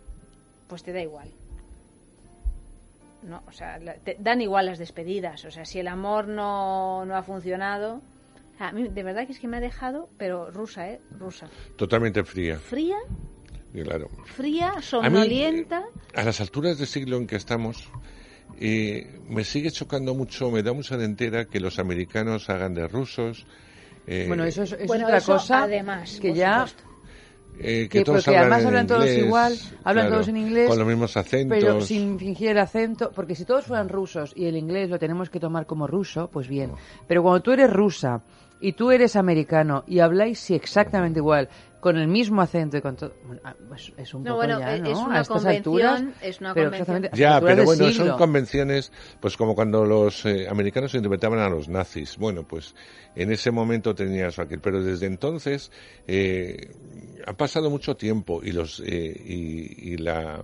pues 0.68 0.82
te 0.82 0.93
da 0.93 1.02
igual. 1.02 1.28
No, 3.25 3.43
o 3.47 3.53
sea, 3.53 3.79
la- 3.79 3.95
te 3.95 4.17
dan 4.19 4.41
igual 4.43 4.67
las 4.67 4.79
despedidas, 4.79 5.45
o 5.47 5.51
sea, 5.51 5.65
si 5.65 5.79
el 5.79 5.89
amor 5.89 6.29
no, 6.29 7.05
no 7.07 7.17
ha 7.17 7.23
funcionado, 7.23 8.03
a 8.59 8.71
mí 8.73 8.87
de 8.89 9.03
verdad 9.03 9.27
que 9.27 9.33
es 9.33 9.39
que 9.39 9.49
me 9.49 9.57
ha 9.57 9.61
dejado, 9.61 10.11
pero 10.19 10.51
rusa, 10.51 10.89
¿eh? 10.91 11.01
Rusa. 11.19 11.47
Totalmente 11.77 12.23
fría. 12.25 12.59
Fría, 12.59 12.97
Y 13.73 13.83
claro. 13.83 14.09
fría, 14.25 14.75
somnolienta. 14.81 15.83
A 16.15 16.23
las 16.23 16.41
alturas 16.41 16.79
del 16.79 16.87
siglo 16.87 17.17
en 17.17 17.27
que 17.27 17.37
estamos, 17.37 17.91
eh, 18.61 19.21
me 19.27 19.43
sigue 19.43 19.71
chocando 19.71 20.15
mucho, 20.15 20.51
me 20.51 20.63
da 20.63 20.73
mucha 20.73 20.97
dentera 20.97 21.47
que 21.47 21.61
los 21.61 21.79
americanos 21.79 22.51
hagan 22.51 22.75
de 22.75 22.87
rusos. 22.87 23.47
eh, 24.07 24.27
Bueno, 24.29 24.45
eso 24.45 24.63
es, 24.63 24.73
eso 24.73 24.83
es 24.83 24.87
Bueno, 24.89 25.07
otra 25.07 25.17
eso 25.19 25.33
cosa 25.33 25.63
además, 25.65 26.19
que 26.21 26.35
ya... 26.35 26.67
supuesto. 26.67 26.94
Eh, 27.59 27.89
que 27.89 28.05
todos 28.05 28.24
porque 28.24 28.39
además 28.39 28.64
hablan 28.64 28.86
todos 28.86 29.06
inglés, 29.06 29.24
igual, 29.24 29.59
hablan 29.85 30.06
claro, 30.06 30.10
todos 30.16 30.28
en 30.28 30.36
inglés, 30.36 30.68
Con 30.68 30.78
los 30.78 30.89
mismos 30.89 31.16
acentos. 31.16 31.59
pero 31.59 31.81
sin 31.81 32.18
fingir 32.18 32.48
el 32.48 32.59
acento, 32.59 33.12
porque 33.14 33.35
si 33.35 33.44
todos 33.44 33.64
fueran 33.64 33.89
rusos 33.89 34.32
y 34.35 34.47
el 34.47 34.56
inglés 34.56 34.90
lo 34.90 34.98
tenemos 34.98 35.31
que 35.31 35.40
tomar 35.40 35.66
como 35.66 35.86
ruso, 35.86 36.28
pues 36.32 36.48
bien. 36.48 36.72
Pero 37.06 37.22
cuando 37.22 37.43
tú 37.43 37.52
eres 37.52 37.70
rusa 37.72 38.22
y 38.60 38.72
tú 38.72 38.90
eres 38.90 39.16
americano 39.16 39.85
y 39.86 40.01
habláis 40.01 40.39
sí, 40.39 40.55
exactamente 40.55 41.20
igual, 41.20 41.48
con 41.85 41.98
el 41.98 42.09
mismo 42.09 42.40
acento 42.40 42.78
y 42.78 42.81
con 42.81 42.97
todo, 42.97 43.12
bueno, 43.27 43.43
ah, 43.44 43.55
pues 43.69 43.93
es 43.98 44.15
un 44.15 44.23
No, 44.23 44.31
poco 44.31 44.36
bueno, 44.39 44.59
ya, 44.59 44.74
es 44.77 44.81
¿no? 44.81 45.05
una 45.05 45.19
a 45.19 45.20
estas 45.20 45.43
convención, 45.43 45.85
alturas, 45.85 46.23
es 46.23 46.40
una 46.40 46.55
pero 46.55 46.70
convención. 46.70 47.11
Ya, 47.12 47.40
pero 47.43 47.65
bueno, 47.65 47.89
siglo. 47.90 48.06
son 48.06 48.16
convenciones, 48.19 48.90
pues 49.20 49.36
como 49.36 49.55
cuando 49.55 49.85
los 49.85 50.24
eh, 50.24 50.48
americanos 50.48 50.94
interpretaban 50.94 51.40
a 51.40 51.51
los 51.51 51.69
nazis. 51.69 52.16
Bueno, 52.16 52.44
pues 52.48 52.74
en 53.15 53.31
ese 53.32 53.51
momento 53.51 53.94
tenía 53.94 54.28
eso 54.28 54.40
aquel, 54.40 54.61
pero 54.61 54.82
desde 54.82 55.05
entonces 55.05 55.70
eh, 56.06 56.70
ha 57.27 57.35
pasado 57.35 57.69
mucho 57.69 57.94
tiempo 57.97 58.40
y 58.43 58.52
los 58.52 58.81
eh, 58.81 59.15
y, 59.23 59.93
y 59.93 59.97
la 59.98 60.43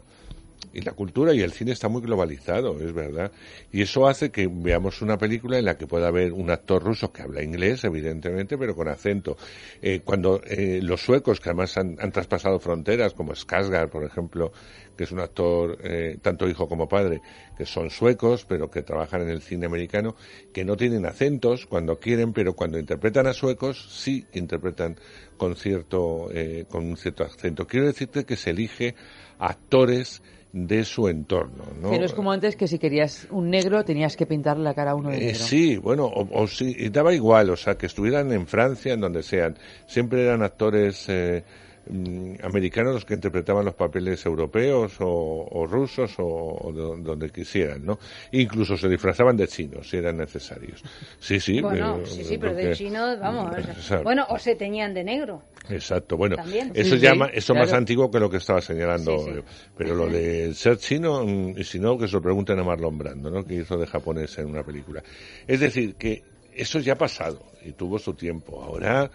y 0.72 0.82
la 0.82 0.92
cultura 0.92 1.34
y 1.34 1.40
el 1.40 1.52
cine 1.52 1.72
está 1.72 1.88
muy 1.88 2.02
globalizado, 2.02 2.80
es 2.80 2.92
verdad. 2.92 3.32
Y 3.72 3.82
eso 3.82 4.06
hace 4.06 4.30
que 4.30 4.48
veamos 4.50 5.02
una 5.02 5.18
película 5.18 5.58
en 5.58 5.64
la 5.64 5.76
que 5.76 5.86
pueda 5.86 6.08
haber 6.08 6.32
un 6.32 6.50
actor 6.50 6.82
ruso 6.82 7.12
que 7.12 7.22
habla 7.22 7.42
inglés, 7.42 7.84
evidentemente, 7.84 8.56
pero 8.56 8.74
con 8.76 8.88
acento. 8.88 9.36
Eh, 9.82 10.00
cuando 10.04 10.40
eh, 10.44 10.80
los 10.82 11.00
suecos, 11.02 11.40
que 11.40 11.48
además 11.48 11.76
han, 11.76 11.96
traspasado 12.12 12.60
fronteras, 12.60 13.14
como 13.14 13.32
Skarsgård, 13.32 13.88
por 13.88 14.04
ejemplo, 14.04 14.52
que 14.96 15.04
es 15.04 15.12
un 15.12 15.20
actor 15.20 15.78
eh, 15.82 16.18
tanto 16.22 16.48
hijo 16.48 16.68
como 16.68 16.88
padre, 16.88 17.20
que 17.56 17.66
son 17.66 17.90
suecos, 17.90 18.44
pero 18.44 18.70
que 18.70 18.82
trabajan 18.82 19.22
en 19.22 19.30
el 19.30 19.42
cine 19.42 19.66
americano, 19.66 20.14
que 20.52 20.64
no 20.64 20.76
tienen 20.76 21.06
acentos 21.06 21.66
cuando 21.66 21.98
quieren, 21.98 22.32
pero 22.32 22.54
cuando 22.54 22.78
interpretan 22.78 23.26
a 23.26 23.32
suecos, 23.32 23.88
sí 23.90 24.26
interpretan 24.34 24.96
con 25.36 25.56
cierto, 25.56 26.28
con 26.68 26.84
un 26.84 26.96
cierto 26.98 27.24
acento. 27.24 27.66
Quiero 27.66 27.86
decirte 27.86 28.24
que 28.24 28.36
se 28.36 28.50
elige 28.50 28.94
actores 29.38 30.22
de 30.52 30.84
su 30.84 31.06
entorno, 31.08 31.64
¿no? 31.80 31.90
Que 31.90 31.98
no 31.98 32.04
es 32.04 32.12
como 32.12 32.32
antes 32.32 32.56
que 32.56 32.66
si 32.66 32.78
querías 32.78 33.26
un 33.30 33.50
negro 33.50 33.84
tenías 33.84 34.16
que 34.16 34.26
pintarle 34.26 34.64
la 34.64 34.74
cara 34.74 34.90
a 34.92 34.94
uno 34.96 35.10
de 35.10 35.16
Eh, 35.16 35.20
negro. 35.26 35.38
sí, 35.44 35.76
bueno, 35.76 36.06
o, 36.06 36.42
o 36.42 36.46
sí, 36.48 36.74
y 36.76 36.88
daba 36.88 37.14
igual, 37.14 37.50
o 37.50 37.56
sea, 37.56 37.76
que 37.76 37.86
estuvieran 37.86 38.32
en 38.32 38.46
Francia, 38.46 38.92
en 38.94 39.00
donde 39.00 39.22
sean, 39.22 39.56
siempre 39.86 40.24
eran 40.24 40.42
actores 40.42 41.04
eh, 41.08 41.44
americanos 42.42 42.94
los 42.94 43.04
que 43.04 43.14
interpretaban 43.14 43.64
los 43.64 43.74
papeles 43.74 44.24
europeos 44.26 44.94
o, 45.00 45.48
o 45.50 45.66
rusos 45.66 46.14
o, 46.18 46.24
o 46.24 46.72
de- 46.72 47.02
donde 47.02 47.30
quisieran, 47.30 47.84
¿no? 47.84 47.98
Incluso 48.32 48.76
se 48.76 48.88
disfrazaban 48.88 49.36
de 49.36 49.48
chinos 49.48 49.88
si 49.88 49.96
eran 49.96 50.16
necesarios. 50.16 50.82
Sí, 51.18 51.40
sí. 51.40 51.60
Bueno, 51.60 51.96
pero- 51.96 52.06
sí, 52.06 52.24
sí, 52.24 52.38
pero 52.38 52.54
de 52.54 52.62
porque- 52.62 52.76
chino, 52.76 53.18
vamos. 53.18 53.52
bueno, 54.02 54.26
o 54.28 54.38
se 54.38 54.54
teñían 54.56 54.94
de 54.94 55.04
negro. 55.04 55.42
Exacto, 55.68 56.16
bueno, 56.16 56.36
También. 56.36 56.72
eso 56.74 56.96
Sí, 56.96 57.00
ya 57.02 57.12
sí, 57.12 57.18
ma- 57.18 57.26
eso 57.28 57.54
más 57.54 57.72
antiguo 57.72 58.10
que 58.10 58.18
lo 58.18 58.30
que 58.30 58.38
estaba 58.38 58.60
señalando, 58.60 59.18
Sí, 59.18 59.30
yo. 59.36 59.42
pero 59.76 59.94
lo 59.94 60.06
de 60.08 60.54
ser 60.54 60.78
chino, 60.78 61.24
mm, 61.24 61.58
y 61.58 61.64
si 61.64 61.78
no, 61.78 61.96
que 61.98 62.08
se 62.08 62.14
lo 62.14 62.22
pregunten 62.22 62.58
a 62.58 62.64
Marlon 62.64 62.98
Brando, 62.98 63.30
¿no? 63.30 63.44
que 63.44 63.54
hizo 63.54 63.76
de 63.76 63.86
japonés 63.86 64.36
en 64.38 64.46
una 64.46 64.62
película. 64.62 65.02
Es 65.46 65.60
decir, 65.60 65.94
que 65.96 66.22
eso 66.54 66.78
ya 66.80 66.94
ha 66.94 66.98
pasado 66.98 67.42
y 67.64 67.72
tuvo 67.72 67.98
su 67.98 68.14
tiempo. 68.14 68.62
Ahora, 68.62 69.10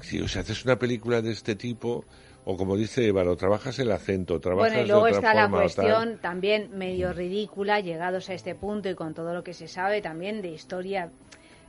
si 0.00 0.20
o 0.20 0.28
sea, 0.28 0.42
haces 0.42 0.64
una 0.64 0.78
película 0.78 1.20
de 1.22 1.32
este 1.32 1.54
tipo, 1.54 2.04
o 2.44 2.56
como 2.56 2.76
dice 2.76 3.12
lo 3.12 3.36
trabajas 3.36 3.78
el 3.78 3.92
acento, 3.92 4.40
trabajas 4.40 4.72
Bueno, 4.72 4.84
y 4.84 4.88
luego 4.88 5.04
de 5.06 5.12
otra 5.12 5.30
está 5.30 5.34
la 5.34 5.50
tal. 5.50 5.60
cuestión 5.60 6.18
también 6.18 6.70
medio 6.76 7.12
ridícula, 7.12 7.80
llegados 7.80 8.28
a 8.30 8.34
este 8.34 8.54
punto 8.54 8.88
y 8.88 8.94
con 8.94 9.14
todo 9.14 9.34
lo 9.34 9.44
que 9.44 9.54
se 9.54 9.68
sabe 9.68 10.00
también 10.00 10.42
de 10.42 10.48
historia 10.48 11.10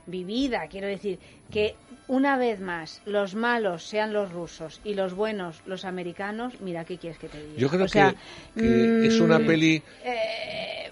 vivida. 0.06 0.66
Quiero 0.68 0.86
decir 0.86 1.18
que 1.50 1.76
una 2.06 2.36
vez 2.36 2.60
más 2.60 3.00
los 3.06 3.34
malos 3.34 3.84
sean 3.84 4.12
los 4.12 4.30
rusos 4.32 4.80
y 4.84 4.94
los 4.94 5.14
buenos 5.14 5.62
los 5.66 5.84
americanos. 5.84 6.54
Mira, 6.60 6.84
¿qué 6.84 6.98
quieres 6.98 7.18
que 7.18 7.28
te 7.28 7.38
diga? 7.38 7.58
Yo 7.58 7.68
creo 7.68 7.84
O 7.86 7.88
sea, 7.88 8.14
que, 8.54 8.60
que 8.62 9.06
es 9.06 9.20
una 9.20 9.38
mm, 9.38 9.46
peli... 9.46 9.82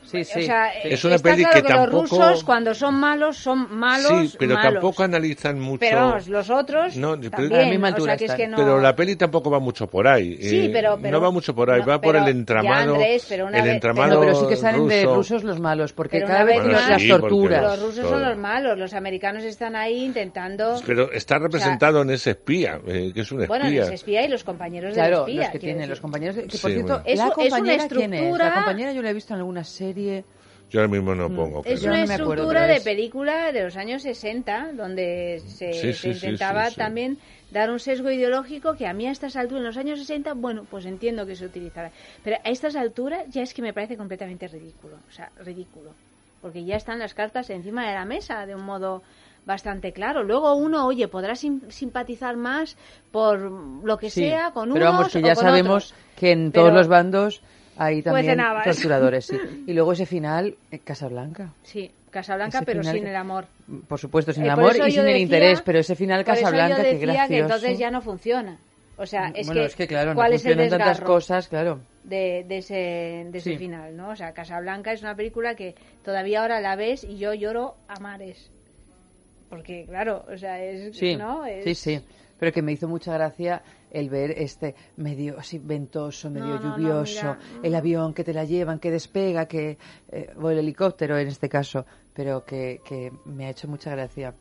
o 0.05 0.09
sea, 0.09 0.69
Es 0.85 1.05
una 1.05 1.15
está 1.17 1.31
peli 1.31 1.43
claro 1.43 1.57
que 1.57 1.63
que, 1.63 1.69
tampoco- 1.69 2.03
los 2.03 2.11
rusos 2.11 2.45
cuando 2.45 2.75
son 2.75 2.95
malos 2.97 3.37
son 3.39 3.75
malos. 3.75 4.31
sí, 4.33 4.37
pero 4.39 4.55
malos. 4.55 4.73
tampoco 4.75 5.03
analizan 5.05 5.59
mucho... 5.59 5.81
Pero 5.81 5.97
vamos, 6.01 6.29
los 6.29 6.51
otros 6.51 6.97
No, 6.97 7.19
pero- 7.19 7.31
también. 7.31 7.83
o 7.85 8.01
sea, 8.01 8.17
que 8.17 8.25
es 8.27 8.35
que 8.35 8.47
no... 8.47 8.57
Pero 8.57 8.79
la 8.81 8.95
peli 8.95 9.17
tampoco 9.17 9.51
va 9.51 9.59
mucho 9.59 9.87
por 9.87 10.07
ahí. 10.07 10.37
Sí, 10.43 10.67
eh, 10.67 10.71
pero- 10.73 10.99
pero- 11.01 11.13
no 11.19 11.23
va 11.25 11.31
mucho 11.31 11.55
por 11.55 11.71
ahí, 11.71 11.81
no, 11.81 11.87
va 11.87 12.01
por 12.01 12.17
el 12.17 12.29
entramado. 12.29 12.95
Andrés, 12.95 13.25
pero 13.29 13.47
una 13.47 13.59
el 13.59 13.65
vez- 13.65 13.73
entramado 13.75 14.15
No, 14.15 14.21
pero 14.21 14.35
sí 14.35 14.47
que 14.49 14.57
salen 14.57 14.87
de 14.89 15.03
ruso. 15.05 15.15
rusos 15.17 15.45
los 15.45 15.61
malos, 15.61 15.93
porque 15.93 16.19
Pero 16.19 16.27
cada 16.29 16.45
vez 16.45 16.65
más, 16.65 16.89
las 16.91 17.03
sí, 17.03 17.09
torturas. 17.09 17.63
Los 17.63 17.83
rusos 17.83 18.09
son 18.11 18.23
los 18.23 18.37
malos, 18.37 18.79
los 18.79 18.93
americanos 18.95 19.45
están 19.45 19.77
ahí 19.77 20.05
intentando... 20.05 20.81
Pero 20.87 21.02
está 21.11 21.39
representado 21.39 22.03
en 22.03 22.11
ese 22.11 22.31
espía, 22.31 22.81
eh, 22.87 23.11
que 23.15 23.23
es 23.23 23.33
un 23.33 23.41
espía. 23.43 23.49
Bueno, 23.59 23.69
les 23.71 23.91
espía 23.91 24.25
y 24.25 24.29
los 24.29 24.45
compañeros 24.45 24.95
Claro, 24.95 25.21
del 25.25 25.31
espía. 25.31 25.41
los 25.43 25.51
que 25.51 25.59
tienen, 25.59 25.77
decir. 25.79 25.91
los 25.91 26.01
compañeros. 26.01 26.37
de- 26.37 26.45
que 26.45 26.57
Sí, 26.57 26.63
por 26.63 26.71
cierto, 26.71 26.93
bueno. 26.93 27.03
Es 27.07 27.19
la 27.19 27.25
es 27.25 27.27
una 27.27 27.35
compañera, 27.35 27.89
¿quién 27.89 28.15
es? 28.15 28.39
La 28.39 28.55
compañera 28.55 28.93
yo 28.93 29.03
la 29.03 29.11
he 29.11 29.15
visto 29.15 29.33
en 29.35 29.39
alguna 29.41 29.65
serie. 29.65 30.25
Yo 30.71 30.81
ahora 30.81 30.91
mismo 30.91 31.15
no 31.15 31.29
pongo. 31.29 31.61
Mm. 31.63 31.67
Es 31.67 31.81
pero- 31.81 31.93
una 31.93 32.01
no 32.03 32.07
me 32.09 32.15
acuerdo, 32.15 32.33
estructura 32.33 32.67
de 32.67 32.77
es- 32.77 32.83
película 32.85 33.53
de 33.53 33.63
los 33.65 33.77
años 33.77 34.03
60, 34.03 34.73
donde 34.73 35.43
se, 35.47 35.73
Sí, 35.75 35.81
se 35.81 35.93
sí, 35.93 36.15
sí, 36.15 36.27
intentaba 36.27 36.65
sí, 36.67 36.71
sí. 36.73 36.77
también 36.79 37.19
dar 37.51 37.71
un 37.71 37.79
sesgo 37.79 38.11
ideológico 38.11 38.75
que 38.75 38.87
a 38.87 38.95
mí 38.95 39.07
a 39.07 39.11
estas 39.11 39.37
alturas, 39.37 39.61
en 39.61 39.67
los 39.67 39.77
años 39.77 39.99
60, 39.99 40.33
bueno, 40.33 40.65
pues 40.71 40.87
entiendo 40.87 41.27
que 41.27 41.37
se 41.37 41.45
utilizara. 41.45 41.91
Pero 42.25 42.37
a 42.43 42.49
estas 42.49 42.75
alturas 42.77 43.25
ya 43.29 43.43
es 43.43 43.53
que 43.53 43.61
me 43.61 43.75
parece 43.75 43.99
completamente 43.99 44.49
ridículo. 44.49 44.97
O 45.09 45.13
sea, 45.13 45.31
ridículo. 45.45 45.91
Porque 46.41 46.65
ya 46.65 46.77
están 46.77 46.99
las 46.99 47.13
cartas 47.13 47.51
encima 47.51 47.87
de 47.87 47.95
la 47.95 48.07
mesa 48.07 48.47
de 48.47 48.55
un 48.55 48.63
modo 48.65 49.03
bastante 49.45 49.93
claro. 49.93 50.23
Luego 50.23 50.55
uno, 50.55 50.87
oye, 50.87 51.09
podrá 51.09 51.35
sim- 51.35 51.63
simpatizar 51.69 52.37
más 52.37 52.77
por 53.11 53.39
lo 53.41 53.99
que 53.99 54.11
Sí, 54.11 54.21
sea 54.29 54.51
con 54.53 54.73
pero 54.73 54.87
unos 54.87 54.95
vamos, 54.99 55.13
que 55.13 55.19
o 55.19 55.21
ya 55.23 55.35
con 55.35 55.45
sabemos 55.45 55.87
otros. 55.93 55.95
que 56.17 56.31
en 56.33 56.51
Pero- 56.53 56.63
todos 56.65 56.75
los 56.75 56.89
bandos 56.89 57.43
hay 57.77 58.03
también 58.03 58.27
Cuecen 58.27 58.41
habas. 58.41 58.65
torturadores. 58.65 59.27
Sí. 59.27 59.37
Y 59.67 59.73
luego 59.73 59.93
ese 59.93 60.07
final, 60.07 60.57
eh, 60.71 60.79
Casablanca. 60.79 61.53
Sí, 61.63 61.91
Casablanca, 62.11 62.59
Ese 62.59 62.67
pero 62.67 62.81
final 62.83 62.95
sin 62.97 63.07
el 63.07 63.17
amor. 63.17 63.47
Por 63.89 63.99
supuesto, 63.99 64.33
sin 64.33 64.45
Eh, 64.45 64.49
el 64.49 64.55
por 64.55 64.65
amor 64.65 64.89
y 64.89 64.93
sin 64.93 65.09
el 65.09 65.17
interés, 65.17 65.63
pero 65.63 65.79
ese 65.79 65.95
final 65.97 66.25
Por 66.25 66.35
eso 66.35 66.43
yo 66.43 66.45
Casablanca, 66.51 66.77
qué 66.83 66.83
decía 66.93 67.07
gracioso. 67.07 67.29
que 67.29 67.39
entonces 67.39 67.79
ya 67.79 67.91
no 67.91 68.01
funciona. 68.03 68.59
O 68.99 69.07
sea, 69.07 69.33
es 69.35 69.47
bueno, 69.47 69.63
que, 69.63 69.67
es 69.67 69.75
que 69.75 69.87
claro, 69.89 70.11
no 70.11 70.17
¿cuál 70.17 70.35
es 70.35 70.45
el 70.45 70.69
tantas 70.69 71.01
cosas, 71.01 71.49
claro. 71.49 71.81
de, 72.05 72.45
de 72.47 72.59
ese, 72.59 72.75
de 73.31 73.39
ese 73.39 73.53
Sí. 73.53 73.57
final, 73.57 73.97
¿no? 73.97 74.11
O 74.11 74.17
sea, 74.17 74.33
Casablanca 74.33 74.93
es 74.93 75.01
una 75.01 75.17
película 75.17 75.55
que 75.57 75.75
todavía 76.05 76.43
ahora 76.43 76.61
la 76.61 76.77
ves 76.77 77.03
y 77.03 77.17
yo 77.17 77.33
lloro 77.33 77.75
a 77.89 77.99
mares. 77.99 78.51
Porque, 79.53 79.85
claro, 79.85 80.25
o 80.33 80.39
sea, 80.39 80.65
es... 80.65 80.97
Sí, 80.97 81.15
¿no? 81.15 81.45
Es- 81.45 81.65
sí, 81.65 81.75
sí. 81.75 82.01
Pero 82.39 82.53
que 82.53 82.63
me 82.63 82.73
hizo 82.73 82.89
mucha 82.89 83.13
gracia 83.13 83.63
el 83.91 84.09
ver 84.09 84.31
este 84.31 84.75
medio 84.97 85.39
así 85.39 85.59
ventoso, 85.59 86.31
medio 86.31 86.55
No, 86.55 86.63
no, 86.63 86.71
no, 86.71 86.77
lluvioso, 86.79 87.37
el 87.63 87.75
avión 87.75 88.15
que 88.15 88.25
te 88.25 88.33
la 88.33 88.45
llevan, 88.45 88.79
que 88.79 88.91
despega, 88.91 89.47
que 89.47 89.77
eh, 90.11 90.31
o 90.41 90.49
el 90.49 90.59
helicóptero 90.59 91.19
en 91.19 91.29
este 91.29 91.51
caso, 91.51 91.85
pero 92.15 92.47
que, 92.47 92.81
que 92.83 93.13
me 93.27 93.45
ha 93.45 93.51
hecho 93.51 93.69
mucha 93.69 93.91
gracia. 93.91 94.35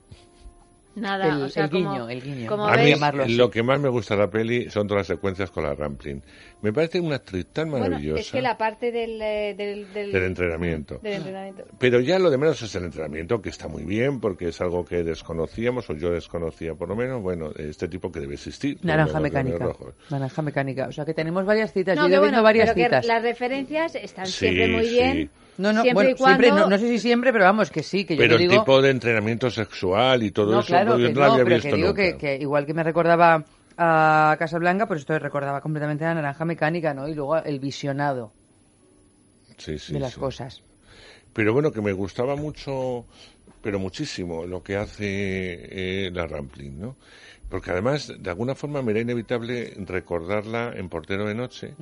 Nada, 0.94 1.26
el, 1.38 1.44
o 1.44 1.50
sea, 1.50 1.64
el 1.66 1.70
como- 1.70 1.92
guiño, 1.92 2.10
el 2.10 2.22
guiño. 2.22 2.48
como 2.50 2.68
A 2.68 2.76
mí 2.76 2.94
lo 3.36 3.50
que 3.50 3.64
más 3.64 3.80
me 3.80 3.88
gusta 3.88 4.16
de 4.16 4.22
la 4.22 4.30
peli 4.30 4.70
son 4.70 4.88
todas 4.88 5.02
las 5.02 5.08
secuencias 5.08 5.50
con 5.50 5.64
la 5.64 5.74
Ramplin. 5.74 6.22
Me 6.62 6.74
parece 6.74 7.00
una 7.00 7.16
actriz 7.16 7.48
tan 7.54 7.70
Bueno, 7.72 7.86
maravillosa 7.86 8.20
es 8.20 8.32
que 8.32 8.42
la 8.42 8.58
parte 8.58 8.92
del... 8.92 9.22
eh, 9.22 9.56
del, 9.58 9.92
del, 9.94 10.12
del 10.12 10.24
entrenamiento. 10.24 11.00
del 11.02 11.14
entrenamiento. 11.14 11.64
Pero 11.80 12.02
ya 12.02 12.20
lo 12.20 12.30
de 12.30 12.38
menos 12.38 12.62
es 12.62 12.76
el 12.76 12.84
entrenamiento, 12.84 13.42
que 13.42 13.50
está 13.50 13.68
muy 13.70 13.84
bien, 13.84 14.20
porque 14.20 14.50
es 14.50 14.60
algo 14.60 14.84
que 14.84 15.04
desconocíamos, 15.04 15.90
o 15.90 15.94
yo 15.96 16.12
desconocía 16.12 16.76
por 16.76 16.90
lo 16.90 16.96
menos, 16.96 17.22
bueno, 17.22 17.52
este 17.58 17.88
tipo 17.88 18.12
que 18.12 18.20
debe 18.20 18.34
existir. 18.34 18.78
Naranja 18.84 19.20
mecánica. 19.22 19.74
Naranja 20.10 20.42
mecánica. 20.42 20.88
O 20.88 20.92
sea 20.92 21.06
que 21.06 21.14
tenemos 21.14 21.46
varias 21.46 21.72
citas. 21.72 21.96
No, 21.96 22.10
Yo 22.10 22.16
he 22.16 22.20
bueno, 22.20 22.44
varias 22.44 22.66
pero 22.66 22.76
que 22.76 22.84
citas. 22.84 23.06
las 23.06 23.24
referencias 23.24 23.96
están 23.96 24.26
Sí, 24.28 24.34
siempre 24.34 24.68
muy 24.68 24.86
sí. 24.88 25.30
No, 25.58 25.74
no, 25.74 25.82
siempre 25.82 25.94
bueno, 25.94 26.10
y 26.12 26.16
cuando... 26.16 26.44
siempre, 26.44 26.62
no, 26.62 26.70
no 26.70 26.78
sé 26.78 26.88
si 26.88 27.00
siempre, 27.00 27.32
pero 27.32 27.44
vamos, 27.46 27.70
que 27.72 27.84
sí, 27.84 28.06
que 28.06 28.16
yo 28.16 28.20
Pero 28.20 28.36
el 28.36 28.40
digo... 28.40 28.54
tipo 28.54 28.82
de 28.82 28.90
entrenamiento 28.90 29.50
sexual 29.52 30.24
y 30.24 30.32
todo 30.32 30.52
no, 30.54 30.60
eso, 30.62 30.68
claro, 30.68 30.98
yo 30.98 31.08
que 31.08 31.14
no 31.14 31.20
lo 31.20 31.28
no, 31.28 31.34
había 31.34 31.44
pero 31.44 31.56
visto 31.56 31.70
que 31.70 31.76
digo 31.76 31.88
nunca. 31.90 32.02
que, 32.04 32.18
que 32.18 32.36
igual 32.38 32.66
que 32.66 32.74
me 32.74 32.84
recordaba 32.84 33.46
a 33.78 34.36
Casablanca, 34.40 34.88
pues 34.88 35.02
esto 35.02 35.18
recordaba 35.20 35.62
completamente 35.62 36.06
a 36.06 36.14
Naranja 36.14 36.46
Mecánica, 36.46 36.94
¿no? 36.94 37.08
Y 37.08 37.14
luego 37.16 37.38
el 37.38 37.60
visionado 37.60 38.32
Sí, 39.58 39.78
sí, 39.78 39.94
de 39.94 40.00
las 40.00 40.14
sí. 40.14 40.20
cosas. 40.20 40.64
Pero 41.34 41.54
bueno, 41.54 41.72
que 41.72 41.82
me 41.82 41.94
gustaba 41.94 42.36
mucho, 42.36 43.06
pero 43.62 43.80
muchísimo, 43.80 44.46
lo 44.46 44.64
que 44.64 44.76
hace 44.76 46.08
eh, 46.08 46.12
la 46.12 46.28
Rampling, 46.28 46.80
¿no? 46.80 46.98
Porque 47.50 47.72
además, 47.72 48.12
de 48.18 48.30
alguna 48.30 48.56
forma, 48.56 48.82
me 48.82 48.92
era 48.92 49.02
inevitable 49.02 49.74
recordarla 49.86 50.74
en 50.76 50.90
Portero 50.90 51.26
de 51.28 51.36
Noche, 51.36 51.76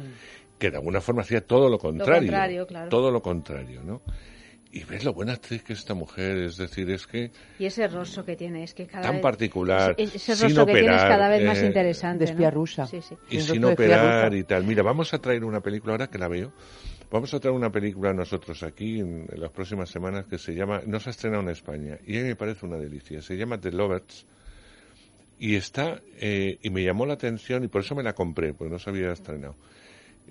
que 0.59 0.69
de 0.69 0.77
alguna 0.77 1.01
forma 1.01 1.21
hacía 1.21 1.41
todo 1.41 1.69
lo 1.69 1.79
contrario. 1.79 2.29
contrario, 2.29 2.67
claro. 2.67 2.89
Todo 2.89 3.09
lo 3.11 3.21
contrario, 3.21 3.81
¿no? 3.83 4.01
Y 4.71 4.83
ves 4.83 5.03
lo 5.03 5.13
buena 5.13 5.33
actriz 5.33 5.63
que 5.63 5.73
es 5.73 5.79
esta 5.79 5.95
mujer, 5.95 6.37
es 6.37 6.57
decir, 6.57 6.91
es 6.91 7.07
que 7.07 7.31
Y 7.57 7.65
ese 7.65 7.87
rostro 7.87 8.23
que 8.23 8.35
tiene, 8.35 8.63
es 8.63 8.75
que 8.75 8.85
cada 8.85 9.01
tan 9.01 9.13
vez... 9.13 9.21
particular, 9.23 9.95
Ese, 9.97 10.17
ese 10.17 10.35
sin 10.35 10.45
rostro 10.45 10.65
que 10.67 10.73
tiene 10.73 10.95
es 10.95 11.01
cada 11.01 11.27
vez 11.27 11.43
más 11.43 11.59
eh, 11.59 11.65
interesante, 11.65 12.25
De 12.25 12.31
espía 12.31 12.49
¿no? 12.49 12.55
rusa. 12.55 12.85
Sí, 12.85 13.01
sí. 13.01 13.15
y 13.31 13.39
sin 13.39 13.65
operar 13.65 14.31
y 14.35 14.43
tal. 14.43 14.65
Mira, 14.65 14.83
vamos 14.83 15.11
a 15.15 15.17
traer 15.17 15.43
una 15.43 15.61
película 15.61 15.93
ahora 15.93 16.07
que 16.07 16.19
la 16.19 16.27
veo. 16.27 16.53
Vamos 17.09 17.33
a 17.33 17.39
traer 17.39 17.55
una 17.55 17.71
película 17.71 18.13
nosotros 18.13 18.61
aquí 18.61 18.99
en, 18.99 19.25
en 19.31 19.41
las 19.41 19.49
próximas 19.49 19.89
semanas 19.89 20.27
que 20.27 20.37
se 20.37 20.53
llama, 20.53 20.81
no 20.85 20.99
se 20.99 21.09
ha 21.09 21.11
estrenado 21.11 21.41
en 21.41 21.49
España 21.49 21.97
y 22.05 22.19
a 22.19 22.21
mí 22.21 22.27
me 22.27 22.35
parece 22.35 22.67
una 22.67 22.77
delicia. 22.77 23.23
Se 23.23 23.35
llama 23.35 23.59
The 23.59 23.71
Lovers 23.71 24.27
y 25.39 25.55
está, 25.55 26.01
eh, 26.19 26.59
y 26.61 26.69
me 26.69 26.83
llamó 26.83 27.07
la 27.07 27.13
atención 27.13 27.63
y 27.63 27.69
por 27.69 27.81
eso 27.81 27.95
me 27.95 28.03
la 28.03 28.13
compré, 28.13 28.53
porque 28.53 28.71
no 28.71 28.77
se 28.77 28.89
había 28.89 29.11
estrenado. 29.11 29.55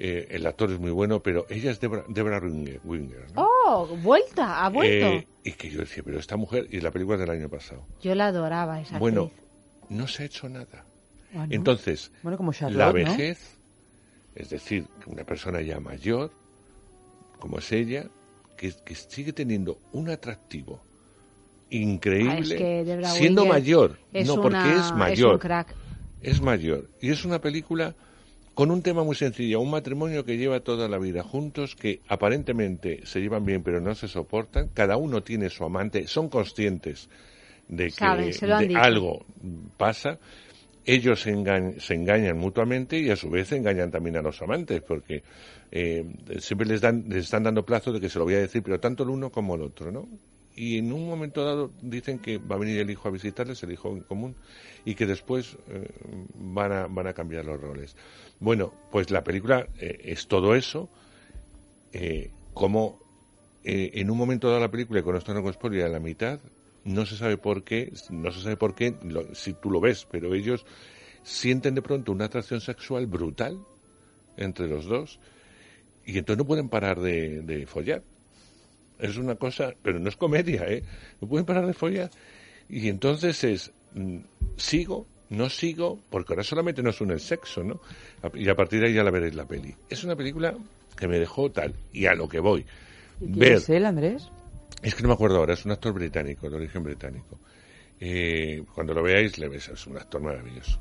Eh, 0.01 0.29
el 0.31 0.47
actor 0.47 0.71
es 0.71 0.79
muy 0.79 0.93
bueno, 0.93 1.21
pero 1.23 1.45
ella 1.51 1.73
es 1.73 1.81
Debra, 1.81 2.05
Debra 2.09 2.39
Winger. 2.39 2.81
Winger, 2.85 3.33
¿no? 3.35 3.49
¡Oh! 3.67 3.87
¡Vuelta! 4.01 4.65
¡Ha 4.65 4.69
vuelto! 4.69 5.07
Eh, 5.07 5.27
y 5.43 5.53
que 5.53 5.69
yo 5.71 5.81
decía, 5.81 6.05
pero 6.05 6.19
esta 6.21 6.37
mujer, 6.37 6.69
y 6.71 6.81
la 6.81 6.93
película 6.93 7.17
es 7.17 7.21
del 7.23 7.31
año 7.31 7.49
pasado. 7.49 7.85
Yo 8.01 8.15
la 8.15 8.29
adoraba, 8.29 8.81
esa 8.81 8.99
Bueno, 8.99 9.25
actriz. 9.25 9.43
no 9.91 10.07
se 10.07 10.23
ha 10.23 10.27
hecho 10.27 10.49
nada. 10.49 10.85
Ah, 11.35 11.47
¿no? 11.47 11.53
Entonces, 11.55 12.13
Bueno, 12.23 12.39
como 12.39 12.53
Charlotte, 12.53 12.79
la 12.79 12.87
¿no? 12.87 12.93
vejez, 12.93 13.59
es 14.37 14.51
decir, 14.51 14.87
que 15.03 15.11
una 15.11 15.25
persona 15.25 15.61
ya 15.63 15.81
mayor, 15.81 16.31
como 17.41 17.59
es 17.59 17.73
ella, 17.73 18.09
que, 18.57 18.73
que 18.85 18.95
sigue 18.95 19.33
teniendo 19.33 19.81
un 19.93 20.11
atractivo 20.11 20.81
increíble, 21.71 22.33
Ah, 22.33 22.39
es 22.39 22.55
que 22.55 22.85
Debra 22.85 23.09
siendo 23.11 23.43
Winger 23.43 23.59
mayor, 23.61 23.99
es 24.13 24.27
no 24.27 24.35
una- 24.35 24.43
porque 24.43 24.71
es 24.79 24.87
es 24.87 24.93
mayor, 24.95 25.33
un 25.35 25.39
crack. 25.39 25.75
es 26.23 26.41
mayor 26.41 26.89
y 27.01 27.11
es 27.11 27.25
una 27.25 27.41
película 27.41 27.95
con 28.59 28.73
un 28.73 28.83
tema 28.83 29.05
muy 29.05 29.15
sencillo, 29.15 29.61
un 29.61 29.71
matrimonio 29.71 30.25
que 30.25 30.37
lleva 30.37 30.59
toda 30.59 30.89
la 30.89 30.99
vida 30.99 31.23
juntos, 31.23 31.77
que 31.77 32.01
aparentemente 32.09 33.07
se 33.07 33.21
llevan 33.21 33.45
bien 33.45 33.63
pero 33.63 33.81
no 33.81 33.95
se 33.95 34.09
soportan, 34.09 34.67
cada 34.75 34.97
uno 34.97 35.23
tiene 35.23 35.49
su 35.49 35.63
amante, 35.63 36.09
son 36.09 36.29
conscientes 36.29 37.09
de 37.69 37.85
que 37.85 37.93
Saben, 37.93 38.33
de 38.73 38.77
algo 38.77 39.25
pasa, 39.77 40.19
ellos 40.85 41.21
se, 41.21 41.33
engañ- 41.37 41.79
se 41.79 41.95
engañan 41.95 42.37
mutuamente 42.37 42.99
y 42.99 43.11
a 43.11 43.15
su 43.15 43.31
vez 43.31 43.53
engañan 43.53 43.93
también 43.93 44.17
a 44.17 44.23
los 44.23 44.43
amantes, 44.43 44.83
porque 44.83 45.23
eh, 45.71 46.05
siempre 46.41 46.67
les, 46.67 46.81
dan, 46.81 47.05
les 47.09 47.27
están 47.27 47.45
dando 47.45 47.65
plazo 47.65 47.93
de 47.93 48.01
que 48.01 48.09
se 48.09 48.19
lo 48.19 48.25
voy 48.25 48.35
a 48.35 48.39
decir, 48.41 48.65
pero 48.65 48.81
tanto 48.81 49.05
el 49.05 49.11
uno 49.11 49.31
como 49.31 49.55
el 49.55 49.63
otro, 49.63 49.93
¿no? 49.93 50.09
Y 50.59 50.79
en 50.79 50.93
un 50.93 51.07
momento 51.09 51.45
dado 51.45 51.71
dicen 51.83 52.19
que 52.19 52.39
va 52.39 52.57
a 52.57 52.59
venir 52.59 52.81
el 52.81 52.91
hijo 52.91 53.07
a 53.07 53.13
visitarles, 53.13 53.63
el 53.63 53.71
hijo 53.73 53.91
en 53.91 54.01
común, 54.01 54.35
y 54.85 54.97
que 54.97 55.07
después 55.07 55.57
eh, 55.69 55.89
van, 56.35 56.73
a, 56.73 56.87
van 56.89 57.07
a 57.07 57.13
cambiar 57.13 57.45
los 57.45 57.61
roles. 57.61 57.95
Bueno, 58.41 58.73
pues 58.91 59.11
la 59.13 59.23
película 59.23 59.69
eh, 59.79 59.99
es 60.05 60.27
todo 60.27 60.57
eso, 60.57 60.89
eh, 61.93 62.31
como 62.55 62.99
eh, 63.63 63.91
en 63.95 64.11
un 64.11 64.19
momento 64.19 64.49
dado 64.49 64.61
la 64.61 64.71
película, 64.71 64.99
y 64.99 65.03
con 65.05 65.15
esto 65.17 65.33
no 65.33 65.53
spoiler, 65.53 65.85
a 65.85 65.89
la 65.89 66.01
mitad, 66.01 66.41
no 66.85 67.07
se 67.07 67.17
sabe 67.17 67.37
por 67.37 67.63
qué, 67.63 67.93
no 68.11 68.33
se 68.33 68.41
sabe 68.41 68.57
por 68.57 68.75
qué, 68.75 68.95
lo- 69.05 69.33
si 69.35 69.53
tú 69.53 69.71
lo 69.71 69.81
ves, 69.81 70.07
pero 70.11 70.35
ellos 70.35 70.65
sienten 71.23 71.75
de 71.77 71.83
pronto 71.83 72.11
una 72.11 72.25
atracción 72.25 72.61
sexual 72.61 73.07
brutal 73.07 73.59
entre 74.37 74.67
los 74.67 74.87
dos 74.87 75.19
y 76.07 76.19
entonces 76.19 76.39
no 76.39 76.47
pueden 76.47 76.69
parar 76.69 76.99
de, 77.01 77.43
de 77.43 77.67
follar. 77.67 78.03
Es 78.99 79.17
una 79.17 79.37
cosa, 79.37 79.75
pero 79.83 79.99
no 79.99 80.09
es 80.09 80.17
comedia, 80.17 80.65
¿eh? 80.67 80.83
No 81.21 81.29
pueden 81.29 81.47
parar 81.47 81.67
de 81.67 81.75
follar. 81.75 82.11
Y 82.69 82.89
entonces 82.89 83.43
es, 83.45 83.73
mm, 83.95 84.19
sigo, 84.57 85.07
no 85.31 85.49
sigo, 85.49 85.99
porque 86.11 86.33
ahora 86.33 86.43
solamente 86.43 86.83
nos 86.83 87.01
une 87.01 87.15
el 87.15 87.21
sexo, 87.21 87.63
¿no? 87.63 87.81
Y 88.35 88.49
a 88.49 88.55
partir 88.55 88.81
de 88.81 88.89
ahí 88.89 88.95
ya 88.95 89.05
la 89.05 89.11
veréis 89.11 89.35
la 89.35 89.47
peli. 89.47 89.75
Es 89.89 90.05
una 90.05 90.17
película 90.17 90.55
que 90.97 91.07
me 91.09 91.19
dejó 91.19 91.51
tal, 91.51 91.75
y 91.93 92.07
a 92.07 92.15
lo 92.15 92.29
que 92.29 92.41
voy. 92.41 92.65
¿Y 93.21 93.39
Ver, 93.39 93.53
es 93.53 93.69
él, 93.69 93.87
Andrés? 93.87 94.29
es 94.83 94.95
que 94.95 95.03
no 95.03 95.09
me 95.09 95.15
acuerdo 95.15 95.39
ahora, 95.39 95.55
es 95.55 95.65
un 95.65 95.73
actor 95.73 95.93
británico, 95.93 96.49
de 96.49 96.57
origen 96.57 96.83
británico. 96.83 97.39
Eh, 98.01 98.63
cuando 98.75 98.95
lo 98.95 99.03
veáis, 99.03 99.39
le 99.39 99.49
ves, 99.49 99.69
es 99.69 99.87
un 99.87 99.97
actor 99.97 100.21
maravilloso. 100.21 100.81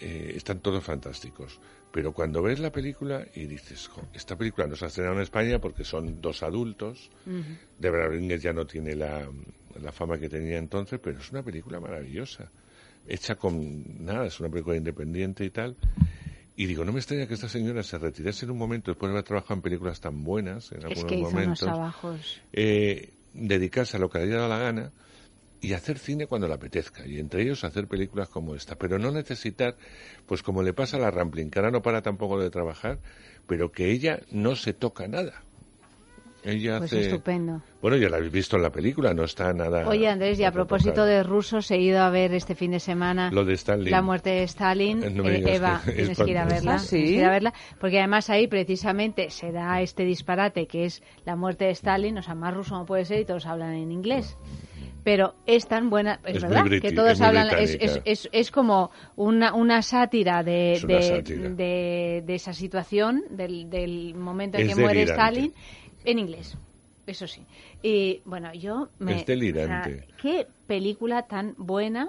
Eh, 0.00 0.32
están 0.36 0.60
todos 0.60 0.82
fantásticos. 0.82 1.60
Pero 1.92 2.12
cuando 2.12 2.42
ves 2.42 2.60
la 2.60 2.70
película 2.70 3.26
y 3.34 3.46
dices, 3.46 3.88
"Jo, 3.88 4.02
esta 4.12 4.36
película 4.36 4.66
no 4.66 4.76
se 4.76 4.84
ha 4.84 4.88
estrenado 4.88 5.16
en 5.16 5.22
España 5.22 5.58
porque 5.58 5.84
son 5.84 6.20
dos 6.20 6.42
adultos, 6.42 7.10
Deborah 7.78 8.08
Rodríguez 8.08 8.42
ya 8.42 8.52
no 8.52 8.66
tiene 8.66 8.94
la, 8.94 9.26
la 9.80 9.92
fama 9.92 10.18
que 10.18 10.28
tenía 10.28 10.58
entonces, 10.58 11.00
pero 11.02 11.18
es 11.18 11.30
una 11.30 11.42
película 11.42 11.80
maravillosa. 11.80 12.50
Hecha 13.08 13.36
con 13.36 14.04
nada, 14.04 14.26
es 14.26 14.38
una 14.40 14.48
película 14.48 14.76
independiente 14.76 15.44
y 15.44 15.50
tal. 15.50 15.76
Y 16.56 16.66
digo, 16.66 16.84
no 16.84 16.92
me 16.92 16.98
extraña 16.98 17.26
que 17.26 17.34
esta 17.34 17.48
señora 17.48 17.82
se 17.82 17.98
retirase 17.98 18.46
en 18.46 18.50
un 18.50 18.58
momento 18.58 18.90
después 18.90 19.10
de 19.10 19.14
haber 19.14 19.24
trabajado 19.24 19.54
en 19.54 19.62
películas 19.62 20.00
tan 20.00 20.24
buenas, 20.24 20.72
en 20.72 20.78
Es 20.78 20.84
algunos 20.84 21.04
que 21.04 21.14
hizo 21.14 21.28
unos 21.28 21.32
momentos 21.32 21.68
eh, 22.52 23.10
dedicarse 23.34 23.96
a 23.96 24.00
lo 24.00 24.08
que 24.08 24.18
le 24.18 24.24
haya 24.24 24.36
dado 24.36 24.48
la 24.48 24.58
gana 24.58 24.92
y 25.66 25.72
hacer 25.72 25.98
cine 25.98 26.28
cuando 26.28 26.46
le 26.46 26.54
apetezca, 26.54 27.04
y 27.04 27.18
entre 27.18 27.42
ellos 27.42 27.64
hacer 27.64 27.88
películas 27.88 28.28
como 28.28 28.54
esta, 28.54 28.76
pero 28.76 29.00
no 29.00 29.10
necesitar, 29.10 29.76
pues 30.24 30.40
como 30.40 30.62
le 30.62 30.72
pasa 30.72 30.96
a 30.96 31.00
la 31.00 31.10
Rampling, 31.10 31.50
que 31.50 31.58
ahora 31.58 31.72
no 31.72 31.82
para 31.82 32.02
tampoco 32.02 32.38
de 32.38 32.50
trabajar, 32.50 33.00
pero 33.48 33.72
que 33.72 33.90
ella 33.90 34.20
no 34.30 34.54
se 34.54 34.74
toca 34.74 35.08
nada. 35.08 35.42
Ella 36.46 36.78
Pues 36.78 36.92
hace... 36.92 37.00
estupendo. 37.02 37.60
Bueno, 37.82 37.96
ya 37.96 38.08
la 38.08 38.16
habéis 38.18 38.32
visto 38.32 38.56
en 38.56 38.62
la 38.62 38.70
película, 38.70 39.12
no 39.12 39.24
está 39.24 39.52
nada... 39.52 39.86
Oye, 39.88 40.08
Andrés, 40.08 40.38
y 40.38 40.44
a 40.44 40.52
propósito 40.52 41.04
de 41.04 41.22
rusos, 41.22 41.70
he 41.70 41.78
ido 41.78 42.00
a 42.00 42.10
ver 42.10 42.32
este 42.34 42.54
fin 42.54 42.70
de 42.70 42.80
semana 42.80 43.30
Lo 43.32 43.44
de 43.44 43.54
Stalin. 43.54 43.90
la 43.90 44.00
muerte 44.02 44.30
de 44.30 44.42
Stalin. 44.44 45.02
Eh, 45.02 45.10
no 45.10 45.28
Eh, 45.28 45.42
Eva, 45.56 45.82
que 45.84 45.90
es 45.90 45.96
tienes 45.96 46.18
que 46.18 46.30
ir 46.30 46.38
a 46.38 46.44
verla. 46.44 46.74
¿Ah, 46.74 46.78
sí? 46.78 46.90
tienes 46.96 47.10
que 47.10 47.16
ir 47.18 47.24
a 47.24 47.30
verla, 47.30 47.54
porque 47.80 47.98
además 47.98 48.30
ahí 48.30 48.46
precisamente 48.46 49.30
se 49.30 49.50
da 49.52 49.80
este 49.82 50.04
disparate 50.04 50.66
que 50.66 50.84
es 50.86 51.02
la 51.24 51.36
muerte 51.36 51.64
de 51.66 51.70
Stalin, 51.72 52.16
o 52.18 52.22
sea, 52.22 52.34
más 52.34 52.54
ruso 52.54 52.76
no 52.78 52.86
puede 52.86 53.04
ser 53.04 53.20
y 53.20 53.24
todos 53.24 53.44
hablan 53.46 53.74
en 53.74 53.90
inglés. 53.92 54.36
Pero 55.04 55.36
es 55.46 55.68
tan 55.68 55.88
buena, 55.88 56.18
es, 56.24 56.42
verdad, 56.42 56.64
que 56.82 56.90
todos 56.90 57.12
es 57.12 57.20
hablan, 57.20 57.48
es, 57.60 57.78
es, 57.80 58.00
es, 58.04 58.28
es 58.32 58.50
como 58.50 58.90
una, 59.14 59.54
una 59.54 59.80
sátira 59.82 60.42
de, 60.42 60.72
Es 60.72 60.82
una 60.84 60.96
de, 60.96 61.02
sátira. 61.02 61.48
de- 61.50 62.24
de 62.26 62.34
esa 62.34 62.52
situación, 62.52 63.22
del, 63.30 63.70
del 63.70 64.16
momento 64.16 64.58
en 64.58 64.68
Es 64.68 64.74
que 64.74 64.80
muere. 64.82 65.02
Stalin, 65.04 65.54
en 66.06 66.18
inglés. 66.18 66.56
Eso 67.06 67.26
sí. 67.26 67.42
Y 67.82 68.20
bueno, 68.24 68.52
yo 68.54 68.88
me. 68.98 69.20
Es 69.20 69.26
delirante. 69.26 70.08
qué 70.20 70.46
película 70.66 71.22
tan 71.26 71.54
buena. 71.56 72.08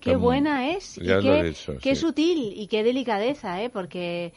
Qué 0.00 0.16
buena 0.16 0.70
es. 0.70 0.96
y 0.96 1.02
qué, 1.02 1.40
he 1.40 1.42
dicho, 1.42 1.76
qué 1.82 1.94
sí. 1.94 2.00
sutil 2.00 2.54
y 2.56 2.66
qué 2.68 2.82
delicadeza, 2.82 3.62
¿eh? 3.62 3.68
Porque 3.68 4.32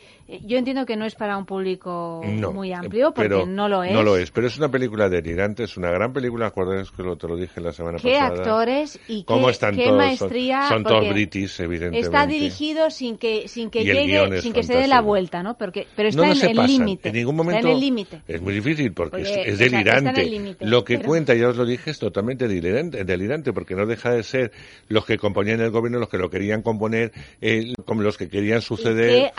yo 0.46 0.58
entiendo 0.58 0.86
que 0.86 0.96
no 0.96 1.06
es 1.06 1.16
para 1.16 1.38
un 1.38 1.46
público 1.46 2.22
No, 2.26 2.52
muy 2.52 2.74
amplio, 2.74 3.14
porque 3.14 3.30
pero 3.30 3.46
no 3.46 3.70
lo 3.70 3.84
es. 3.84 3.94
No 3.94 4.04
lo 4.04 4.18
es, 4.18 4.32
pero 4.32 4.48
es 4.48 4.58
una 4.58 4.70
película 4.70 5.08
delirante, 5.10 5.64
es 5.64 5.78
una 5.78 5.90
gran 5.92 6.12
película, 6.14 6.48
acordáis 6.48 6.92
que 6.92 7.04
lo, 7.04 7.16
te 7.16 7.28
lo 7.28 7.36
dije 7.38 7.62
la 7.62 7.72
semana 7.72 7.98
Qué 7.98 8.14
pasada. 8.14 8.36
actores 8.38 9.00
y 9.08 9.24
¿Cómo 9.24 9.46
qué, 9.48 9.52
están 9.52 9.76
qué 9.76 9.86
todos? 9.86 9.90
Son- 9.98 9.98
maestría. 9.98 10.68
Son, 10.68 10.84
todos 10.84 11.10
british, 11.10 11.60
evidentemente. 11.62 12.00
Está 12.06 12.28
dirigido 12.28 12.90
sin 12.90 13.18
que 13.18 13.48
sin 13.48 13.70
que 13.70 13.84
llegue, 13.84 14.42
sin 14.42 14.54
que 14.54 14.64
se 14.64 14.76
dé 14.76 14.88
la 14.88 15.02
vuelta, 15.02 15.44
¿no? 15.44 15.58
Porque, 15.58 15.88
pero 15.96 16.10
está 16.10 16.22
no, 16.22 16.28
no 16.28 16.34
en 16.34 16.38
se 16.40 16.52
el 16.52 16.58
límite. 16.58 17.10
En 17.10 17.16
ningún 17.16 17.36
Está 17.36 17.44
momento 17.44 17.68
en 17.70 17.74
el 17.74 17.80
límite. 17.80 18.22
es 18.28 18.42
muy 18.42 18.54
difícil 18.54 18.92
porque, 18.94 19.22
es- 19.22 19.28
está- 19.30 19.42
está 19.50 19.64
delirante. 20.12 20.56
Lo 20.62 20.84
que 20.84 20.98
pero- 20.98 21.08
cuenta, 21.08 21.34
ya 21.36 21.48
os 21.50 21.56
lo 21.58 21.66
dije, 21.66 21.92
es 21.92 22.00
totalmente 22.00 22.48
delirante, 22.48 23.04
delirante 23.06 23.54
porque 23.54 23.76
no 23.76 23.86
deja 23.86 24.12
de 24.12 24.24
ser 24.24 24.52
los 24.90 25.06
que 25.06 25.18
componían 25.18 25.62
el 25.62 25.72
gobierno, 25.72 26.00
los 26.00 26.10
que 26.10 26.18
lo 26.18 26.30
querían 26.30 26.62
componer, 26.62 27.12
eh, 27.42 27.74
como 27.86 28.02
los 28.02 28.18
que 28.18 28.28
querían 28.30 28.60
Y 28.60 28.62
suceder. 28.62 29.10
qué 29.10 29.32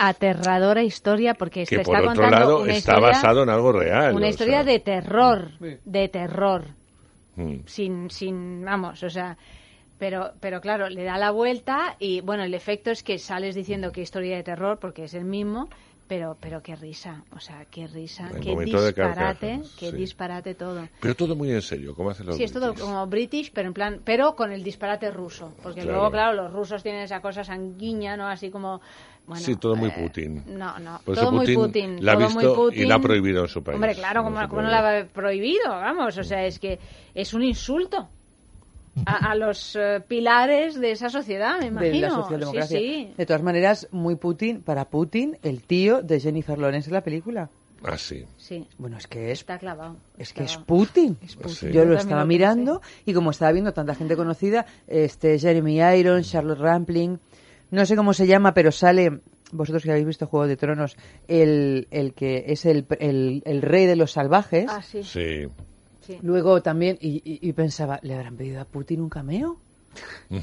aterradora 0.79 0.83
historia, 0.83 1.33
porque 1.33 1.65
que 1.65 1.77
te 1.77 1.83
por 1.83 1.95
está 1.95 1.99
otro 1.99 2.21
contando 2.21 2.39
lado 2.39 2.61
una 2.63 2.73
está 2.73 2.91
historia, 2.93 3.07
basado 3.09 3.43
en 3.43 3.49
algo 3.49 3.71
real. 3.71 4.15
una 4.15 4.27
o 4.27 4.29
historia 4.29 4.63
sea, 4.63 4.71
de 4.71 4.79
terror, 4.79 5.51
de 5.85 6.07
terror, 6.09 6.65
mm. 7.35 7.55
sin, 7.65 8.09
sin, 8.09 8.63
vamos, 8.65 9.03
o 9.03 9.09
sea, 9.09 9.37
pero, 9.97 10.31
pero 10.39 10.61
claro, 10.61 10.89
le 10.89 11.03
da 11.03 11.17
la 11.17 11.31
vuelta 11.31 11.95
y 11.99 12.21
bueno, 12.21 12.43
el 12.43 12.53
efecto 12.53 12.91
es 12.91 13.03
que 13.03 13.17
sales 13.17 13.55
diciendo 13.55 13.91
que 13.91 14.01
historia 14.01 14.37
de 14.37 14.43
terror 14.43 14.79
porque 14.79 15.03
es 15.03 15.13
el 15.13 15.25
mismo, 15.25 15.67
pero, 16.07 16.35
pero 16.39 16.63
qué 16.63 16.75
risa, 16.75 17.23
o 17.35 17.39
sea, 17.39 17.65
qué 17.69 17.85
risa, 17.85 18.31
El 18.33 18.41
qué 18.41 18.55
disparate, 18.55 19.61
qué 19.77 19.91
sí. 19.91 19.95
disparate 19.95 20.55
todo. 20.55 20.87
Pero 21.01 21.13
todo 21.15 21.35
muy 21.35 21.51
en 21.51 21.61
serio, 21.61 21.93
¿cómo 21.93 22.09
hacen 22.09 22.25
los 22.25 22.35
Sí, 22.35 22.43
es 22.43 22.51
todo 22.51 22.73
como 22.73 23.05
British, 23.05 23.51
pero 23.53 23.67
en 23.67 23.73
plan, 23.75 24.01
pero 24.03 24.35
con 24.35 24.51
el 24.51 24.63
disparate 24.63 25.11
ruso, 25.11 25.53
porque 25.61 25.81
Claro. 25.81 25.97
luego, 25.97 26.11
claro, 26.11 26.33
los 26.33 26.51
rusos 26.51 26.81
tienen 26.81 27.03
esa 27.03 27.21
cosa 27.21 27.43
sanguínea, 27.43 28.17
¿no? 28.17 28.27
Así 28.27 28.49
como, 28.49 28.81
bueno, 29.29 29.43
sí, 29.45 29.55
todo 29.55 29.75
muy 29.75 29.89
eh, 29.89 29.93
Putin. 29.97 30.43
No, 30.57 30.77
no, 30.79 30.99
Por 31.05 31.15
todo 31.15 31.25
eso 31.25 31.31
muy 31.31 31.45
Putin 31.45 31.61
Putin, 31.95 32.05
la 32.05 32.11
ha 32.11 32.15
todo 32.15 32.27
visto 32.27 32.39
muy 32.41 32.55
Putin. 32.55 32.81
y 32.83 32.85
la 32.85 32.95
ha 32.95 32.99
prohibido 32.99 33.41
en 33.43 33.47
su 33.47 33.63
país. 33.63 33.75
Hombre, 33.75 33.95
claro, 33.95 34.23
como, 34.23 34.49
como 34.49 34.61
no 34.63 34.69
la 34.69 34.99
ha 34.99 35.05
prohibido, 35.05 35.69
vamos, 35.69 36.17
o 36.17 36.23
sea, 36.23 36.45
es 36.45 36.59
que 36.59 36.79
es 37.13 37.33
un 37.33 37.43
insulto 37.43 38.09
a, 39.05 39.31
a 39.31 39.35
los 39.35 39.75
eh, 39.75 40.01
pilares 40.07 40.79
de 40.79 40.91
esa 40.91 41.09
sociedad, 41.09 41.59
me 41.59 41.67
imagino. 41.67 41.93
de 41.93 41.99
la 42.01 42.09
socialdemocracia. 42.09 42.77
Sí, 42.79 43.07
sí. 43.07 43.13
De 43.17 43.25
todas 43.25 43.43
maneras, 43.43 43.87
muy 43.91 44.15
Putin, 44.15 44.61
para 44.61 44.85
Putin, 44.89 45.37
el 45.43 45.61
tío 45.63 46.01
de 46.01 46.19
Jennifer 46.19 46.57
Lawrence 46.57 46.89
en 46.89 46.95
la 46.95 47.01
película. 47.01 47.49
Ah, 47.83 47.97
sí. 47.97 48.25
Sí. 48.35 48.67
Bueno, 48.77 48.97
es 48.97 49.07
que 49.07 49.31
es, 49.31 49.39
Está 49.39 49.57
clavado. 49.57 49.95
es 50.17 50.33
que 50.33 50.43
es. 50.43 50.57
Putin. 50.57 51.15
Putin. 51.15 51.49
Sí. 51.49 51.67
Yo 51.67 51.71
Yo 51.71 51.79
lo 51.79 51.81
también 51.83 51.99
estaba 51.99 52.21
lo 52.21 52.27
mirando 52.27 52.81
y 53.05 53.13
como 53.13 53.31
estaba 53.31 53.53
viendo 53.53 53.71
tanta 53.71 53.95
gente 53.95 54.17
conocida, 54.17 54.65
este 54.87 55.39
Jeremy 55.39 55.79
Irons, 55.97 56.29
Charlotte 56.29 56.59
Rampling, 56.59 57.19
no 57.71 57.85
sé 57.85 57.95
cómo 57.95 58.13
se 58.13 58.27
llama, 58.27 58.53
pero 58.53 58.71
sale, 58.71 59.21
vosotros 59.51 59.83
que 59.83 59.91
habéis 59.91 60.05
visto 60.07 60.27
Juego 60.27 60.47
de 60.47 60.57
Tronos, 60.57 60.95
el, 61.27 61.87
el 61.91 62.13
que 62.13 62.45
es 62.47 62.65
el, 62.65 62.85
el, 62.99 63.41
el 63.45 63.61
rey 63.61 63.85
de 63.85 63.95
los 63.95 64.11
salvajes. 64.11 64.65
Ah, 64.69 64.81
sí. 64.81 65.03
Sí. 65.03 65.47
sí. 66.05 66.17
Luego 66.21 66.61
también, 66.61 66.97
y, 67.01 67.17
y- 67.23 67.39
y 67.47 67.53
pensaba, 67.53 67.99
¿le 68.03 68.15
habrán 68.15 68.35
pedido 68.37 68.61
a 68.61 68.65
Putin 68.65 69.01
un 69.01 69.09
cameo? 69.09 69.59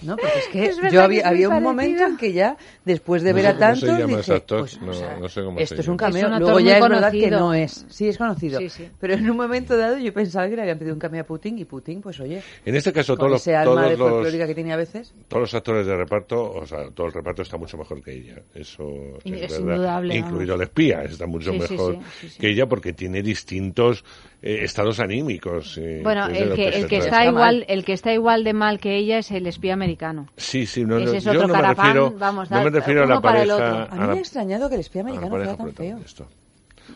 No, 0.02 0.16
porque 0.16 0.38
es 0.38 0.48
que 0.48 0.64
Es 0.66 0.92
yo 0.92 1.02
había, 1.02 1.28
había 1.28 1.48
un 1.48 1.62
momento 1.62 2.02
en 2.04 2.16
que 2.16 2.32
ya, 2.32 2.56
después 2.84 3.22
de 3.22 3.30
No 3.30 3.36
ver 3.36 3.46
a 3.46 3.52
se 3.52 3.58
tantos, 3.58 4.06
dije, 4.06 4.32
actor, 4.34 4.60
pues, 4.60 4.80
no- 4.80 4.90
o 4.90 4.94
sea, 4.94 5.16
no 5.16 5.28
sé 5.28 5.42
cómo 5.42 5.58
se 5.58 5.64
esto 5.64 5.80
es 5.80 5.88
un 5.88 5.96
cameo. 5.96 6.32
Es 6.34 6.40
Luego 6.40 6.60
ya 6.60 6.76
es 6.78 6.82
verdad 6.82 7.12
que 7.12 7.18
conocido. 7.20 7.40
no 7.40 7.54
es. 7.54 7.86
Sí, 7.88 8.08
es 8.08 8.18
conocido. 8.18 8.58
Sí, 8.58 8.68
sí. 8.68 8.88
Pero 8.98 9.14
en 9.14 9.30
un 9.30 9.36
momento 9.36 9.76
dado 9.76 9.98
yo 9.98 10.12
pensaba 10.12 10.48
que 10.48 10.56
le 10.56 10.62
habían 10.62 10.78
pedido 10.78 10.94
un 10.94 11.00
cameo 11.00 11.20
a 11.22 11.24
Putin 11.24 11.58
y 11.58 11.64
Putin, 11.64 12.00
pues 12.00 12.18
oye, 12.20 12.42
En 12.64 12.74
este 12.74 12.92
caso, 12.92 13.16
todos 13.16 13.30
los, 13.30 13.40
ese 13.42 13.54
alma 13.54 13.74
todos 13.94 14.32
de 14.32 14.38
los, 14.38 14.46
que 14.48 14.54
tiene 14.54 14.72
a 14.72 14.76
veces. 14.76 15.14
todos 15.28 15.42
los 15.42 15.54
actores 15.54 15.86
de 15.86 15.96
reparto, 15.96 16.50
o 16.50 16.66
sea, 16.66 16.90
todo 16.90 17.06
el 17.06 17.12
reparto 17.12 17.42
está 17.42 17.56
mucho 17.56 17.78
mejor 17.78 18.02
que 18.02 18.12
ella. 18.12 18.42
Eso 18.54 18.84
es, 19.24 19.32
es 19.32 19.62
verdad. 19.62 19.74
indudable, 19.74 20.16
Incluido 20.16 20.54
el 20.56 20.62
espía, 20.62 21.02
está 21.02 21.26
mucho 21.26 21.52
Sí, 21.52 21.58
mejor 21.58 21.94
sí, 21.94 22.00
sí, 22.22 22.28
sí. 22.30 22.38
que 22.40 22.48
ella 22.50 22.66
porque 22.66 22.92
tiene 22.92 23.22
distintos 23.22 24.04
eh, 24.42 24.58
estados 24.64 25.00
anímicos. 25.00 25.78
eh, 25.78 26.00
Bueno, 26.02 26.26
el 26.26 26.54
que, 26.54 26.72
se 26.72 26.78
el 26.80 26.86
que 26.88 26.96
está 26.98 27.06
Está 27.06 27.24
igual, 27.26 27.56
mal. 27.60 27.64
el 27.68 27.84
que 27.84 27.92
está 27.92 28.12
igual 28.12 28.44
de 28.44 28.52
mal 28.52 28.78
que 28.80 28.96
ella 28.96 29.18
es 29.18 29.30
el 29.36 29.46
espía 29.46 29.74
americano. 29.74 30.28
Sí, 30.36 30.66
sí, 30.66 30.84
no, 30.84 30.98
no, 30.98 31.04
Ese 31.06 31.18
es 31.18 31.24
yo 31.24 31.30
otro 31.32 31.42
no 31.42 31.48
me 31.48 31.54
carapán, 31.54 31.86
refiero, 31.94 32.14
vamos, 32.18 32.50
no 32.50 32.62
me 32.62 32.70
refiero 32.70 33.02
a 33.02 33.06
la 33.06 33.14
uno 33.14 33.22
para 33.22 33.42
el 33.42 33.48
pareja. 33.48 33.82
otro. 33.84 33.92
A 33.92 34.00
mí 34.00 34.06
me 34.12 34.12
ha 34.14 34.20
extrañado 34.20 34.68
que 34.68 34.74
el 34.76 34.80
espía 34.80 35.02
americano 35.02 35.28
fuera 35.30 35.46
tan 35.56 35.56
feo. 35.56 35.74
protagonista. 35.74 36.24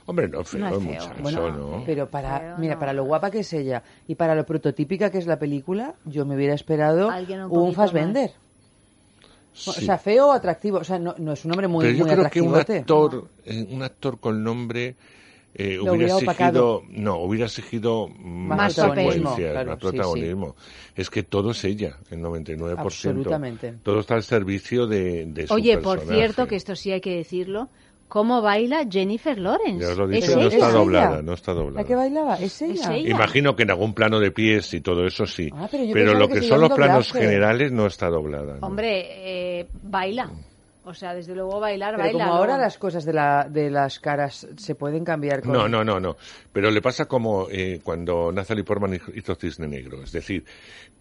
Hombre, 0.07 0.29
no, 0.29 0.45
feo, 0.45 0.61
No 0.61 0.69
es 0.69 0.73
feo. 0.73 0.81
muchacho, 0.83 1.23
Bueno, 1.23 1.51
no. 1.51 1.83
pero 1.85 2.09
para, 2.09 2.39
Feo, 2.39 2.55
mira, 2.59 2.75
no. 2.75 2.81
para 2.81 2.93
lo 2.93 3.05
guapa 3.05 3.31
que 3.31 3.41
es 3.41 3.53
ella 3.53 3.83
y 4.07 4.15
para 4.15 4.35
lo 4.37 4.47
prototípica 4.47 5.11
que 5.11 5.19
es 5.19 5.27
la 5.27 5.39
película, 5.39 5.95
yo 6.05 6.25
me 6.25 6.37
hubiera 6.37 6.55
esperado 6.55 7.09
un 7.09 7.51
un, 7.51 7.75
Fassbender. 7.75 8.31
O 9.67 9.73
sea, 9.73 9.99
feo 9.99 10.29
o 10.29 10.33
atractivo. 10.33 10.79
O 10.79 10.85
sea, 10.85 10.99
no, 10.99 11.15
no 11.19 11.33
es 11.33 11.45
un 11.45 11.51
hombre 11.51 11.67
muy, 11.67 11.85
Pero 11.85 11.97
yo 11.99 12.05
muy 12.07 12.15
creo 12.15 12.31
que 12.31 12.41
un 12.41 12.49
atractivote. 12.55 12.79
actor, 12.79 13.29
eh, 13.45 13.67
un 13.71 13.83
actor 13.83 14.19
con 14.21 14.45
nombre 14.45 14.95
eh, 15.55 15.79
hubiera 15.81 15.93
hubiera 16.17 16.17
exigido, 16.33 16.83
no, 16.91 17.17
hubiera 17.19 17.47
exigido 17.47 18.09
más, 18.09 18.59
Más 18.59 18.75
protagonismo. 18.75 19.13
secuencias, 19.31 19.53
Claro, 19.53 19.71
más 19.71 19.79
sí, 19.81 19.87
sí. 19.87 19.91
protagonismo. 19.91 20.57
Es 20.95 21.11
que 21.11 21.23
todo 21.23 21.51
es 21.51 21.65
ella, 21.65 21.97
el 22.11 22.21
99%. 22.21 22.79
Absolutamente. 22.79 23.75
Todo 23.83 24.01
está 24.01 24.15
al 24.15 24.23
servicio 24.23 24.87
de, 24.87 25.27
de 25.27 25.47
su 25.47 25.55
Oye, 25.55 25.79
por 25.79 25.99
personaje. 25.99 26.19
cierto, 26.19 26.47
que 26.47 26.57
esto 26.57 26.77
sí 26.77 26.93
hay 26.93 27.01
que 27.01 27.17
decirlo, 27.17 27.69
¿cómo 28.09 28.43
baila 28.43 28.85
Jennifer 28.91 29.39
Lawrence? 29.39 29.85
Ya 29.85 29.91
os 29.93 29.99
lo 29.99 30.09
he 30.11 30.19
Es 30.19 30.25
dicho, 30.27 30.37
no 30.37 30.43
ella. 30.47 30.55
está 30.57 30.71
doblada, 30.71 31.23
no 31.23 31.33
está 31.35 31.53
doblada. 31.53 31.81
La 31.83 31.87
que 31.87 31.95
bailaba, 31.97 32.37
es 32.37 32.63
ella. 32.63 32.75
Es 32.75 32.89
ella. 32.89 33.09
Imagino 33.11 33.57
que 33.57 33.63
en 33.65 33.71
algún 33.71 33.93
plano 33.95 34.19
de 34.21 34.31
pies 34.31 34.73
y 34.75 34.81
todo 34.81 35.05
eso 35.07 35.27
sí. 35.27 35.49
Ah, 35.53 35.67
pero 35.71 35.85
yo 35.85 35.93
pero 35.95 36.15
lo 36.15 36.29
que 36.29 36.41
que 36.41 36.43
son 36.43 36.61
los 36.61 36.71
planos 36.71 37.09
doblaje. 37.09 37.27
generales 37.27 37.73
no 37.73 37.87
está 37.87 38.09
doblada. 38.09 38.59
¿no? 38.61 38.67
Hombre, 38.67 39.61
eh, 39.61 39.67
baila. 39.83 40.31
O 40.83 40.95
sea, 40.95 41.15
desde 41.15 41.35
luego 41.35 41.61
bailar, 41.61 41.97
Pero 41.97 42.05
baila. 42.05 42.25
como 42.25 42.35
ahora 42.37 42.57
¿no? 42.57 42.63
las 42.63 42.79
cosas 42.79 43.05
de, 43.05 43.13
la, 43.13 43.47
de 43.49 43.71
las 43.71 44.01
caras 44.01 44.47
se 44.57 44.75
pueden 44.75 45.05
cambiar 45.05 45.43
con... 45.43 45.53
No, 45.53 45.69
no, 45.69 45.85
no, 45.85 46.01
no. 46.01 46.17
Pero 46.53 46.71
le 46.71 46.81
pasa 46.81 47.05
como 47.05 47.49
eh, 47.51 47.81
cuando 47.83 48.33
Natalie 48.33 48.65
Portman 48.65 48.99
hizo 49.15 49.35
Cisne 49.35 49.69
Negro. 49.69 50.03
Es 50.03 50.13
decir, 50.13 50.45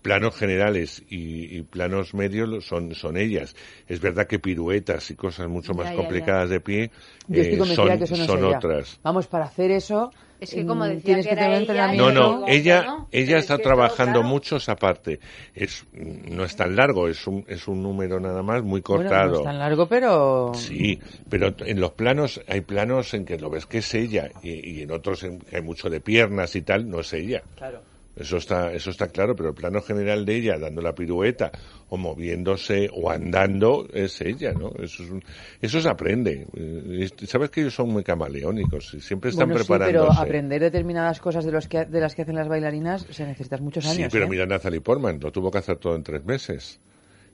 planos 0.02 0.36
generales 0.36 1.02
y, 1.10 1.58
y 1.58 1.62
planos 1.64 2.14
medios 2.14 2.66
son, 2.66 2.94
son 2.94 3.16
ellas. 3.16 3.56
Es 3.88 4.02
verdad 4.02 4.28
que 4.28 4.40
piruetas 4.40 5.12
y 5.12 5.16
cosas 5.16 5.48
mucho 5.48 5.74
más 5.74 5.86
Ya, 5.86 5.92
ya, 5.92 5.98
complicadas 5.98 6.50
de 6.50 6.60
pie 6.60 6.92
Yo 7.28 7.42
estoy 7.42 7.72
eh, 7.72 7.76
son, 7.76 7.98
que 7.98 8.04
eso 8.04 8.18
no 8.18 8.26
son 8.26 8.44
otras. 8.44 9.00
Vamos, 9.02 9.28
para 9.28 9.46
hacer 9.46 9.72
eso... 9.72 10.12
Es 10.40 10.54
que 10.54 10.66
como 10.66 10.86
mm, 10.86 10.90
decía 10.90 11.16
que 11.18 11.24
que, 11.24 11.30
era 11.30 11.36
tener 11.36 11.50
ella, 11.50 11.60
entrenamiento. 11.60 12.12
No, 12.12 12.40
no, 12.40 12.48
ella, 12.48 12.84
¿no? 12.84 13.08
ella 13.12 13.38
está 13.40 13.58
trabajando 13.58 14.20
claro. 14.20 14.28
mucho 14.28 14.56
esa 14.56 14.76
parte. 14.76 15.20
Es, 15.54 15.86
no 15.94 16.46
es 16.46 16.56
tan 16.56 16.76
largo, 16.76 17.08
es 17.10 17.28
un, 17.28 17.44
es 17.48 17.68
un 17.68 17.84
número 17.84 18.20
nada 18.20 18.42
más 18.42 18.64
muy 18.64 18.82
Bueno, 18.82 19.04
cortado. 19.04 19.32
no 19.32 19.38
es 19.40 19.44
tan 19.44 19.60
largo, 19.60 19.88
pero... 19.88 20.54
Sí, 20.54 21.00
pero 21.30 21.54
en 21.60 21.80
los 21.80 21.92
planos, 21.92 22.42
hay 22.48 22.62
planos 22.62 23.14
en 23.14 23.26
que 23.26 23.38
lo 23.38 23.50
ves 23.50 23.66
que 23.66 23.80
es 23.80 23.94
ella 23.94 24.30
y, 24.42 24.78
y 24.78 24.82
en 24.84 24.92
otros 24.92 25.24
en 25.24 25.40
que 25.40 25.58
hay 25.58 25.62
mucho 25.62 25.90
de 25.90 26.00
piernas 26.00 26.56
y 26.56 26.62
tal, 26.62 26.90
no 26.90 27.02
es 27.02 27.12
ella. 27.14 27.44
Claro. 27.56 27.82
Eso 28.16 28.36
está, 28.38 28.74
eso 28.74 28.90
está 28.90 29.08
claro, 29.08 29.34
pero 29.36 29.50
el 29.50 29.56
plano 29.56 29.82
general 29.82 30.26
de 30.26 30.36
ella 30.36 30.58
dando 30.58 30.82
la 30.82 30.94
pirueta 30.94 31.52
o 31.88 31.96
moviéndose 31.96 32.90
o 32.94 33.10
andando 33.10 33.88
es 33.94 34.20
ella, 34.20 34.54
¿no? 34.54 34.72
Eso, 34.82 35.04
es 35.04 35.10
un- 35.10 35.24
eso 35.62 35.80
se 35.80 35.88
aprende. 35.88 36.46
Eh, 36.54 37.10
y 37.18 37.26
Sabes 37.28 37.50
que 37.50 37.62
ellos 37.62 37.76
son 37.76 37.90
muy 37.90 38.04
camaleónicos 38.04 38.94
y 38.94 39.00
siempre 39.00 39.30
están 39.30 39.48
Bueno, 39.48 39.64
sí, 39.64 39.68
preparándose. 39.68 40.10
pero 40.18 40.22
aprender 40.22 40.62
determinadas 40.62 41.20
cosas 41.22 41.46
de, 41.46 41.52
los 41.54 41.68
que, 41.70 41.86
de 41.86 42.02
las 42.02 42.14
que 42.14 42.24
hacen 42.24 42.36
las 42.36 42.50
bailarinas 42.50 43.06
se 43.10 43.26
necesitas 43.26 43.62
muchos 43.62 43.86
años. 43.86 43.96
Sí, 43.96 44.04
pero 44.12 44.26
¿eh? 44.26 44.30
mira 44.30 44.46
Natalie 44.46 44.82
Portman, 44.82 45.20
lo 45.22 45.32
tuvo 45.32 45.50
que 45.50 45.60
hacer 45.60 45.78
todo 45.78 45.96
en 45.96 46.04
tres 46.04 46.26
meses. 46.26 46.80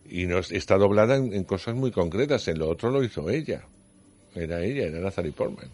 Y 0.07 0.27
no, 0.27 0.37
está 0.37 0.77
doblada 0.77 1.15
en, 1.15 1.33
en 1.33 1.45
cosas 1.45 1.73
muy 1.73 1.89
concretas. 1.91 2.47
En 2.47 2.59
lo 2.59 2.69
otro 2.69 2.91
lo 2.91 3.03
hizo 3.03 3.27
ella. 3.29 3.63
Era 4.35 4.61
ella, 4.61 4.83
era 4.85 4.99
Natalie 4.99 5.31
Portman. 5.31 5.69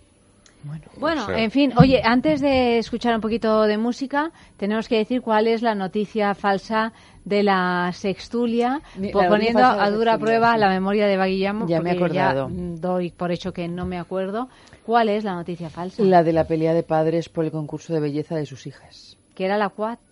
Bueno, 1.00 1.24
O 1.24 1.26
sea- 1.28 1.40
en 1.40 1.50
fin, 1.52 1.74
oye, 1.78 2.02
antes 2.04 2.40
de 2.42 2.78
escuchar 2.78 3.16
un 3.16 3.22
poquito 3.22 3.64
de 3.64 3.78
música, 3.78 4.32
tenemos 4.58 4.88
que 4.88 4.98
decir 4.98 5.22
cuál 5.22 5.48
es 5.48 5.62
la 5.62 5.74
noticia 5.74 6.36
falsa 6.36 6.94
de 7.26 7.44
la 7.44 7.90
sextulia, 7.94 8.82
Mi- 8.98 9.12
la 9.12 9.28
poniendo 9.28 9.60
la 9.60 9.72
a 9.84 9.90
dura 9.90 10.12
sextulia, 10.14 10.18
prueba 10.20 10.54
sí. 10.54 10.60
la 10.60 10.70
memoria 10.70 11.08
de 11.08 11.18
Baguillamo, 11.18 11.68
Ya 11.68 11.82
me 11.82 11.92
he 11.92 11.94
acordado. 11.96 12.50
mm, 12.50 12.76
doy 12.76 13.12
por 13.12 13.32
hecho 13.32 13.54
que 13.54 13.68
no 13.68 13.86
me 13.86 13.98
acuerdo. 13.98 14.50
¿Cuál 14.86 15.10
es 15.10 15.24
la 15.24 15.34
noticia 15.34 15.70
falsa? 15.70 16.04
La 16.04 16.24
de 16.24 16.34
la 16.34 16.46
pelea 16.46 16.74
de 16.74 16.84
padres 16.84 17.30
por 17.30 17.46
el 17.46 17.52
concurso 17.52 17.94
de 17.94 18.00
belleza 18.00 18.36
de 18.36 18.46
sus 18.46 18.68
hijas. 18.68 19.18
Que 19.36 19.46
era 19.46 19.58
la 19.58 19.70
4. 19.70 20.06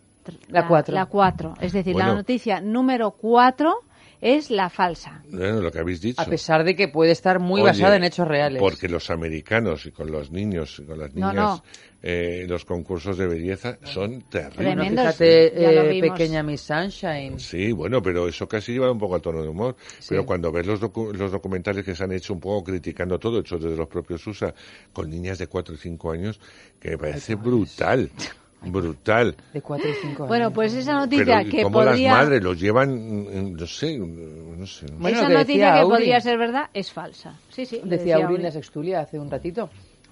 La 0.49 0.67
cuatro. 0.67 0.93
La 0.93 1.05
4. 1.07 1.53
Es 1.59 1.73
decir, 1.73 1.95
la 1.95 2.03
Bueno. 2.05 2.19
noticia 2.19 2.61
número 2.61 3.11
4 3.11 3.80
es 4.21 4.51
la 4.51 4.69
falsa. 4.69 5.23
Bueno, 5.31 5.61
lo 5.61 5.71
que 5.71 5.79
habéis 5.79 6.01
dicho. 6.01 6.21
A 6.21 6.25
pesar 6.25 6.63
de 6.63 6.75
que 6.75 6.87
puede 6.87 7.11
estar 7.11 7.39
muy 7.39 7.61
Oye, 7.61 7.71
basada 7.71 7.95
en 7.95 8.03
hechos 8.03 8.27
reales. 8.27 8.61
Porque 8.61 8.89
los 8.89 9.09
americanos 9.09 9.85
y 9.85 9.91
con 9.91 10.11
los 10.11 10.31
niños 10.31 10.79
y 10.79 10.83
con 10.83 10.99
las 10.99 11.13
niñas, 11.13 11.33
no. 11.35 11.63
eh, 12.03 12.45
los 12.47 12.65
concursos 12.65 13.17
de 13.17 13.27
belleza 13.27 13.77
son 13.83 14.21
terribles. 14.23 14.55
Bueno, 14.57 14.81
Tremendos, 14.81 15.05
fíjate, 15.15 15.97
eh, 15.97 16.01
pequeña 16.01 16.43
Miss 16.43 16.61
Sunshine. 16.61 17.39
Sí, 17.39 17.71
bueno, 17.71 18.01
pero 18.01 18.27
eso 18.27 18.47
casi 18.47 18.73
lleva 18.73 18.91
un 18.91 18.99
poco 18.99 19.15
al 19.15 19.21
tono 19.21 19.41
de 19.41 19.47
humor. 19.47 19.75
Pero 20.07 20.25
cuando 20.25 20.51
ves 20.51 20.65
los, 20.67 20.81
docu- 20.81 21.13
los 21.13 21.31
documentales 21.31 21.85
que 21.85 21.95
se 21.95 22.03
han 22.03 22.11
hecho 22.11 22.33
un 22.33 22.39
poco 22.39 22.65
criticando 22.65 23.17
todo, 23.19 23.39
hechos 23.39 23.61
desde 23.61 23.77
los 23.77 23.87
propios 23.87 24.25
USA, 24.27 24.53
con 24.91 25.09
niñas 25.09 25.37
de 25.37 25.47
4 25.47 25.75
y 25.75 25.77
5 25.77 26.11
años, 26.11 26.39
que 26.79 26.91
me 26.91 26.97
parece 26.97 27.35
brutal. 27.35 28.09
Brutal. 28.61 29.36
De 29.53 29.61
4 29.61 29.90
y 29.90 29.94
5 29.94 30.07
años. 30.23 30.27
Bueno, 30.27 30.52
pues 30.52 30.73
esa 30.73 30.94
noticia 30.94 31.38
Pero 31.40 31.49
que 31.49 31.64
como 31.64 31.80
podría... 31.80 32.11
las 32.11 32.23
madres 32.23 32.44
los 32.44 32.60
llevan, 32.60 32.90
mm, 32.94 33.53
no 33.53 33.65
sé, 33.68 33.98
no 33.98 34.65
sé. 34.65 34.86
Bueno, 34.98 35.18
esa 35.19 35.27
que 35.27 35.34
noticia 35.34 35.65
decía 35.68 35.81
que 35.81 35.90
podría 35.90 36.19
ser 36.19 36.38
verdad 36.38 36.69
es 36.73 36.91
falsa. 36.91 37.40
Sí, 37.49 37.65
sí. 37.65 37.81
Decía 37.84 38.19
la 38.19 38.52
sextulia 38.52 39.02
hace 39.02 39.18
un 39.18 39.31
ratito 39.31 39.69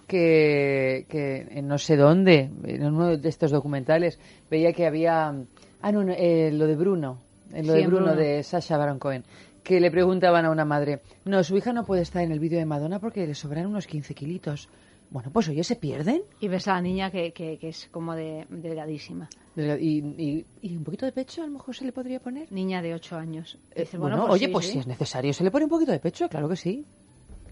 que, 0.08 1.06
que 1.10 1.48
en 1.52 1.68
no 1.68 1.78
sé 1.78 1.98
dónde, 1.98 2.50
en 2.64 2.86
uno 2.86 3.18
de 3.18 3.30
estos 3.30 3.52
documentales, 3.52 4.20
veía 4.50 4.72
que 4.74 4.88
había... 4.88 5.34
Ah, 5.82 5.92
no, 5.92 6.04
no, 6.04 6.14
eh, 6.14 6.50
lo 6.52 6.66
de 6.66 6.76
Bruno, 6.76 7.20
eh, 7.54 7.64
lo 7.64 7.74
Sí, 7.74 7.80
de 7.82 7.88
Bruno. 7.88 8.16
de 8.16 8.42
Sasha 8.44 8.78
Baron 8.78 8.98
Cohen, 8.98 9.24
que 9.64 9.80
le 9.80 9.92
preguntaban 9.92 10.46
a 10.46 10.50
una 10.50 10.66
madre, 10.66 11.02
no, 11.26 11.44
su 11.44 11.58
hija 11.58 11.74
no 11.74 11.86
puede 11.86 12.02
estar 12.02 12.24
en 12.24 12.32
el 12.32 12.40
vídeo 12.40 12.58
de 12.58 12.66
Madonna 12.66 13.00
porque 13.00 13.28
le 13.28 13.36
sobran 13.36 13.66
unos 13.68 13.86
15 13.86 14.16
kilitos. 14.16 14.70
Bueno, 15.10 15.32
pues 15.32 15.48
oye, 15.48 15.64
¿se 15.64 15.76
pierden? 15.78 16.22
Y 16.42 16.48
ves 16.50 16.68
a 16.68 16.74
la 16.74 16.82
niña 16.82 17.10
que, 17.12 17.32
que, 17.32 17.58
que 17.58 17.70
es 17.70 17.88
como 17.92 18.14
de 18.16 18.46
delgadísima. 18.50 19.30
Y, 19.56 20.00
y- 20.00 20.46
y 20.62 20.76
un 20.78 20.84
poquito 20.84 21.06
de 21.06 21.12
pecho 21.14 21.42
a 21.42 21.46
lo 21.48 21.52
mejor 21.54 21.76
se 21.76 21.86
le 21.86 21.92
podría 21.92 22.20
poner. 22.20 22.52
Niña 22.52 22.82
de 22.82 22.94
8 22.94 23.16
años. 23.18 23.58
Eh, 23.72 23.82
Dice, 23.82 23.98
bueno, 23.98 24.18
bueno, 24.18 24.28
pues 24.28 24.40
oye, 24.42 24.48
sí, 24.48 24.52
pues 24.52 24.66
sí. 24.66 24.72
si 24.74 24.80
es 24.80 24.88
necesario, 24.88 25.34
se 25.34 25.44
le 25.44 25.52
pone 25.52 25.66
un 25.66 25.70
poquito 25.70 25.92
de 25.92 26.00
pecho, 26.00 26.28
claro 26.30 26.50
que 26.50 26.56
sí. 26.58 26.86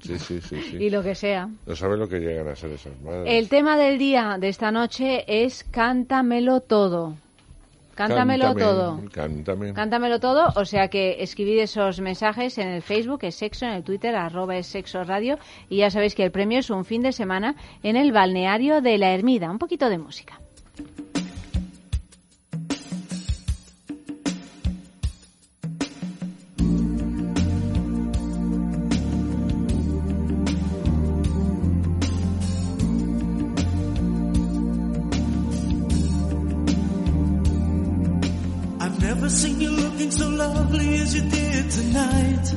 Sí, 0.02 0.20
sí, 0.20 0.42
sí, 0.42 0.62
sí. 0.62 0.78
Y 0.78 0.90
lo 0.90 1.02
que 1.02 1.16
sea. 1.16 1.50
No 1.66 1.76
sabes 1.76 1.98
lo 1.98 2.08
que 2.08 2.20
llegan 2.20 2.48
a 2.50 2.56
ser 2.56 2.72
esas 2.72 3.00
madres. 3.02 3.34
El 3.34 3.48
tema 3.50 3.78
del 3.78 3.98
día 3.98 4.38
de 4.40 4.50
esta 4.50 4.72
noche 4.72 5.24
es 5.28 5.64
Cántamelo 5.64 6.60
todo. 6.62 7.16
Cántamelo 7.96 8.54
Cántame, 8.54 8.62
todo. 8.62 9.02
Cántame. 9.12 9.74
Cántamelo 9.74 10.20
todo, 10.20 10.50
o 10.56 10.66
sea 10.66 10.90
que 10.90 11.24
escribid 11.24 11.60
esos 11.60 12.02
mensajes 12.02 12.58
en 12.58 12.68
el 12.68 12.82
Facebook, 12.82 13.20
es 13.24 13.36
sexo, 13.36 13.66
en 13.66 13.72
el 13.72 13.84
Twitter, 13.84 14.16
arroba 14.16 14.58
es 14.58 14.68
sexo 14.68 15.04
radio, 15.06 15.40
y 15.70 15.78
ya 15.78 15.90
sabéis 15.90 16.14
que 16.14 16.24
el 16.24 16.32
premio 16.32 16.60
es 16.60 16.70
un 16.70 16.84
fin 16.84 17.02
de 17.02 17.14
semana 17.14 17.56
en 17.84 17.96
el 17.96 18.12
balneario 18.12 18.82
de 18.82 18.98
la 18.98 19.14
Ermida. 19.14 19.50
Un 19.50 19.60
poquito 19.60 19.90
de 19.90 19.98
música. 19.98 20.40
Never 39.26 39.38
seen 39.38 39.60
you 39.60 39.72
looking 39.72 40.12
so 40.12 40.30
lovely 40.30 41.00
as 41.00 41.16
you 41.16 41.28
did 41.28 41.72
tonight. 41.72 42.54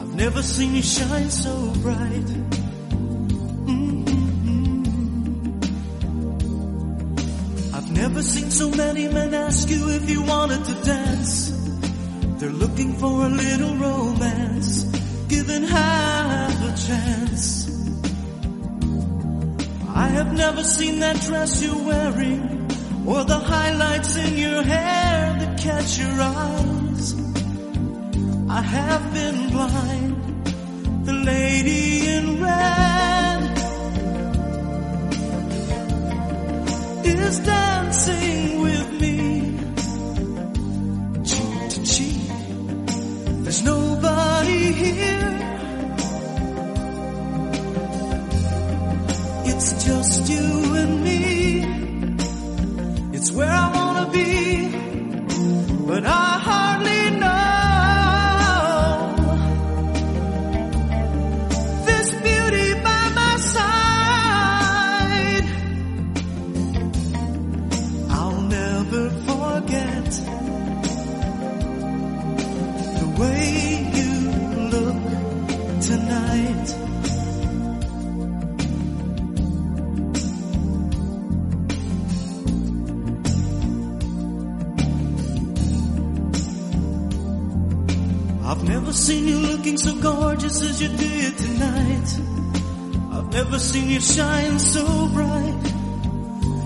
I've 0.00 0.14
never 0.16 0.42
seen 0.42 0.74
you 0.74 0.82
shine 0.82 1.30
so 1.30 1.72
bright. 1.82 2.28
Mm-hmm. 3.70 4.02
I've 7.76 7.92
never 7.92 8.24
seen 8.24 8.50
so 8.50 8.70
many 8.72 9.06
men 9.06 9.32
ask 9.34 9.70
you 9.70 9.88
if 9.90 10.10
you 10.10 10.22
wanted 10.22 10.64
to 10.64 10.74
dance. 10.82 11.52
They're 12.40 12.50
looking 12.50 12.94
for 12.94 13.26
a 13.26 13.28
little 13.28 13.76
romance, 13.76 14.82
given 15.28 15.62
half 15.62 16.60
a 16.60 16.74
chance. 16.88 17.68
I 19.94 20.08
have 20.08 20.32
never 20.32 20.64
seen 20.64 20.98
that 20.98 21.20
dress 21.20 21.62
you're 21.62 21.84
wearing 21.84 22.57
or 23.10 23.24
the 23.24 23.40
highlights 23.52 24.16
in 24.16 24.36
your 24.36 24.62
hair 24.62 25.36
that 25.40 25.58
catch 25.58 25.98
your 25.98 26.16
eyes. 26.20 27.06
I 28.58 28.60
have 28.76 29.04
been 29.14 29.38
blind, 29.50 31.06
the 31.06 31.12
lady 31.32 32.08
in 32.16 32.42
red 32.42 33.18
is 37.28 37.40
dancing 37.40 38.62
with 38.62 38.90
me, 39.00 39.18
cheek 41.30 41.68
to 41.74 41.80
cheek. 41.92 42.30
There's 43.42 43.62
nobody 43.64 44.72
here. 44.82 45.34
It's 49.50 49.84
just 49.84 50.30
you 50.30 50.74
and 50.82 51.04
me. 51.04 51.27
Where 53.38 53.48
I 53.48 53.70
wanna 53.72 54.10
be, 54.10 54.68
but 55.86 56.04
I 56.04 56.40
never 88.78 88.92
seen 88.92 89.26
you 89.26 89.38
looking 89.40 89.76
so 89.76 89.92
gorgeous 90.00 90.62
as 90.62 90.80
you 90.80 90.88
did 90.88 91.36
tonight. 91.36 92.08
I've 93.10 93.32
never 93.32 93.58
seen 93.58 93.88
you 93.88 94.00
shine 94.00 94.56
so 94.60 95.08
bright. 95.08 95.72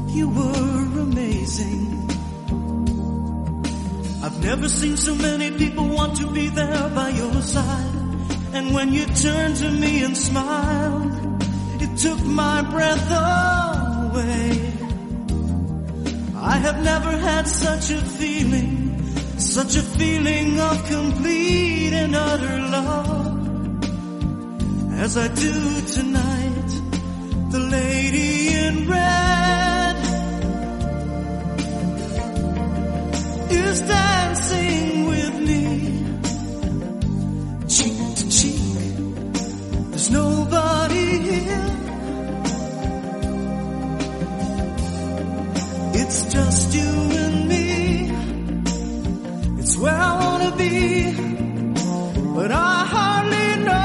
You 0.09 0.29
were 0.29 1.01
amazing. 1.09 2.11
I've 4.23 4.39
never 4.45 4.69
seen 4.69 4.99
so 4.99 5.15
many 5.15 5.53
people 5.53 5.89
want 5.89 6.19
to 6.19 6.27
be 6.27 6.49
there 6.51 6.91
by 6.91 7.09
your 7.09 7.41
side. 7.41 7.95
And 8.53 8.75
when 8.75 8.93
you 8.93 9.07
turned 9.07 9.57
to 9.57 9.71
me 9.71 10.05
and 10.05 10.15
smiled, 10.15 11.13
it 11.81 11.97
took 11.97 12.23
my 12.27 12.61
breath 12.61 13.09
away. 14.11 14.73
I 16.37 16.57
have 16.59 16.79
never 16.85 17.17
had 17.17 17.49
such 17.49 17.91
a 17.91 18.01
feeling, 18.19 18.82
such 19.43 19.77
a 19.77 19.83
feeling 19.83 20.59
of 20.61 20.87
complete 20.87 21.93
and 21.93 22.15
utter 22.15 22.59
love 22.71 23.85
as 25.01 25.17
I 25.17 25.29
do 25.29 25.81
tonight. 25.87 26.71
The 27.51 27.59
lady 27.59 28.55
in 28.55 28.89
red 28.89 29.97
is 33.51 33.81
dancing 33.81 35.07
with 35.07 35.35
me, 35.49 35.65
cheek 37.69 38.17
to 38.17 38.31
cheek. 38.31 38.61
There's 39.91 40.11
nobody 40.11 41.19
here. 41.19 41.67
It's 45.95 46.33
just 46.33 46.75
you 46.75 47.12
be, 50.71 51.13
but 52.35 52.51
I 52.51 52.85
hardly 52.93 53.49
know. 53.65 53.83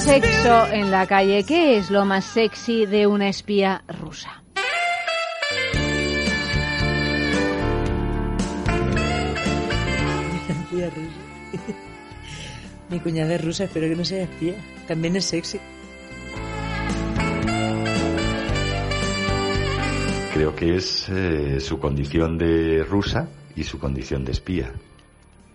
Sexo 0.00 0.66
en 0.72 0.90
la 0.90 1.06
calle. 1.06 1.44
¿Qué 1.44 1.76
es 1.78 1.90
lo 1.90 2.04
más 2.04 2.24
sexy 2.24 2.86
de 2.86 3.06
una 3.06 3.28
espía 3.28 3.82
rusa? 4.00 4.42
Espía 10.48 10.90
rusa. 10.96 11.20
Mi 12.88 13.00
cuñada 13.00 13.34
es 13.34 13.44
rusa, 13.44 13.64
espero 13.64 13.88
que 13.88 13.96
no 13.96 14.04
sea 14.04 14.24
espía. 14.24 14.54
También 14.86 15.16
es 15.16 15.24
sexy. 15.26 15.58
Creo 20.42 20.56
que 20.56 20.74
es 20.74 21.08
eh, 21.08 21.60
su 21.60 21.78
condición 21.78 22.36
de 22.36 22.82
rusa 22.82 23.28
y 23.54 23.62
su 23.62 23.78
condición 23.78 24.24
de 24.24 24.32
espía. 24.32 24.72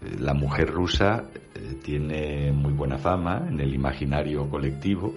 Eh, 0.01 0.15
La 0.21 0.33
mujer 0.33 0.71
rusa 0.71 1.25
eh, 1.53 1.75
tiene 1.83 2.53
muy 2.53 2.71
buena 2.71 2.97
fama 2.97 3.45
en 3.49 3.59
el 3.59 3.73
imaginario 3.73 4.49
colectivo, 4.49 5.13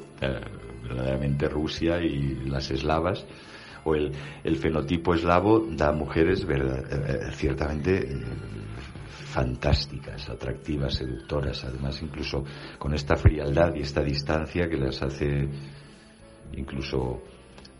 verdaderamente 0.82 1.48
Rusia 1.48 2.02
y 2.02 2.47
las 2.47 2.68
eslavas, 2.72 3.24
o 3.84 3.94
el, 3.94 4.10
el 4.42 4.56
fenotipo 4.56 5.14
eslavo 5.14 5.64
da 5.70 5.92
mujeres 5.92 6.44
ciertamente 7.34 8.09
fantásticas, 9.26 10.28
atractivas, 10.30 10.94
seductoras, 10.94 11.62
además 11.62 12.02
incluso 12.02 12.44
con 12.76 12.92
esta 12.92 13.14
frialdad 13.14 13.72
y 13.76 13.82
esta 13.82 14.02
distancia 14.02 14.68
que 14.68 14.76
las 14.76 15.01
hace 15.01 15.48
incluso 16.55 17.22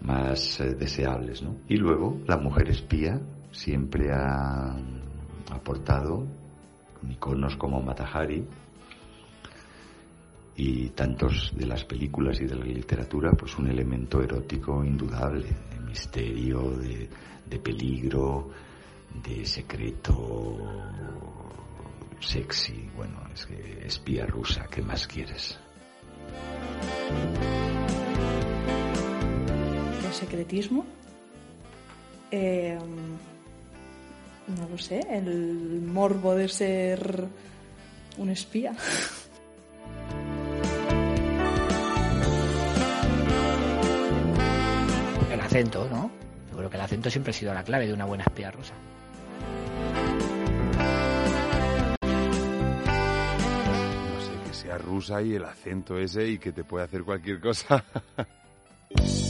más 0.03 0.61
eh, 0.61 0.75
deseables. 0.75 1.43
¿no? 1.43 1.57
Y 1.69 1.77
luego 1.77 2.19
la 2.27 2.37
mujer 2.37 2.71
espía 2.71 3.21
siempre 3.51 4.11
ha 4.13 4.77
aportado 5.51 6.27
con 6.99 7.11
iconos 7.11 7.57
como 7.57 7.81
Matahari 7.83 8.45
y 10.57 10.91
tantos 10.91 11.53
de 11.57 11.67
las 11.67 11.85
películas 11.85 12.41
y 12.41 12.45
de 12.45 12.55
la 12.55 12.65
literatura, 12.65 13.33
pues 13.33 13.57
un 13.59 13.69
elemento 13.69 14.23
erótico 14.23 14.85
indudable, 14.85 15.47
de 15.47 15.81
misterio, 15.81 16.71
de, 16.77 17.09
de 17.49 17.59
peligro, 17.59 18.51
de 19.25 19.45
secreto 19.47 20.59
sexy. 22.21 22.91
Bueno, 22.95 23.21
es 23.33 23.47
que 23.47 23.87
espía 23.87 24.27
rusa, 24.27 24.67
¿qué 24.71 24.83
más 24.83 25.07
quieres? 25.07 25.59
El 30.11 30.17
secretismo. 30.17 30.85
Eh, 32.33 32.77
no 34.59 34.69
lo 34.69 34.77
sé, 34.77 34.99
el 35.09 35.83
morbo 35.83 36.35
de 36.35 36.49
ser 36.49 37.29
un 38.19 38.31
espía. 38.31 38.75
El 45.31 45.41
acento, 45.41 45.87
¿no? 45.89 46.11
Yo 46.51 46.57
creo 46.57 46.71
que 46.71 46.77
el 46.77 46.83
acento 46.83 47.09
siempre 47.09 47.31
ha 47.31 47.35
sido 47.35 47.55
la 47.55 47.63
clave 47.63 47.87
de 47.87 47.93
una 47.93 48.07
buena 48.07 48.25
espía 48.25 48.51
rusa. 48.51 48.75
No 54.13 54.21
sé, 54.21 54.33
que 54.49 54.55
sea 54.55 54.77
rusa 54.77 55.23
y 55.23 55.35
el 55.35 55.45
acento 55.45 55.97
ese 55.99 56.27
y 56.27 56.39
que 56.39 56.51
te 56.51 56.65
puede 56.65 56.87
hacer 56.87 57.05
cualquier 57.05 57.39
cosa. 57.39 57.85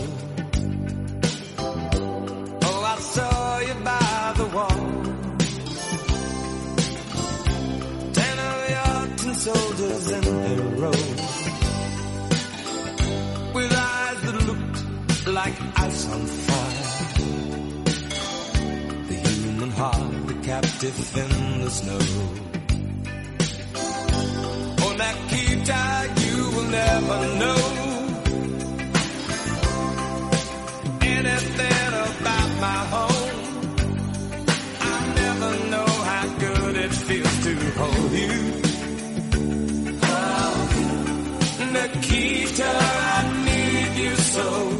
Like 15.43 15.59
ice 15.87 16.03
on 16.15 16.23
fire. 16.45 16.87
The 19.09 19.17
human 19.27 19.71
heart, 19.79 20.11
the 20.27 20.35
captive 20.49 20.97
in 21.23 21.31
the 21.63 21.71
snow. 21.79 22.03
Oh, 24.83 24.93
Nikita, 25.01 25.81
you 26.23 26.37
will 26.53 26.69
never 26.81 27.19
know 27.41 27.61
anything 31.17 31.91
about 32.07 32.51
my 32.67 32.79
home. 32.93 33.39
I 34.93 34.97
never 35.21 35.51
know 35.71 35.91
how 36.09 36.25
good 36.45 36.75
it 36.85 36.93
feels 37.07 37.35
to 37.45 37.53
hold 37.79 38.11
you. 38.25 38.37
Oh, 40.15 40.53
Nikita, 41.75 42.71
I 43.15 43.21
need 43.47 43.91
you 44.03 44.15
so. 44.35 44.70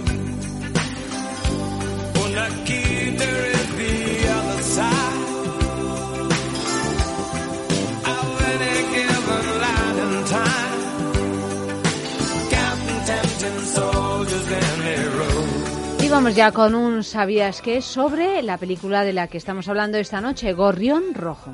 Vamos 16.11 16.35
ya 16.35 16.51
con 16.51 16.75
un 16.75 17.03
¿Sabías 17.05 17.61
qué? 17.61 17.81
sobre 17.81 18.41
la 18.43 18.57
película 18.57 19.05
de 19.05 19.13
la 19.13 19.27
que 19.27 19.37
estamos 19.37 19.69
hablando 19.69 19.97
esta 19.97 20.19
noche, 20.19 20.51
Gorrión 20.51 21.13
Rojo. 21.13 21.51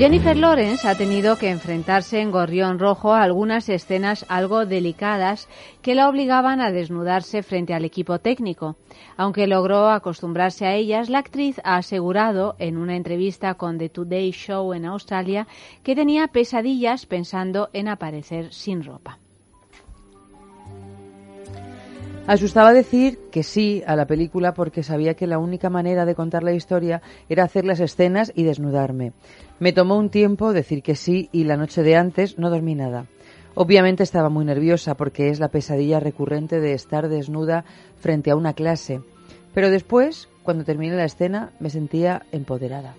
Jennifer 0.00 0.34
Lawrence 0.34 0.88
ha 0.88 0.94
tenido 0.94 1.36
que 1.36 1.50
enfrentarse 1.50 2.22
en 2.22 2.30
Gorrión 2.30 2.78
Rojo 2.78 3.12
a 3.12 3.22
algunas 3.22 3.68
escenas 3.68 4.24
algo 4.30 4.64
delicadas 4.64 5.46
que 5.82 5.94
la 5.94 6.08
obligaban 6.08 6.62
a 6.62 6.72
desnudarse 6.72 7.42
frente 7.42 7.74
al 7.74 7.84
equipo 7.84 8.18
técnico. 8.18 8.76
Aunque 9.18 9.46
logró 9.46 9.90
acostumbrarse 9.90 10.64
a 10.64 10.74
ellas, 10.74 11.10
la 11.10 11.18
actriz 11.18 11.60
ha 11.64 11.76
asegurado 11.76 12.56
en 12.58 12.78
una 12.78 12.96
entrevista 12.96 13.56
con 13.56 13.76
The 13.76 13.90
Today 13.90 14.30
Show 14.30 14.72
en 14.72 14.86
Australia 14.86 15.46
que 15.82 15.94
tenía 15.94 16.28
pesadillas 16.28 17.04
pensando 17.04 17.68
en 17.74 17.86
aparecer 17.88 18.54
sin 18.54 18.82
ropa. 18.82 19.18
Asustaba 22.30 22.72
decir 22.72 23.18
que 23.32 23.42
sí 23.42 23.82
a 23.88 23.96
la 23.96 24.06
película 24.06 24.54
porque 24.54 24.84
sabía 24.84 25.14
que 25.14 25.26
la 25.26 25.40
única 25.40 25.68
manera 25.68 26.04
de 26.04 26.14
contar 26.14 26.44
la 26.44 26.52
historia 26.52 27.02
era 27.28 27.42
hacer 27.42 27.64
las 27.64 27.80
escenas 27.80 28.30
y 28.36 28.44
desnudarme. 28.44 29.12
Me 29.58 29.72
tomó 29.72 29.96
un 29.96 30.10
tiempo 30.10 30.52
decir 30.52 30.84
que 30.84 30.94
sí 30.94 31.28
y 31.32 31.42
la 31.42 31.56
noche 31.56 31.82
de 31.82 31.96
antes 31.96 32.38
no 32.38 32.48
dormí 32.48 32.76
nada. 32.76 33.06
Obviamente 33.56 34.04
estaba 34.04 34.28
muy 34.28 34.44
nerviosa 34.44 34.94
porque 34.94 35.30
es 35.30 35.40
la 35.40 35.48
pesadilla 35.48 35.98
recurrente 35.98 36.60
de 36.60 36.72
estar 36.72 37.08
desnuda 37.08 37.64
frente 37.98 38.30
a 38.30 38.36
una 38.36 38.52
clase. 38.52 39.00
Pero 39.52 39.68
después, 39.68 40.28
cuando 40.44 40.62
terminé 40.62 40.94
la 40.94 41.06
escena, 41.06 41.50
me 41.58 41.68
sentía 41.68 42.22
empoderada. 42.30 42.94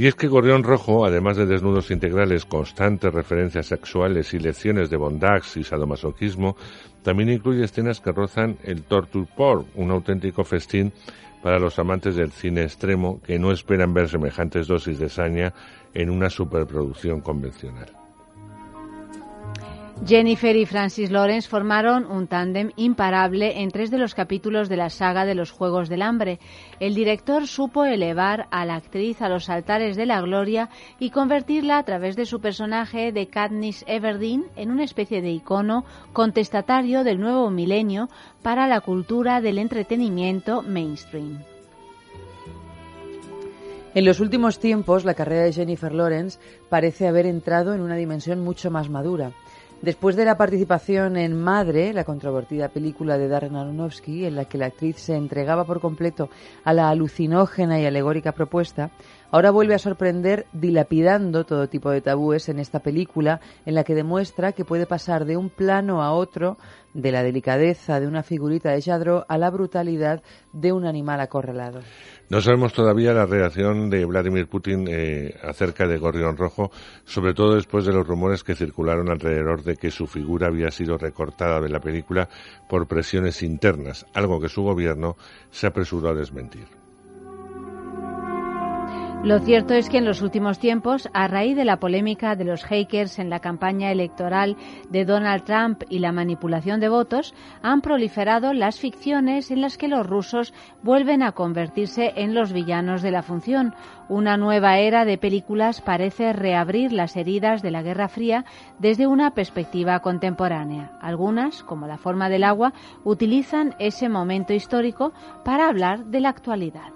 Y 0.00 0.06
es 0.06 0.14
que 0.14 0.28
Gorrión 0.28 0.62
Rojo, 0.62 1.04
además 1.04 1.36
de 1.36 1.44
desnudos 1.44 1.90
integrales, 1.90 2.46
constantes 2.46 3.12
referencias 3.12 3.66
sexuales 3.66 4.32
y 4.32 4.38
lecciones 4.38 4.88
de 4.88 4.96
bondad 4.96 5.42
y 5.54 5.62
sadomasoquismo, 5.62 6.56
también 7.02 7.28
incluye 7.28 7.64
escenas 7.64 8.00
que 8.00 8.10
rozan 8.10 8.56
el 8.64 8.84
torture 8.84 9.28
porn, 9.36 9.66
un 9.74 9.90
auténtico 9.90 10.42
festín 10.42 10.90
para 11.42 11.58
los 11.58 11.78
amantes 11.78 12.16
del 12.16 12.32
cine 12.32 12.62
extremo 12.62 13.20
que 13.20 13.38
no 13.38 13.52
esperan 13.52 13.92
ver 13.92 14.08
semejantes 14.08 14.68
dosis 14.68 14.98
de 14.98 15.10
saña 15.10 15.52
en 15.92 16.08
una 16.08 16.30
superproducción 16.30 17.20
convencional. 17.20 17.99
Jennifer 20.06 20.56
y 20.56 20.64
Francis 20.64 21.10
Lawrence 21.10 21.46
formaron 21.46 22.10
un 22.10 22.26
tándem 22.26 22.70
imparable 22.76 23.60
en 23.60 23.70
tres 23.70 23.90
de 23.90 23.98
los 23.98 24.14
capítulos 24.14 24.70
de 24.70 24.78
la 24.78 24.88
saga 24.88 25.26
de 25.26 25.34
los 25.34 25.50
Juegos 25.50 25.90
del 25.90 26.00
Hambre. 26.00 26.40
El 26.80 26.94
director 26.94 27.46
supo 27.46 27.84
elevar 27.84 28.48
a 28.50 28.64
la 28.64 28.76
actriz 28.76 29.20
a 29.20 29.28
los 29.28 29.50
altares 29.50 29.96
de 29.96 30.06
la 30.06 30.22
gloria 30.22 30.70
y 30.98 31.10
convertirla 31.10 31.76
a 31.76 31.84
través 31.84 32.16
de 32.16 32.24
su 32.24 32.40
personaje 32.40 33.12
de 33.12 33.28
Katniss 33.28 33.84
Everdeen 33.86 34.46
en 34.56 34.70
una 34.70 34.84
especie 34.84 35.20
de 35.20 35.32
icono 35.32 35.84
contestatario 36.14 37.04
del 37.04 37.20
nuevo 37.20 37.50
milenio 37.50 38.08
para 38.42 38.66
la 38.68 38.80
cultura 38.80 39.42
del 39.42 39.58
entretenimiento 39.58 40.62
mainstream. 40.62 41.44
En 43.92 44.04
los 44.04 44.20
últimos 44.20 44.60
tiempos, 44.60 45.04
la 45.04 45.14
carrera 45.14 45.42
de 45.42 45.52
Jennifer 45.52 45.92
Lawrence 45.92 46.38
parece 46.68 47.08
haber 47.08 47.26
entrado 47.26 47.74
en 47.74 47.80
una 47.80 47.96
dimensión 47.96 48.38
mucho 48.38 48.70
más 48.70 48.88
madura. 48.88 49.32
Después 49.82 50.14
de 50.14 50.26
la 50.26 50.36
participación 50.36 51.16
en 51.16 51.40
Madre, 51.40 51.94
la 51.94 52.04
controvertida 52.04 52.68
película 52.68 53.16
de 53.16 53.28
Darren 53.28 53.56
Aronofsky, 53.56 54.26
en 54.26 54.36
la 54.36 54.44
que 54.44 54.58
la 54.58 54.66
actriz 54.66 54.96
se 54.96 55.16
entregaba 55.16 55.64
por 55.64 55.80
completo 55.80 56.28
a 56.64 56.74
la 56.74 56.90
alucinógena 56.90 57.80
y 57.80 57.86
alegórica 57.86 58.32
propuesta, 58.32 58.90
ahora 59.30 59.50
vuelve 59.50 59.74
a 59.74 59.78
sorprender 59.78 60.46
dilapidando 60.52 61.44
todo 61.44 61.68
tipo 61.68 61.90
de 61.90 62.00
tabúes 62.00 62.48
en 62.48 62.58
esta 62.58 62.80
película, 62.80 63.40
en 63.66 63.74
la 63.74 63.84
que 63.84 63.94
demuestra 63.94 64.52
que 64.52 64.64
puede 64.64 64.86
pasar 64.86 65.24
de 65.24 65.36
un 65.36 65.50
plano 65.50 66.02
a 66.02 66.12
otro, 66.12 66.56
de 66.94 67.12
la 67.12 67.22
delicadeza 67.22 68.00
de 68.00 68.06
una 68.06 68.22
figurita 68.22 68.70
de 68.70 68.82
Jadro 68.82 69.24
a 69.28 69.38
la 69.38 69.50
brutalidad 69.50 70.22
de 70.52 70.72
un 70.72 70.86
animal 70.86 71.20
acorralado. 71.20 71.80
No 72.28 72.40
sabemos 72.40 72.72
todavía 72.72 73.12
la 73.12 73.26
reacción 73.26 73.90
de 73.90 74.04
Vladimir 74.04 74.48
Putin 74.48 74.86
eh, 74.88 75.34
acerca 75.42 75.86
de 75.86 75.98
Gorrión 75.98 76.36
Rojo, 76.36 76.70
sobre 77.04 77.34
todo 77.34 77.54
después 77.54 77.84
de 77.84 77.92
los 77.92 78.06
rumores 78.06 78.44
que 78.44 78.54
circularon 78.54 79.10
alrededor 79.10 79.62
de 79.62 79.76
que 79.76 79.90
su 79.90 80.06
figura 80.06 80.48
había 80.48 80.70
sido 80.70 80.98
recortada 80.98 81.60
de 81.60 81.68
la 81.68 81.80
película 81.80 82.28
por 82.68 82.86
presiones 82.86 83.42
internas, 83.42 84.06
algo 84.14 84.40
que 84.40 84.48
su 84.48 84.62
gobierno 84.62 85.16
se 85.50 85.66
apresuró 85.66 86.10
a 86.10 86.14
desmentir. 86.14 86.79
Lo 89.22 89.38
cierto 89.38 89.74
es 89.74 89.90
que 89.90 89.98
en 89.98 90.06
los 90.06 90.22
últimos 90.22 90.58
tiempos, 90.58 91.10
a 91.12 91.28
raíz 91.28 91.54
de 91.54 91.66
la 91.66 91.76
polémica 91.76 92.36
de 92.36 92.44
los 92.44 92.64
hackers 92.64 93.18
en 93.18 93.28
la 93.28 93.40
campaña 93.40 93.92
electoral 93.92 94.56
de 94.88 95.04
Donald 95.04 95.44
Trump 95.44 95.82
y 95.90 95.98
la 95.98 96.10
manipulación 96.10 96.80
de 96.80 96.88
votos, 96.88 97.34
han 97.60 97.82
proliferado 97.82 98.54
las 98.54 98.80
ficciones 98.80 99.50
en 99.50 99.60
las 99.60 99.76
que 99.76 99.88
los 99.88 100.06
rusos 100.06 100.54
vuelven 100.82 101.22
a 101.22 101.32
convertirse 101.32 102.14
en 102.16 102.32
los 102.32 102.54
villanos 102.54 103.02
de 103.02 103.10
la 103.10 103.22
función. 103.22 103.74
Una 104.08 104.38
nueva 104.38 104.78
era 104.78 105.04
de 105.04 105.18
películas 105.18 105.82
parece 105.82 106.32
reabrir 106.32 106.90
las 106.90 107.14
heridas 107.14 107.60
de 107.60 107.72
la 107.72 107.82
Guerra 107.82 108.08
Fría 108.08 108.46
desde 108.78 109.06
una 109.06 109.32
perspectiva 109.34 110.00
contemporánea. 110.00 110.92
Algunas, 111.02 111.62
como 111.62 111.86
La 111.86 111.98
forma 111.98 112.30
del 112.30 112.42
agua, 112.42 112.72
utilizan 113.04 113.74
ese 113.78 114.08
momento 114.08 114.54
histórico 114.54 115.12
para 115.44 115.68
hablar 115.68 116.06
de 116.06 116.20
la 116.20 116.30
actualidad. 116.30 116.90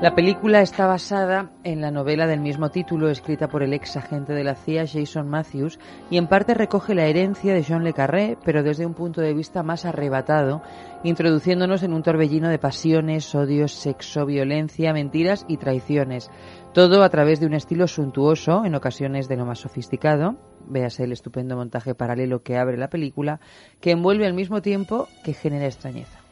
La 0.00 0.14
película 0.14 0.60
está 0.60 0.86
basada 0.86 1.52
en 1.62 1.80
la 1.80 1.92
novela 1.92 2.26
del 2.26 2.40
mismo 2.40 2.68
título 2.68 3.08
escrita 3.08 3.48
por 3.48 3.62
el 3.62 3.72
ex 3.72 3.96
agente 3.96 4.32
de 4.34 4.42
la 4.42 4.56
CIA 4.56 4.86
Jason 4.86 5.28
Matthews 5.28 5.78
y 6.10 6.18
en 6.18 6.26
parte 6.26 6.52
recoge 6.52 6.96
la 6.96 7.06
herencia 7.06 7.54
de 7.54 7.64
John 7.66 7.84
le 7.84 7.94
Carré, 7.94 8.36
pero 8.44 8.64
desde 8.64 8.84
un 8.84 8.94
punto 8.94 9.20
de 9.20 9.32
vista 9.32 9.62
más 9.62 9.84
arrebatado, 9.84 10.62
introduciéndonos 11.04 11.84
en 11.84 11.94
un 11.94 12.02
torbellino 12.02 12.48
de 12.48 12.58
pasiones, 12.58 13.34
odios, 13.36 13.72
sexo, 13.72 14.26
violencia, 14.26 14.92
mentiras 14.92 15.46
y 15.48 15.58
traiciones. 15.58 16.28
Todo 16.74 17.04
a 17.04 17.08
través 17.08 17.38
de 17.38 17.46
un 17.46 17.54
estilo 17.54 17.86
suntuoso, 17.86 18.64
en 18.64 18.74
ocasiones 18.74 19.28
de 19.28 19.36
lo 19.36 19.46
más 19.46 19.60
sofisticado, 19.60 20.36
véase 20.66 21.04
el 21.04 21.12
estupendo 21.12 21.56
montaje 21.56 21.94
paralelo 21.94 22.42
que 22.42 22.58
abre 22.58 22.76
la 22.76 22.90
película, 22.90 23.38
que 23.80 23.92
envuelve 23.92 24.26
al 24.26 24.34
mismo 24.34 24.60
tiempo 24.60 25.06
que 25.24 25.34
genera 25.34 25.66
extrañeza. 25.66 26.23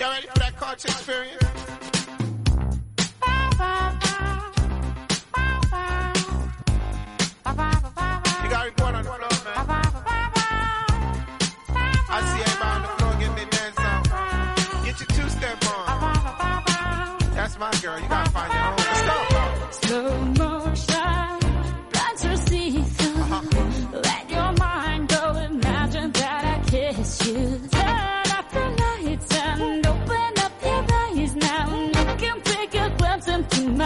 You 0.00 0.06
ready 0.06 0.28
for 0.28 0.38
that 0.38 0.56
culture 0.56 0.88
experience? 0.88 1.36
You 8.42 8.48
got 8.48 8.62
to 8.62 8.70
report 8.70 8.94
on 8.94 9.19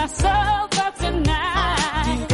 my 0.05 0.11
soul 0.11 0.67
for 0.69 0.91
tonight. 1.03 2.27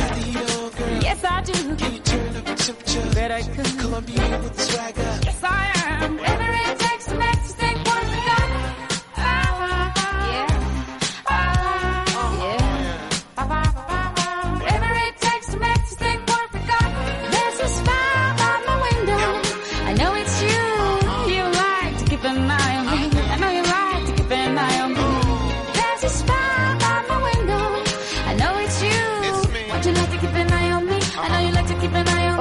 Yes, 1.01 1.23
I 1.23 1.41
do. 1.41 1.75
Can 1.75 1.93
you 1.93 1.99
turn 1.99 2.35
up 2.35 2.45
the 2.45 2.55
temperature? 2.55 3.09
Bet 3.13 3.31
I 3.31 3.41
could. 3.43 3.79
Columbia 3.79 4.39
with 4.43 4.59
swagger. 4.59 5.20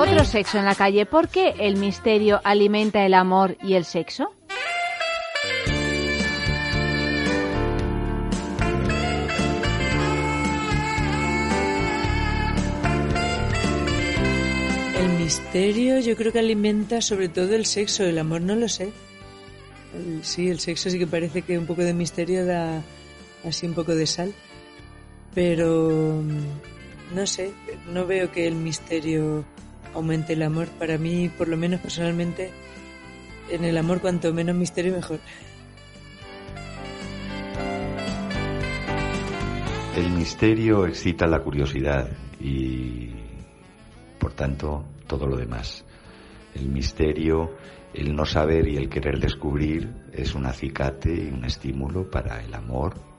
Otro 0.00 0.24
sexo 0.24 0.58
en 0.58 0.64
la 0.64 0.74
calle. 0.74 1.04
¿Por 1.06 1.28
qué 1.28 1.54
el 1.58 1.76
misterio 1.76 2.40
alimenta 2.42 3.04
el 3.04 3.14
amor 3.14 3.56
y 3.62 3.74
el 3.74 3.84
sexo? 3.84 4.32
El 14.98 15.08
misterio 15.18 15.98
yo 16.00 16.16
creo 16.16 16.32
que 16.32 16.38
alimenta 16.38 17.00
sobre 17.00 17.28
todo 17.28 17.54
el 17.54 17.64
sexo, 17.64 18.04
el 18.04 18.18
amor 18.18 18.40
no 18.42 18.54
lo 18.56 18.68
sé. 18.68 18.92
El- 19.94 20.24
sí, 20.24 20.48
el 20.50 20.60
sexo 20.60 20.90
sí 20.90 20.98
que 20.98 21.06
parece 21.06 21.42
que 21.42 21.58
un 21.58 21.66
poco 21.66 21.82
de 21.82 21.94
misterio 21.94 22.44
da 22.44 22.82
así 23.44 23.66
un 23.66 23.74
poco 23.74 23.94
de 23.94 24.06
sal. 24.06 24.32
Pero 25.34 26.22
mm, 26.22 27.14
no 27.16 27.26
sé, 27.26 27.52
no 27.92 28.06
veo 28.06 28.30
que 28.30 28.46
el 28.46 28.54
misterio 28.56 29.44
aumente 29.94 30.34
el 30.34 30.42
amor. 30.42 30.68
Para 30.68 30.98
mí, 30.98 31.28
por 31.28 31.48
lo 31.48 31.56
menos 31.56 31.80
personalmente, 31.80 32.50
en 33.50 33.64
el 33.64 33.76
amor 33.76 34.00
cuanto 34.00 34.32
menos 34.32 34.56
misterio 34.56 34.94
mejor. 34.94 35.20
El 39.96 40.10
misterio 40.10 40.86
excita 40.86 41.26
la 41.26 41.40
curiosidad 41.40 42.08
y, 42.40 43.10
por 44.18 44.32
tanto, 44.32 44.84
todo 45.06 45.26
lo 45.26 45.36
demás. 45.36 45.84
El 46.54 46.68
misterio, 46.68 47.56
el 47.92 48.14
no 48.14 48.24
saber 48.24 48.68
y 48.68 48.76
el 48.76 48.88
querer 48.88 49.18
descubrir 49.18 49.92
es 50.12 50.34
un 50.34 50.46
acicate 50.46 51.12
y 51.12 51.28
un 51.28 51.44
estímulo 51.44 52.10
para 52.10 52.42
el 52.42 52.54
amor 52.54 53.09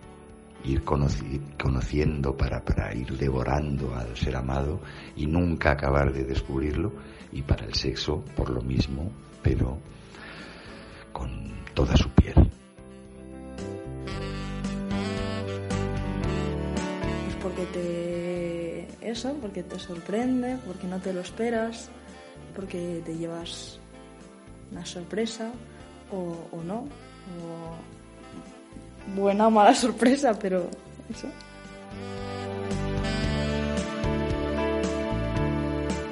ir 0.63 0.83
conoci- 0.83 1.41
conociendo 1.61 2.35
para, 2.35 2.63
para 2.63 2.93
ir 2.93 3.17
devorando 3.17 3.95
al 3.95 4.15
ser 4.15 4.35
amado 4.35 4.79
y 5.15 5.25
nunca 5.25 5.71
acabar 5.71 6.13
de 6.13 6.23
descubrirlo 6.23 6.91
y 7.31 7.41
para 7.41 7.65
el 7.65 7.73
sexo 7.73 8.23
por 8.35 8.49
lo 8.49 8.61
mismo 8.61 9.11
pero 9.41 9.77
con 11.11 11.51
toda 11.73 11.95
su 11.97 12.09
piel 12.09 12.51
porque 17.41 17.65
te. 17.65 18.87
Eso, 19.09 19.33
porque 19.41 19.63
te 19.63 19.79
sorprende, 19.79 20.57
porque 20.65 20.87
no 20.87 20.99
te 20.99 21.11
lo 21.13 21.21
esperas, 21.21 21.89
porque 22.55 23.01
te 23.03 23.17
llevas 23.17 23.79
una 24.71 24.85
sorpresa 24.85 25.51
o, 26.11 26.47
o 26.51 26.63
no. 26.63 26.81
O 26.81 28.00
buena 29.15 29.47
o 29.47 29.51
mala 29.51 29.73
sorpresa, 29.85 30.37
pero 30.39 30.69
eso. 31.09 31.27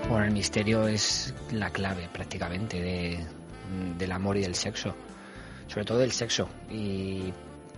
Bueno, 0.10 0.26
el 0.26 0.32
misterio 0.32 0.88
es 0.88 1.34
la 1.52 1.70
clave 1.70 2.10
prácticamente 2.12 2.82
de, 2.82 3.20
del 3.98 4.12
amor 4.12 4.38
y 4.38 4.42
del 4.42 4.56
sexo. 4.56 4.96
Sobre 5.68 5.86
todo 5.86 6.00
del 6.00 6.12
sexo 6.12 6.50
y 6.70 7.32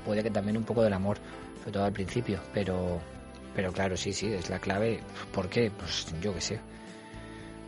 puede 0.06 0.24
que 0.24 0.32
también 0.32 0.56
un 0.56 0.64
poco 0.64 0.82
del 0.82 0.94
amor, 0.94 1.18
sobre 1.60 1.72
todo 1.74 1.84
al 1.84 1.92
principio, 1.92 2.40
pero, 2.54 3.02
pero 3.54 3.74
claro, 3.74 3.98
sí, 3.98 4.14
sí, 4.14 4.28
es 4.28 4.50
la 4.50 4.60
clave. 4.60 5.02
¿Por 5.34 5.50
qué? 5.50 5.72
Pues 5.72 6.08
yo 6.22 6.34
qué 6.34 6.42
sé. 6.42 6.60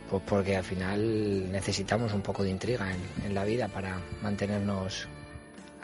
Pues 0.08 0.22
porque 0.26 0.56
al 0.56 0.64
final 0.64 1.52
necesitamos 1.52 2.14
un 2.14 2.22
poco 2.22 2.42
de 2.42 2.50
intriga 2.50 2.90
en, 2.90 3.26
en 3.26 3.34
la 3.34 3.44
vida 3.44 3.68
para 3.68 4.00
mantenernos 4.22 5.08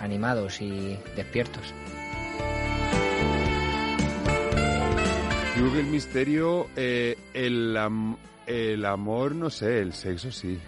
animados 0.00 0.60
y 0.60 0.96
despiertos. 1.16 1.62
Yo 5.56 5.62
creo 5.66 5.72
que 5.74 5.80
el 5.80 5.86
misterio, 5.86 6.66
eh, 6.76 7.16
el, 7.34 7.76
am- 7.76 8.16
el 8.46 8.84
amor, 8.84 9.34
no 9.34 9.50
sé, 9.50 9.80
el 9.80 9.92
sexo 9.92 10.32
sí. 10.32 10.58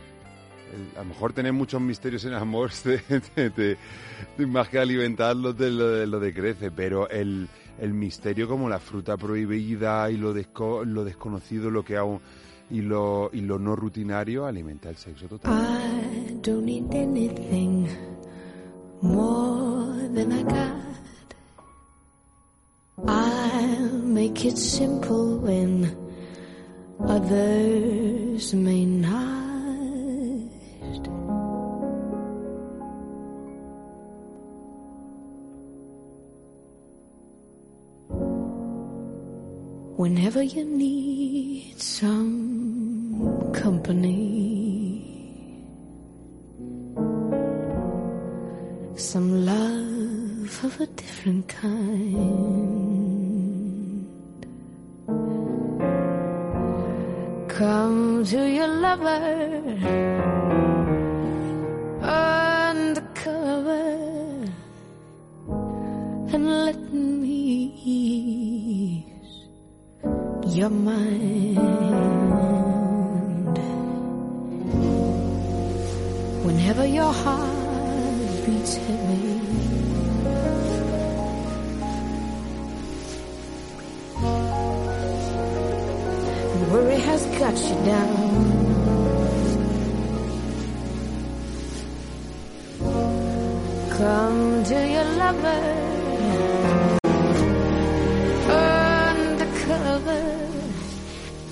El- 0.73 0.99
a 0.99 1.03
lo 1.03 1.09
mejor 1.11 1.33
tener 1.33 1.53
muchos 1.53 1.81
misterios 1.81 2.25
en 2.27 2.35
amor 2.35 2.71
te, 2.83 2.99
te- 2.99 3.21
te- 3.51 3.51
te- 3.51 4.47
más 4.47 4.69
que 4.69 4.79
alimentarlo 4.79 5.53
de 5.53 5.71
lo, 5.71 6.05
lo 6.07 6.21
de 6.21 6.35
crece, 6.35 6.71
pero 6.71 7.09
el, 7.09 7.49
el 7.81 7.93
misterio 7.95 8.47
como 8.49 8.69
la 8.69 8.79
fruta 8.79 9.17
prohibida 9.17 10.11
y 10.11 10.17
lo, 10.19 10.35
desco- 10.35 10.85
lo 10.85 11.05
desconocido, 11.05 11.71
lo 11.71 11.83
que 11.85 11.97
aún 11.97 12.21
y 12.71 12.81
lo, 12.83 13.31
y 13.33 13.41
lo 13.41 13.59
no 13.59 13.75
rutinario 13.77 14.47
alimenta 14.47 14.89
el 14.91 14.97
sexo 14.97 15.27
total. 15.27 15.53
I 15.53 16.35
don't 16.43 16.65
need 16.65 16.91
anything 16.95 17.87
more 19.03 19.95
than 20.15 20.33
I 20.33 20.43
got. 20.43 20.73
I'll 23.07 23.99
make 23.99 24.45
it 24.45 24.57
simple 24.57 25.39
when 25.39 25.95
others 27.01 28.55
may 28.55 28.85
not. 28.85 29.33
Whenever 39.97 40.43
you 40.43 40.65
need 40.65 41.81
some 41.81 43.53
company, 43.53 44.62
some 49.03 49.45
love 49.45 50.65
of 50.65 50.81
a 50.81 50.87
different 50.87 51.49
kind. 51.49 52.07
Come 57.49 58.25
to 58.25 58.49
your 58.49 58.69
lover 58.69 59.21
undercover 62.01 63.19
and 66.33 66.47
let 66.67 66.81
me 66.93 67.75
ease 67.85 69.49
your 70.57 70.71
mind. 70.71 71.59
Whenever 76.45 76.87
your 76.87 77.13
heart 77.13 77.62
beats 78.45 78.77
heavy. 78.77 79.41
and 86.55 86.73
Worry 86.73 86.99
has 86.99 87.27
got 87.39 87.57
you 87.69 87.77
down. 87.85 88.13
Come 93.97 94.65
to 94.65 94.89
your 94.95 95.05
lover 95.23 95.83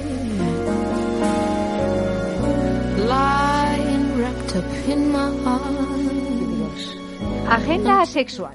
Lying 3.06 4.18
wrapped 4.18 4.56
up 4.56 4.88
in 4.88 5.12
my 5.12 5.30
arms. 5.46 6.96
Agenda 7.48 8.06
sexual. 8.06 8.50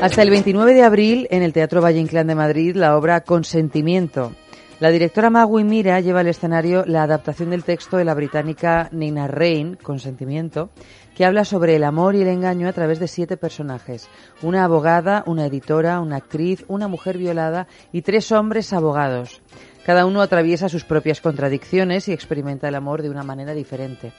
Hasta 0.00 0.22
el 0.22 0.30
29 0.30 0.74
de 0.74 0.82
abril, 0.82 1.26
en 1.30 1.42
el 1.42 1.52
Teatro 1.52 1.80
Valle 1.80 2.00
Inclán 2.00 2.26
de 2.26 2.34
Madrid, 2.34 2.76
la 2.76 2.96
obra 2.96 3.22
Consentimiento. 3.22 4.32
La 4.78 4.90
directora 4.90 5.30
Magui 5.30 5.64
Mira 5.64 5.98
lleva 6.00 6.20
al 6.20 6.26
escenario 6.26 6.84
la 6.84 7.02
adaptación 7.02 7.48
del 7.48 7.64
texto 7.64 7.96
de 7.96 8.04
la 8.04 8.12
británica 8.12 8.90
Nina 8.92 9.26
Rain, 9.26 9.76
Consentimiento, 9.76 10.68
que 11.16 11.24
habla 11.24 11.46
sobre 11.46 11.76
el 11.76 11.84
amor 11.84 12.14
y 12.14 12.20
el 12.20 12.28
engaño 12.28 12.68
a 12.68 12.74
través 12.74 12.98
de 12.98 13.08
siete 13.08 13.38
personajes. 13.38 14.06
Una 14.42 14.64
abogada, 14.64 15.24
una 15.26 15.46
editora, 15.46 15.98
una 16.00 16.16
actriz, 16.16 16.62
una 16.68 16.88
mujer 16.88 17.16
violada 17.16 17.68
y 17.90 18.02
tres 18.02 18.30
hombres 18.32 18.74
abogados. 18.74 19.40
Cada 19.86 20.04
uno 20.04 20.20
atraviesa 20.20 20.68
sus 20.68 20.84
propias 20.84 21.22
contradicciones 21.22 22.06
y 22.08 22.12
experimenta 22.12 22.68
el 22.68 22.74
amor 22.74 23.00
de 23.00 23.08
una 23.08 23.22
manera 23.22 23.54
diferente. 23.54 24.12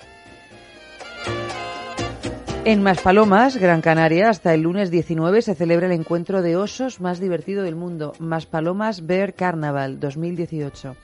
En 2.68 2.84
Maspalomas, 2.84 3.56
Gran 3.56 3.80
Canaria, 3.80 4.30
hasta 4.30 4.54
el 4.54 4.64
lunes 4.64 4.92
19 4.92 5.42
se 5.42 5.56
celebra 5.56 5.86
el 5.86 5.94
encuentro 5.94 6.42
de 6.42 6.58
osos 6.58 7.00
más 7.00 7.22
divertido 7.22 7.64
del 7.64 7.78
mundo, 7.78 8.12
Maspalomas 8.20 9.08
Bear 9.08 9.36
Carnaval 9.36 10.02
2018. 10.02 10.98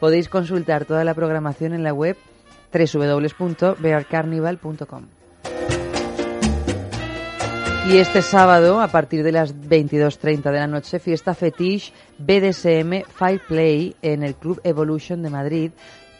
Podéis 0.00 0.28
consultar 0.28 0.86
toda 0.86 1.04
la 1.04 1.14
programación 1.14 1.72
en 1.72 1.84
la 1.84 1.92
web 1.92 2.16
www.bearcarnival.com. 2.72 5.04
Y 7.88 7.98
este 7.98 8.20
sábado, 8.20 8.80
a 8.80 8.88
partir 8.88 9.22
de 9.22 9.30
las 9.30 9.54
22.30 9.54 10.42
de 10.42 10.58
la 10.58 10.66
noche, 10.66 10.98
fiesta 10.98 11.34
fetiche 11.34 11.92
BDSM 12.18 13.04
Fireplay 13.08 13.94
en 14.02 14.24
el 14.24 14.34
Club 14.34 14.60
Evolution 14.64 15.22
de 15.22 15.30
Madrid, 15.30 15.70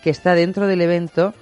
que 0.04 0.10
está 0.10 0.36
dentro 0.36 0.68
del 0.68 0.82
evento 0.82 1.34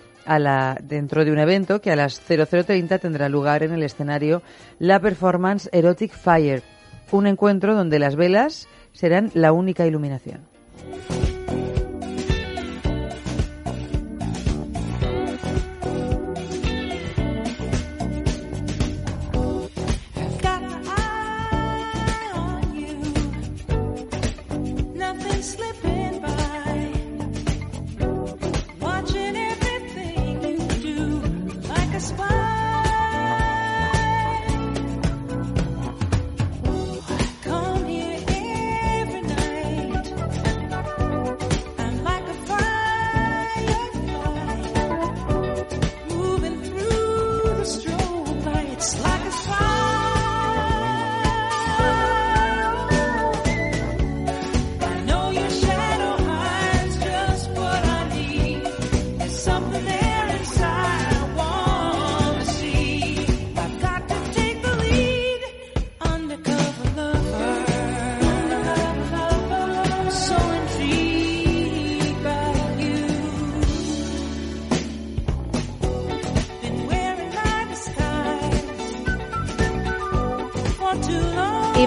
dentro 0.83 1.25
de 1.25 1.33
un 1.33 1.39
evento 1.39 1.81
que 1.81 1.91
a 1.91 1.97
las 1.97 2.21
0030 2.21 2.99
tendrá 2.99 3.29
lugar 3.29 3.63
en 3.63 3.73
el 3.73 3.83
escenario 3.83 4.43
la 4.79 5.01
performance 5.01 5.69
Erotic 5.73 6.13
Fire, 6.13 6.63
un 7.11 7.27
encuentro 7.27 7.75
donde 7.75 7.99
las 7.99 8.17
velas 8.17 8.69
serán 8.93 9.31
la 9.35 9.53
única 9.53 9.87
iluminación. 9.87 10.41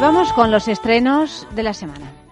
Vamos 0.05 0.33
con 0.33 0.51
los 0.51 0.67
estrenos 0.67 1.47
de 1.55 1.63
la 1.63 1.73
semana. 1.73 2.24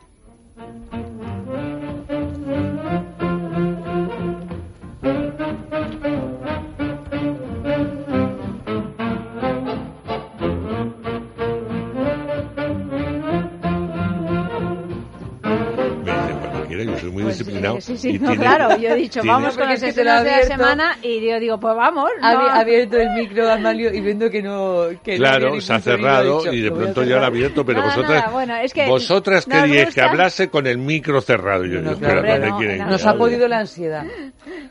Sí, 17.84 17.98
sí, 17.98 18.14
no, 18.20 18.30
tiene- 18.30 18.44
claro, 18.46 18.78
yo 18.78 18.90
he 18.90 18.96
dicho, 18.98 19.20
tiene- 19.22 19.34
vamos 19.36 19.58
con 19.58 19.68
ha 19.68 19.74
estrenos 19.74 20.24
de 20.24 20.32
la 20.32 20.44
semana 20.44 20.98
y 21.02 21.28
yo 21.28 21.40
digo, 21.40 21.60
pues 21.60 21.76
vamos. 21.76 22.10
Ha 22.22 22.34
no. 22.34 22.40
ha 22.42 22.60
abierto 22.60 22.98
el 22.98 23.10
micro 23.12 23.50
Amalio 23.52 23.94
y 23.94 24.00
viendo 24.00 24.30
que 24.30 24.42
no. 24.42 24.86
Que 25.04 25.18
Claro, 25.18 25.60
se 25.60 25.74
ha 25.74 25.80
cerrado 25.80 26.40
dicho, 26.40 26.54
y 26.54 26.62
de 26.62 26.70
"Lo 26.70 26.76
voy 26.76 26.80
a 26.80 26.84
pronto 26.86 27.02
ya 27.04 27.08
lo 27.10 27.16
ha 27.16 27.18
cerrar". 27.20 27.24
abierto, 27.26 27.66
pero 27.66 27.80
Nada, 27.80 27.90
vosotras, 27.96 28.20
nada, 28.22 28.32
bueno, 28.34 28.56
es 28.58 28.74
que 28.74 28.88
vosotras 28.88 29.46
queríais 29.46 29.86
gusta- 29.88 30.02
que 30.02 30.08
hablase 30.10 30.50
con 30.50 30.66
el 30.68 30.78
micro 30.78 31.20
cerrado. 31.22 31.66
Yo 31.66 31.82
No, 31.82 31.90
digo, 31.90 32.00
claro, 32.00 32.16
espera, 32.20 32.20
hombre, 32.20 32.32
¿dónde 32.34 32.50
no, 32.52 32.58
quieren 32.58 32.78
no. 32.80 32.86
que 32.86 32.92
Nos 32.92 33.06
ha 33.06 33.14
podido 33.18 33.48
la 33.48 33.60
ansiedad. 33.60 34.06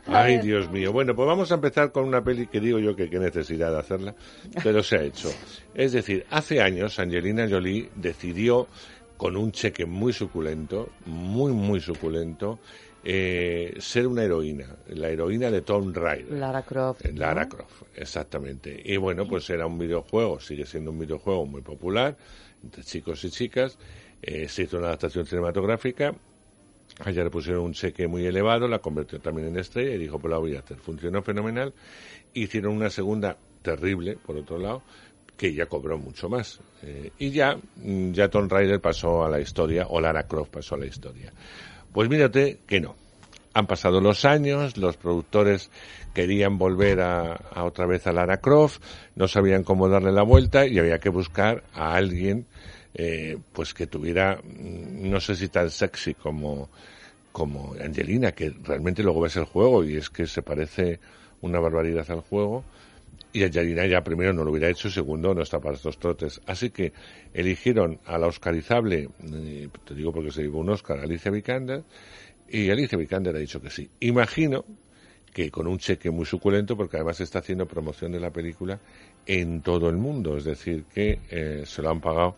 Ay, 0.07 0.37
Dios 0.39 0.69
mío. 0.71 0.91
Bueno, 0.91 1.15
pues 1.15 1.27
vamos 1.27 1.51
a 1.51 1.55
empezar 1.55 1.91
con 1.91 2.05
una 2.05 2.23
peli 2.23 2.47
que 2.47 2.59
digo 2.59 2.79
yo 2.79 2.95
que 2.95 3.09
qué 3.09 3.19
necesidad 3.19 3.71
de 3.71 3.79
hacerla, 3.79 4.15
pero 4.63 4.81
se 4.83 4.97
ha 4.97 5.01
hecho. 5.03 5.29
Es 5.73 5.91
decir, 5.93 6.25
hace 6.31 6.61
años 6.61 6.99
Angelina 6.99 7.47
Jolie 7.49 7.89
decidió, 7.95 8.67
con 9.17 9.37
un 9.37 9.51
cheque 9.53 9.85
muy 9.85 10.11
suculento, 10.11 10.89
muy, 11.05 11.53
muy 11.53 11.79
suculento, 11.79 12.59
eh, 13.03 13.75
ser 13.79 14.07
una 14.07 14.23
heroína, 14.23 14.77
la 14.87 15.09
heroína 15.09 15.51
de 15.51 15.61
Tomb 15.61 15.95
Raider. 15.95 16.33
Lara 16.33 16.61
Croft. 16.63 17.05
¿no? 17.05 17.19
Lara 17.19 17.49
Croft, 17.49 17.83
exactamente. 17.95 18.81
Y 18.83 18.97
bueno, 18.97 19.27
pues 19.27 19.49
era 19.49 19.65
un 19.65 19.77
videojuego, 19.77 20.39
sigue 20.39 20.65
siendo 20.65 20.91
un 20.91 20.99
videojuego 20.99 21.45
muy 21.45 21.61
popular 21.61 22.15
entre 22.63 22.83
chicos 22.83 23.23
y 23.25 23.29
chicas. 23.29 23.77
Eh, 24.21 24.47
se 24.47 24.63
hizo 24.63 24.77
una 24.77 24.87
adaptación 24.87 25.25
cinematográfica. 25.25 26.15
A 26.99 27.09
ella 27.09 27.23
le 27.23 27.29
pusieron 27.29 27.63
un 27.63 27.73
cheque 27.73 28.07
muy 28.07 28.25
elevado, 28.25 28.67
la 28.67 28.79
convirtió 28.79 29.19
también 29.19 29.49
en 29.49 29.57
estrella 29.57 29.95
y 29.95 29.97
dijo, 29.97 30.19
pues 30.19 30.31
la 30.31 30.37
voy 30.37 30.55
a 30.55 30.59
hacer. 30.59 30.77
Funcionó 30.77 31.21
fenomenal. 31.23 31.73
Hicieron 32.33 32.75
una 32.75 32.89
segunda 32.89 33.37
terrible, 33.61 34.17
por 34.17 34.37
otro 34.37 34.57
lado, 34.57 34.83
que 35.35 35.53
ya 35.53 35.65
cobró 35.65 35.97
mucho 35.97 36.29
más. 36.29 36.61
Eh, 36.83 37.11
y 37.17 37.31
ya, 37.31 37.57
ya 37.75 38.29
Tomb 38.29 38.51
Raider 38.51 38.79
pasó 38.79 39.25
a 39.25 39.29
la 39.29 39.41
historia, 39.41 39.87
o 39.89 39.99
Lara 39.99 40.27
Croft 40.27 40.51
pasó 40.51 40.75
a 40.75 40.77
la 40.77 40.85
historia. 40.85 41.33
Pues 41.93 42.09
mírate 42.09 42.59
que 42.67 42.81
no. 42.81 42.95
Han 43.53 43.67
pasado 43.67 44.01
los 44.01 44.25
años, 44.25 44.77
los 44.77 44.97
productores 44.97 45.69
querían 46.13 46.57
volver 46.57 47.01
a, 47.01 47.33
a 47.33 47.63
otra 47.63 47.85
vez 47.85 48.07
a 48.07 48.11
Lara 48.11 48.37
Croft, 48.37 48.81
no 49.15 49.27
sabían 49.27 49.63
cómo 49.63 49.87
darle 49.87 50.11
la 50.11 50.23
vuelta 50.23 50.65
y 50.65 50.79
había 50.79 50.99
que 50.99 51.09
buscar 51.09 51.63
a 51.73 51.93
alguien 51.93 52.47
eh, 52.95 53.37
pues 53.53 53.73
que 53.73 53.87
tuviera, 53.87 54.35
mm, 54.43 55.09
no 55.09 55.19
sé 55.19 55.35
si 55.35 55.49
tan 55.49 55.71
sexy 55.71 56.13
como, 56.13 56.69
como 57.31 57.73
Angelina, 57.83 58.31
que 58.33 58.53
realmente 58.63 59.01
luego 59.01 59.21
ves 59.21 59.35
el 59.37 59.45
juego 59.45 59.83
y 59.83 59.97
es 59.97 60.09
que 60.09 60.27
se 60.27 60.43
parece 60.43 60.99
una 61.41 61.59
barbaridad 61.59 62.09
al 62.11 62.21
juego. 62.21 62.63
Y 63.33 63.43
Angelina 63.43 63.85
ya 63.87 64.03
primero 64.03 64.31
no 64.31 64.43
lo 64.43 64.51
hubiera 64.51 64.69
hecho, 64.69 64.91
segundo 64.91 65.33
no 65.33 65.41
está 65.41 65.59
para 65.59 65.75
estos 65.75 65.97
trotes. 65.97 66.39
Así 66.45 66.69
que 66.69 66.93
eligieron 67.33 67.99
a 68.05 68.19
la 68.19 68.27
oscarizable, 68.27 69.09
eh, 69.33 69.69
te 69.83 69.95
digo 69.95 70.13
porque 70.13 70.31
se 70.31 70.43
llevó 70.43 70.59
un 70.59 70.69
Oscar, 70.69 70.99
Alicia 70.99 71.31
Vikander, 71.31 71.83
y 72.47 72.69
Alicia 72.69 72.95
Vikander 72.95 73.35
ha 73.35 73.39
dicho 73.39 73.59
que 73.59 73.71
sí. 73.71 73.89
Imagino 74.01 74.63
que 75.33 75.49
con 75.49 75.65
un 75.65 75.79
cheque 75.79 76.11
muy 76.11 76.25
suculento, 76.25 76.77
porque 76.77 76.97
además 76.97 77.19
está 77.21 77.39
haciendo 77.39 77.65
promoción 77.65 78.11
de 78.11 78.19
la 78.19 78.29
película 78.29 78.79
en 79.25 79.61
todo 79.61 79.89
el 79.89 79.97
mundo, 79.97 80.37
es 80.37 80.43
decir, 80.43 80.85
que 80.93 81.19
eh, 81.31 81.63
se 81.65 81.81
lo 81.81 81.89
han 81.89 81.99
pagado 81.99 82.35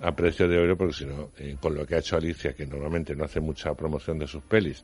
a 0.00 0.10
precio 0.16 0.48
de 0.48 0.58
oro, 0.58 0.76
porque 0.76 0.94
si 0.94 1.06
no, 1.06 1.30
eh, 1.38 1.56
con 1.60 1.76
lo 1.76 1.86
que 1.86 1.94
ha 1.94 1.98
hecho 1.98 2.16
Alicia, 2.16 2.52
que 2.52 2.66
normalmente 2.66 3.14
no 3.14 3.24
hace 3.24 3.38
mucha 3.38 3.72
promoción 3.74 4.18
de 4.18 4.26
sus 4.26 4.42
pelis, 4.42 4.82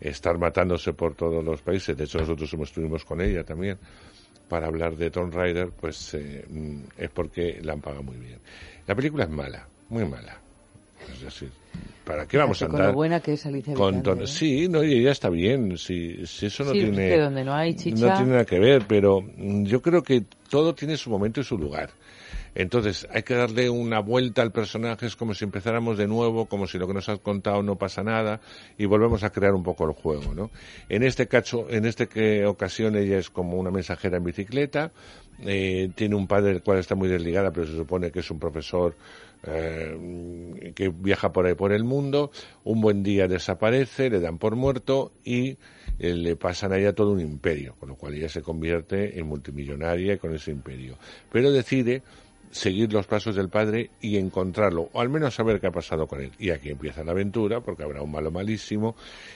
estar 0.00 0.38
matándose 0.38 0.94
por 0.94 1.14
todos 1.14 1.44
los 1.44 1.60
países, 1.60 1.94
de 1.94 2.04
hecho 2.04 2.18
nosotros 2.18 2.50
estuvimos 2.54 3.04
con 3.04 3.20
ella 3.20 3.44
también, 3.44 3.78
para 4.54 4.68
hablar 4.68 4.94
de 4.96 5.10
Tomb 5.10 5.34
Raider, 5.34 5.70
pues 5.80 6.14
eh, 6.14 6.44
mm, 6.48 6.82
es 6.96 7.10
porque 7.10 7.58
la 7.60 7.72
han 7.72 7.80
pagado 7.80 8.04
muy 8.04 8.16
bien. 8.18 8.38
La 8.86 8.94
película 8.94 9.24
es 9.24 9.30
mala, 9.30 9.66
muy 9.88 10.04
mala. 10.04 10.40
Es 11.12 11.22
decir, 11.22 11.50
¿para 12.04 12.24
qué 12.28 12.36
vamos 12.36 12.58
a 12.58 12.66
Fíjate 12.66 12.70
con 12.70 12.80
andar? 12.80 12.92
lo 12.92 12.96
buena 12.96 13.18
que 13.18 13.32
es 13.32 13.44
Alicia 13.46 13.74
con 13.74 13.96
¿eh? 13.96 14.26
Sí, 14.28 14.68
no, 14.68 14.84
y 14.84 14.92
ella 15.00 15.10
está 15.10 15.28
bien. 15.28 15.76
Si, 15.76 16.24
si 16.24 16.46
eso 16.46 16.62
no 16.62 16.70
Sí, 16.70 16.78
tiene. 16.82 17.02
es 17.02 17.08
que 17.14 17.18
donde 17.18 17.42
no 17.42 17.52
hay 17.52 17.74
chicha- 17.74 17.96
No 17.96 18.14
tiene 18.14 18.30
nada 18.30 18.44
que 18.44 18.60
ver, 18.60 18.84
pero 18.86 19.22
mm, 19.22 19.64
yo 19.64 19.82
creo 19.82 20.04
que 20.04 20.22
todo 20.48 20.72
tiene 20.72 20.96
su 20.96 21.10
momento 21.10 21.40
y 21.40 21.44
su 21.44 21.58
lugar. 21.58 21.90
Entonces, 22.54 23.06
hay 23.10 23.22
que 23.22 23.34
darle 23.34 23.68
una 23.68 24.00
vuelta 24.00 24.42
al 24.42 24.52
personaje, 24.52 25.06
es 25.06 25.16
como 25.16 25.34
si 25.34 25.44
empezáramos 25.44 25.98
de 25.98 26.06
nuevo, 26.06 26.46
como 26.46 26.66
si 26.66 26.78
lo 26.78 26.86
que 26.86 26.94
nos 26.94 27.08
has 27.08 27.18
contado 27.18 27.62
no 27.62 27.76
pasa 27.76 28.02
nada, 28.02 28.40
y 28.78 28.86
volvemos 28.86 29.24
a 29.24 29.30
crear 29.30 29.54
un 29.54 29.62
poco 29.62 29.84
el 29.86 29.92
juego, 29.92 30.34
¿no? 30.34 30.50
En 30.88 31.02
este 31.02 31.26
cacho, 31.26 31.68
en 31.68 31.84
este 31.84 32.06
que 32.06 32.46
ocasión 32.46 32.96
ella 32.96 33.18
es 33.18 33.30
como 33.30 33.58
una 33.58 33.70
mensajera 33.70 34.18
en 34.18 34.24
bicicleta, 34.24 34.92
eh, 35.42 35.90
tiene 35.94 36.14
un 36.14 36.28
padre 36.28 36.52
del 36.52 36.62
cual 36.62 36.78
está 36.78 36.94
muy 36.94 37.08
desligada, 37.08 37.50
pero 37.50 37.66
se 37.66 37.76
supone 37.76 38.12
que 38.12 38.20
es 38.20 38.30
un 38.30 38.38
profesor 38.38 38.94
eh, 39.46 40.72
que 40.74 40.88
viaja 40.88 41.32
por 41.32 41.46
ahí 41.46 41.54
por 41.54 41.72
el 41.72 41.84
mundo, 41.84 42.30
un 42.62 42.80
buen 42.80 43.02
día 43.02 43.26
desaparece, 43.26 44.10
le 44.10 44.20
dan 44.20 44.38
por 44.38 44.56
muerto 44.56 45.12
y 45.24 45.58
eh, 45.98 46.14
le 46.14 46.36
pasan 46.36 46.72
a 46.72 46.78
ella 46.78 46.94
todo 46.94 47.10
un 47.10 47.20
imperio, 47.20 47.74
con 47.78 47.90
lo 47.90 47.96
cual 47.96 48.14
ella 48.14 48.28
se 48.28 48.42
convierte 48.42 49.18
en 49.18 49.26
multimillonaria 49.26 50.18
con 50.18 50.34
ese 50.34 50.50
imperio. 50.50 50.96
Pero 51.30 51.50
decide 51.50 52.02
seguir 52.54 52.92
los 52.92 53.04
pasos 53.06 53.34
del 53.34 53.48
padre 53.48 53.90
y 54.00 54.16
encontrarlo, 54.16 54.88
o 54.92 55.00
al 55.00 55.08
menos 55.08 55.34
saber 55.34 55.60
qué 55.60 55.66
ha 55.66 55.72
pasado 55.72 56.06
con 56.06 56.20
él. 56.20 56.30
Y 56.38 56.50
aquí 56.50 56.70
empieza 56.70 57.02
la 57.02 57.10
aventura, 57.10 57.60
porque 57.60 57.82
habrá 57.82 58.00
un 58.00 58.12
malo 58.12 58.30
malísimo, 58.30 58.94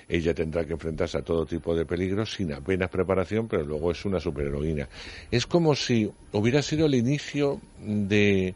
ella 0.09 0.33
tendrá 0.33 0.65
que 0.65 0.75
enfrentarse 0.75 1.19
a 1.19 1.23
todo 1.23 1.45
tipo 1.45 1.75
de 1.75 1.85
peligros 1.85 2.33
sin 2.33 2.53
apenas 2.53 2.89
preparación, 2.91 3.49
pero 3.49 3.65
luego 3.65 3.91
es 3.91 4.05
una 4.05 4.21
superheroína. 4.21 4.89
Es 5.33 5.49
como 5.49 5.75
si 5.75 6.09
hubiera 6.31 6.63
sido 6.63 6.87
el 6.87 6.95
inicio 6.95 7.61
de, 7.81 8.55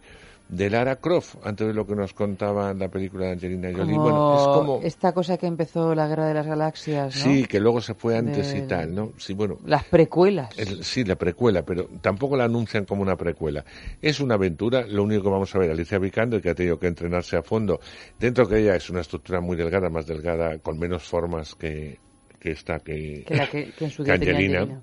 de 0.53 0.69
Lara 0.69 0.97
Croft, 0.97 1.37
antes 1.45 1.67
de 1.67 1.73
lo 1.73 1.87
que 1.87 1.95
nos 1.97 2.13
contaba 2.13 2.75
la 2.75 2.89
película 2.89 3.25
de 3.25 3.33
Angelina 3.33 3.71
Jolie. 3.75 3.95
Como 3.95 4.03
Bueno, 4.03 4.35
es 4.37 4.43
como... 4.59 4.81
esta 4.83 5.13
cosa 5.15 5.39
que 5.39 5.47
empezó 5.47 5.95
la 5.95 6.07
Guerra 6.07 6.27
de 6.29 6.35
las 6.35 6.47
Galaxias, 6.47 7.17
¿no? 7.17 7.23
Sí, 7.23 7.47
que 7.47 7.59
luego 7.59 7.81
se 7.81 7.95
fue 7.95 8.19
antes 8.19 8.55
y 8.55 8.61
tal, 8.69 8.95
¿no? 8.95 9.13
Sí, 9.17 9.33
bueno. 9.33 9.57
Las 9.65 9.85
precuelas. 9.85 10.51
El- 10.59 10.85
sí, 10.85 11.05
la 11.05 11.17
precuela, 11.17 11.63
pero 11.65 11.89
tampoco 12.03 12.37
la 12.37 12.45
anuncian 12.45 12.85
como 12.85 13.01
una 13.01 13.17
precuela. 13.17 13.65
Es 14.03 14.21
una 14.21 14.35
aventura, 14.35 14.87
lo 14.87 15.05
único 15.05 15.23
que 15.23 15.31
vamos 15.31 15.55
a 15.55 15.59
ver, 15.59 15.71
Alicia 15.71 15.99
Vikander, 15.99 16.43
que 16.43 16.51
ha 16.51 16.55
tenido 16.55 16.79
que 16.79 16.87
entrenarse 16.87 17.35
a 17.39 17.43
fondo, 17.43 17.81
dentro 18.21 18.47
que 18.47 18.59
ella 18.59 18.77
es 18.77 18.91
una 18.91 19.01
estructura 19.01 19.41
muy 19.41 19.57
delgada, 19.57 19.89
más 19.89 20.07
delgada, 20.07 20.59
con 20.59 20.79
menos 20.79 21.03
formas 21.05 21.55
que, 21.55 21.99
que 22.39 22.51
esta, 22.51 22.79
que, 22.81 23.25
Que 23.27 23.37
la 23.37 23.47
que- 23.49 23.71
que 23.73 23.85
en 23.87 23.91
su. 23.91 24.03
Angelina. 24.03 24.83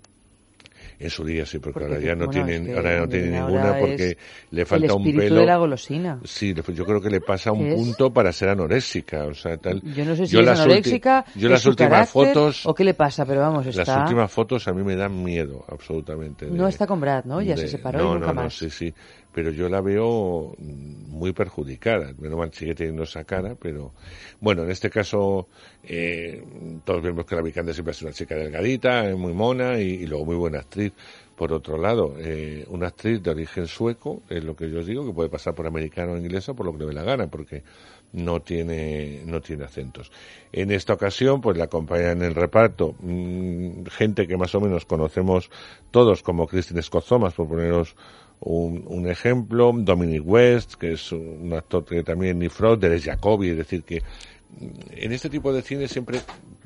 En 0.99 1.09
su 1.09 1.23
día 1.23 1.45
sí, 1.45 1.59
porque, 1.59 1.79
Porque, 1.79 1.93
ahora 1.95 2.05
ya 2.05 2.13
no 2.13 2.25
bueno, 2.25 2.31
tienen, 2.45 2.63
es 2.63 2.69
que 2.71 2.75
ahora 2.75 2.93
ya 2.95 2.99
no 2.99 3.07
tienen 3.07 3.31
ninguna 3.31 3.79
porque 3.79 4.17
le 4.51 4.65
falta 4.65 4.93
un 4.93 5.01
espíritu 5.01 5.21
pelo. 5.21 5.39
de 5.39 5.45
la 5.45 5.57
golosina. 5.57 6.19
Sí, 6.25 6.53
yo 6.53 6.85
creo 6.85 7.01
que 7.01 7.09
le 7.09 7.21
pasa 7.21 7.53
un 7.53 7.61
Es- 7.67 7.75
punto 7.75 8.11
para 8.11 8.33
ser 8.33 8.49
anoréxica, 8.49 9.23
o 9.25 9.33
sea, 9.33 9.55
tal. 9.57 9.81
Yo 9.95 10.03
no 10.03 10.13
sé 10.17 10.27
si 10.27 10.33
Yo 10.33 10.41
es 10.41 10.45
las 10.45 10.59
ulti- 10.59 10.63
anoréxica, 10.63 11.25
yo 11.35 11.47
las 11.47 11.65
últimas 11.65 11.91
carácter, 11.91 12.33
fotos, 12.33 12.65
o 12.65 12.73
qué 12.75 12.83
le 12.83 12.93
pasa, 12.95 13.25
pero 13.25 13.39
vamos, 13.39 13.65
las 13.65 13.77
está... 13.77 14.01
últimas 14.01 14.29
fotos 14.29 14.67
a 14.67 14.73
mí 14.73 14.83
me 14.83 14.97
dan 14.97 15.23
miedo, 15.23 15.63
absolutamente. 15.69 16.47
de- 16.47 16.51
No 16.51 16.67
está 16.67 16.85
con 16.85 16.99
Brad, 16.99 17.23
¿no? 17.23 17.41
Ya 17.41 17.55
se 17.55 17.69
separó 17.69 17.99
no, 17.99 18.11
y 18.11 18.13
nunca 18.19 18.33
no, 18.33 18.43
no, 18.43 18.49
sí, 18.49 18.69
sí. 18.69 18.93
Pero 19.33 19.51
yo 19.51 19.69
la 19.69 19.81
veo 19.81 20.55
mm, 20.57 21.09
muy 21.09 21.33
perjudicada. 21.33 22.13
Menos 22.17 22.37
mal 22.37 22.53
sigue 22.53 22.75
teniendo 22.75 23.03
esa 23.03 23.23
cara, 23.23 23.55
pero 23.55 23.93
bueno, 24.39 24.63
en 24.63 24.71
este 24.71 24.89
caso 24.89 25.47
eh, 25.83 26.43
todos 26.85 27.01
vemos 27.01 27.25
que 27.25 27.35
la 27.35 27.41
Vikander 27.41 27.73
siempre 27.73 27.91
es 27.91 28.01
una 28.01 28.11
chica 28.11 28.35
delgadita, 28.35 29.09
es 29.09 29.17
muy 29.17 29.33
mona 29.33 29.79
y, 29.79 30.05
luego 30.05 30.25
muy 30.25 30.35
buena 30.35 30.59
actriz. 30.59 30.93
Por 31.35 31.53
otro 31.53 31.77
lado, 31.77 32.15
eh, 32.19 32.65
una 32.67 32.87
actriz 32.87 33.23
de 33.23 33.31
origen 33.31 33.65
sueco, 33.65 34.23
es 34.29 34.43
lo 34.43 34.57
que 34.57 34.69
yo 34.69 34.79
os 34.79 34.85
digo, 34.85 35.05
que 35.05 35.13
puede 35.13 35.29
pasar 35.29 35.55
por 35.55 35.67
americano 35.67 36.13
o 36.13 36.17
inglesa 36.17 36.53
por 36.53 36.65
lo 36.65 36.73
que 36.73 36.79
le 36.79 36.85
dé 36.87 36.93
la 36.93 37.03
gana, 37.03 37.27
porque 37.27 37.63
no 38.11 38.41
tiene, 38.41 39.21
no 39.25 39.41
tiene 39.41 39.63
acentos. 39.63 40.11
En 40.51 40.71
esta 40.71 40.93
ocasión, 40.93 41.41
pues 41.41 41.57
la 41.57 41.65
acompañan 41.65 42.17
en 42.17 42.23
el 42.23 42.35
reparto 42.35 42.95
mm, 42.99 43.85
gente 43.85 44.27
que 44.27 44.37
más 44.37 44.53
o 44.55 44.61
menos 44.61 44.85
conocemos 44.85 45.49
todos, 45.91 46.23
como 46.23 46.47
Christine 46.47 46.81
Scott 46.81 47.05
Thomas, 47.07 47.33
por 47.33 47.47
poneros 47.47 47.95
un, 48.41 48.83
un 48.87 49.07
ejemplo, 49.07 49.71
Dominic 49.75 50.23
West, 50.25 50.75
que 50.75 50.93
es 50.93 51.11
un 51.11 51.51
actor 51.53 51.85
que 51.85 52.03
también 52.03 52.39
ni 52.39 52.49
Frog, 52.49 52.79
Derek 52.79 53.03
Jacobi, 53.03 53.49
es 53.49 53.57
decir, 53.57 53.83
que 53.83 54.01
mm, 54.01 54.67
en 54.91 55.11
este 55.11 55.29
tipo 55.29 55.51
de 55.51 55.61
cine 55.61 55.87
siempre, 55.87 56.19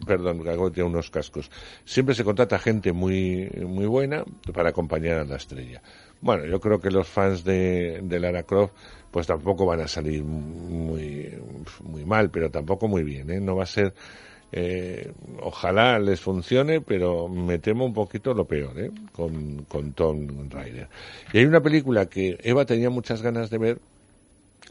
perdón, 0.05 0.47
hago 0.47 0.71
ya 0.71 0.85
unos 0.85 1.09
cascos, 1.09 1.49
siempre 1.85 2.15
se 2.15 2.23
contrata 2.23 2.59
gente 2.59 2.93
muy, 2.93 3.49
muy 3.65 3.85
buena 3.85 4.23
para 4.53 4.69
acompañar 4.69 5.19
a 5.19 5.25
la 5.25 5.37
estrella. 5.37 5.81
Bueno, 6.21 6.45
yo 6.45 6.59
creo 6.59 6.79
que 6.79 6.89
los 6.91 7.07
fans 7.07 7.43
de, 7.43 7.99
de 8.03 8.19
Lara 8.19 8.43
Croft 8.43 8.73
pues 9.13 9.27
tampoco 9.27 9.67
van 9.67 9.81
a 9.81 9.87
salir 9.87 10.23
muy, 10.23 11.37
muy 11.83 12.03
mal, 12.03 12.31
pero 12.31 12.49
tampoco 12.49 12.87
muy 12.87 13.03
bien, 13.03 13.29
¿eh? 13.29 13.39
No 13.39 13.55
va 13.55 13.63
a 13.63 13.67
ser, 13.67 13.93
eh, 14.55 15.11
ojalá 15.41 15.97
les 15.99 16.21
funcione, 16.21 16.79
pero 16.79 17.27
me 17.27 17.57
temo 17.57 17.85
un 17.85 17.93
poquito 17.93 18.33
lo 18.35 18.45
peor, 18.45 18.79
¿eh? 18.79 18.91
Con, 19.11 19.63
con 19.67 19.93
Tom 19.93 20.47
Raider. 20.49 20.87
Y 21.33 21.39
hay 21.39 21.45
una 21.45 21.61
película 21.61 22.05
que 22.05 22.37
Eva 22.43 22.63
tenía 22.65 22.89
muchas 22.91 23.21
ganas 23.23 23.49
de 23.49 23.57
ver, 23.57 23.79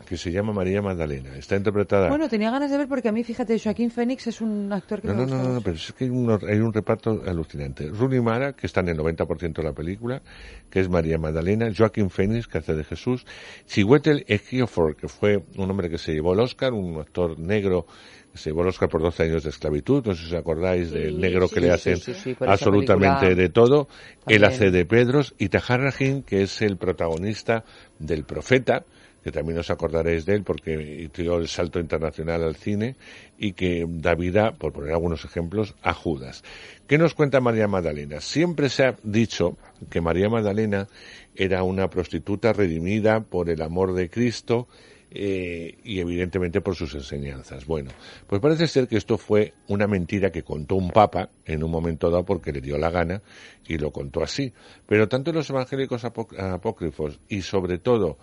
que 0.06 0.16
se 0.16 0.30
llama 0.32 0.52
María 0.52 0.80
Magdalena. 0.80 1.36
Está 1.36 1.56
interpretada... 1.56 2.08
Bueno, 2.08 2.28
tenía 2.28 2.50
ganas 2.50 2.70
de 2.70 2.78
ver 2.78 2.88
porque 2.88 3.08
a 3.08 3.12
mí, 3.12 3.24
fíjate, 3.24 3.58
Joaquín 3.58 3.90
Fénix 3.90 4.26
es 4.28 4.40
un 4.40 4.72
actor 4.72 5.00
que 5.02 5.08
No, 5.08 5.14
me 5.14 5.18
no, 5.20 5.24
gusta 5.26 5.42
no, 5.42 5.54
no, 5.54 5.60
pero 5.60 5.76
es 5.76 5.92
que 5.92 6.04
hay, 6.04 6.10
unos- 6.10 6.42
hay 6.44 6.58
un 6.60 6.72
reparto 6.72 7.22
alucinante. 7.26 7.88
Rooney 7.88 8.20
Mara, 8.20 8.52
que 8.54 8.66
está 8.66 8.80
en 8.80 8.88
el 8.88 8.96
90% 8.98 9.52
de 9.52 9.62
la 9.62 9.72
película, 9.72 10.22
que 10.70 10.80
es 10.80 10.88
María 10.88 11.18
Magdalena, 11.18 11.70
Joaquín 11.76 12.08
Phoenix, 12.08 12.46
que 12.48 12.58
hace 12.58 12.74
de 12.74 12.84
Jesús, 12.84 13.26
Chiwetel 13.66 14.24
Ejiofor, 14.28 14.96
que 14.96 15.08
fue 15.08 15.42
un 15.58 15.70
hombre 15.70 15.90
que 15.90 15.98
se 15.98 16.12
llevó 16.14 16.32
el 16.32 16.40
Oscar, 16.40 16.72
un 16.72 16.98
actor 17.00 17.38
negro 17.38 17.86
se 18.34 18.50
llevó 18.50 18.62
el 18.62 18.68
Oscar 18.68 18.88
por 18.88 19.02
12 19.02 19.24
años 19.24 19.42
de 19.42 19.50
esclavitud, 19.50 20.04
no 20.06 20.14
sé 20.14 20.22
si 20.22 20.28
os 20.28 20.40
acordáis 20.40 20.90
del 20.90 21.20
negro 21.20 21.48
sí, 21.48 21.54
que 21.54 21.60
le 21.60 21.70
hacen 21.70 21.96
sí, 21.98 22.36
absolutamente 22.40 23.34
de 23.34 23.48
todo. 23.48 23.88
Él 24.26 24.40
también. 24.40 24.44
hace 24.44 24.70
de 24.70 24.84
Pedros 24.84 25.34
y 25.38 25.48
Tahar 25.48 25.80
Rahim, 25.80 26.22
que 26.22 26.42
es 26.42 26.62
el 26.62 26.76
protagonista 26.76 27.64
del 27.98 28.24
Profeta, 28.24 28.84
que 29.22 29.30
también 29.30 29.58
os 29.58 29.70
acordaréis 29.70 30.26
de 30.26 30.34
él 30.34 30.42
porque 30.42 31.08
dio 31.14 31.36
el 31.36 31.48
salto 31.48 31.78
internacional 31.78 32.42
al 32.42 32.56
cine 32.56 32.96
y 33.38 33.52
que 33.52 33.86
da 33.88 34.14
vida, 34.14 34.52
por 34.52 34.72
poner 34.72 34.92
algunos 34.92 35.24
ejemplos, 35.24 35.74
a 35.82 35.94
Judas. 35.94 36.42
¿Qué 36.86 36.98
nos 36.98 37.14
cuenta 37.14 37.40
María 37.40 37.68
Magdalena? 37.68 38.20
Siempre 38.20 38.68
se 38.68 38.84
ha 38.84 38.96
dicho 39.02 39.56
que 39.90 40.00
María 40.00 40.28
Magdalena 40.28 40.88
era 41.34 41.62
una 41.62 41.88
prostituta 41.88 42.52
redimida 42.52 43.20
por 43.20 43.48
el 43.48 43.62
amor 43.62 43.94
de 43.94 44.10
Cristo 44.10 44.68
eh, 45.14 45.78
y 45.84 46.00
evidentemente 46.00 46.60
por 46.60 46.74
sus 46.74 46.94
enseñanzas. 46.94 47.66
Bueno, 47.66 47.90
pues 48.26 48.40
parece 48.40 48.66
ser 48.66 48.88
que 48.88 48.96
esto 48.96 49.18
fue 49.18 49.54
una 49.68 49.86
mentira 49.86 50.30
que 50.30 50.42
contó 50.42 50.76
un 50.76 50.90
papa 50.90 51.30
en 51.44 51.62
un 51.62 51.70
momento 51.70 52.10
dado 52.10 52.24
porque 52.24 52.52
le 52.52 52.60
dio 52.60 52.78
la 52.78 52.90
gana 52.90 53.22
y 53.66 53.78
lo 53.78 53.90
contó 53.92 54.22
así. 54.22 54.52
Pero 54.86 55.08
tanto 55.08 55.32
los 55.32 55.48
evangélicos 55.50 56.04
apó- 56.04 56.28
apócrifos 56.38 57.20
y 57.28 57.42
sobre 57.42 57.78
todo 57.78 58.18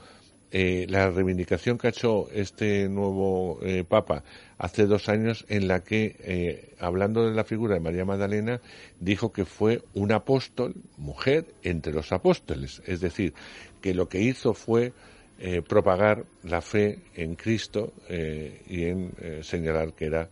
eh, 0.52 0.88
la 0.90 1.12
reivindicación 1.12 1.78
que 1.78 1.86
ha 1.86 1.90
hecho 1.92 2.28
este 2.34 2.90
nuevo 2.90 3.60
eh, 3.62 3.84
Papa 3.84 4.24
hace 4.58 4.88
dos 4.88 5.08
años 5.08 5.46
en 5.48 5.68
la 5.68 5.84
que, 5.84 6.16
eh, 6.22 6.74
hablando 6.80 7.24
de 7.30 7.36
la 7.36 7.44
figura 7.44 7.76
de 7.76 7.82
María 7.82 8.04
Magdalena, 8.04 8.60
dijo 9.00 9.32
que 9.32 9.46
fue 9.46 9.84
un 9.94 10.12
apóstol, 10.12 10.74
mujer, 10.98 11.46
entre 11.62 11.94
los 11.94 12.12
apóstoles. 12.12 12.82
Es 12.88 13.00
decir, 13.00 13.36
que 13.80 13.94
lo 13.94 14.10
que 14.10 14.22
hizo 14.22 14.56
fue 14.56 14.92
eh, 15.40 15.62
propagar 15.62 16.26
la 16.44 16.62
fe 16.62 17.00
en 17.16 17.36
Cristo 17.36 17.94
eh, 18.10 18.62
y 18.68 18.84
en 18.84 19.14
eh, 19.20 19.40
señalar 19.42 19.94
que 19.94 20.06
era, 20.06 20.30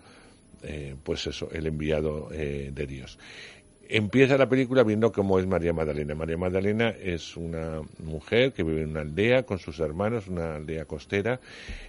eh, 0.63 0.95
pues 1.01 1.27
eso, 1.27 1.49
el 1.51 1.67
enviado 1.67 2.29
de 2.29 2.85
Dios. 2.87 3.17
Empieza 3.89 4.37
la 4.37 4.49
película 4.49 4.83
viendo 4.83 5.13
cómo 5.13 5.39
es 5.39 5.47
María 5.47 5.71
Magdalena. 5.71 6.13
María 6.13 6.35
Magdalena 6.35 6.89
es 6.89 7.37
una 7.37 7.81
mujer 8.03 8.51
que 8.51 8.63
vive 8.63 8.81
en 8.81 8.89
una 8.89 8.99
aldea 8.99 9.43
con 9.43 9.59
sus 9.59 9.79
hermanos, 9.79 10.27
una 10.27 10.55
aldea 10.55 10.83
costera, 10.83 11.39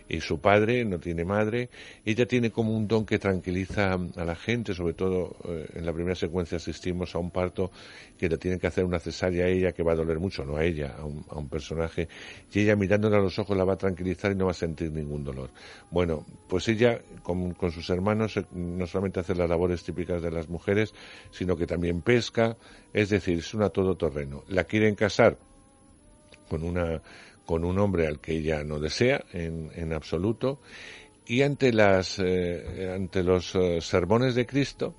y 0.09 0.21
su 0.21 0.41
padre 0.41 0.85
no 0.85 1.01
tiene 1.01 1.25
madre. 1.25 1.71
Ella 2.05 2.25
tiene 2.27 2.53
como 2.53 2.77
un 2.77 2.87
don 2.87 3.05
que 3.05 3.19
tranquiliza 3.19 3.95
a 3.95 4.25
la 4.25 4.37
gente, 4.37 4.75
sobre 4.75 4.95
todo 4.95 5.37
eh, 5.45 5.67
en 5.75 5.87
la 5.87 5.93
primera 5.93 6.15
secuencia 6.15 6.59
asistimos 6.59 7.17
a 7.17 7.19
un 7.19 7.33
parto 7.33 7.73
que 8.17 8.29
le 8.29 8.39
tienen 8.39 8.61
que 8.61 8.69
hacer 8.69 8.85
una 8.85 9.01
cesárea 9.01 9.47
a 9.47 9.49
ella 9.49 9.73
que 9.73 9.83
va 9.83 9.93
a 9.93 9.97
doler 9.97 10.21
mucho, 10.21 10.45
no 10.45 10.57
a 10.57 10.65
ella, 10.65 10.95
a 10.99 11.05
un, 11.05 11.25
a 11.29 11.37
un 11.37 11.49
personaje, 11.49 12.07
y 12.53 12.61
ella 12.61 12.77
mirándole 12.77 13.17
a 13.17 13.21
los 13.21 13.37
ojos 13.41 13.57
la 13.57 13.65
va 13.65 13.73
a 13.73 13.79
tranquilizar 13.79 14.31
y 14.31 14.37
no 14.37 14.45
va 14.45 14.53
a 14.53 14.55
sentir 14.55 14.93
ningún 14.93 15.25
dolor. 15.25 15.51
Bueno, 15.91 16.25
pues 16.49 16.69
ella 16.69 17.01
con, 17.25 17.55
con 17.55 17.73
sus 17.73 17.91
hermanos 17.91 18.37
eh, 18.37 18.45
no 18.53 18.87
solamente 18.87 19.19
hace 19.19 19.35
las 19.35 19.51
labores 19.51 19.83
típicas 19.83 20.23
de 20.23 20.31
las 20.31 20.49
mujeres, 20.49 20.95
sino 21.33 21.57
que 21.57 21.67
también 21.67 21.88
pesca, 22.03 22.57
es 22.93 23.11
decir, 23.11 23.39
es 23.39 23.55
una 23.55 23.71
todoterreno. 23.71 24.45
La 24.49 24.65
quieren 24.65 24.95
casar 24.95 25.39
con 26.49 26.63
una 26.63 27.03
con 27.45 27.65
un 27.65 27.79
hombre 27.79 28.07
al 28.07 28.21
que 28.21 28.33
ella 28.33 28.63
no 28.63 28.79
desea 28.79 29.25
en, 29.33 29.71
en 29.75 29.95
absoluto 29.95 30.61
y 31.27 31.43
ante 31.43 31.73
las 31.73 32.19
eh, 32.19 32.93
ante 32.95 33.23
los 33.23 33.55
eh, 33.55 33.81
sermones 33.81 34.35
de 34.35 34.47
Cristo 34.47 34.95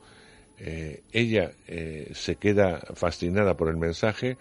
eh, 0.58 1.04
ella 1.12 1.52
se 2.12 2.36
queda 2.36 2.82
fascinada 2.94 3.56
por 3.56 3.70
el 3.70 3.78
mensaje 3.78 4.38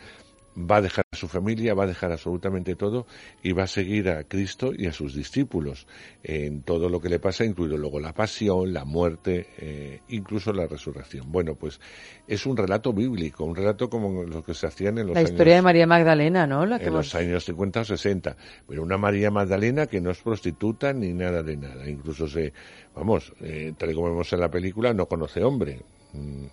va 0.59 0.77
a 0.77 0.81
dejar 0.81 1.05
a 1.13 1.17
su 1.17 1.29
familia, 1.29 1.75
va 1.75 1.85
a 1.85 1.87
dejar 1.87 2.13
absolutamente 2.13 2.75
todo 2.75 3.07
y 3.43 3.53
va 3.53 3.65
a 3.65 3.67
seguir 3.67 4.09
a 4.09 4.25
Cristo 4.25 4.73
y 4.77 4.87
a 4.87 4.93
sus 4.93 5.15
discípulos 5.15 5.87
en 6.23 6.63
todo 6.63 6.89
lo 6.89 7.01
que 7.01 7.09
le 7.09 7.19
pasa, 7.19 7.45
incluido 7.45 7.77
luego 7.77 8.01
la 8.01 8.13
pasión, 8.13 8.73
la 8.73 8.85
muerte, 8.85 9.47
eh, 9.59 10.01
incluso 10.09 10.53
la 10.53 10.67
resurrección. 10.67 11.31
Bueno, 11.31 11.55
pues 11.55 11.81
es 12.27 12.45
un 12.47 12.57
relato 12.57 12.93
bíblico, 12.93 13.45
un 13.45 13.55
relato 13.55 13.89
como 13.89 14.25
los 14.25 14.45
que 14.45 14.55
se 14.55 14.67
hacían 14.67 14.99
en 14.99 15.07
los 15.07 15.15
La 15.15 15.21
años 15.21 15.31
historia 15.31 15.55
de 15.57 15.63
María 15.63 15.87
Magdalena, 15.87 16.47
¿no? 16.47 16.67
La 16.67 16.79
que 16.79 16.87
en 16.87 16.95
los 16.95 17.15
años 17.15 17.45
50 17.45 17.81
o 17.81 17.85
60. 17.85 18.37
Pero 18.67 18.83
una 18.83 18.99
María 18.99 19.31
Magdalena 19.31 19.87
que 19.87 20.01
no 20.01 20.11
es 20.11 20.19
prostituta 20.19 20.93
ni 20.93 21.13
nada 21.13 21.43
de 21.43 21.57
nada. 21.57 21.89
Incluso 21.89 22.29
se, 22.29 22.53
vamos, 22.95 23.33
eh, 23.41 23.73
tal 23.77 23.91
y 23.91 23.95
como 23.95 24.09
vemos 24.09 24.33
en 24.33 24.41
la 24.41 24.51
película, 24.51 24.93
no 24.93 25.07
conoce 25.07 25.43
hombre, 25.43 25.81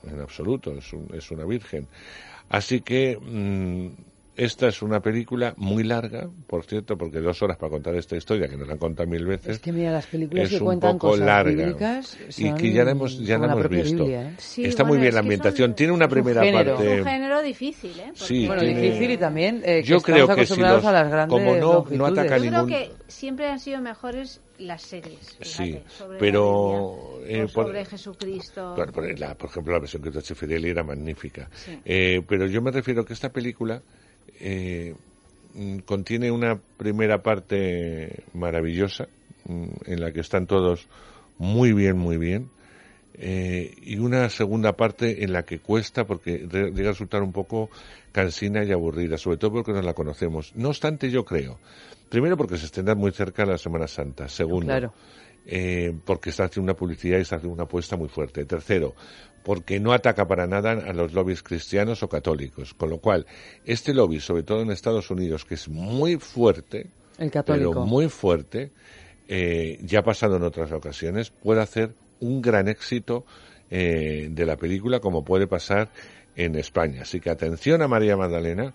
en 0.03 0.19
absoluto, 0.21 0.73
es, 0.77 0.93
un- 0.93 1.07
es 1.13 1.31
una 1.31 1.45
virgen. 1.45 1.89
Así 2.49 2.81
que 2.81 3.17
mm, 3.21 3.89
esta 4.38 4.68
es 4.68 4.82
una 4.82 4.99
película 4.99 5.53
muy 5.57 5.84
larga, 5.84 6.30
por 6.48 6.66
cierto, 6.66 6.98
porque 6.98 7.20
dos 7.20 7.41
horas 7.41 7.57
para 7.57 7.70
contar 7.70 7.95
esta 7.95 8.16
historia, 8.18 8.48
que 8.49 8.57
nos 8.57 8.68
la 8.68 8.74
han 8.74 8.80
contado 8.80 9.07
mil 9.10 9.26
veces. 9.26 9.48
Es 9.56 9.60
que 9.60 9.72
mira, 9.72 9.91
las 9.91 10.06
películas 10.07 10.44
es 10.45 10.49
que 10.49 10.56
un 10.57 10.64
cuentan 10.66 10.94
poco 10.98 11.10
cosas 11.12 11.26
larga 11.26 11.52
bíblicas 11.52 12.18
y 12.30 12.32
son 12.49 12.57
que 12.57 12.72
ya 12.74 12.84
la 12.84 12.91
hemos 12.91 13.18
ya 13.20 13.38
la 13.38 13.45
hemos 13.53 13.70
visto 13.70 13.98
Biblia, 14.03 14.30
¿eh? 14.30 14.34
Sí, 14.38 14.66
está 14.66 14.84
bueno, 14.84 14.94
muy 14.95 14.98
bien 14.99 15.07
es 15.10 15.14
la 15.14 15.20
ambientación 15.22 15.74
tiene 15.76 15.94
una 15.94 16.07
primera 16.07 16.44
género. 16.44 16.76
parte 16.76 16.94
Es 16.95 16.99
un 16.99 17.06
género 17.07 17.41
difícil, 17.41 17.91
¿eh? 17.99 18.03
Porque 18.07 18.24
Sí, 18.26 18.48
Bueno, 18.48 18.62
tiene- 18.62 18.82
difícil 18.82 19.12
y 19.12 19.18
también 19.18 19.56
eh, 19.64 19.82
que 19.82 19.84
Yo 19.84 19.98
estamos 19.98 20.03
creo 20.03 20.28
que 20.28 20.34
si 20.34 20.40
acostumbrados 20.41 20.84
los- 20.84 20.90
a 20.90 20.91
las 20.91 21.10
grandes 21.12 21.40
como 21.40 21.56
no- 21.56 21.86
no 21.90 22.06
ataca 22.06 22.38
Yo 22.38 22.44
creo 22.49 22.52
ningún- 22.66 22.68
que 22.70 22.91
siempre 23.07 23.48
han 23.48 23.60
sido 23.60 23.80
mejores 23.82 24.41
las 24.57 24.82
series. 24.82 25.38
Sí, 25.41 25.64
fíjate, 25.64 25.84
sobre 25.90 26.18
pero 26.20 26.98
la 27.14 27.20
Biblia, 27.28 27.44
eh, 27.44 27.48
por- 27.53 27.66
sobre 27.68 27.86
Jesucristo. 27.86 28.74
Claro, 28.76 28.91
por, 28.91 29.20
la- 29.20 29.36
por 29.36 29.49
ejemplo, 29.49 29.74
la 29.74 29.80
versión 29.80 30.02
que 30.03 30.10
hizo 30.10 30.22
Chifirelli 30.22 30.70
era 30.70 30.84
magnífica. 30.84 31.49
Sí. 31.53 31.80
Eh, 31.86 32.22
pero 32.28 32.48
yo 32.48 32.62
me 32.62 32.72
refiero 32.72 33.03
que 33.06 33.14
esta 33.14 33.30
película 33.32 33.82
eh, 34.40 34.95
contiene 35.86 36.32
una 36.32 36.60
primera 36.78 37.22
parte 37.24 38.24
maravillosa 38.34 39.07
mm, 39.45 39.66
en 39.86 40.02
la 40.02 40.12
que 40.12 40.20
están 40.22 40.48
todos 40.48 40.88
muy 41.38 41.74
bien, 41.74 41.98
muy 41.98 42.18
bien. 42.18 42.49
eh, 43.18 43.74
y 43.82 43.98
una 43.98 44.30
segunda 44.30 44.74
parte 44.74 45.24
en 45.24 45.32
la 45.32 45.44
que 45.44 45.60
cuesta 45.60 46.06
porque 46.06 46.48
llega 46.52 46.90
a 46.90 46.91
resultar 46.91 47.22
un 47.24 47.32
poco 47.32 47.70
cansina 48.12 48.64
y 48.64 48.72
aburrida, 48.72 49.18
sobre 49.18 49.38
todo 49.38 49.52
porque 49.52 49.72
no 49.72 49.82
la 49.82 49.94
conocemos. 49.94 50.53
No 50.56 50.70
obstante, 50.70 51.10
yo 51.10 51.24
creo, 51.24 51.57
primero 52.10 52.36
porque 52.36 52.57
se 52.57 52.66
estrena 52.66 52.94
muy 52.95 53.12
cerca 53.12 53.45
la 53.45 53.57
Semana 53.57 53.88
Santa, 53.88 54.28
segundo. 54.28 54.74
Eh, 55.45 55.93
porque 56.05 56.31
está 56.31 56.45
haciendo 56.45 56.72
una 56.72 56.77
publicidad 56.77 57.17
y 57.17 57.22
está 57.22 57.38
haciendo 57.38 57.53
una 57.53 57.63
apuesta 57.63 57.95
muy 57.95 58.09
fuerte. 58.09 58.45
Tercero, 58.45 58.95
porque 59.43 59.80
no 59.80 59.93
ataca 59.93 60.27
para 60.27 60.47
nada 60.47 60.72
a 60.72 60.93
los 60.93 61.13
lobbies 61.13 61.43
cristianos 61.43 62.01
o 62.03 62.09
católicos. 62.09 62.73
Con 62.73 62.89
lo 62.89 62.97
cual, 62.97 63.26
este 63.63 63.93
lobby, 63.93 64.19
sobre 64.19 64.43
todo 64.43 64.61
en 64.61 64.72
Estados 64.72 65.11
Unidos, 65.11 65.45
que 65.45 65.53
es 65.53 65.69
muy 65.69 66.17
fuerte, 66.17 66.89
El 67.17 67.30
católico. 67.30 67.72
pero 67.72 67.85
muy 67.85 68.09
fuerte, 68.09 68.72
eh, 69.27 69.80
ya 69.84 69.99
ha 69.99 70.03
pasado 70.03 70.38
en 70.38 70.43
otras 70.43 70.72
ocasiones, 70.72 71.30
puede 71.30 71.61
hacer 71.61 71.93
un 72.19 72.41
gran 72.41 72.67
éxito 72.67 73.26
eh, 73.69 74.30
de 74.31 74.45
la 74.45 74.57
película 74.57 74.99
como 74.99 75.23
puede 75.23 75.47
pasar 75.47 75.89
en 76.35 76.55
España. 76.55 77.03
Así 77.03 77.19
que 77.19 77.30
atención 77.30 77.81
a 77.81 77.88
María 77.88 78.17
Magdalena, 78.17 78.73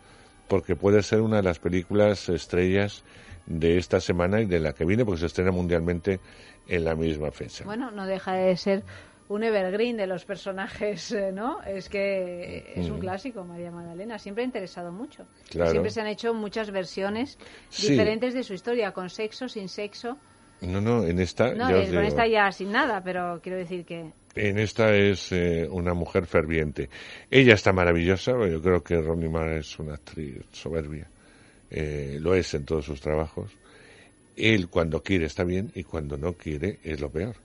porque 0.49 0.77
puede 0.77 1.03
ser 1.03 1.21
una 1.21 1.37
de 1.37 1.43
las 1.43 1.59
películas 1.59 2.29
estrellas 2.29 3.05
de 3.47 3.79
esta 3.79 4.01
semana 4.01 4.41
y 4.41 4.47
de 4.47 4.61
la 4.61 4.73
que 4.73 4.85
viene, 4.85 5.05
porque 5.05 5.21
se 5.21 5.27
estrena 5.27 5.51
mundialmente 5.51 6.21
en 6.69 6.85
la 6.85 6.95
misma 6.95 7.31
fecha. 7.31 7.65
Bueno, 7.65 7.91
no 7.91 8.07
deja 8.07 8.35
de 8.35 8.57
ser 8.57 8.83
un 9.29 9.45
evergreen 9.45 9.97
de 9.97 10.07
los 10.09 10.25
personajes, 10.25 11.13
eh, 11.13 11.31
¿no? 11.33 11.63
Es 11.63 11.89
que 11.89 12.73
es 12.75 12.89
un 12.91 12.97
Mm. 12.97 13.01
clásico, 13.01 13.45
María 13.45 13.71
Magdalena. 13.71 14.19
Siempre 14.19 14.43
ha 14.43 14.47
interesado 14.47 14.91
mucho. 14.91 15.27
Claro. 15.51 15.71
Siempre 15.71 15.91
se 15.91 16.01
han 16.01 16.09
hecho 16.09 16.35
muchas 16.35 16.71
versiones 16.73 17.39
Sí. 17.69 17.93
diferentes 17.93 18.35
de 18.35 18.43
su 18.43 18.55
historia, 18.55 18.91
con 18.93 19.09
sexo, 19.09 19.49
sin 19.49 19.69
sexo. 19.69 20.19
No, 20.63 20.81
no, 20.81 21.05
en 21.05 21.21
esta, 21.21 21.55
No, 21.55 21.71
ya 21.71 21.77
os 21.77 21.83
con 21.85 21.91
digo, 21.91 22.01
esta 22.03 22.27
ya 22.27 22.51
sin 22.53 22.73
nada, 22.73 23.03
pero 23.03 23.41
quiero 23.43 23.57
decir 23.59 23.85
que 23.87 24.13
en 24.35 24.59
esta 24.59 24.95
es 24.95 25.33
eh, 25.33 25.67
una 25.71 25.95
mujer 25.95 26.27
ferviente. 26.27 26.91
Ella 27.31 27.55
está 27.55 27.73
maravillosa, 27.73 28.33
yo 28.47 28.61
creo 28.61 28.83
que 28.83 29.01
Ronnie 29.01 29.29
Mara 29.29 29.57
es 29.57 29.79
una 29.79 29.95
actriz 29.95 30.45
soberbia. 30.53 31.09
Eh, 31.71 32.19
lo 32.21 32.35
es 32.35 32.53
en 32.55 32.65
todos 32.65 32.85
sus 32.85 33.01
trabajos. 33.01 33.57
Él 34.41 34.69
cuando 34.69 35.03
quiere 35.03 35.27
está 35.27 35.45
bien 35.45 35.71
y 35.75 35.85
cuando 35.85 36.17
no 36.17 36.35
quiere 36.35 36.79
es 36.83 37.01
lo 37.01 37.11
peor. 37.11 37.37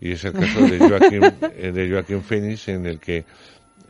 Y 0.00 0.12
es 0.12 0.24
el 0.24 0.32
caso 0.32 0.60
de 0.60 0.78
Joaquín, 0.78 1.22
eh, 1.56 1.72
de 1.72 1.90
Joaquín 1.90 2.22
Phoenix 2.22 2.68
en 2.68 2.86
el 2.86 3.00
que 3.00 3.24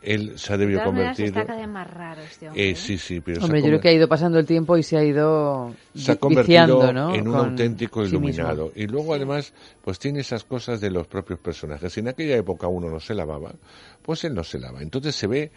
él 0.01 0.39
se 0.39 0.53
ha 0.53 0.57
de 0.57 0.65
debido 0.65 0.83
convertir... 0.83 1.27
está 1.27 1.45
cada 1.45 1.59
vez 1.59 1.67
más 1.67 1.91
raro 1.91 2.21
este 2.21 2.47
hombre. 2.47 2.69
Eh, 2.69 2.75
sí, 2.75 2.97
sí, 2.97 3.19
pero 3.21 3.43
Hombre, 3.43 3.61
yo 3.61 3.67
creo 3.67 3.81
que 3.81 3.89
ha 3.89 3.93
ido 3.93 4.07
pasando 4.07 4.39
el 4.39 4.45
tiempo 4.45 4.77
y 4.77 4.83
se 4.83 4.97
ha 4.97 5.03
ido 5.03 5.73
se 5.93 6.13
ha 6.13 6.15
convertido 6.15 6.65
viciando, 6.65 6.93
¿no? 6.93 7.13
en 7.13 7.27
un 7.27 7.35
Con 7.35 7.49
auténtico 7.49 8.03
sí 8.03 8.09
iluminado. 8.09 8.71
y 8.75 8.87
luego, 8.87 9.13
además, 9.13 9.53
pues 9.83 9.99
tiene 9.99 10.21
esas 10.21 10.43
cosas 10.45 10.79
de 10.79 10.89
los 10.89 11.07
propios 11.07 11.39
personajes. 11.39 11.91
Si 11.91 11.99
en 11.99 12.07
aquella 12.07 12.37
época 12.37 12.67
uno 12.67 12.89
no 12.89 12.99
se 12.99 13.13
lavaba, 13.13 13.53
pues 14.01 14.23
él 14.23 14.33
no 14.33 14.43
se 14.43 14.59
lava. 14.59 14.81
Entonces 14.81 15.15
se 15.15 15.27
ve 15.27 15.51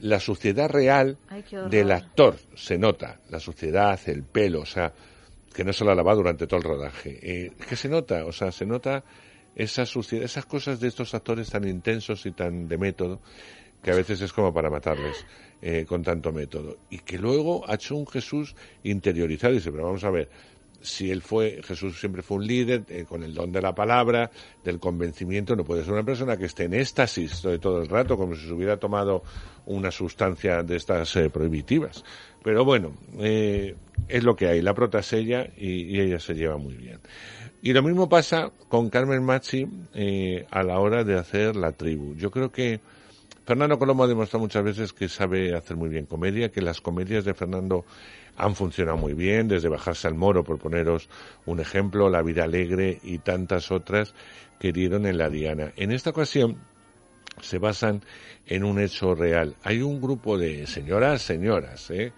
la 0.00 0.20
suciedad 0.20 0.68
real 0.68 1.16
Ay, 1.28 1.44
del 1.68 1.90
actor, 1.90 2.36
se 2.54 2.78
nota, 2.78 3.18
la 3.30 3.40
suciedad, 3.40 3.98
el 4.06 4.22
pelo, 4.22 4.60
o 4.60 4.66
sea, 4.66 4.92
que 5.58 5.64
no 5.64 5.72
se 5.72 5.84
la 5.84 5.92
lava 5.92 6.14
durante 6.14 6.46
todo 6.46 6.58
el 6.58 6.62
rodaje. 6.62 7.18
Eh, 7.20 7.50
¿Qué 7.68 7.74
se 7.74 7.88
nota? 7.88 8.24
O 8.26 8.30
sea, 8.30 8.52
se 8.52 8.64
nota 8.64 9.02
esa 9.56 9.86
suciedad, 9.86 10.24
esas 10.24 10.46
cosas 10.46 10.78
de 10.78 10.86
estos 10.86 11.14
actores 11.14 11.50
tan 11.50 11.66
intensos 11.66 12.24
y 12.26 12.30
tan 12.30 12.68
de 12.68 12.78
método, 12.78 13.20
que 13.82 13.90
a 13.90 13.96
veces 13.96 14.20
es 14.20 14.32
como 14.32 14.54
para 14.54 14.70
matarles 14.70 15.26
eh, 15.60 15.84
con 15.84 16.04
tanto 16.04 16.30
método. 16.30 16.76
Y 16.90 16.98
que 16.98 17.18
luego 17.18 17.68
ha 17.68 17.74
hecho 17.74 17.96
un 17.96 18.06
Jesús 18.06 18.54
interiorizado. 18.84 19.52
Y 19.52 19.56
dice, 19.56 19.72
pero 19.72 19.86
vamos 19.86 20.04
a 20.04 20.10
ver, 20.10 20.30
si 20.80 21.10
él 21.10 21.22
fue, 21.22 21.60
Jesús 21.64 21.98
siempre 21.98 22.22
fue 22.22 22.38
un 22.38 22.46
líder 22.46 22.84
eh, 22.88 23.04
con 23.08 23.22
el 23.22 23.34
don 23.34 23.52
de 23.52 23.60
la 23.60 23.74
palabra, 23.74 24.30
del 24.64 24.78
convencimiento, 24.78 25.56
no 25.56 25.64
puede 25.64 25.84
ser 25.84 25.92
una 25.92 26.04
persona 26.04 26.36
que 26.36 26.46
esté 26.46 26.64
en 26.64 26.74
éxtasis 26.74 27.42
todo, 27.60 27.82
el 27.82 27.88
rato, 27.88 28.16
como 28.16 28.34
si 28.34 28.46
se 28.46 28.52
hubiera 28.52 28.76
tomado 28.76 29.22
una 29.66 29.90
sustancia 29.90 30.62
de 30.62 30.76
estas 30.76 31.14
eh, 31.16 31.30
prohibitivas. 31.30 32.04
Pero 32.42 32.64
bueno, 32.64 32.94
eh, 33.18 33.74
es 34.08 34.24
lo 34.24 34.36
que 34.36 34.46
hay. 34.46 34.62
La 34.62 34.74
prota 34.74 35.00
es 35.00 35.12
ella 35.12 35.48
y, 35.56 35.96
y 35.96 36.00
ella 36.00 36.18
se 36.18 36.34
lleva 36.34 36.56
muy 36.56 36.74
bien. 36.74 37.00
Y 37.60 37.72
lo 37.72 37.82
mismo 37.82 38.08
pasa 38.08 38.52
con 38.68 38.88
Carmen 38.88 39.24
Machi 39.24 39.66
eh, 39.94 40.46
a 40.50 40.62
la 40.62 40.78
hora 40.78 41.02
de 41.02 41.18
hacer 41.18 41.56
la 41.56 41.72
tribu. 41.72 42.14
Yo 42.14 42.30
creo 42.30 42.52
que 42.52 42.80
Fernando 43.44 43.78
Colombo 43.78 44.04
ha 44.04 44.08
demostrado 44.08 44.44
muchas 44.44 44.62
veces 44.62 44.92
que 44.92 45.08
sabe 45.08 45.56
hacer 45.56 45.76
muy 45.76 45.88
bien 45.88 46.06
comedia, 46.06 46.50
que 46.50 46.60
las 46.60 46.80
comedias 46.80 47.24
de 47.24 47.34
Fernando 47.34 47.84
han 48.38 48.54
funcionado 48.54 48.96
muy 48.96 49.14
bien, 49.14 49.48
desde 49.48 49.68
Bajarse 49.68 50.06
al 50.06 50.14
Moro, 50.14 50.44
por 50.44 50.58
poneros 50.58 51.08
un 51.44 51.58
ejemplo, 51.58 52.08
La 52.08 52.22
vida 52.22 52.44
alegre 52.44 53.00
y 53.02 53.18
tantas 53.18 53.72
otras 53.72 54.14
que 54.60 54.72
dieron 54.72 55.06
en 55.06 55.18
la 55.18 55.28
Diana. 55.28 55.72
En 55.76 55.90
esta 55.90 56.10
ocasión 56.10 56.56
se 57.40 57.58
basan 57.58 58.02
en 58.46 58.64
un 58.64 58.80
hecho 58.80 59.14
real. 59.14 59.56
Hay 59.64 59.82
un 59.82 60.00
grupo 60.00 60.38
de 60.38 60.66
señoras, 60.66 61.22
señoras, 61.22 61.90
¿eh? 61.90 62.12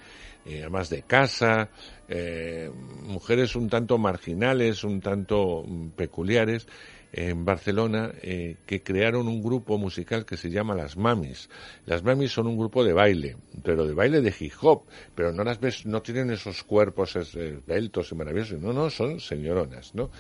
Eh, 0.47 0.61
además 0.61 0.89
de 0.89 1.03
casa, 1.03 1.69
eh, 2.09 2.71
mujeres 3.03 3.57
un 3.57 3.69
tanto 3.69 3.99
marginales, 3.99 4.85
un 4.85 5.01
tanto 5.01 5.65
mm, 5.67 5.89
peculiares, 5.91 6.67
en 7.13 7.45
Barcelona 7.45 8.13
eh, 8.23 8.57
que 8.67 8.83
crearon 8.83 9.29
un 9.29 9.43
grupo 9.43 9.79
musical 9.79 10.25
que 10.25 10.37
se 10.37 10.51
llama 10.51 10.75
Las 10.75 10.97
Mamis. 10.97 11.49
Las 11.87 12.03
Mamis 12.05 12.33
son 12.33 12.47
un 12.47 12.57
grupo 12.57 12.85
de 12.85 12.93
baile, 12.93 13.37
pero 13.63 13.87
de 13.87 13.95
baile 13.95 14.21
de 14.21 14.35
hip 14.39 14.53
hop, 14.63 14.83
pero 15.15 15.33
no 15.33 15.43
las 15.45 15.61
ves, 15.61 15.87
no 15.87 16.03
tienen 16.03 16.31
esos 16.31 16.63
cuerpos 16.63 17.17
es- 17.17 17.35
esbeltos 17.35 18.13
y 18.13 18.15
maravillosos, 18.15 18.61
no, 18.61 18.73
no, 18.73 18.91
son 18.91 19.21
señoronas, 19.21 19.95
¿no? 19.95 20.11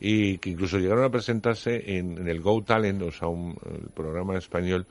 Y 0.00 0.38
que 0.38 0.50
incluso 0.50 0.78
llegaron 0.78 1.04
a 1.04 1.10
presentarse 1.10 1.96
en, 1.98 2.18
en 2.18 2.28
el 2.28 2.40
Go 2.40 2.62
Talent, 2.62 3.02
o 3.02 3.12
sea, 3.12 3.28
un 3.28 3.56
el 3.64 3.88
programa 3.90 4.36
español 4.36 4.86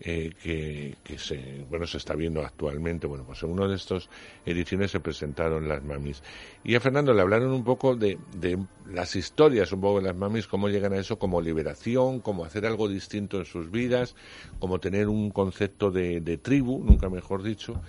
eh, 0.00 0.94
que, 1.02 1.18
se, 1.18 1.64
bueno, 1.70 1.86
se 1.86 1.98
está 1.98 2.14
viendo 2.14 2.42
actualmente. 2.42 3.06
Bueno, 3.06 3.24
pues 3.24 3.42
en 3.42 3.50
una 3.50 3.66
de 3.66 3.76
estas 3.76 4.08
ediciones 4.44 4.90
se 4.90 5.00
presentaron 5.00 5.68
las 5.68 5.82
mamis. 5.82 6.22
Y 6.62 6.74
a 6.74 6.80
Fernando 6.80 7.12
le 7.12 7.22
hablaron 7.22 7.52
un 7.52 7.64
poco 7.64 7.96
de, 7.96 8.18
de 8.36 8.58
las 8.90 9.16
historias, 9.16 9.72
un 9.72 9.80
poco 9.80 10.00
de 10.00 10.06
las 10.06 10.16
mamis, 10.16 10.46
cómo 10.46 10.68
llegan 10.68 10.92
a 10.92 10.98
eso 10.98 11.18
como 11.18 11.40
liberación, 11.40 12.20
cómo 12.20 12.44
hacer 12.44 12.66
algo 12.66 12.88
distinto 12.88 13.38
en 13.38 13.44
sus 13.44 13.70
vidas, 13.70 14.14
como 14.58 14.80
tener 14.80 15.08
un 15.08 15.30
concepto 15.30 15.90
de, 15.90 16.20
de 16.20 16.38
tribu, 16.38 16.82
nunca 16.84 17.08
mejor 17.08 17.42
dicho. 17.42 17.80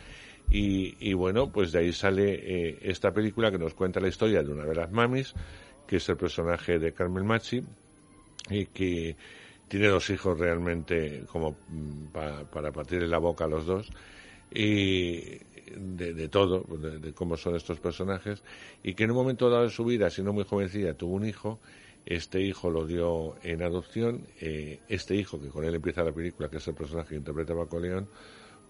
Y, 0.49 0.95
y 0.99 1.13
bueno, 1.13 1.51
pues 1.51 1.71
de 1.71 1.79
ahí 1.79 1.91
sale 1.91 2.33
eh, 2.33 2.79
esta 2.83 3.11
película 3.11 3.51
que 3.51 3.57
nos 3.57 3.73
cuenta 3.73 3.99
la 3.99 4.07
historia 4.07 4.43
de 4.43 4.51
una 4.51 4.65
de 4.65 4.75
las 4.75 4.91
mamis, 4.91 5.33
que 5.87 5.97
es 5.97 6.09
el 6.09 6.17
personaje 6.17 6.77
de 6.79 6.93
Carmen 6.93 7.25
Machi, 7.25 7.63
y 8.49 8.65
que 8.67 9.15
tiene 9.67 9.87
dos 9.87 10.09
hijos 10.09 10.37
realmente 10.39 11.25
como 11.27 11.59
mm, 11.67 12.07
pa- 12.07 12.45
para 12.49 12.71
partirle 12.71 13.07
la 13.07 13.17
boca 13.19 13.45
a 13.45 13.47
los 13.47 13.65
dos 13.65 13.89
y 14.51 15.39
de, 15.75 16.13
de 16.13 16.29
todo, 16.29 16.63
de, 16.77 16.99
de 16.99 17.13
cómo 17.13 17.37
son 17.37 17.55
estos 17.55 17.79
personajes 17.79 18.43
y 18.83 18.93
que 18.93 19.03
en 19.05 19.11
un 19.11 19.17
momento 19.17 19.49
dado 19.49 19.63
de 19.63 19.69
su 19.69 19.85
vida, 19.85 20.09
siendo 20.09 20.33
muy 20.33 20.43
jovencilla, 20.45 20.93
tuvo 20.95 21.15
un 21.15 21.25
hijo, 21.25 21.59
este 22.05 22.41
hijo 22.41 22.69
lo 22.69 22.85
dio 22.85 23.35
en 23.43 23.63
adopción, 23.63 24.27
eh, 24.39 24.83
este 24.87 25.15
hijo 25.15 25.41
que 25.41 25.49
con 25.49 25.65
él 25.65 25.75
empieza 25.75 26.03
la 26.03 26.13
película, 26.13 26.49
que 26.49 26.57
es 26.57 26.67
el 26.67 26.75
personaje 26.75 27.09
que 27.09 27.15
interpreta 27.15 27.55
Paco 27.55 27.79
León, 27.79 28.09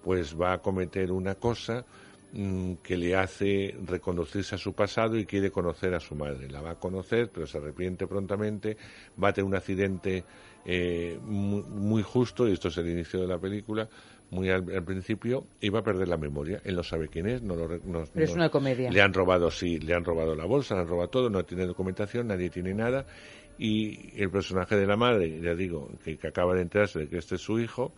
pues 0.02 0.40
va 0.40 0.54
a 0.54 0.62
cometer 0.62 1.12
una 1.12 1.36
cosa 1.36 1.86
mm, 2.32 2.76
que 2.84 2.98
le 2.98 3.16
hace 3.16 3.76
reconducirse 3.84 4.56
a 4.56 4.58
su 4.58 4.74
pasado 4.74 5.18
y 5.18 5.26
quiere 5.26 5.52
conocer 5.52 5.94
a 5.96 6.00
su 6.00 6.16
madre. 6.16 6.50
La 6.50 6.62
va 6.62 6.72
a 6.72 6.80
conocer, 6.80 7.32
pero 7.32 7.48
se 7.48 7.58
arrepiente 7.58 8.08
prontamente, 8.08 8.78
va 9.22 9.30
a 9.30 9.34
tener 9.34 9.48
un 9.48 9.56
accidente 9.56 10.26
eh, 10.66 11.20
muy, 11.24 11.64
muy 11.64 12.02
justo, 12.04 12.48
y 12.48 12.54
esto 12.54 12.70
es 12.70 12.78
el 12.78 12.90
inicio 12.90 13.22
de 13.22 13.28
la 13.28 13.38
película, 13.38 13.88
muy 14.32 14.50
al, 14.50 14.66
al 14.76 14.84
principio, 14.84 15.46
va 15.74 15.80
a 15.80 15.84
perder 15.84 16.08
la 16.08 16.18
memoria. 16.18 16.60
Él 16.64 16.76
no 16.76 16.84
sabe 16.84 17.08
quién 17.08 17.28
es, 17.28 17.42
no 17.42 17.56
lo 17.56 17.68
no- 17.68 18.04
Pero 18.12 18.26
es 18.26 18.30
no- 18.32 18.36
una 18.36 18.50
comedia. 18.50 18.92
Le 18.92 19.02
han 19.02 19.14
robado, 19.14 19.52
sí, 19.52 19.80
le 19.80 19.94
han 19.94 20.04
robado 20.04 20.36
la 20.36 20.46
bolsa, 20.46 20.76
le 20.76 20.82
han 20.82 20.88
robado 20.88 21.10
todo, 21.10 21.30
no 21.30 21.44
tiene 21.46 21.66
documentación, 21.66 22.28
nadie 22.28 22.50
tiene 22.50 22.74
nada, 22.74 23.06
y 23.58 24.20
el 24.22 24.30
personaje 24.32 24.76
de 24.76 24.86
la 24.88 24.98
madre, 24.98 25.40
ya 25.40 25.56
digo, 25.56 25.90
que, 26.04 26.18
que 26.18 26.28
acaba 26.28 26.56
de 26.56 26.62
enterarse 26.62 27.00
de 27.00 27.08
que 27.08 27.18
este 27.18 27.36
es 27.36 27.42
su 27.42 27.60
hijo, 27.60 27.94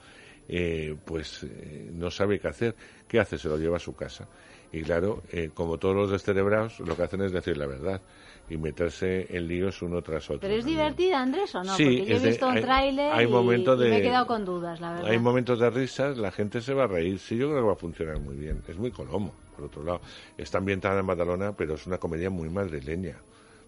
eh, 0.49 0.95
pues 1.05 1.43
eh, 1.43 1.89
no 1.93 2.11
sabe 2.11 2.39
qué 2.39 2.47
hacer. 2.47 2.75
¿Qué 3.07 3.19
hace? 3.19 3.37
Se 3.37 3.49
lo 3.49 3.57
lleva 3.57 3.77
a 3.77 3.79
su 3.79 3.95
casa. 3.95 4.27
Y 4.71 4.81
claro, 4.81 5.23
eh, 5.31 5.49
como 5.53 5.77
todos 5.77 5.95
los 5.95 6.11
descerebrados, 6.11 6.79
lo 6.81 6.95
que 6.95 7.03
hacen 7.03 7.21
es 7.21 7.31
decir 7.31 7.57
la 7.57 7.65
verdad 7.67 8.01
y 8.49 8.57
meterse 8.57 9.27
en 9.35 9.47
líos 9.47 9.81
uno 9.81 10.01
tras 10.01 10.29
otro. 10.29 10.39
¿Pero 10.39 10.55
es 10.55 10.65
divertida, 10.65 11.21
Andrés, 11.21 11.53
o 11.55 11.63
no? 11.63 11.75
Sí, 11.75 11.83
Porque 11.83 12.05
yo 12.05 12.13
he 12.13 12.15
es 12.15 12.21
de- 12.23 12.29
visto 12.29 12.47
un 12.47 12.61
tráiler 12.61 13.11
hay 13.11 13.25
y, 13.25 13.27
momentos 13.29 13.75
y 13.77 13.83
me 13.83 13.89
de- 13.89 13.97
he 13.97 14.01
quedado 14.01 14.25
con 14.27 14.45
dudas, 14.45 14.79
la 14.79 14.93
verdad. 14.93 15.11
Hay 15.11 15.19
momentos 15.19 15.59
de 15.59 15.69
risas, 15.69 16.17
la 16.17 16.31
gente 16.31 16.61
se 16.61 16.73
va 16.73 16.85
a 16.85 16.87
reír. 16.87 17.19
Sí, 17.19 17.35
yo 17.37 17.47
creo 17.49 17.61
que 17.61 17.67
va 17.67 17.73
a 17.73 17.77
funcionar 17.77 18.19
muy 18.19 18.35
bien. 18.35 18.61
Es 18.67 18.77
muy 18.77 18.91
colomo, 18.91 19.33
por 19.55 19.65
otro 19.65 19.83
lado. 19.83 20.01
Está 20.37 20.59
ambientada 20.59 20.99
en 20.99 21.07
Badalona, 21.07 21.53
pero 21.55 21.75
es 21.75 21.85
una 21.87 21.97
comedia 21.97 22.29
muy 22.29 22.49
madrileña. 22.49 23.17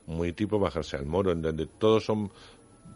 Muy 0.07 0.31
tipo 0.33 0.57
bajarse 0.57 0.95
al 0.97 1.05
moro, 1.05 1.31
en 1.31 1.41
donde 1.41 1.67
todos 1.67 2.05
son 2.05 2.31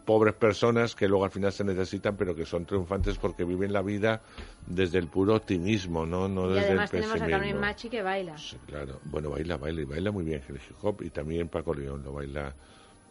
pobres 0.04 0.34
personas 0.34 0.94
que 0.94 1.08
luego 1.08 1.24
al 1.24 1.30
final 1.30 1.52
se 1.52 1.64
necesitan, 1.64 2.16
pero 2.16 2.34
que 2.34 2.44
son 2.44 2.66
triunfantes 2.66 3.16
porque 3.18 3.44
viven 3.44 3.72
la 3.72 3.82
vida 3.82 4.20
desde 4.66 4.98
el 4.98 5.08
puro 5.08 5.34
optimismo, 5.36 6.04
no, 6.06 6.28
no 6.28 6.50
y 6.50 6.54
desde 6.54 6.66
además 6.68 6.84
el 6.92 7.00
tenemos 7.00 7.10
a 7.20 7.24
pesimismo. 7.24 7.38
Carmen 7.38 7.60
Machi 7.60 7.88
que 7.88 8.02
baila. 8.02 8.36
Sí, 8.38 8.56
claro. 8.66 9.00
Bueno, 9.04 9.30
baila, 9.30 9.56
baila 9.56 9.80
y 9.80 9.84
baila 9.84 10.10
muy 10.12 10.24
bien 10.24 10.42
el 10.48 10.56
hip 10.56 10.76
hop 10.82 11.02
y 11.02 11.10
también 11.10 11.48
Paco 11.48 11.72
León 11.74 12.02
lo 12.04 12.12
baila. 12.12 12.54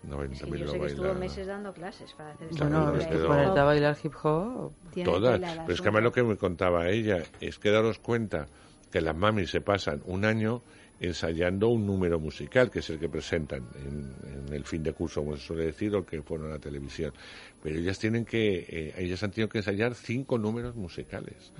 No, 0.03 0.21
Sí, 0.33 0.39
también 0.41 0.59
yo 0.59 0.65
lo 0.65 0.71
sé 0.71 0.77
que 0.77 0.79
baila. 0.83 0.95
estuvo 0.95 1.13
meses 1.19 1.47
dando 1.47 1.73
clases 1.73 2.13
para 2.13 2.31
hacer 2.31 2.47
esta 2.51 2.65
película 2.69 2.97
es 2.99 3.05
que 3.07 3.13
quedó- 3.13 3.23
hip 3.23 3.29
hop. 3.29 3.35
ponerte 3.37 3.59
a 3.59 3.63
bailar 3.63 3.97
hip 4.03 4.13
hop. 4.23 4.71
Todas. 5.05 5.39
Pero 5.39 5.73
es 5.73 5.81
que 5.81 5.87
además 5.87 6.03
lo 6.03 6.11
que 6.11 6.23
me 6.23 6.37
contaba 6.37 6.89
ella 6.89 7.23
es 7.39 7.57
que 7.57 7.71
daros 7.71 7.99
cuenta 7.99 8.47
que 8.91 9.01
las 9.01 9.15
mamis 9.15 9.49
se 9.49 9.61
pasan 9.61 10.01
un 10.05 10.25
año 10.25 10.61
ensayando 10.99 11.69
un 11.69 11.85
número 11.85 12.19
musical, 12.19 12.69
que 12.69 12.79
es 12.79 12.89
el 12.89 12.99
que 12.99 13.09
presentan 13.09 13.67
en, 13.75 14.47
en 14.47 14.53
el 14.53 14.63
fin 14.65 14.83
de 14.83 14.93
curso, 14.93 15.21
como 15.21 15.35
se 15.35 15.43
suele 15.43 15.65
decir, 15.65 15.93
o 15.95 15.99
el 15.99 16.05
que 16.05 16.21
fueron 16.21 16.47
a 16.47 16.53
la 16.53 16.59
televisión. 16.59 17.13
Pero 17.61 17.77
ellas 17.77 17.99
tienen 17.99 18.25
que, 18.25 18.65
eh, 18.67 18.93
ellas 18.97 19.23
han 19.23 19.31
tenido 19.31 19.49
que 19.49 19.59
ensayar 19.59 19.95
cinco 19.95 20.37
números 20.37 20.75
musicales. 20.75 21.51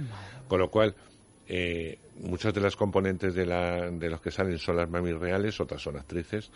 Con 0.47 0.59
lo 0.59 0.69
cual, 0.69 0.95
eh, 1.47 1.99
muchas 2.21 2.53
de 2.53 2.61
las 2.61 2.75
componentes 2.75 3.33
de, 3.35 3.45
la, 3.45 3.89
de 3.91 4.09
los 4.09 4.21
que 4.21 4.31
salen 4.31 4.57
son 4.59 4.77
las 4.77 4.89
mamis 4.89 5.17
reales, 5.17 5.59
otras 5.59 5.81
son 5.81 5.97
actrices, 5.97 6.51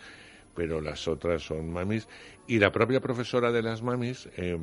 pero 0.58 0.80
las 0.80 1.06
otras 1.06 1.40
son 1.40 1.70
mamis. 1.72 2.08
Y 2.48 2.58
la 2.58 2.72
propia 2.72 2.98
profesora 3.00 3.52
de 3.52 3.62
las 3.62 3.80
mamis, 3.80 4.28
eh, 4.36 4.58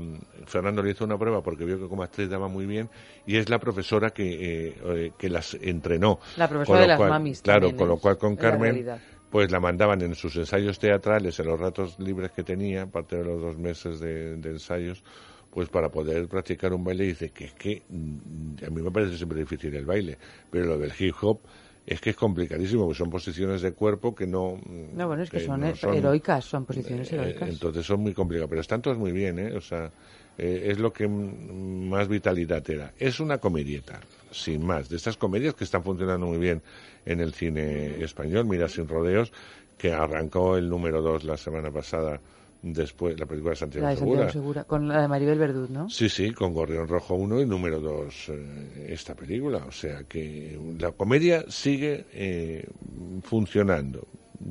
Fernando 0.46 0.84
le 0.84 0.92
hizo 0.92 1.06
una 1.06 1.18
prueba 1.18 1.42
porque 1.42 1.64
vio 1.64 1.80
que 1.80 1.88
como 1.88 2.04
actriz 2.04 2.30
daba 2.30 2.50
muy 2.50 2.66
bien, 2.66 2.90
y 3.26 3.38
es 3.38 3.48
la 3.48 3.60
profesora 3.60 4.10
que, 4.10 4.26
eh, 4.68 4.76
eh, 4.84 5.12
que 5.18 5.30
las 5.30 5.54
entrenó. 5.54 6.20
La 6.36 6.50
profesora 6.50 6.82
de 6.82 6.88
las 6.88 6.98
cual- 6.98 7.12
mamis 7.12 7.42
Claro, 7.42 7.74
con 7.78 7.88
lo 7.88 7.98
cual 7.98 8.18
con 8.18 8.36
Carmen 8.36 8.86
pues 9.30 9.50
la 9.52 9.62
mandaban 9.62 10.02
en 10.02 10.16
sus 10.16 10.36
ensayos 10.36 10.80
teatrales, 10.80 11.40
en 11.40 11.48
los 11.48 11.58
ratos 11.58 11.98
libres 11.98 12.32
que 12.32 12.44
tenía, 12.44 12.82
aparte 12.84 13.16
de 13.16 13.24
los 13.24 13.42
dos 13.42 13.58
meses 13.58 14.02
de, 14.02 14.36
de 14.36 14.50
ensayos, 14.50 15.02
pues 15.50 15.70
para 15.70 15.88
poder 15.90 16.28
practicar 16.28 16.74
un 16.74 16.84
baile. 16.84 17.06
Y 17.06 17.08
dice 17.08 17.30
que 17.30 17.46
es 17.46 17.54
que 17.54 17.84
mm, 17.88 18.66
a 18.68 18.70
mí 18.70 18.82
me 18.82 18.92
parece 18.92 19.16
siempre 19.16 19.40
difícil 19.40 19.74
el 19.74 19.86
baile, 19.86 20.18
pero 20.52 20.66
lo 20.66 20.78
del 20.78 20.92
hip 21.00 21.16
hop 21.22 21.40
es 21.86 22.02
que 22.02 22.10
es 22.12 22.16
complicadísimo, 22.16 22.84
porque 22.86 22.98
son 22.98 23.10
posiciones 23.10 23.62
de 23.62 23.74
cuerpo 23.74 24.16
que 24.16 24.26
no... 24.26 24.60
No, 24.66 25.08
bueno, 25.08 25.22
es 25.24 25.30
que, 25.30 25.40
son, 25.40 25.62
no 25.62 25.68
her- 25.68 25.96
heroicas, 25.96 26.46
son 26.46 26.66
posiciones 26.66 27.12
eh, 27.12 27.16
heroicas. 27.16 27.50
entonces 27.50 27.86
son 27.86 28.00
muy 28.02 28.14
complicados, 28.14 28.50
pero 28.50 28.62
están 28.62 28.82
todos 28.82 28.98
muy 28.98 29.12
bien, 29.12 29.38
¿eh? 29.40 29.54
O 29.56 29.62
sea, 29.62 29.92
eh, 30.38 30.68
es 30.72 30.80
lo 30.80 30.92
que 30.92 31.08
más 31.08 32.08
vitalidad 32.08 32.64
te 32.64 32.76
da. 32.78 32.94
Es 32.98 33.20
una 33.20 33.38
comedieta, 33.38 34.00
sin 34.32 34.66
más, 34.66 34.90
de 34.90 34.96
estas 34.98 35.18
comedias 35.18 35.54
que 35.54 35.64
están 35.64 35.84
funcionando 35.84 36.26
muy 36.26 36.38
bien 36.40 36.62
en 37.06 37.20
el 37.20 37.34
cine 37.34 38.04
español. 38.04 38.46
Mira, 38.46 38.68
Sin 38.68 38.88
Rodeos, 38.88 39.32
que 39.78 39.94
arrancó 39.94 40.58
el 40.58 40.70
número 40.70 41.02
2 41.02 41.24
la 41.24 41.38
semana 41.38 41.72
pasada, 41.72 42.20
después, 42.74 43.20
la 43.20 43.26
película 43.28 43.52
de 43.52 43.58
Santiago 43.58 43.86
la 43.86 43.92
de 43.92 43.98
Segura. 43.98 44.20
Santiago 44.22 44.44
Segura, 44.44 44.64
con 44.64 44.88
la 44.88 45.02
de 45.02 45.08
Maribel 45.08 45.38
Verdú, 45.38 45.68
¿no? 45.70 45.90
Sí, 45.90 46.10
sí, 46.10 46.32
con 46.32 46.54
Gorrión 46.54 46.88
Rojo 46.88 47.16
1 47.16 47.42
y 47.42 47.46
número 47.46 47.80
2 47.80 48.32
esta 48.88 49.14
película. 49.14 49.64
O 49.68 49.72
sea 49.72 50.04
que 50.04 50.60
la 50.80 50.92
comedia 50.92 51.46
sigue 51.48 52.06
eh, 52.14 52.68
funcionando. 53.24 54.08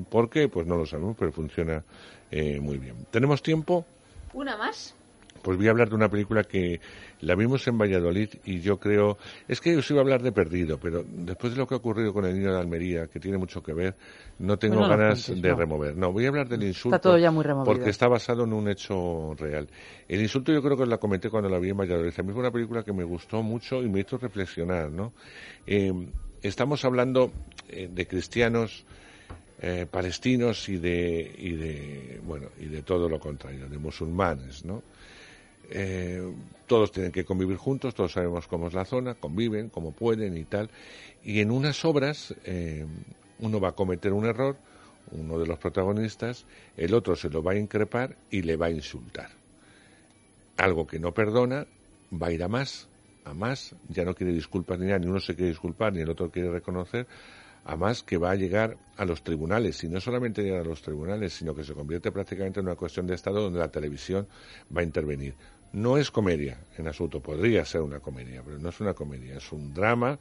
¿Por 0.09 0.31
qué? 0.31 0.49
Pues 0.49 0.67
no 0.67 0.77
lo 0.77 0.87
sabemos, 0.87 1.17
pero 1.19 1.33
funciona 1.33 1.85
eh, 2.31 2.61
muy 2.61 2.79
bien. 2.79 3.07
¿Tenemos 3.11 3.43
tiempo? 3.43 3.85
¿Una 4.33 4.57
más? 4.57 4.95
Pues 5.43 5.59
voy 5.59 5.67
a 5.67 5.71
hablar 5.71 5.89
de 5.89 5.97
una 5.97 6.09
película 6.09 6.45
que 6.45 6.81
la 7.25 7.35
vimos 7.35 7.67
en 7.67 7.79
Valladolid 7.79 8.29
y 8.45 8.61
yo 8.61 8.79
creo, 8.79 9.19
es 9.49 9.61
que 9.61 9.77
os 9.77 9.91
iba 9.91 10.01
a 10.01 10.03
hablar 10.03 10.23
de 10.23 10.33
Perdido, 10.33 10.79
pero 10.79 11.05
después 11.07 11.53
de 11.53 11.59
lo 11.59 11.67
que 11.67 11.75
ha 11.75 11.79
ocurrido 11.79 12.13
con 12.13 12.25
el 12.25 12.35
niño 12.39 12.53
de 12.53 12.61
Almería, 12.61 13.07
que 13.07 13.19
tiene 13.21 13.39
mucho 13.39 13.63
que 13.63 13.73
ver, 13.73 13.95
no 14.39 14.59
tengo 14.59 14.79
Bueno, 14.79 14.97
ganas 14.97 15.29
de 15.29 15.49
no. 15.49 15.57
remover. 15.57 15.97
No, 15.97 16.13
voy 16.13 16.27
a 16.27 16.29
hablar 16.29 16.49
del 16.49 16.63
insulto. 16.63 16.99
todo 17.01 17.19
ya 17.19 17.31
muy 17.31 17.45
removido. 17.45 17.73
Porque 17.73 17.91
está 17.91 18.09
basado 18.09 18.45
en 18.45 18.53
un 18.53 18.69
hecho 18.69 19.35
real. 19.39 19.69
El 20.09 20.21
insulto 20.21 20.53
yo 20.53 20.63
creo 20.63 20.77
que 20.77 20.87
la 20.87 20.99
comenté 20.99 21.31
cuando 21.31 21.49
la 21.49 21.59
vi 21.59 21.71
en 21.71 21.77
Valladolid. 21.79 22.13
A 22.17 22.23
mí 22.23 22.33
fue 22.33 22.41
una 22.41 22.51
película 22.51 22.83
que 22.83 22.93
me 22.93 23.05
gustó 23.05 23.43
mucho 23.43 23.83
y 23.83 23.89
me 23.89 24.01
hizo 24.01 24.19
reflexionar, 24.19 24.91
¿no? 24.91 25.13
Eh, 25.67 25.93
estamos 26.43 26.85
hablando 26.85 27.33
eh, 27.69 27.89
de 27.93 28.07
cristianos 28.07 28.85
eh, 29.61 29.87
palestinos 29.91 30.69
y 30.69 30.77
de, 30.77 31.35
y 31.39 31.53
de, 31.53 32.21
bueno, 32.25 32.49
y 32.61 32.67
de 32.67 32.83
todo 32.83 33.09
lo 33.09 33.19
contrario, 33.19 33.69
de 33.69 33.79
musulmanes, 33.79 34.65
¿no? 34.65 34.83
Eh, 35.71 36.23
todos 36.67 36.93
tienen 36.93 37.13
que 37.13 37.25
convivir 37.25 37.57
juntos, 37.57 37.95
todos 37.95 38.13
sabemos 38.13 38.47
cómo 38.49 38.69
es 38.69 38.75
la 38.75 38.85
zona, 38.85 39.15
conviven, 39.15 39.69
cómo 39.69 39.93
pueden 39.93 40.37
y 40.37 40.45
tal. 40.45 40.71
Y 41.23 41.41
en 41.41 41.51
unas 41.51 41.85
obras 41.85 42.35
eh, 42.45 42.87
uno 43.39 43.61
va 43.61 43.69
a 43.71 43.73
cometer 43.73 44.13
un 44.13 44.25
error, 44.25 44.57
uno 45.11 45.39
de 45.39 45.47
los 45.47 45.59
protagonistas, 45.59 46.47
el 46.77 46.95
otro 46.95 47.17
se 47.17 47.29
lo 47.29 47.43
va 47.43 47.53
a 47.53 47.57
increpar 47.57 48.17
y 48.31 48.43
le 48.43 48.57
va 48.57 48.67
a 48.67 48.71
insultar. 48.71 49.31
Algo 50.57 50.87
que 50.87 50.99
no 50.99 51.13
perdona, 51.13 51.67
va 52.13 52.29
a 52.29 52.33
ir 52.33 52.43
a 52.43 52.49
más, 52.49 52.89
a 53.25 53.35
más, 53.35 53.75
ya 53.89 54.05
no 54.05 54.15
quiere 54.15 54.33
disculpas 54.33 54.79
ni 54.79 54.87
nada, 54.87 54.99
ni 54.99 55.07
uno 55.07 55.21
se 55.21 55.35
quiere 55.35 55.51
disculpar, 55.51 55.93
ni 55.93 56.01
el 56.01 56.11
otro 56.11 56.31
quiere 56.31 56.51
reconocer, 56.51 57.07
a 57.65 57.77
más 57.77 58.03
que 58.03 58.19
va 58.19 58.31
a 58.31 58.35
llegar 58.35 58.77
a 58.97 59.05
los 59.05 59.23
tribunales, 59.23 59.83
y 59.85 59.89
no 59.89 60.01
solamente 60.01 60.43
llegar 60.43 60.61
a 60.61 60.65
los 60.65 60.83
tribunales, 60.83 61.33
sino 61.33 61.55
que 61.55 61.65
se 61.65 61.75
convierte 61.75 62.13
prácticamente 62.13 62.61
en 62.61 62.67
una 62.67 62.77
cuestión 62.77 63.07
de 63.07 63.15
Estado 63.15 63.41
donde 63.41 63.59
la 63.59 63.69
televisión 63.69 64.29
va 64.75 64.83
a 64.83 64.85
intervenir. 64.85 65.35
No 65.75 65.99
es 65.99 66.11
comedia 66.11 66.59
en 66.79 66.87
absoluto, 66.87 67.21
podría 67.21 67.65
ser 67.65 67.81
una 67.83 67.99
comedia, 68.01 68.43
pero 68.45 68.59
no 68.59 68.69
es 68.69 68.81
una 68.81 68.95
comedia, 68.95 69.37
es 69.37 69.51
un 69.53 69.75
drama, 69.75 70.19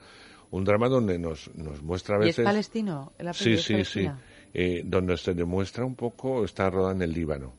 un 0.51 0.63
drama 0.63 0.89
donde 0.89 1.19
nos, 1.19 1.53
nos 1.55 1.81
muestra 1.81 2.17
a 2.17 2.19
¿Y 2.19 2.25
veces... 2.25 2.39
es 2.39 2.45
palestino? 2.45 3.13
¿El 3.19 3.33
Sí, 3.33 3.57
sí, 3.57 3.85
sí. 3.85 4.09
Eh, 4.53 4.81
donde 4.85 5.15
se 5.17 5.33
demuestra 5.33 5.85
un 5.85 5.95
poco, 5.95 6.43
está 6.43 6.69
rodada 6.69 6.93
en 6.93 7.03
el 7.03 7.13
Líbano. 7.13 7.53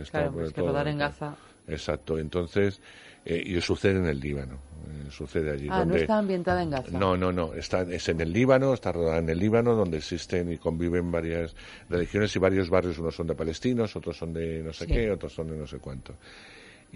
Está 0.00 0.18
Claro, 0.18 0.32
por 0.32 0.42
es 0.44 0.52
que 0.52 0.60
rodar 0.60 0.88
en 0.88 0.98
Gaza. 0.98 1.36
Exacto, 1.68 2.18
entonces, 2.18 2.80
eh, 3.24 3.42
y 3.44 3.60
sucede 3.60 3.98
en 3.98 4.06
el 4.06 4.20
Líbano, 4.20 4.54
eh, 4.54 5.10
sucede 5.10 5.50
allí. 5.52 5.66
Ah, 5.70 5.84
no 5.84 5.96
está 5.96 6.18
ambientada 6.18 6.62
en 6.62 6.70
Gaza. 6.70 6.96
no, 6.98 7.16
no, 7.16 7.32
no, 7.32 7.54
está, 7.54 7.82
es 7.82 8.08
en 8.08 8.20
el 8.20 8.32
Líbano, 8.32 8.72
está 8.74 8.92
rodada 8.92 9.18
en 9.18 9.28
el 9.28 9.38
Líbano, 9.38 9.74
donde 9.74 9.98
existen 9.98 10.52
y 10.52 10.58
conviven 10.58 11.10
varias 11.10 11.54
religiones 11.88 12.34
y 12.36 12.38
varios 12.38 12.70
barrios, 12.70 12.98
unos 12.98 13.14
son 13.16 13.26
de 13.26 13.34
palestinos, 13.34 13.94
otros 13.96 14.16
son 14.16 14.32
de 14.32 14.62
no 14.62 14.72
sé 14.72 14.86
Sí. 14.86 14.92
qué, 14.92 15.10
otros 15.10 15.32
son 15.32 15.48
de 15.48 15.56
no 15.56 15.66
sé 15.66 15.78
cuánto. 15.78 16.14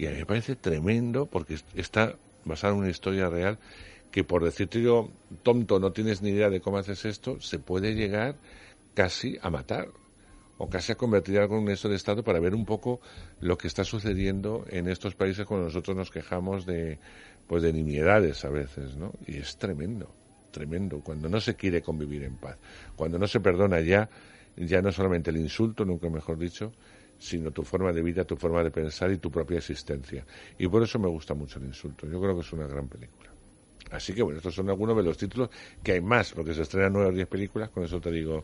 Y 0.01 0.07
a 0.07 0.09
mí 0.09 0.17
me 0.17 0.25
parece 0.25 0.55
tremendo 0.55 1.27
porque 1.27 1.53
es- 1.53 1.65
está 1.75 2.15
basada 2.43 2.73
en 2.73 2.79
una 2.79 2.89
historia 2.89 3.29
real 3.29 3.59
que 4.09 4.23
por 4.23 4.43
decirte 4.43 4.81
yo, 4.81 5.11
tonto, 5.43 5.79
no 5.79 5.91
tienes 5.91 6.23
ni 6.23 6.31
idea 6.31 6.49
de 6.49 6.59
cómo 6.59 6.79
haces 6.79 7.05
esto, 7.05 7.39
se 7.39 7.59
puede 7.59 7.93
llegar 7.93 8.33
casi 8.95 9.37
a 9.43 9.51
matar 9.51 9.89
o 10.57 10.67
casi 10.67 10.91
a 10.91 10.95
convertir 10.95 11.37
algo 11.37 11.55
en 11.55 11.65
un 11.65 11.69
estado 11.69 11.91
de 11.91 11.97
Estado 11.97 12.23
para 12.23 12.39
ver 12.39 12.55
un 12.55 12.65
poco 12.65 12.99
lo 13.41 13.59
que 13.59 13.67
está 13.67 13.83
sucediendo 13.83 14.65
en 14.69 14.87
estos 14.87 15.13
países 15.13 15.45
cuando 15.45 15.67
nosotros 15.67 15.95
nos 15.95 16.09
quejamos 16.09 16.65
de, 16.65 16.97
pues 17.45 17.61
de 17.61 17.71
nimiedades 17.71 18.43
a 18.43 18.49
veces, 18.49 18.97
¿no? 18.97 19.13
Y 19.27 19.37
es 19.37 19.57
tremendo, 19.57 20.09
tremendo, 20.49 21.01
cuando 21.01 21.29
no 21.29 21.39
se 21.39 21.53
quiere 21.55 21.83
convivir 21.83 22.23
en 22.23 22.37
paz, 22.37 22.57
cuando 22.95 23.19
no 23.19 23.27
se 23.27 23.39
perdona 23.39 23.79
ya, 23.81 24.09
ya 24.57 24.81
no 24.81 24.91
solamente 24.91 25.29
el 25.29 25.37
insulto, 25.37 25.85
nunca 25.85 26.09
mejor 26.09 26.39
dicho, 26.39 26.71
sino 27.21 27.51
tu 27.51 27.63
forma 27.63 27.93
de 27.93 28.01
vida, 28.01 28.25
tu 28.25 28.35
forma 28.35 28.63
de 28.63 28.71
pensar 28.71 29.11
y 29.11 29.17
tu 29.19 29.29
propia 29.29 29.59
existencia. 29.59 30.25
Y 30.57 30.67
por 30.67 30.81
eso 30.81 30.97
me 30.99 31.07
gusta 31.07 31.33
mucho 31.35 31.59
el 31.59 31.65
insulto. 31.65 32.07
Yo 32.07 32.19
creo 32.19 32.33
que 32.35 32.41
es 32.41 32.51
una 32.53 32.65
gran 32.67 32.87
película. 32.87 33.29
Así 33.91 34.13
que 34.13 34.21
bueno, 34.23 34.37
estos 34.37 34.55
son 34.55 34.69
algunos 34.69 34.95
de 34.97 35.03
los 35.03 35.17
títulos, 35.17 35.49
que 35.83 35.93
hay 35.93 36.01
más, 36.01 36.31
porque 36.33 36.53
se 36.53 36.61
estrenan 36.63 36.93
nueve 36.93 37.09
o 37.09 37.11
diez 37.13 37.27
películas, 37.27 37.69
con 37.69 37.83
eso 37.83 37.99
te 37.99 38.09
digo 38.11 38.43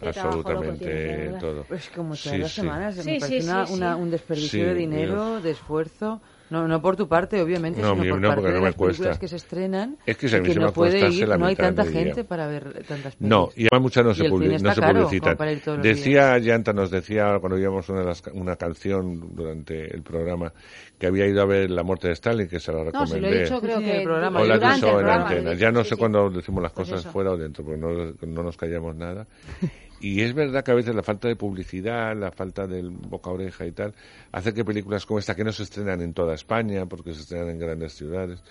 absolutamente 0.00 1.32
todo. 1.40 1.64
Pues 1.68 1.90
como 1.90 2.14
Sí, 2.14 2.22
todas 2.24 2.38
las 2.40 2.52
sí. 2.52 2.60
semanas, 2.60 2.94
Sí, 2.96 3.10
me 3.10 3.18
parece 3.18 3.42
sí, 3.42 3.44
una- 3.44 3.66
sí, 3.66 3.72
una- 3.74 3.96
sí. 3.96 4.02
un 4.02 4.10
desperdicio 4.10 4.48
Sí, 4.50 4.58
de 4.68 4.74
dinero, 4.74 5.40
de 5.40 5.50
esfuerzo. 5.50 6.22
No, 6.50 6.68
no 6.68 6.82
por 6.82 6.94
tu 6.94 7.08
parte, 7.08 7.40
obviamente, 7.40 7.80
No, 7.80 7.94
sino 7.94 8.10
por 8.10 8.20
no, 8.20 8.28
parte 8.28 8.34
porque 8.42 8.48
de 8.48 8.54
no 8.54 8.60
me 8.60 8.66
las 8.66 8.74
películas 8.76 8.96
cuesta. 8.98 9.18
que 9.18 9.28
se 9.28 9.36
estrenan. 9.36 9.96
Es 10.04 10.16
que 10.18 10.28
si 10.28 10.34
a 10.34 10.38
y 10.38 10.42
mí 10.42 10.48
se 10.52 10.60
no 10.60 10.66
me 10.66 10.72
puede 10.72 11.08
ir, 11.08 11.26
la 11.26 11.38
no 11.38 11.46
hay 11.46 11.56
tanta 11.56 11.84
me 11.84 11.90
gente 11.90 12.22
para 12.24 12.46
ver 12.46 12.84
tantas 12.86 13.16
películas. 13.16 13.20
No, 13.20 13.48
y 13.56 13.62
además 13.70 13.82
muchas 13.82 14.04
no 14.04 14.14
se, 14.14 14.26
el 14.26 14.32
cine 14.32 14.46
publi- 14.46 14.54
está 14.56 14.68
no 14.68 14.74
se 14.74 14.82
publicitan. 14.92 15.82
Decía 15.82 16.38
Llanta, 16.38 16.72
nos 16.74 16.90
decía 16.90 17.38
cuando 17.40 17.56
oíamos 17.56 17.88
una, 17.88 18.00
de 18.00 18.06
las 18.06 18.20
ca- 18.20 18.30
una 18.34 18.56
canción 18.56 19.34
durante 19.34 19.94
el 19.94 20.02
programa 20.02 20.52
que 20.98 21.06
había 21.06 21.26
ido 21.26 21.40
a 21.40 21.46
ver 21.46 21.70
La 21.70 21.82
muerte 21.82 22.08
de 22.08 22.12
Stalin, 22.14 22.46
que 22.46 22.60
se 22.60 22.72
la 22.72 22.78
No, 22.78 22.84
recomendé. 22.84 23.14
se 23.14 23.20
lo 23.20 23.28
he 23.28 23.42
dicho 23.42 23.60
creo 23.60 23.78
Sí, 23.78 23.84
que 23.84 23.96
el 23.98 24.02
programa, 24.04 24.40
o 24.40 24.44
la 24.44 24.54
durante 24.56 24.80
que 24.80 24.86
el 24.86 24.92
en 24.92 25.04
programa. 25.06 25.28
antena. 25.30 25.54
Ya 25.54 25.70
no 25.72 25.78
dicho, 25.78 25.88
sé 25.88 25.94
sí, 25.94 25.98
cuándo 25.98 26.30
decimos 26.30 26.62
las 26.62 26.72
Pues 26.72 26.88
cosas 26.88 27.00
eso. 27.00 27.10
fuera 27.12 27.30
o 27.30 27.36
dentro, 27.38 27.64
porque 27.64 27.80
no, 27.80 27.88
no 28.20 28.42
nos 28.42 28.56
callamos 28.56 28.94
nada. 28.94 29.26
Y 30.04 30.20
es 30.20 30.34
verdad 30.34 30.62
que 30.62 30.70
a 30.70 30.74
veces 30.74 30.94
la 30.94 31.02
falta 31.02 31.28
de 31.28 31.34
publicidad, 31.34 32.14
la 32.14 32.30
falta 32.30 32.66
del 32.66 32.90
boca 32.90 33.30
a 33.30 33.32
oreja 33.32 33.64
y 33.64 33.72
tal, 33.72 33.94
hace 34.32 34.52
que 34.52 34.62
películas 34.62 35.06
como 35.06 35.18
esta, 35.18 35.34
que 35.34 35.44
no 35.44 35.50
se 35.50 35.62
estrenan 35.62 36.02
en 36.02 36.12
toda 36.12 36.34
España, 36.34 36.84
porque 36.84 37.14
se 37.14 37.22
estrenan 37.22 37.48
en 37.48 37.58
grandes 37.58 37.94
ciudades, 37.94 38.42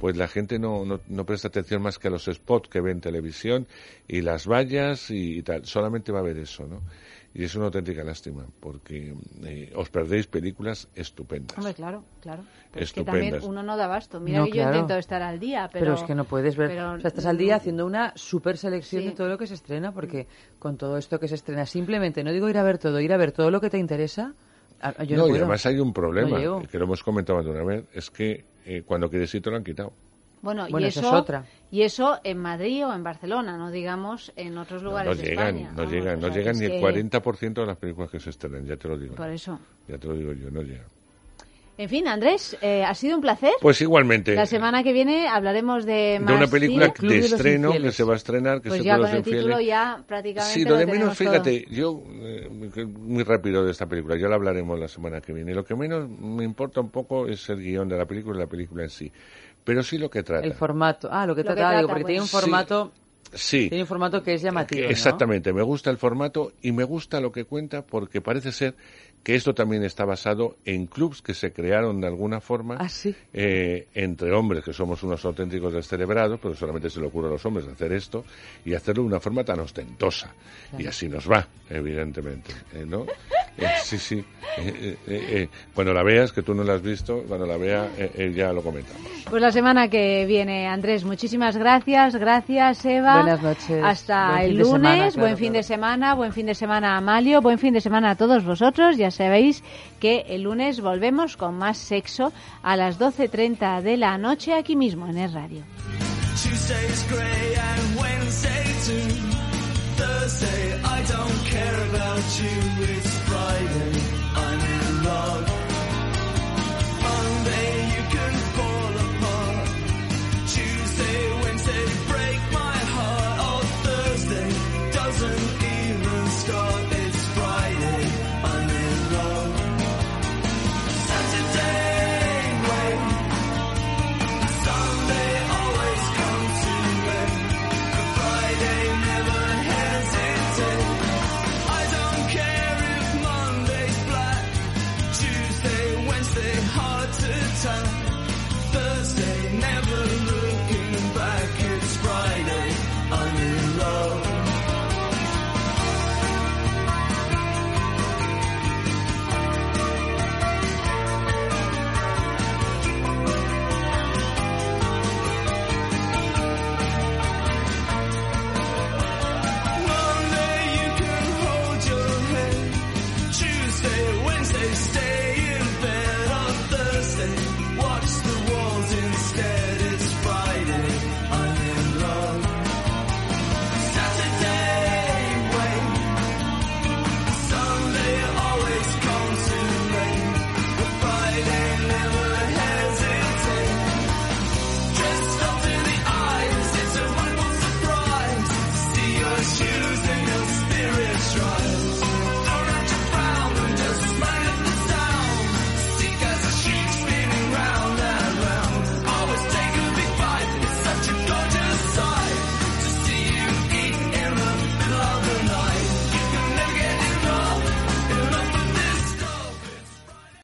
pues 0.00 0.16
la 0.16 0.28
gente 0.28 0.58
no, 0.58 0.86
no, 0.86 1.02
no 1.06 1.26
presta 1.26 1.48
atención 1.48 1.82
más 1.82 1.98
que 1.98 2.08
a 2.08 2.10
los 2.10 2.24
spots 2.24 2.70
que 2.70 2.80
ve 2.80 2.90
en 2.92 3.02
televisión 3.02 3.66
y 4.08 4.22
las 4.22 4.46
vallas 4.46 5.10
y, 5.10 5.42
tal. 5.42 5.66
Solamente 5.66 6.10
va 6.10 6.20
a 6.20 6.22
ver 6.22 6.38
eso, 6.38 6.66
¿no? 6.66 6.80
Y 7.36 7.42
es 7.42 7.54
una 7.56 7.64
auténtica 7.66 8.04
lástima, 8.04 8.46
porque 8.60 9.12
eh, 9.44 9.72
os 9.74 9.90
perdéis 9.90 10.28
películas 10.28 10.86
estupendas. 10.94 11.58
Hombre, 11.58 11.74
claro, 11.74 12.04
claro. 12.20 12.44
Pero 12.70 12.84
es 12.84 12.92
que 12.92 13.02
también 13.02 13.34
Estupendas. 13.34 13.48
uno 13.50 13.62
no 13.64 13.76
da 13.76 13.86
abasto. 13.86 14.20
Mira 14.20 14.38
No, 14.38 14.44
que 14.46 14.52
claro. 14.52 14.70
yo 14.72 14.80
intento 14.82 14.96
estar 15.00 15.20
al 15.20 15.40
día, 15.40 15.68
pero... 15.72 15.84
Pero, 15.86 15.94
es 15.96 16.02
que 16.04 16.14
no 16.14 16.24
puedes 16.26 16.56
ver. 16.56 16.68
pero 16.68 16.92
o 16.92 17.00
sea, 17.00 17.08
estás 17.08 17.26
al 17.26 17.36
día 17.36 17.54
no- 17.54 17.56
haciendo 17.56 17.86
una 17.86 18.12
super 18.14 18.56
selección 18.56 19.02
Sí. 19.02 19.08
de 19.08 19.14
todo 19.16 19.28
lo 19.28 19.36
que 19.36 19.48
se 19.48 19.54
estrena, 19.54 19.90
porque 19.92 20.28
con 20.60 20.76
todo 20.76 20.96
esto 20.96 21.18
que 21.18 21.26
se 21.26 21.34
estrena, 21.34 21.66
simplemente, 21.66 22.22
no 22.22 22.30
digo 22.32 22.48
ir 22.48 22.56
a 22.56 22.62
ver 22.62 22.78
todo, 22.78 23.00
ir 23.00 23.12
a 23.12 23.16
ver 23.16 23.32
todo 23.32 23.50
lo 23.50 23.60
que 23.60 23.68
te 23.68 23.78
interesa. 23.78 24.32
a- 24.80 25.02
yo 25.02 25.16
no, 25.16 25.26
no, 25.26 25.34
y 25.34 25.38
además 25.38 25.64
hay 25.66 25.80
un 25.80 25.92
problema, 25.92 26.38
No 26.38 26.62
que 26.62 26.78
lo 26.78 26.84
hemos 26.84 27.02
comentado 27.02 27.38
más 27.38 27.46
de 27.46 27.50
una 27.52 27.64
vez, 27.64 27.84
es 27.94 28.10
que 28.10 28.44
eh, 28.66 28.82
cuando 28.86 29.08
quieres 29.10 29.34
ir 29.34 29.42
te 29.42 29.50
lo 29.50 29.56
han 29.56 29.64
quitado. 29.64 29.92
Bueno, 30.44 30.66
Bueno, 30.70 30.86
y 30.86 30.90
eso, 30.90 31.00
es 31.00 31.06
otra. 31.06 31.44
y 31.70 31.82
eso 31.82 32.20
en 32.22 32.38
Madrid 32.38 32.86
o 32.86 32.92
en 32.94 33.02
Barcelona, 33.02 33.56
no 33.56 33.70
digamos 33.70 34.30
en 34.36 34.58
otros 34.58 34.82
lugares 34.82 35.16
no 35.16 35.22
de 35.22 35.28
llegan, 35.30 35.46
España. 35.56 35.70
no 35.70 35.76
vamos, 35.78 35.92
llegan, 35.92 36.20
no 36.20 36.28
llegan 36.28 36.58
ni 36.58 36.64
el 36.66 36.70
que- 36.72 36.80
40% 36.80 37.54
de 37.62 37.66
las 37.66 37.76
películas 37.78 38.10
que 38.10 38.20
se 38.20 38.30
estrenan, 38.30 38.64
ya 38.66 38.76
te 38.76 38.86
lo 38.86 38.98
digo. 38.98 39.14
Por 39.14 39.30
eso. 39.30 39.58
Ya 39.88 39.96
te 39.98 40.06
lo 40.06 40.14
digo 40.14 40.32
yo, 40.34 40.50
no 40.50 40.62
llega. 40.62 40.84
En 41.76 41.88
fin, 41.88 42.06
Andrés, 42.06 42.56
eh, 42.62 42.84
ha 42.84 42.94
sido 42.94 43.16
un 43.16 43.20
placer. 43.20 43.50
Pues 43.60 43.80
igualmente, 43.80 44.36
La 44.36 44.46
semana 44.46 44.84
que 44.84 44.92
viene 44.92 45.26
hablaremos 45.26 45.84
de 45.84 46.18
más 46.20 46.28
de 46.28 46.34
una 46.36 46.46
película 46.46 46.92
cine. 46.96 47.08
De 47.14 47.18
estreno 47.18 47.70
que 47.70 47.76
Infieles. 47.78 47.96
se 47.96 48.04
va 48.04 48.12
a 48.12 48.16
estrenar, 48.16 48.60
que 48.62 48.68
Pues 48.68 48.78
se 48.80 48.84
ya 48.84 48.94
puede 48.96 49.08
con 49.08 49.10
el 49.10 49.16
los 49.16 49.24
título 49.24 49.42
infieles. 49.60 49.66
ya 49.66 50.04
prácticamente 50.06 50.54
Sí, 50.54 50.64
lo 50.64 50.76
de 50.76 50.86
menos, 50.86 51.04
todo. 51.06 51.14
fíjate, 51.16 51.66
yo, 51.70 52.00
eh, 52.22 52.48
muy 52.86 53.24
rápido 53.24 53.64
de 53.64 53.72
esta 53.72 53.86
película, 53.86 54.16
ya 54.16 54.28
lo 54.28 54.34
hablaremos 54.36 54.78
la 54.78 54.86
semana 54.86 55.20
que 55.20 55.32
viene. 55.32 55.52
Lo 55.52 55.64
que 55.64 55.74
menos 55.74 56.08
me 56.08 56.44
importa 56.44 56.80
un 56.80 56.90
poco 56.90 57.26
es 57.26 57.48
el 57.48 57.58
guion 57.60 57.88
de 57.88 57.98
la 57.98 58.06
película 58.06 58.36
y 58.36 58.40
la 58.42 58.46
película 58.46 58.84
en 58.84 58.90
sí. 58.90 59.10
Pero 59.64 59.82
sí 59.82 59.98
lo 59.98 60.10
que 60.10 60.22
trata. 60.22 60.46
El 60.46 60.54
formato. 60.54 61.08
Ah, 61.10 61.26
lo 61.26 61.34
que 61.34 61.42
Lo 61.42 61.48
que 61.48 61.54
trataba, 61.54 61.76
digo, 61.78 61.88
trata, 61.88 61.92
porque 61.94 62.04
tiene 62.06 62.20
un 62.22 62.28
bueno. 62.30 62.40
formato. 62.40 62.92
Sí. 63.32 63.68
Tiene 63.68 63.82
un 63.82 63.88
formato 63.88 64.22
que 64.22 64.34
es 64.34 64.42
llamativo. 64.42 64.82
¿no? 64.84 64.90
Exactamente, 64.90 65.52
me 65.52 65.62
gusta 65.62 65.90
el 65.90 65.98
formato 65.98 66.52
y 66.62 66.70
me 66.70 66.84
gusta 66.84 67.20
lo 67.20 67.32
que 67.32 67.44
cuenta 67.44 67.82
porque 67.82 68.20
parece 68.20 68.52
ser 68.52 68.74
que 69.24 69.34
esto 69.34 69.54
también 69.54 69.82
está 69.82 70.04
basado 70.04 70.56
en 70.66 70.86
clubs 70.86 71.20
que 71.22 71.32
se 71.34 71.50
crearon 71.52 72.00
de 72.00 72.06
alguna 72.06 72.40
forma 72.40 72.76
Ah, 72.78 72.88
sí. 72.90 73.16
eh, 73.32 73.88
entre 73.94 74.30
hombres 74.32 74.62
que 74.62 74.72
somos 74.74 75.02
unos 75.02 75.24
auténticos 75.24 75.72
descerebrados, 75.72 76.38
pero 76.40 76.54
solamente 76.54 76.90
se 76.90 77.00
le 77.00 77.06
ocurre 77.06 77.28
a 77.28 77.30
los 77.30 77.44
hombres 77.46 77.66
hacer 77.66 77.92
esto 77.94 78.24
y 78.66 78.74
hacerlo 78.74 79.02
de 79.02 79.08
una 79.08 79.20
forma 79.20 79.42
tan 79.42 79.58
ostentosa. 79.60 80.32
Y 80.78 80.86
así 80.86 81.08
nos 81.08 81.28
va, 81.28 81.48
evidentemente. 81.70 82.52
eh, 82.74 82.84
¿no? 82.86 83.06
Eh, 83.56 83.66
sí, 83.82 83.98
sí. 83.98 84.24
Eh, 84.58 84.96
eh, 85.06 85.26
eh, 85.30 85.48
cuando 85.74 85.92
la 85.92 86.02
veas, 86.02 86.32
que 86.32 86.42
tú 86.42 86.54
no 86.54 86.64
la 86.64 86.74
has 86.74 86.82
visto, 86.82 87.22
cuando 87.28 87.46
la 87.46 87.56
vea 87.56 87.88
eh, 87.96 88.10
eh, 88.16 88.32
ya 88.34 88.52
lo 88.52 88.62
comentamos. 88.62 89.02
Pues 89.30 89.40
la 89.40 89.50
semana 89.52 89.88
que 89.88 90.26
viene, 90.26 90.66
Andrés, 90.66 91.04
muchísimas 91.04 91.56
gracias. 91.56 92.16
Gracias, 92.16 92.84
Eva. 92.84 93.22
Buenas 93.22 93.42
noches. 93.42 93.82
Hasta 93.82 94.30
Buen 94.32 94.40
el 94.42 94.56
lunes. 94.58 94.70
semana, 94.70 94.96
claro, 94.96 95.20
buen 95.20 95.36
fin 95.36 95.46
claro. 95.46 95.56
de 95.58 95.62
semana. 95.62 96.14
Buen 96.14 96.32
fin 96.32 96.46
de 96.46 96.54
semana, 96.54 96.96
Amalio. 96.96 97.40
Buen 97.40 97.58
fin 97.58 97.74
de 97.74 97.80
semana 97.80 98.10
a 98.10 98.14
todos 98.16 98.44
vosotros. 98.44 98.96
Ya 98.96 99.10
sabéis 99.10 99.62
que 100.00 100.24
el 100.28 100.42
lunes 100.42 100.80
volvemos 100.80 101.36
con 101.36 101.56
más 101.56 101.78
sexo 101.78 102.32
a 102.62 102.76
las 102.76 102.98
12.30 102.98 103.82
de 103.82 103.96
la 103.96 104.18
noche 104.18 104.54
aquí 104.54 104.76
mismo 104.76 105.08
en 105.08 105.18
el 105.18 105.32
radio. 105.32 105.62
Thursday, 110.24 110.80
I 110.82 111.02
don't 111.02 111.44
care 111.44 111.88
about 111.90 112.40
you. 112.40 112.56
It's 112.96 113.18
Friday, 113.28 114.03